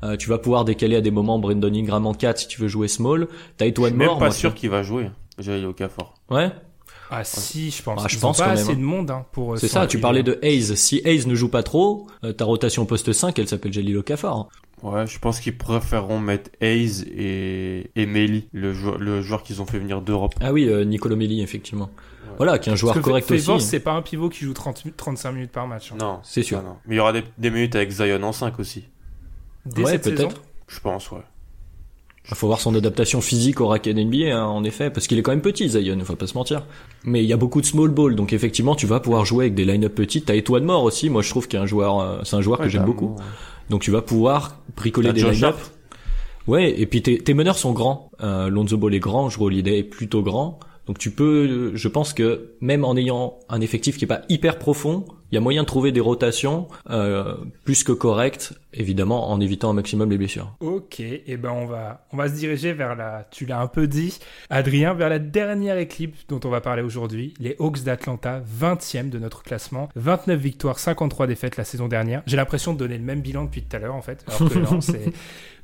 Euh, 0.03 0.17
tu 0.17 0.29
vas 0.29 0.39
pouvoir 0.39 0.65
décaler 0.65 0.97
à 0.97 1.01
des 1.01 1.11
moments 1.11 1.39
Brandon 1.39 1.73
Ingram 1.73 2.07
en 2.07 2.15
4 2.15 2.39
si 2.39 2.49
tu 2.49 2.61
veux 2.61 2.69
jouer 2.69 2.89
small. 2.89 3.29
T'as 3.57 3.67
Etwan 3.67 3.95
Moore. 3.95 4.07
Je 4.07 4.11
suis 4.11 4.21
même 4.21 4.29
pas 4.29 4.35
sûr 4.35 4.55
qu'il 4.55 4.71
va 4.71 4.83
jouer, 4.83 5.11
Jalil 5.39 5.67
Okafor. 5.67 6.15
Ouais. 6.31 6.51
Ah 7.11 7.25
si, 7.25 7.71
je 7.71 7.83
pense. 7.83 8.03
Ah, 8.05 8.09
je 8.09 8.19
pense 8.19 8.39
pas 8.39 8.47
assez 8.47 8.73
hein. 8.73 8.75
de 8.75 8.81
monde 8.81 9.11
hein, 9.11 9.27
pour. 9.33 9.55
Euh, 9.55 9.57
c'est 9.57 9.69
ça. 9.69 9.87
Tu 9.87 9.99
parlais 9.99 10.23
de 10.23 10.39
Hayes. 10.43 10.77
Si 10.77 11.01
Hayes 11.05 11.27
ne 11.27 11.35
joue 11.35 11.49
pas 11.49 11.63
trop, 11.63 12.07
euh, 12.25 12.33
ta 12.33 12.45
rotation 12.45 12.87
poste 12.87 13.13
5, 13.13 13.39
elle 13.39 13.49
s'appelle 13.49 13.73
Jalil 13.73 13.97
Okafor. 13.99 14.37
Hein. 14.37 14.49
Ouais, 14.83 15.07
je 15.07 15.19
pense 15.19 15.41
qu'ils 15.41 15.57
préféreront 15.57 16.19
mettre 16.19 16.51
Hayes 16.61 17.05
et, 17.17 17.91
et 17.97 18.07
Meli, 18.07 18.49
le 18.53 18.73
joueur, 18.75 18.99
le 18.99 19.23
joueur 19.23 19.43
qu'ils 19.43 19.63
ont 19.63 19.67
fait 19.67 19.79
venir 19.79 20.03
d'Europe. 20.03 20.35
Ah 20.41 20.53
oui, 20.53 20.69
euh, 20.69 20.85
Nicolo 20.85 21.17
Meli, 21.17 21.43
effectivement. 21.43 21.91
Voilà, 22.37 22.59
qui 22.59 22.69
est 22.69 22.73
un 22.73 22.77
joueur 22.77 23.01
correct 23.01 23.31
aussi. 23.31 23.49
aussi. 23.49 23.67
c'est 23.67 23.81
pas 23.81 23.93
un 23.93 24.03
pivot 24.03 24.29
qui 24.29 24.45
joue 24.45 24.53
30, 24.53 24.97
35 24.97 25.33
minutes 25.33 25.53
par 25.53 25.69
match. 25.69 25.93
Hein. 25.93 25.97
Non, 26.01 26.21
c'est 26.23 26.43
sûr. 26.43 26.63
Mais 26.87 26.97
il 26.97 26.99
y 26.99 27.01
aura 27.01 27.13
des, 27.13 27.23
des, 27.39 27.51
minutes 27.51 27.77
avec 27.77 27.91
Zion 27.91 28.23
en 28.23 28.33
5 28.33 28.59
aussi. 28.59 28.85
Dès 29.67 29.85
ouais, 29.85 29.99
peut-être. 29.99 30.43
Je 30.67 30.81
pense, 30.81 31.11
ouais. 31.13 31.21
Il 32.31 32.35
faut 32.35 32.47
voir 32.47 32.61
son 32.61 32.75
adaptation 32.75 33.21
physique 33.21 33.61
au 33.61 33.69
racket 33.69 33.95
NBA, 33.97 34.35
hein, 34.35 34.47
en 34.47 34.65
effet, 34.65 34.89
parce 34.89 35.07
qu'il 35.07 35.19
est 35.19 35.23
quand 35.23 35.33
même 35.33 35.43
petit, 35.43 35.69
Zion, 35.69 35.99
faut 36.05 36.17
pas 36.17 36.27
se 36.27 36.35
mentir. 36.35 36.65
Mais 37.05 37.23
il 37.23 37.27
y 37.27 37.35
a 37.35 37.37
beaucoup 37.37 37.61
de 37.61 37.67
small 37.67 37.91
ball, 37.91 38.17
donc 38.17 38.33
effectivement, 38.33 38.75
tu 38.75 38.87
vas 38.87 38.99
pouvoir 39.01 39.27
jouer 39.27 39.45
avec 39.45 39.55
des 39.55 39.67
line-up 39.67 39.95
petites. 39.95 40.27
T'as 40.27 40.35
Étoile 40.35 40.63
Mort 40.63 40.85
aussi, 40.85 41.11
moi 41.11 41.21
je 41.21 41.29
trouve 41.29 41.49
qu'il 41.49 41.59
un 41.59 41.67
joueur, 41.67 42.01
euh, 42.01 42.21
c'est 42.25 42.37
un 42.37 42.41
joueur 42.41 42.59
que 42.59 42.69
j'aime 42.69 42.87
beaucoup. 42.87 43.17
Donc 43.69 43.83
tu 43.83 43.91
vas 43.91 44.01
pouvoir 44.01 44.63
bricoler 44.75 45.13
des 45.13 45.23
line-up. 45.23 45.57
Ouais, 46.47 46.79
et 46.79 46.87
puis 46.87 47.03
tes, 47.03 47.19
tes 47.19 47.35
meneurs 47.35 47.59
sont 47.59 47.73
grands. 47.73 48.11
Euh, 48.23 48.49
Lonzo 48.49 48.77
Ball 48.77 48.95
est 48.95 49.01
grand, 49.01 49.29
Jrue 49.29 49.45
Holiday 49.47 49.79
est 49.79 49.85
plutôt 49.85 50.23
grand. 50.23 50.61
Donc 50.87 50.99
tu 50.99 51.11
peux, 51.11 51.75
je 51.75 51.89
pense 51.89 52.13
que 52.13 52.55
même 52.61 52.85
en 52.85 52.97
ayant 52.97 53.39
un 53.49 53.61
effectif 53.61 53.97
qui 53.97 54.05
est 54.05 54.09
pas 54.09 54.23
hyper 54.29 54.59
profond, 54.59 55.07
il 55.35 55.39
y 55.39 55.39
a 55.39 55.41
moyen 55.41 55.63
de 55.63 55.67
trouver 55.67 55.91
des 55.91 55.99
rotations 55.99 56.69
euh, 56.91 57.35
plus 57.65 57.83
que 57.83 57.91
correctes, 57.91 58.53
évidemment 58.73 59.33
en 59.33 59.41
évitant 59.41 59.71
un 59.71 59.73
maximum 59.73 60.09
les 60.09 60.17
blessures. 60.17 60.55
Ok, 60.61 61.01
et 61.01 61.25
eh 61.27 61.37
ben 61.37 61.51
on 61.51 61.67
va 61.67 62.07
on 62.13 62.17
va 62.17 62.29
se 62.29 62.35
diriger 62.35 62.73
vers 62.73 62.95
la, 62.95 63.27
tu 63.33 63.45
l'as 63.45 63.61
un 63.61 63.67
peu 63.67 63.89
dit, 63.89 64.21
Adrien, 64.49 64.95
vers 64.95 65.09
la 65.09 65.19
dernière 65.19 65.77
équipe 65.77 66.15
dont 66.29 66.39
on 66.45 66.51
va 66.51 66.61
parler 66.61 66.83
aujourd'hui, 66.83 67.35
les 67.41 67.57
Hawks 67.59 67.83
d'Atlanta, 67.83 68.43
20e 68.61 69.11
de 69.11 69.19
notre 69.19 69.43
classement, 69.43 69.89
29 69.97 70.39
victoires, 70.39 70.79
53 70.79 71.27
défaites 71.27 71.57
la 71.57 71.65
saison 71.65 71.89
dernière. 71.89 72.23
J'ai 72.27 72.37
l'impression 72.37 72.73
de 72.73 72.79
donner 72.79 72.97
le 72.97 73.03
même 73.03 73.21
bilan 73.21 73.43
depuis 73.43 73.65
tout 73.65 73.75
à 73.75 73.81
l'heure 73.81 73.97
en 73.97 74.03
fait, 74.03 74.25
alors 74.29 74.53
que 74.53 74.59
non, 74.61 74.81
c'est 74.81 75.13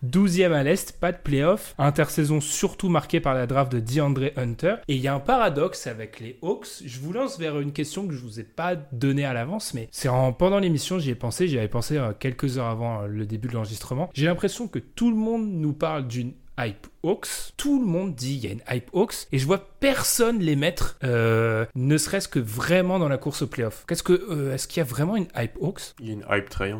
12e 0.06 0.52
à 0.52 0.62
l'Est, 0.62 0.98
pas 0.98 1.12
de 1.12 1.18
playoff, 1.18 1.74
intersaison 1.78 2.40
surtout 2.40 2.88
marquée 2.88 3.20
par 3.20 3.34
la 3.34 3.46
draft 3.46 3.72
de 3.72 3.80
DeAndre 3.80 4.30
Hunter. 4.36 4.76
Et 4.88 4.96
il 4.96 5.00
y 5.00 5.08
a 5.08 5.14
un 5.14 5.20
paradoxe 5.20 5.86
avec 5.86 6.20
les 6.20 6.38
Hawks. 6.42 6.82
Je 6.84 7.00
vous 7.00 7.12
lance 7.12 7.38
vers 7.38 7.58
une 7.60 7.72
question 7.72 8.06
que 8.06 8.14
je 8.14 8.20
vous 8.20 8.40
ai 8.40 8.44
pas 8.44 8.76
donnée 8.92 9.24
à 9.24 9.32
l'avance, 9.32 9.74
mais 9.74 9.88
c'est 9.90 10.08
en, 10.08 10.32
pendant 10.32 10.58
l'émission, 10.58 10.98
j'y 10.98 11.10
ai 11.10 11.14
pensé, 11.14 11.48
j'y 11.48 11.58
avais 11.58 11.68
pensé 11.68 11.96
euh, 11.96 12.12
quelques 12.18 12.58
heures 12.58 12.66
avant 12.66 13.02
euh, 13.02 13.06
le 13.06 13.26
début 13.26 13.48
de 13.48 13.54
l'enregistrement. 13.54 14.10
J'ai 14.14 14.26
l'impression 14.26 14.68
que 14.68 14.78
tout 14.78 15.10
le 15.10 15.16
monde 15.16 15.48
nous 15.48 15.72
parle 15.72 16.06
d'une 16.06 16.32
hype 16.58 16.86
Hawks. 17.02 17.52
Tout 17.56 17.80
le 17.80 17.86
monde 17.86 18.14
dit 18.14 18.34
il 18.34 18.44
y 18.44 18.46
a 18.48 18.52
une 18.52 18.62
hype 18.70 18.90
Hawks 18.92 19.26
et 19.32 19.38
je 19.38 19.46
vois 19.46 19.66
personne 19.80 20.40
les 20.40 20.56
mettre, 20.56 20.98
euh, 21.04 21.64
ne 21.74 21.96
serait-ce 21.96 22.28
que 22.28 22.38
vraiment 22.38 22.98
dans 22.98 23.08
la 23.08 23.18
course 23.18 23.42
au 23.42 23.46
playoff. 23.46 23.84
Qu'est-ce 23.86 24.02
que, 24.02 24.52
est-ce 24.52 24.68
qu'il 24.68 24.78
y 24.78 24.82
a 24.82 24.88
vraiment 24.88 25.16
une 25.16 25.28
hype 25.36 25.56
Hawks? 25.60 25.94
Il 26.00 26.06
y 26.06 26.10
a 26.10 26.12
une 26.12 26.24
hype 26.30 26.48
très 26.48 26.72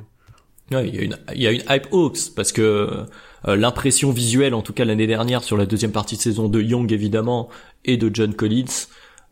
Ouais, 0.70 0.88
il 0.88 0.94
y 0.94 0.98
a 0.98 1.02
une, 1.02 1.16
il 1.34 1.42
y 1.42 1.46
a 1.46 1.50
une 1.50 1.62
hype 1.68 1.88
Hawks 1.90 2.34
parce 2.36 2.52
que 2.52 3.06
euh, 3.48 3.56
l'impression 3.56 4.10
visuelle, 4.12 4.54
en 4.54 4.62
tout 4.62 4.72
cas 4.72 4.84
l'année 4.84 5.06
dernière 5.06 5.42
sur 5.42 5.56
la 5.56 5.66
deuxième 5.66 5.92
partie 5.92 6.16
de 6.16 6.20
saison 6.20 6.48
de 6.48 6.60
Young 6.60 6.92
évidemment 6.92 7.48
et 7.84 7.96
de 7.96 8.10
John 8.12 8.34
Collins, 8.34 8.86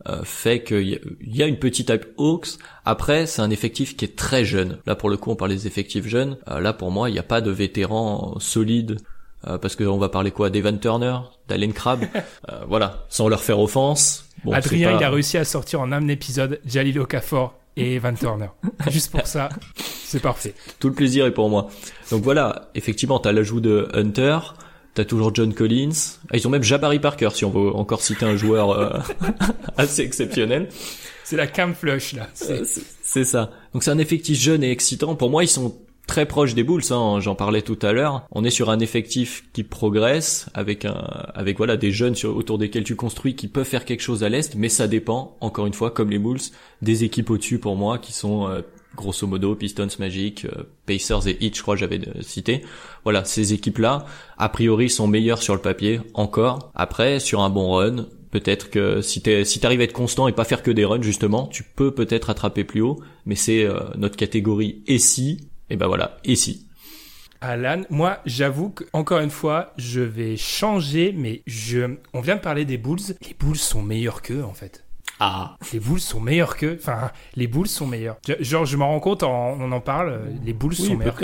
euh, 0.08 0.22
fait 0.24 0.62
qu'il 0.62 1.00
y, 1.22 1.42
a 1.42 1.46
une 1.46 1.58
petite 1.58 1.90
hype 1.90 2.06
Hawks. 2.16 2.48
Après, 2.84 3.26
c'est 3.26 3.42
un 3.42 3.50
effectif 3.50 3.96
qui 3.96 4.04
est 4.04 4.16
très 4.16 4.44
jeune. 4.44 4.78
Là, 4.86 4.94
pour 4.94 5.10
le 5.10 5.16
coup, 5.16 5.30
on 5.30 5.36
parle 5.36 5.50
des 5.50 5.66
effectifs 5.66 6.06
jeunes. 6.06 6.38
Euh, 6.48 6.60
là, 6.60 6.72
pour 6.72 6.90
moi, 6.90 7.10
il 7.10 7.12
n'y 7.12 7.18
a 7.18 7.24
pas 7.24 7.40
de 7.40 7.50
vétérans 7.50 8.38
solides. 8.38 8.98
parce 9.42 9.76
qu'on 9.76 9.98
va 9.98 10.08
parler 10.08 10.30
quoi 10.30 10.50
D'Evan 10.50 10.78
Turner, 10.78 11.18
d'Allen 11.48 11.72
Crabbe, 11.72 12.04
voilà, 12.68 13.06
sans 13.08 13.28
leur 13.28 13.42
faire 13.42 13.60
offense. 13.60 14.28
Bon, 14.44 14.52
Adrien, 14.52 14.96
il 14.96 15.04
a 15.04 15.10
réussi 15.10 15.36
à 15.36 15.44
sortir 15.44 15.80
en 15.80 15.92
un 15.92 16.08
épisode 16.08 16.60
Jalil 16.64 16.98
Okafor 16.98 17.57
et 17.78 17.94
Evan 17.94 18.16
Turner. 18.16 18.48
Juste 18.90 19.10
pour 19.10 19.26
ça, 19.26 19.48
c'est 19.76 20.20
parfait. 20.20 20.54
Tout 20.80 20.88
le 20.88 20.94
plaisir 20.94 21.26
est 21.26 21.32
pour 21.32 21.48
moi. 21.48 21.68
Donc 22.10 22.22
voilà, 22.22 22.70
effectivement, 22.74 23.18
t'as 23.20 23.32
l'ajout 23.32 23.60
de 23.60 23.88
Hunter, 23.94 24.38
t'as 24.94 25.04
toujours 25.04 25.34
John 25.34 25.54
Collins. 25.54 26.16
Ah, 26.30 26.36
ils 26.36 26.46
ont 26.46 26.50
même 26.50 26.62
Jabari 26.62 26.98
Parker, 26.98 27.30
si 27.32 27.44
on 27.44 27.50
veut 27.50 27.74
encore 27.74 28.02
citer 28.02 28.26
un 28.26 28.36
joueur 28.36 28.70
euh, 28.70 28.98
assez 29.76 30.02
exceptionnel. 30.02 30.68
C'est 31.24 31.36
la 31.36 31.46
cam 31.46 31.74
flush 31.74 32.14
là. 32.14 32.28
C'est 32.34 33.24
ça. 33.24 33.50
Donc 33.72 33.82
c'est 33.82 33.90
un 33.90 33.98
effectif 33.98 34.38
jeune 34.38 34.64
et 34.64 34.70
excitant. 34.70 35.14
Pour 35.14 35.30
moi, 35.30 35.44
ils 35.44 35.48
sont 35.48 35.76
très 36.08 36.26
proche 36.26 36.54
des 36.54 36.64
Bulls, 36.64 36.82
hein, 36.90 37.20
j'en 37.20 37.36
parlais 37.36 37.62
tout 37.62 37.78
à 37.82 37.92
l'heure. 37.92 38.26
On 38.32 38.42
est 38.42 38.50
sur 38.50 38.70
un 38.70 38.80
effectif 38.80 39.44
qui 39.52 39.62
progresse 39.62 40.48
avec 40.54 40.84
un, 40.84 40.94
avec 41.34 41.58
voilà 41.58 41.76
des 41.76 41.92
jeunes 41.92 42.16
sur, 42.16 42.36
autour 42.36 42.58
desquels 42.58 42.82
tu 42.82 42.96
construis 42.96 43.36
qui 43.36 43.46
peuvent 43.46 43.66
faire 43.66 43.84
quelque 43.84 44.00
chose 44.00 44.24
à 44.24 44.28
l'est, 44.28 44.56
mais 44.56 44.70
ça 44.70 44.88
dépend 44.88 45.36
encore 45.40 45.66
une 45.66 45.74
fois 45.74 45.92
comme 45.92 46.10
les 46.10 46.18
Bulls 46.18 46.40
des 46.82 47.04
équipes 47.04 47.30
au-dessus 47.30 47.58
pour 47.60 47.76
moi 47.76 47.98
qui 47.98 48.12
sont 48.12 48.48
euh, 48.48 48.62
grosso 48.96 49.26
modo 49.26 49.54
Pistons, 49.54 49.86
Magic, 50.00 50.46
euh, 50.46 50.64
Pacers 50.86 51.28
et 51.28 51.36
Heat, 51.40 51.56
je 51.56 51.62
crois 51.62 51.76
j'avais 51.76 52.00
euh, 52.00 52.22
cité. 52.22 52.64
Voilà, 53.04 53.24
ces 53.24 53.52
équipes-là, 53.52 54.06
a 54.38 54.48
priori, 54.48 54.88
sont 54.88 55.06
meilleures 55.06 55.42
sur 55.42 55.54
le 55.54 55.60
papier 55.60 56.00
encore. 56.14 56.72
Après, 56.74 57.20
sur 57.20 57.42
un 57.42 57.50
bon 57.50 57.72
run, 57.72 58.06
peut-être 58.30 58.70
que 58.70 59.02
si 59.02 59.20
tu 59.20 59.44
si 59.44 59.60
t'arrives 59.60 59.82
à 59.82 59.84
être 59.84 59.92
constant 59.92 60.26
et 60.26 60.32
pas 60.32 60.44
faire 60.44 60.62
que 60.62 60.70
des 60.70 60.86
runs 60.86 61.02
justement, 61.02 61.48
tu 61.48 61.64
peux 61.64 61.92
peut-être 61.92 62.30
attraper 62.30 62.64
plus 62.64 62.80
haut. 62.80 62.98
Mais 63.26 63.34
c'est 63.34 63.68
notre 63.96 64.16
catégorie 64.16 64.82
et 64.86 64.98
si 64.98 65.47
et 65.70 65.76
ben 65.76 65.86
voilà, 65.86 66.18
ici. 66.24 66.66
Alan, 67.40 67.82
moi, 67.88 68.18
j'avoue 68.26 68.70
que 68.70 68.84
encore 68.92 69.20
une 69.20 69.30
fois, 69.30 69.72
je 69.76 70.00
vais 70.00 70.36
changer, 70.36 71.12
mais 71.16 71.42
je, 71.46 71.96
on 72.12 72.20
vient 72.20 72.36
de 72.36 72.40
parler 72.40 72.64
des 72.64 72.78
Bulls. 72.78 73.14
Les 73.26 73.36
Bulls 73.38 73.56
sont 73.56 73.82
meilleurs 73.82 74.22
qu'eux, 74.22 74.42
en 74.42 74.54
fait. 74.54 74.84
Ah. 75.20 75.56
Les 75.72 75.80
Bulls 75.80 76.00
sont 76.00 76.20
meilleurs 76.20 76.56
qu'eux. 76.56 76.76
Enfin, 76.80 77.10
les 77.34 77.46
Bulls 77.46 77.68
sont 77.68 77.86
meilleurs. 77.86 78.18
Genre, 78.40 78.64
je 78.64 78.76
m'en 78.76 78.88
rends 78.88 79.00
compte, 79.00 79.22
on 79.22 79.72
en 79.72 79.80
parle. 79.80 80.20
Les 80.44 80.52
Bulls 80.52 80.74
sont 80.74 80.96
meilleurs. 80.96 81.18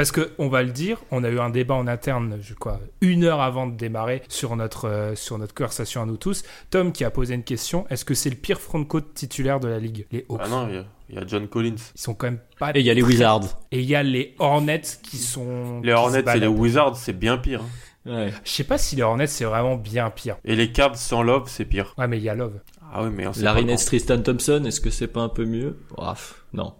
Parce 0.00 0.12
que 0.12 0.30
on 0.38 0.48
va 0.48 0.62
le 0.62 0.70
dire, 0.70 0.98
on 1.10 1.24
a 1.24 1.28
eu 1.28 1.38
un 1.40 1.50
débat 1.50 1.74
en 1.74 1.86
interne, 1.86 2.38
je 2.40 2.54
crois, 2.54 2.80
une 3.02 3.24
heure 3.24 3.42
avant 3.42 3.66
de 3.66 3.76
démarrer 3.76 4.22
sur 4.28 4.56
notre 4.56 4.88
euh, 4.88 5.14
sur 5.14 5.36
notre 5.36 5.52
conversation 5.52 6.00
à 6.00 6.06
nous 6.06 6.16
tous. 6.16 6.42
Tom 6.70 6.90
qui 6.90 7.04
a 7.04 7.10
posé 7.10 7.34
une 7.34 7.44
question 7.44 7.86
est-ce 7.90 8.06
que 8.06 8.14
c'est 8.14 8.30
le 8.30 8.36
pire 8.36 8.60
front 8.62 8.82
court 8.84 9.02
titulaire 9.12 9.60
de 9.60 9.68
la 9.68 9.78
ligue 9.78 10.06
Les 10.10 10.24
Hawks? 10.30 10.40
Ah 10.42 10.48
non, 10.48 10.68
il 10.68 10.74
y 10.76 10.78
a- 10.78 10.84
il 11.10 11.16
y, 11.16 11.18
a 11.18 11.26
John 11.26 11.46
Collins. 11.48 11.74
Ils 11.94 12.00
sont 12.00 12.14
quand 12.14 12.28
même 12.28 12.38
pas. 12.58 12.70
Et 12.74 12.80
il 12.80 12.86
y 12.86 12.90
a 12.90 12.94
les 12.94 13.02
Wizards. 13.02 13.58
Et 13.72 13.80
il 13.80 13.84
y 13.84 13.94
a 13.94 14.02
les 14.02 14.34
Hornets 14.38 14.80
qui 15.02 15.18
sont. 15.18 15.80
Les 15.82 15.88
qui 15.90 15.94
Hornets 15.94 16.24
et 16.34 16.40
les. 16.40 16.46
Wizards, 16.46 16.96
c'est 16.96 17.12
bien 17.12 17.36
pire. 17.36 17.60
hein. 18.06 18.10
Ouais. 18.10 18.32
Je 18.44 18.50
sais 18.50 18.64
pas 18.64 18.78
si 18.78 18.96
les 18.96 19.02
Hornets 19.02 19.26
c'est 19.26 19.44
vraiment 19.44 19.76
bien 19.76 20.08
pire. 20.08 20.36
Et 20.46 20.56
les 20.56 20.72
Cavs 20.72 20.94
sans 20.94 21.22
Love, 21.22 21.44
c'est 21.48 21.66
pire. 21.66 21.92
Ouais, 21.98 22.08
mais 22.08 22.16
il 22.16 22.22
y 22.22 22.30
a 22.30 22.34
Love. 22.34 22.58
Ah 22.90 23.02
oui, 23.02 23.10
mais 23.14 23.26
on 23.26 23.34
sait 23.34 23.42
Larry 23.42 23.66
pas 23.66 23.72
Nance, 23.72 23.84
Tristan 23.84 24.22
Thompson, 24.22 24.62
est-ce 24.64 24.80
que 24.80 24.88
c'est 24.88 25.08
pas 25.08 25.20
un 25.20 25.28
peu 25.28 25.44
mieux? 25.44 25.76
Bref, 25.94 26.42
non. 26.54 26.72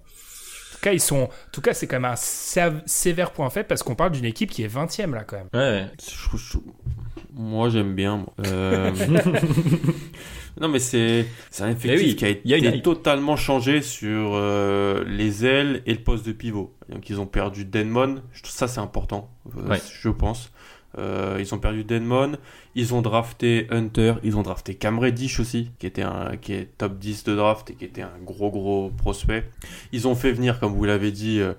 En 0.81 0.83
tout 0.83 0.89
cas, 0.89 0.93
ils 0.95 1.01
sont. 1.01 1.25
En 1.25 1.29
tout 1.53 1.61
cas, 1.61 1.75
c'est 1.75 1.87
quand 1.87 2.01
même 2.01 2.11
un 2.11 2.17
sévère 2.87 3.33
point 3.33 3.51
fait 3.51 3.65
parce 3.65 3.83
qu'on 3.83 3.95
parle 3.95 4.13
d'une 4.13 4.25
équipe 4.25 4.51
qui 4.51 4.63
est 4.63 4.69
20ème 4.75 5.13
là 5.15 5.25
quand 5.25 5.37
même. 5.37 5.49
Ouais. 5.53 5.87
Je- 6.01 6.37
je- 6.39 6.59
Moi, 7.35 7.69
j'aime 7.69 7.95
bien. 7.95 8.17
moi. 8.17 8.33
Euh, 8.47 8.91
non, 10.61 10.69
mais 10.69 10.79
c'est 10.79 11.27
un 11.61 11.69
effectif 11.71 12.01
oui, 12.09 12.17
qui 12.17 12.25
a 12.25 12.31
y 12.59 12.67
été 12.67 12.83
totalement 12.83 13.37
changé 13.37 13.83
sur 13.83 14.33
euh, 14.35 15.05
les 15.07 15.45
ailes 15.45 15.83
et 15.87 15.93
le 15.95 16.01
poste 16.01 16.27
de 16.27 16.33
pivot. 16.33 16.75
Donc, 16.89 17.09
ils 17.11 17.21
ont 17.21 17.27
perdu 17.27 17.65
Denmon. 17.65 18.23
Ça, 18.43 18.67
c'est 18.69 18.81
important, 18.81 19.31
euh, 19.59 19.69
Ouais. 19.69 19.81
je 20.01 20.09
pense. 20.09 20.51
Euh, 20.99 21.37
ils 21.39 21.55
ont 21.55 21.59
perdu 21.59 21.85
Denmon. 21.85 22.33
Ils 22.75 22.95
ont 22.95 23.03
drafté 23.03 23.67
Hunter. 23.71 24.15
Ils 24.23 24.37
ont 24.37 24.43
drafté 24.43 24.75
Cam 24.75 24.99
Reddish 24.99 25.41
aussi, 25.41 25.71
qui 25.79 25.87
était 25.87 26.03
un 26.03 26.37
qui 26.37 26.53
est 26.55 26.69
top 26.79 26.99
10 26.99 27.25
de 27.25 27.37
draft 27.37 27.71
et 27.71 27.75
qui 27.75 27.85
était 27.85 28.03
un 28.03 28.19
gros 28.25 28.51
gros 28.51 28.91
prospect. 28.91 29.45
Ils 29.93 30.09
ont 30.09 30.15
fait 30.15 30.33
venir, 30.33 30.59
comme 30.61 30.73
vous 30.73 30.85
l'avez 30.85 31.13
dit, 31.13 31.41
euh, 31.41 31.55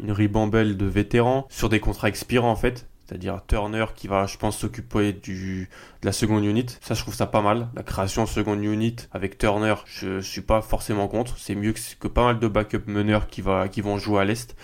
une 0.00 0.12
ribambelle 0.12 0.76
de 0.76 0.86
vétérans 0.86 1.46
sur 1.50 1.68
des 1.68 1.80
contrats 1.80 2.08
expirants 2.08 2.50
en 2.50 2.56
fait. 2.56 2.86
C'est-à-dire 3.06 3.40
Turner 3.46 3.86
qui 3.94 4.08
va, 4.08 4.26
je 4.26 4.36
pense, 4.36 4.58
s'occuper 4.58 5.12
du 5.12 5.68
de 6.02 6.06
la 6.06 6.12
seconde 6.12 6.44
unit. 6.44 6.66
Ça, 6.80 6.94
je 6.94 7.02
trouve 7.02 7.14
ça 7.14 7.26
pas 7.26 7.40
mal. 7.40 7.68
La 7.76 7.84
création 7.84 8.24
de 8.24 8.28
seconde 8.28 8.64
unit 8.64 8.96
avec 9.12 9.38
Turner, 9.38 9.76
je 9.84 10.20
suis 10.20 10.40
pas 10.40 10.60
forcément 10.60 11.06
contre. 11.06 11.38
C'est 11.38 11.54
mieux 11.54 11.72
que, 11.72 11.78
que 12.00 12.08
pas 12.08 12.24
mal 12.24 12.40
de 12.40 12.48
backup 12.48 12.82
meneurs 12.88 13.28
qui, 13.28 13.42
va, 13.42 13.68
qui 13.68 13.80
vont 13.80 13.96
jouer 13.98 14.22
à 14.22 14.24
l'est. 14.24 14.56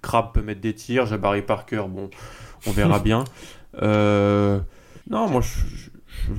Crab 0.00 0.32
peut 0.32 0.40
mettre 0.40 0.62
des 0.62 0.74
tirs. 0.74 1.04
Jabari 1.04 1.42
Parker, 1.42 1.84
bon, 1.88 2.08
on 2.66 2.70
verra 2.70 2.98
bien. 3.00 3.24
Euh, 3.82 4.60
non, 5.08 5.28
moi, 5.28 5.40
je, 5.40 5.60
je, 5.76 5.90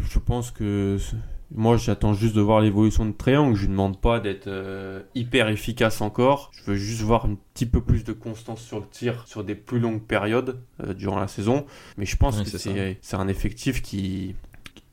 je 0.10 0.20
pense 0.20 0.52
que 0.52 0.98
moi, 1.54 1.76
j'attends 1.76 2.14
juste 2.14 2.36
de 2.36 2.42
voir 2.42 2.62
l'évolution 2.62 3.06
de 3.06 3.12
Triangle. 3.12 3.56
Je 3.56 3.62
lui 3.62 3.70
demande 3.70 4.00
pas 4.00 4.20
d'être 4.20 4.48
euh, 4.48 5.02
hyper 5.16 5.50
efficace 5.50 6.00
encore. 6.02 6.52
Je 6.54 6.72
veux 6.72 6.78
juste 6.78 7.02
voir 7.02 7.26
un 7.26 7.36
petit 7.54 7.66
peu 7.66 7.82
plus 7.82 8.04
de 8.06 8.14
constance 8.14 8.62
sur 8.62 8.80
le 8.80 8.86
tir 8.90 9.28
sur 9.28 9.44
des 9.44 9.56
plus 9.56 9.80
longues 9.80 10.02
périodes 10.02 10.60
euh, 10.82 10.94
durant 10.94 11.20
la 11.20 11.28
saison. 11.28 11.66
Mais 11.98 12.06
je 12.06 12.16
pense 12.16 12.42
que 12.42 12.58
c'est 12.58 13.16
un 13.16 13.28
effectif 13.28 13.82
qui 13.82 14.36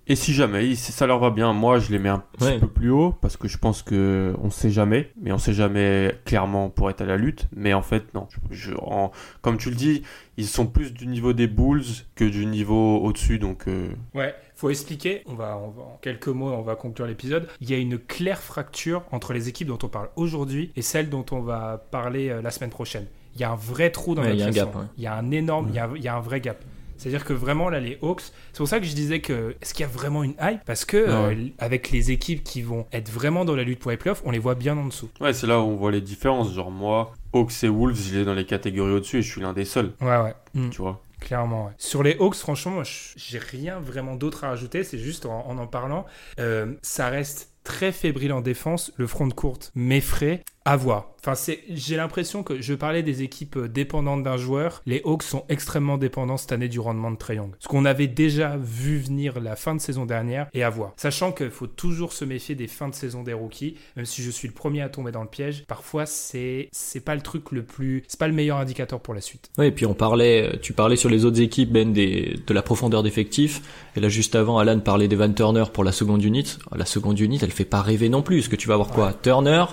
et 0.09 0.16
si 0.16 0.32
jamais 0.34 0.74
ça 0.74 1.06
leur 1.06 1.18
va 1.18 1.30
bien, 1.30 1.52
moi 1.52 1.78
je 1.78 1.90
les 1.92 1.98
mets 1.98 2.09
un 2.09 2.22
petit 2.32 2.44
Ouais. 2.44 2.59
peu 2.59 2.66
plus 2.66 2.90
haut 2.90 3.12
parce 3.20 3.36
que 3.36 3.46
je 3.48 3.59
pense 3.59 3.82
que 3.82 4.34
on 4.42 4.50
sait 4.50 4.70
jamais, 4.70 5.11
mais 5.20 5.30
on 5.32 5.38
sait 5.38 5.52
jamais 5.52 6.14
clairement 6.24 6.70
pour 6.70 6.88
être 6.90 7.00
à 7.02 7.04
la 7.04 7.16
lutte. 7.16 7.46
Mais 7.54 7.74
en 7.74 7.82
fait 7.82 8.14
non, 8.14 8.26
je, 8.50 8.70
je- 8.70 8.74
en- 8.80 9.12
comme 9.42 9.59
tu 9.59 9.68
le 9.70 9.76
dis, 9.76 10.02
ils 10.36 10.46
sont 10.46 10.66
plus 10.66 10.92
du 10.92 11.06
niveau 11.06 11.32
des 11.32 11.46
Bulls 11.46 11.82
que 12.14 12.24
du 12.24 12.46
niveau 12.46 12.98
au-dessus, 12.98 13.38
donc 13.38 13.68
euh, 13.68 13.88
Ouais, 14.14 14.34
faut 14.54 14.70
expliquer. 14.70 15.22
On 15.26 15.34
va, 15.34 15.59
on 15.59 15.68
va- 15.70 15.82
en 15.82 15.98
quelques 16.00 16.28
mots, 16.28 16.50
on 16.52 16.62
va 16.62 16.74
conclure 16.76 17.06
l'épisode. 17.06 17.48
Il 17.61 17.68
y 17.70 17.74
a 17.74 17.78
une 17.78 17.98
claire 17.98 18.40
fracture 18.40 19.02
entre 19.12 19.32
les 19.32 19.48
équipes 19.48 19.68
dont 19.68 19.78
on 19.82 19.88
parle 19.88 20.09
aujourd'hui 20.16 20.72
et 20.76 20.82
celles 20.82 21.11
dont 21.11 21.26
on 21.32 21.40
va 21.40 21.84
parler 21.90 22.30
euh, 22.30 22.40
la 22.42 22.50
semaine 22.50 22.70
prochaine. 22.70 23.06
Il 23.34 23.40
y 23.42 23.44
a 23.44 23.50
un 23.52 23.56
vrai 23.56 23.90
trou 23.90 24.14
dans 24.16 24.22
Ouais, 24.22 24.28
notre 24.34 24.38
il 24.38 24.40
y 24.40 24.42
a 24.44 24.46
un 24.48 24.52
classement. 24.52 24.72
gap, 24.72 24.80
ouais. 24.82 24.88
Il 24.96 25.04
y 25.04 25.06
a 25.06 25.14
un 25.14 25.30
énorme, 25.30 25.66
il, 25.68 25.74
y 25.74 25.78
a, 25.78 25.88
il 25.94 26.02
y 26.02 26.09
a 26.09 26.16
un 26.16 26.20
vrai 26.20 26.40
gap. 26.40 26.64
C'est-à-dire 26.99 27.24
que 27.24 27.32
vraiment 27.32 27.68
là 27.70 27.80
les 27.80 27.96
Hawks, 28.03 28.22
c'est 28.53 28.59
pour 28.59 28.68
ça 28.68 28.80
que 28.80 28.86
je 28.86 28.94
disais 28.94 29.20
que 29.20 29.55
est-ce 29.62 29.72
qu'il 29.72 29.82
y 29.82 29.88
a 29.88 29.90
vraiment 29.92 30.22
une 30.24 30.34
hype? 30.40 30.64
Parce 30.66 30.84
que 30.84 30.96
euh, 30.96 31.34
avec 31.59 31.90
les 31.90 32.11
équipes 32.11 32.44
qui 32.44 32.61
vont 32.62 32.86
être 32.92 33.09
vraiment 33.11 33.44
dans 33.44 33.57
la 33.57 33.62
lutte 33.62 33.78
pour 33.78 33.90
les 33.90 33.96
playoffs, 33.96 34.22
on 34.24 34.30
les 34.30 34.38
voit 34.38 34.55
bien 34.57 34.76
en 34.76 34.86
dessous. 34.86 35.09
ouais 35.20 35.32
c'est 35.32 35.46
là 35.46 35.61
où 35.61 35.64
on 35.64 35.76
voit 35.76 35.92
les 35.92 36.01
différences. 36.01 36.53
Genre 36.53 36.70
moi, 36.70 37.14
Hawks 37.32 37.62
et 37.64 37.68
Wolves, 37.68 37.96
je 38.11 38.18
les 38.18 38.24
dans 38.24 38.34
les 38.34 38.44
catégories 38.46 38.92
au-dessus 38.92 39.18
et 39.18 39.22
je 39.22 39.30
suis 39.30 39.40
l'un 39.40 39.53
des 39.53 39.64
seuls, 39.64 39.92
Ouais 40.01 40.18
ouais. 40.18 40.34
Mm. 40.55 40.70
tu 40.70 40.82
vois? 40.82 41.01
Clairement, 41.20 41.66
ouais. 41.66 41.72
Sur 41.78 42.05
les 42.05 42.16
Hawks, 42.20 42.36
franchement, 42.36 42.70
moi, 42.72 42.84
j'ai 42.84 43.38
rien 43.38 43.80
vraiment 43.80 44.14
d'autre 44.14 44.44
à 44.44 44.51
rajouter. 44.51 44.84
C'est 44.84 44.99
juste 44.99 45.26
en 45.26 45.49
en, 45.49 45.59
en 45.59 45.66
parlant, 45.66 46.07
euh, 46.38 46.74
ça 46.82 47.09
reste 47.09 47.51
très 47.64 47.90
fébrile 47.90 48.32
en 48.32 48.40
défense. 48.40 48.92
Le 48.96 49.07
front 49.09 49.26
de 49.26 49.34
courte 49.34 49.72
m'effraie. 49.74 50.44
À 50.68 50.76
voir. 50.76 51.06
Enfin, 51.20 51.32
j'ai 51.70 51.96
l'impression 51.96 52.42
que 52.42 52.60
je 52.60 52.74
parlais 52.74 53.02
des 53.02 53.22
équipes 53.22 53.56
euh, 53.56 53.68
dépendantes 53.68 54.22
d'un 54.22 54.36
joueur. 54.36 54.82
Les 54.84 55.00
Hawks 55.02 55.22
sont 55.22 55.44
extrêmement 55.48 55.96
dépendants 55.96 56.36
cette 56.36 56.52
année 56.52 56.68
du 56.68 56.78
rendement 56.78 57.10
de 57.10 57.16
Trae 57.16 57.36
Young. 57.36 57.52
Ce 57.58 57.68
qu'on 57.68 57.86
avait 57.86 58.06
déjà 58.06 58.58
vu 58.58 58.98
venir 58.98 59.40
la 59.40 59.56
fin 59.56 59.74
de 59.74 59.80
saison 59.80 60.04
dernière 60.04 60.48
et 60.52 60.62
à 60.62 60.68
voir. 60.68 60.92
Sachant 60.96 61.32
qu'il 61.32 61.50
faut 61.50 61.66
toujours 61.66 62.12
se 62.12 62.26
méfier 62.26 62.54
des 62.54 62.66
fins 62.66 62.88
de 62.88 62.94
saison 62.94 63.22
des 63.22 63.32
rookies, 63.32 63.76
même 63.96 64.04
si 64.04 64.22
je 64.22 64.30
suis 64.30 64.46
le 64.46 64.52
premier 64.52 64.82
à 64.82 64.90
tomber 64.90 65.10
dans 65.10 65.22
le 65.22 65.28
piège. 65.28 65.64
Parfois, 65.66 66.04
c'est, 66.04 66.68
c'est 66.70 67.00
pas 67.00 67.14
le 67.14 67.22
truc 67.22 67.50
le 67.50 67.62
plus, 67.62 68.04
c'est 68.06 68.20
pas 68.20 68.28
le 68.28 68.34
meilleur 68.34 68.58
indicateur 68.58 69.00
pour 69.00 69.14
la 69.14 69.22
suite. 69.22 69.50
Ouais, 69.56 69.68
et 69.68 69.72
puis 69.72 69.86
on 69.86 69.94
parlait, 69.94 70.58
tu 70.60 70.74
parlais 70.74 70.96
sur 70.96 71.08
les 71.08 71.24
autres 71.24 71.40
équipes, 71.40 71.72
Ben, 71.72 71.94
de 71.94 72.54
la 72.54 72.62
profondeur 72.62 73.02
d'effectifs. 73.02 73.62
Et 73.96 74.00
là, 74.00 74.10
juste 74.10 74.34
avant, 74.34 74.58
Alan 74.58 74.80
parlait 74.80 75.08
d'Evan 75.08 75.34
Turner 75.34 75.64
pour 75.72 75.82
la 75.82 75.92
seconde 75.92 76.22
unit. 76.22 76.58
La 76.76 76.84
seconde 76.84 77.18
unit, 77.18 77.38
elle 77.42 77.52
fait 77.52 77.64
pas 77.64 77.80
rêver 77.80 78.10
non 78.10 78.20
plus. 78.20 78.36
Parce 78.40 78.48
que 78.48 78.56
tu 78.56 78.68
vas 78.68 78.74
avoir 78.74 78.90
quoi? 78.90 79.12
Turner, 79.12 79.64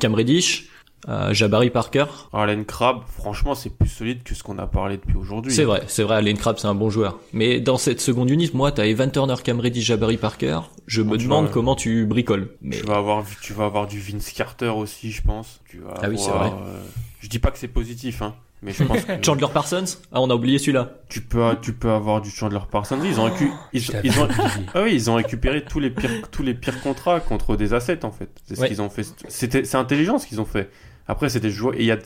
Cam 0.00 0.14
Reddish, 0.14 0.68
euh, 1.08 1.32
Jabari 1.32 1.70
Parker. 1.70 2.06
Arlen 2.32 2.64
Crabbe, 2.64 3.02
franchement, 3.06 3.54
c'est 3.54 3.70
plus 3.70 3.88
solide 3.88 4.22
que 4.22 4.34
ce 4.34 4.42
qu'on 4.42 4.58
a 4.58 4.66
parlé 4.66 4.96
depuis 4.96 5.16
aujourd'hui. 5.16 5.52
C'est 5.52 5.64
vrai, 5.64 5.82
c'est 5.86 6.02
vrai, 6.02 6.16
Allen 6.16 6.36
Crabbe, 6.36 6.56
c'est 6.58 6.66
un 6.66 6.74
bon 6.74 6.90
joueur. 6.90 7.18
Mais 7.32 7.60
dans 7.60 7.78
cette 7.78 8.00
seconde 8.00 8.28
unit, 8.30 8.50
moi, 8.54 8.72
t'as 8.72 8.86
Evan 8.86 9.10
Turner, 9.10 9.34
Cam 9.42 9.60
Reddish, 9.60 9.84
Jabari 9.84 10.16
Parker. 10.16 10.60
Je 10.86 11.02
me 11.02 11.16
demande 11.16 11.50
comment 11.50 11.76
tu 11.76 12.06
bricoles. 12.06 12.50
Mais 12.60 12.76
Tu 12.78 12.86
vas 12.86 12.96
avoir, 12.96 13.24
tu 13.42 13.52
vas 13.52 13.66
avoir 13.66 13.86
du 13.86 14.00
Vince 14.00 14.30
Carter 14.32 14.68
aussi, 14.70 15.12
je 15.12 15.22
pense. 15.22 15.60
Tu 15.68 15.78
vas 15.78 15.94
Ah 16.02 16.08
oui, 16.08 16.18
c'est 16.18 16.30
vrai. 16.30 16.48
euh, 16.50 16.82
je 17.20 17.28
dis 17.28 17.38
pas 17.38 17.50
que 17.50 17.58
c'est 17.58 17.68
positif, 17.68 18.22
hein, 18.22 18.34
mais 18.62 18.72
je 18.72 18.84
pense 18.84 19.04
que 19.04 19.12
Chandler 19.24 19.46
Parsons 19.52 19.84
Ah, 20.12 20.20
on 20.20 20.30
a 20.30 20.34
oublié 20.34 20.58
celui-là. 20.58 20.92
tu 21.08 21.20
peux, 21.20 21.42
tu 21.62 21.72
peux 21.72 21.90
avoir 21.90 22.20
du 22.20 22.30
Chandler 22.30 22.58
Parsons. 22.70 22.98
Ils 23.04 23.20
ont, 23.20 23.28
récu- 23.28 23.50
ils, 23.72 24.20
ont, 24.20 24.28
ah 24.74 24.82
oui, 24.82 24.94
ils 24.94 25.10
ont 25.10 25.14
récupéré 25.14 25.64
tous 25.64 25.78
les 25.80 25.90
pires, 25.90 26.28
tous 26.30 26.42
les 26.42 26.54
pires 26.54 26.80
contrats 26.80 27.20
contre 27.20 27.56
des 27.56 27.74
assets 27.74 28.04
en 28.04 28.10
fait. 28.12 28.30
C'est 28.46 28.54
ce 28.56 28.60
Ouais. 28.62 28.68
qu'ils 28.68 28.82
ont 28.82 28.88
fait. 28.90 29.06
C'était, 29.28 29.64
c'est 29.64 29.76
intelligent 29.76 30.18
ce 30.18 30.26
qu'ils 30.26 30.40
ont 30.40 30.44
fait. 30.46 30.70
Après, 31.06 31.28
c'est 31.28 31.40
des 31.40 31.50
joueurs. 31.50 31.74
Et 31.74 31.80
il 31.80 31.86
y 31.86 31.92
a, 31.92 31.98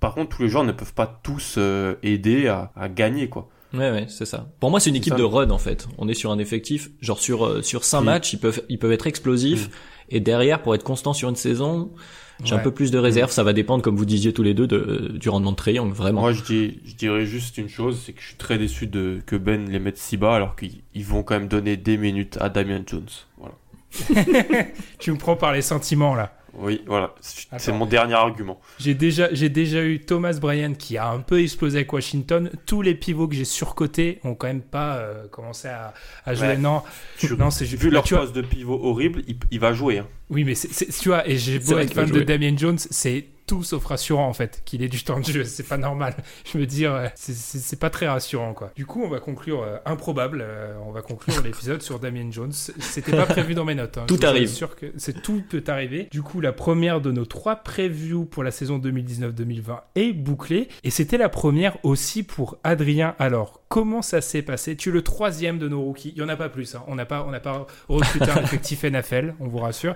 par 0.00 0.14
contre, 0.14 0.36
tous 0.36 0.42
les 0.42 0.48
joueurs 0.48 0.64
ne 0.64 0.72
peuvent 0.72 0.94
pas 0.94 1.20
tous 1.22 1.54
euh, 1.58 1.94
aider 2.02 2.48
à, 2.48 2.72
à 2.74 2.88
gagner 2.88 3.28
quoi. 3.28 3.48
Ouais, 3.74 3.90
ouais, 3.90 4.06
c'est 4.08 4.26
ça. 4.26 4.48
Pour 4.60 4.70
moi, 4.70 4.80
c'est 4.80 4.90
une 4.90 4.96
équipe 4.96 5.12
ça. 5.14 5.18
de 5.18 5.22
run 5.22 5.50
en 5.50 5.58
fait. 5.58 5.86
On 5.98 6.06
est 6.08 6.14
sur 6.14 6.30
un 6.30 6.38
effectif, 6.38 6.90
genre 7.00 7.18
sur 7.18 7.46
euh, 7.46 7.62
sur 7.62 7.84
cinq 7.84 8.00
Oui. 8.00 8.06
matchs, 8.06 8.32
ils 8.34 8.38
peuvent 8.38 8.62
ils 8.68 8.78
peuvent 8.78 8.92
être 8.92 9.06
explosifs. 9.06 9.70
Et 10.10 10.20
derrière, 10.20 10.60
pour 10.60 10.74
être 10.74 10.82
constant 10.82 11.12
sur 11.14 11.28
une 11.30 11.36
saison, 11.36 11.90
j'ai 12.44 12.54
un 12.54 12.58
peu 12.58 12.70
plus 12.70 12.90
de 12.90 12.98
réserve. 12.98 13.30
Ça 13.30 13.42
va 13.42 13.52
dépendre, 13.52 13.82
comme 13.82 13.96
vous 13.96 14.04
disiez 14.04 14.32
tous 14.32 14.42
les 14.42 14.54
deux, 14.54 14.66
de, 14.66 15.12
du 15.14 15.28
rendement 15.28 15.52
de 15.52 15.56
Triangle, 15.56 15.92
vraiment. 15.92 16.22
Moi, 16.22 16.32
je, 16.32 16.42
dis, 16.42 16.80
je 16.84 16.94
dirais 16.94 17.26
juste 17.26 17.58
une 17.58 17.68
chose, 17.68 18.02
c'est 18.04 18.12
que 18.12 18.20
je 18.20 18.26
suis 18.28 18.36
très 18.36 18.58
déçu 18.58 18.86
de 18.86 19.20
que 19.24 19.36
Ben 19.36 19.68
les 19.70 19.78
mette 19.78 19.98
si 19.98 20.16
bas, 20.16 20.34
alors 20.34 20.56
qu'ils 20.56 20.82
ils 20.94 21.04
vont 21.04 21.22
quand 21.22 21.34
même 21.34 21.48
donner 21.48 21.76
des 21.76 21.96
minutes 21.96 22.38
à 22.40 22.48
Damian 22.48 22.82
Jones. 22.86 23.08
Voilà. 23.38 23.54
Tu 24.98 25.12
me 25.12 25.18
prends 25.18 25.36
par 25.36 25.52
les 25.52 25.62
sentiments 25.62 26.14
là. 26.14 26.34
Oui, 26.54 26.82
voilà. 26.86 27.14
C'est 27.20 27.72
mon 27.72 27.86
dernier 27.86 28.14
argument. 28.14 28.60
J'ai 28.78 28.94
déjà, 28.94 29.32
j'ai 29.32 29.48
déjà 29.48 29.82
eu 29.82 30.00
Thomas 30.00 30.34
Bryan 30.40 30.74
qui 30.76 30.98
a 30.98 31.08
un 31.08 31.20
peu 31.20 31.40
explosé 31.40 31.78
avec 31.78 31.92
Washington. 31.92 32.50
Tous 32.66 32.82
les 32.82 32.94
pivots 32.94 33.26
que 33.26 33.34
j'ai 33.34 33.44
surcotés 33.46 34.18
ont 34.22 34.34
quand 34.34 34.48
même 34.48 34.60
pas 34.60 34.96
euh, 34.96 35.26
commencé 35.28 35.68
à, 35.68 35.94
à 36.26 36.34
jouer. 36.34 36.48
Ouais. 36.48 36.56
Non, 36.58 36.82
Tu- 37.18 37.34
non, 37.36 37.50
c'est 37.50 37.64
juste. 37.64 37.82
Vu 37.82 37.88
leur 37.90 38.04
tu 38.04 38.14
vois- 38.14 38.24
poste 38.24 38.36
de 38.36 38.42
pivot 38.42 38.78
horrible, 38.82 39.22
il, 39.28 39.36
il 39.50 39.60
va 39.60 39.72
jouer. 39.72 39.98
hein. 39.98 40.06
Oui, 40.30 40.44
mais 40.44 40.54
tu 40.54 41.08
vois, 41.08 41.26
et 41.28 41.36
j'ai 41.38 41.58
beau 41.58 41.78
être 41.78 41.94
fan 41.94 42.10
de. 42.10 42.20
Damien 42.22 42.54
Jones, 42.56 42.78
c'est 42.78 43.24
tout 43.46 43.62
sauf 43.62 43.84
rassurant 43.84 44.26
en 44.28 44.32
fait 44.32 44.62
qu'il 44.64 44.82
ait 44.82 44.88
du 44.88 45.02
temps 45.02 45.18
de 45.20 45.24
jeu. 45.24 45.44
C'est 45.44 45.66
pas 45.68 45.76
normal. 45.76 46.14
Je 46.52 46.58
me 46.58 46.66
dis, 46.66 46.86
ouais, 46.86 47.12
c'est, 47.14 47.78
pas 47.78 47.90
très 47.90 48.08
rassurant 48.08 48.54
quoi. 48.54 48.70
Du 48.76 48.86
coup, 48.86 49.02
on 49.04 49.08
va 49.08 49.18
conclure 49.20 49.62
euh, 49.62 49.76
improbable. 49.84 50.40
euh, 50.42 50.74
on 50.86 50.92
va 50.92 51.02
conclure 51.02 51.40
l'épisode 51.44 51.82
sur 51.82 51.98
Damien 51.98 52.30
Jones. 52.30 52.52
C'était 52.52 53.12
pas 53.16 53.26
prévu 53.26 53.54
dans 53.54 53.64
mes 53.64 53.74
notes. 53.74 53.98
hein. 53.98 54.04
Tout 54.06 54.18
Je 54.20 54.26
arrive. 54.26 54.48
assure 54.48 54.76
que 54.76 54.86
c'est 54.96 55.22
tout 55.22 55.42
peut 55.48 55.64
arriver. 55.68 56.08
Du 56.10 56.22
coup, 56.22 56.40
la 56.40 56.52
première 56.52 57.00
de 57.00 57.10
nos 57.12 57.24
trois 57.26 57.56
previews 57.56 58.24
pour 58.24 58.42
la 58.42 58.50
saison 58.50 58.78
2019-2020 58.78 59.80
est 59.96 60.12
bouclée 60.12 60.68
et 60.84 60.90
c'était 60.90 61.18
la 61.18 61.28
première 61.28 61.76
aussi 61.84 62.22
pour 62.22 62.58
Adrien. 62.64 63.14
Alors, 63.18 63.60
comment 63.68 64.02
ça 64.02 64.20
s'est 64.20 64.42
passé? 64.42 64.76
Tu 64.76 64.88
es 64.90 64.92
le 64.92 65.02
troisième 65.02 65.58
de 65.58 65.68
nos 65.68 65.82
rookies. 65.82 66.12
Il 66.16 66.18
y 66.20 66.22
en 66.24 66.28
a 66.28 66.36
pas 66.36 66.48
plus. 66.48 66.74
hein. 66.74 66.82
On 66.86 66.94
n'a 66.94 67.06
pas, 67.06 67.24
on 67.26 67.30
n'a 67.30 67.40
pas 67.40 67.66
recruté 67.88 68.30
un 68.30 68.36
effectif 68.42 68.84
NFL. 68.84 69.34
On 69.40 69.48
vous 69.48 69.58
rassure. 69.58 69.94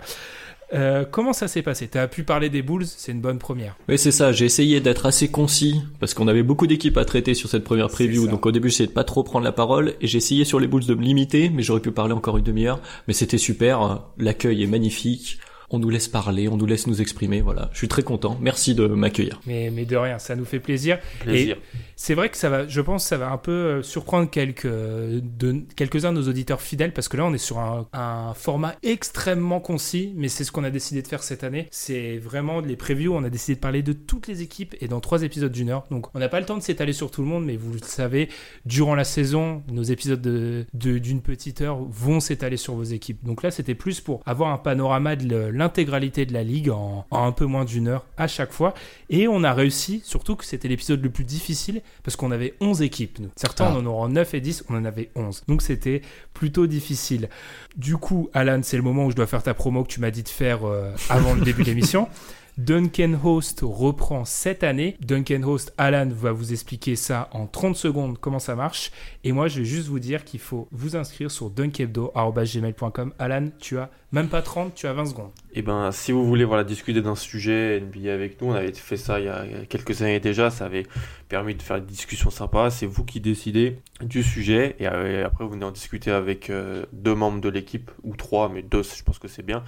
Euh, 0.72 1.04
comment 1.08 1.32
ça 1.32 1.48
s'est 1.48 1.62
passé? 1.62 1.88
Tu 1.88 1.98
as 1.98 2.08
pu 2.08 2.24
parler 2.24 2.50
des 2.50 2.62
Bulls, 2.62 2.86
c'est 2.86 3.12
une 3.12 3.20
bonne 3.20 3.38
première. 3.38 3.76
Oui, 3.88 3.98
c'est 3.98 4.10
ça. 4.10 4.32
J'ai 4.32 4.44
essayé 4.44 4.80
d'être 4.80 5.06
assez 5.06 5.28
concis 5.28 5.82
parce 6.00 6.14
qu'on 6.14 6.28
avait 6.28 6.42
beaucoup 6.42 6.66
d'équipes 6.66 6.96
à 6.96 7.04
traiter 7.04 7.34
sur 7.34 7.48
cette 7.48 7.64
première 7.64 7.88
preview. 7.88 8.26
Donc 8.26 8.46
au 8.46 8.52
début, 8.52 8.68
j'essayais 8.68 8.88
de 8.88 8.92
pas 8.92 9.04
trop 9.04 9.22
prendre 9.22 9.44
la 9.44 9.52
parole 9.52 9.94
et 10.00 10.06
j'ai 10.06 10.18
essayé 10.18 10.44
sur 10.44 10.58
les 10.58 10.66
Bulls 10.66 10.86
de 10.86 10.94
me 10.94 11.02
limiter, 11.02 11.50
mais 11.50 11.62
j'aurais 11.62 11.80
pu 11.80 11.92
parler 11.92 12.14
encore 12.14 12.36
une 12.36 12.44
demi-heure. 12.44 12.80
Mais 13.06 13.14
c'était 13.14 13.38
super. 13.38 14.02
L'accueil 14.18 14.62
est 14.62 14.66
magnifique. 14.66 15.38
On 15.70 15.78
nous 15.78 15.90
laisse 15.90 16.08
parler, 16.08 16.48
on 16.48 16.56
nous 16.56 16.66
laisse 16.66 16.86
nous 16.86 17.00
exprimer. 17.00 17.40
Voilà, 17.40 17.68
je 17.72 17.78
suis 17.78 17.88
très 17.88 18.02
content. 18.02 18.36
Merci 18.40 18.74
de 18.74 18.86
m'accueillir. 18.86 19.40
Mais, 19.46 19.70
mais 19.70 19.84
de 19.84 19.96
rien, 19.96 20.18
ça 20.18 20.36
nous 20.36 20.44
fait 20.44 20.60
plaisir. 20.60 20.98
Plaisir. 21.20 21.56
Et 21.56 21.78
c'est 21.96 22.14
vrai 22.14 22.28
que 22.28 22.36
ça 22.36 22.48
va, 22.48 22.66
je 22.68 22.80
pense, 22.80 23.04
que 23.04 23.08
ça 23.08 23.16
va 23.16 23.30
un 23.30 23.38
peu 23.38 23.50
euh, 23.52 23.82
surprendre 23.82 24.30
quelques 24.30 24.66
de 24.66 25.62
quelques-uns 25.76 26.12
de 26.12 26.18
nos 26.20 26.28
auditeurs 26.28 26.60
fidèles 26.60 26.92
parce 26.92 27.08
que 27.08 27.16
là, 27.16 27.24
on 27.24 27.32
est 27.34 27.38
sur 27.38 27.58
un, 27.58 27.86
un 27.92 28.34
format 28.34 28.74
extrêmement 28.82 29.60
concis, 29.60 30.12
mais 30.16 30.28
c'est 30.28 30.44
ce 30.44 30.52
qu'on 30.52 30.64
a 30.64 30.70
décidé 30.70 31.02
de 31.02 31.08
faire 31.08 31.22
cette 31.22 31.44
année. 31.44 31.68
C'est 31.70 32.18
vraiment 32.18 32.60
les 32.60 32.76
previews. 32.76 33.14
On 33.14 33.24
a 33.24 33.30
décidé 33.30 33.54
de 33.56 33.60
parler 33.60 33.82
de 33.82 33.92
toutes 33.92 34.26
les 34.28 34.42
équipes 34.42 34.74
et 34.80 34.88
dans 34.88 35.00
trois 35.00 35.22
épisodes 35.22 35.52
d'une 35.52 35.70
heure. 35.70 35.84
Donc, 35.90 36.06
on 36.14 36.18
n'a 36.18 36.28
pas 36.28 36.40
le 36.40 36.46
temps 36.46 36.56
de 36.56 36.62
s'étaler 36.62 36.92
sur 36.92 37.10
tout 37.10 37.22
le 37.22 37.28
monde, 37.28 37.44
mais 37.44 37.56
vous 37.56 37.72
le 37.72 37.78
savez, 37.82 38.28
durant 38.64 38.94
la 38.94 39.04
saison, 39.04 39.62
nos 39.70 39.82
épisodes 39.82 40.20
de 40.20 40.64
de- 40.74 40.98
d'une 40.98 41.20
petite 41.20 41.60
heure 41.60 41.78
vont 41.82 42.20
s'étaler 42.20 42.56
sur 42.56 42.74
vos 42.74 42.82
équipes. 42.84 43.24
Donc 43.24 43.42
là, 43.42 43.50
c'était 43.50 43.74
plus 43.74 44.00
pour 44.00 44.22
avoir 44.26 44.52
un 44.52 44.58
panorama 44.58 45.16
de 45.16 45.28
le- 45.28 45.50
l'intégralité 45.56 46.26
de 46.26 46.32
la 46.32 46.42
ligue 46.42 46.70
en, 46.70 47.06
en 47.10 47.26
un 47.26 47.32
peu 47.32 47.46
moins 47.46 47.64
d'une 47.64 47.88
heure 47.88 48.04
à 48.16 48.28
chaque 48.28 48.52
fois. 48.52 48.74
Et 49.10 49.26
on 49.28 49.42
a 49.44 49.52
réussi, 49.52 50.00
surtout 50.04 50.36
que 50.36 50.44
c'était 50.44 50.68
l'épisode 50.68 51.02
le 51.02 51.10
plus 51.10 51.24
difficile, 51.24 51.82
parce 52.04 52.16
qu'on 52.16 52.30
avait 52.30 52.54
11 52.60 52.82
équipes, 52.82 53.18
nous. 53.18 53.30
Certains 53.36 53.66
Ah. 53.66 53.76
en 53.76 53.86
auront 53.86 54.08
9 54.08 54.34
et 54.34 54.40
10, 54.40 54.64
on 54.68 54.76
en 54.76 54.84
avait 54.84 55.10
11. 55.16 55.42
Donc 55.48 55.62
c'était 55.62 56.02
plutôt 56.34 56.66
difficile. 56.66 57.28
Du 57.76 57.96
coup, 57.96 58.28
Alan, 58.34 58.60
c'est 58.62 58.76
le 58.76 58.82
moment 58.82 59.06
où 59.06 59.10
je 59.10 59.16
dois 59.16 59.26
faire 59.26 59.42
ta 59.42 59.54
promo 59.54 59.82
que 59.82 59.88
tu 59.88 60.00
m'as 60.00 60.10
dit 60.10 60.22
de 60.22 60.28
faire 60.28 60.64
euh, 60.66 60.92
avant 61.08 61.34
le 61.34 61.40
début 61.40 61.62
de 61.62 61.68
l'émission. 61.68 62.08
Duncan 62.58 63.18
Host 63.22 63.60
reprend 63.62 64.24
cette 64.24 64.64
année. 64.64 64.96
Duncan 65.00 65.42
Host, 65.42 65.74
Alan 65.76 66.08
va 66.08 66.32
vous 66.32 66.52
expliquer 66.52 66.96
ça 66.96 67.28
en 67.32 67.46
30 67.46 67.76
secondes, 67.76 68.18
comment 68.18 68.38
ça 68.38 68.54
marche. 68.54 68.92
Et 69.24 69.32
moi, 69.32 69.46
je 69.48 69.58
vais 69.58 69.66
juste 69.66 69.88
vous 69.88 69.98
dire 69.98 70.24
qu'il 70.24 70.40
faut 70.40 70.66
vous 70.72 70.96
inscrire 70.96 71.30
sur 71.30 71.50
dunkebdo.gmail.com. 71.50 73.12
Alan, 73.18 73.48
tu 73.58 73.76
as 73.76 73.90
même 74.10 74.28
pas 74.28 74.40
30, 74.40 74.74
tu 74.74 74.86
as 74.86 74.94
20 74.94 75.04
secondes. 75.04 75.30
Et 75.52 75.60
ben, 75.60 75.92
si 75.92 76.12
vous 76.12 76.24
voulez 76.24 76.46
discuter 76.64 77.02
d'un 77.02 77.14
sujet 77.14 77.78
NBA 77.78 78.10
avec 78.10 78.40
nous, 78.40 78.48
on 78.48 78.54
avait 78.54 78.72
fait 78.72 78.96
ça 78.96 79.20
il 79.20 79.26
y 79.26 79.28
a 79.28 79.44
quelques 79.68 80.00
années 80.00 80.20
déjà, 80.20 80.48
ça 80.48 80.64
avait 80.64 80.86
permis 81.28 81.54
de 81.54 81.62
faire 81.62 81.76
une 81.76 81.84
discussion 81.84 82.30
sympa. 82.30 82.70
C'est 82.70 82.86
vous 82.86 83.04
qui 83.04 83.20
décidez 83.20 83.80
du 84.00 84.22
sujet 84.22 84.76
et 84.78 84.86
euh, 84.86 85.26
après 85.26 85.44
vous 85.44 85.50
venez 85.50 85.66
en 85.66 85.72
discuter 85.72 86.10
avec 86.10 86.48
euh, 86.48 86.86
deux 86.92 87.14
membres 87.14 87.42
de 87.42 87.50
l'équipe 87.50 87.90
ou 88.02 88.16
trois, 88.16 88.48
mais 88.48 88.62
deux, 88.62 88.82
je 88.82 89.02
pense 89.02 89.18
que 89.18 89.28
c'est 89.28 89.44
bien. 89.44 89.62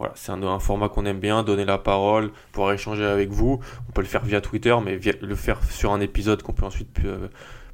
Voilà, 0.00 0.14
c'est 0.16 0.32
un, 0.32 0.58
format 0.60 0.88
qu'on 0.88 1.04
aime 1.04 1.20
bien, 1.20 1.42
donner 1.42 1.66
la 1.66 1.76
parole, 1.76 2.32
pouvoir 2.52 2.72
échanger 2.72 3.04
avec 3.04 3.28
vous. 3.28 3.60
On 3.86 3.92
peut 3.92 4.00
le 4.00 4.06
faire 4.06 4.24
via 4.24 4.40
Twitter, 4.40 4.74
mais 4.82 4.98
le 5.20 5.34
faire 5.34 5.62
sur 5.62 5.92
un 5.92 6.00
épisode 6.00 6.42
qu'on 6.42 6.54
peut 6.54 6.64
ensuite 6.64 6.88
euh, 7.04 7.28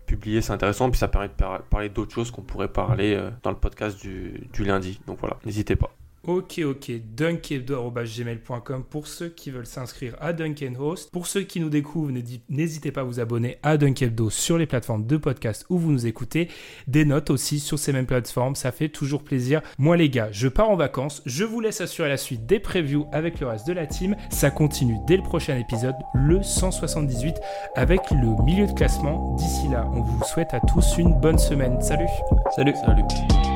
publier, 0.06 0.42
c'est 0.42 0.50
intéressant. 0.50 0.90
Puis 0.90 0.98
ça 0.98 1.06
permet 1.06 1.28
de 1.28 1.34
par- 1.34 1.62
parler 1.62 1.88
d'autres 1.88 2.12
choses 2.12 2.32
qu'on 2.32 2.42
pourrait 2.42 2.66
parler 2.66 3.14
euh, 3.14 3.30
dans 3.44 3.50
le 3.50 3.56
podcast 3.56 4.02
du 4.02 4.64
lundi. 4.64 5.00
Donc 5.06 5.18
voilà, 5.20 5.36
n'hésitez 5.44 5.76
pas. 5.76 5.92
Ok, 6.26 6.60
ok, 6.64 6.90
dunkebdo.gmail.com 7.14 8.84
pour 8.90 9.06
ceux 9.06 9.28
qui 9.28 9.50
veulent 9.50 9.66
s'inscrire 9.66 10.16
à 10.20 10.32
Duncan 10.32 10.72
Host. 10.78 11.10
Pour 11.12 11.26
ceux 11.26 11.42
qui 11.42 11.60
nous 11.60 11.68
découvrent, 11.70 12.10
n'hési- 12.10 12.40
n'hésitez 12.48 12.90
pas 12.90 13.02
à 13.02 13.04
vous 13.04 13.20
abonner 13.20 13.58
à 13.62 13.76
Dunkebdo 13.76 14.28
sur 14.30 14.58
les 14.58 14.66
plateformes 14.66 15.06
de 15.06 15.16
podcast 15.16 15.64
où 15.70 15.78
vous 15.78 15.92
nous 15.92 16.06
écoutez. 16.06 16.48
Des 16.88 17.04
notes 17.04 17.30
aussi 17.30 17.60
sur 17.60 17.78
ces 17.78 17.92
mêmes 17.92 18.06
plateformes, 18.06 18.56
ça 18.56 18.72
fait 18.72 18.88
toujours 18.88 19.22
plaisir. 19.22 19.62
Moi 19.78 19.96
les 19.96 20.10
gars, 20.10 20.28
je 20.32 20.48
pars 20.48 20.68
en 20.68 20.76
vacances, 20.76 21.22
je 21.26 21.44
vous 21.44 21.60
laisse 21.60 21.80
assurer 21.80 22.08
la 22.08 22.16
suite 22.16 22.44
des 22.46 22.58
previews 22.58 23.06
avec 23.12 23.38
le 23.40 23.46
reste 23.46 23.66
de 23.68 23.72
la 23.72 23.86
team. 23.86 24.16
Ça 24.30 24.50
continue 24.50 24.96
dès 25.06 25.16
le 25.16 25.22
prochain 25.22 25.56
épisode, 25.56 25.94
le 26.14 26.42
178, 26.42 27.36
avec 27.76 28.00
le 28.10 28.42
milieu 28.44 28.66
de 28.66 28.72
classement. 28.72 29.36
D'ici 29.36 29.68
là, 29.68 29.88
on 29.94 30.00
vous 30.02 30.24
souhaite 30.24 30.52
à 30.54 30.60
tous 30.60 30.98
une 30.98 31.14
bonne 31.20 31.38
semaine. 31.38 31.80
Salut 31.80 32.08
Salut. 32.54 32.74
Salut. 32.84 33.55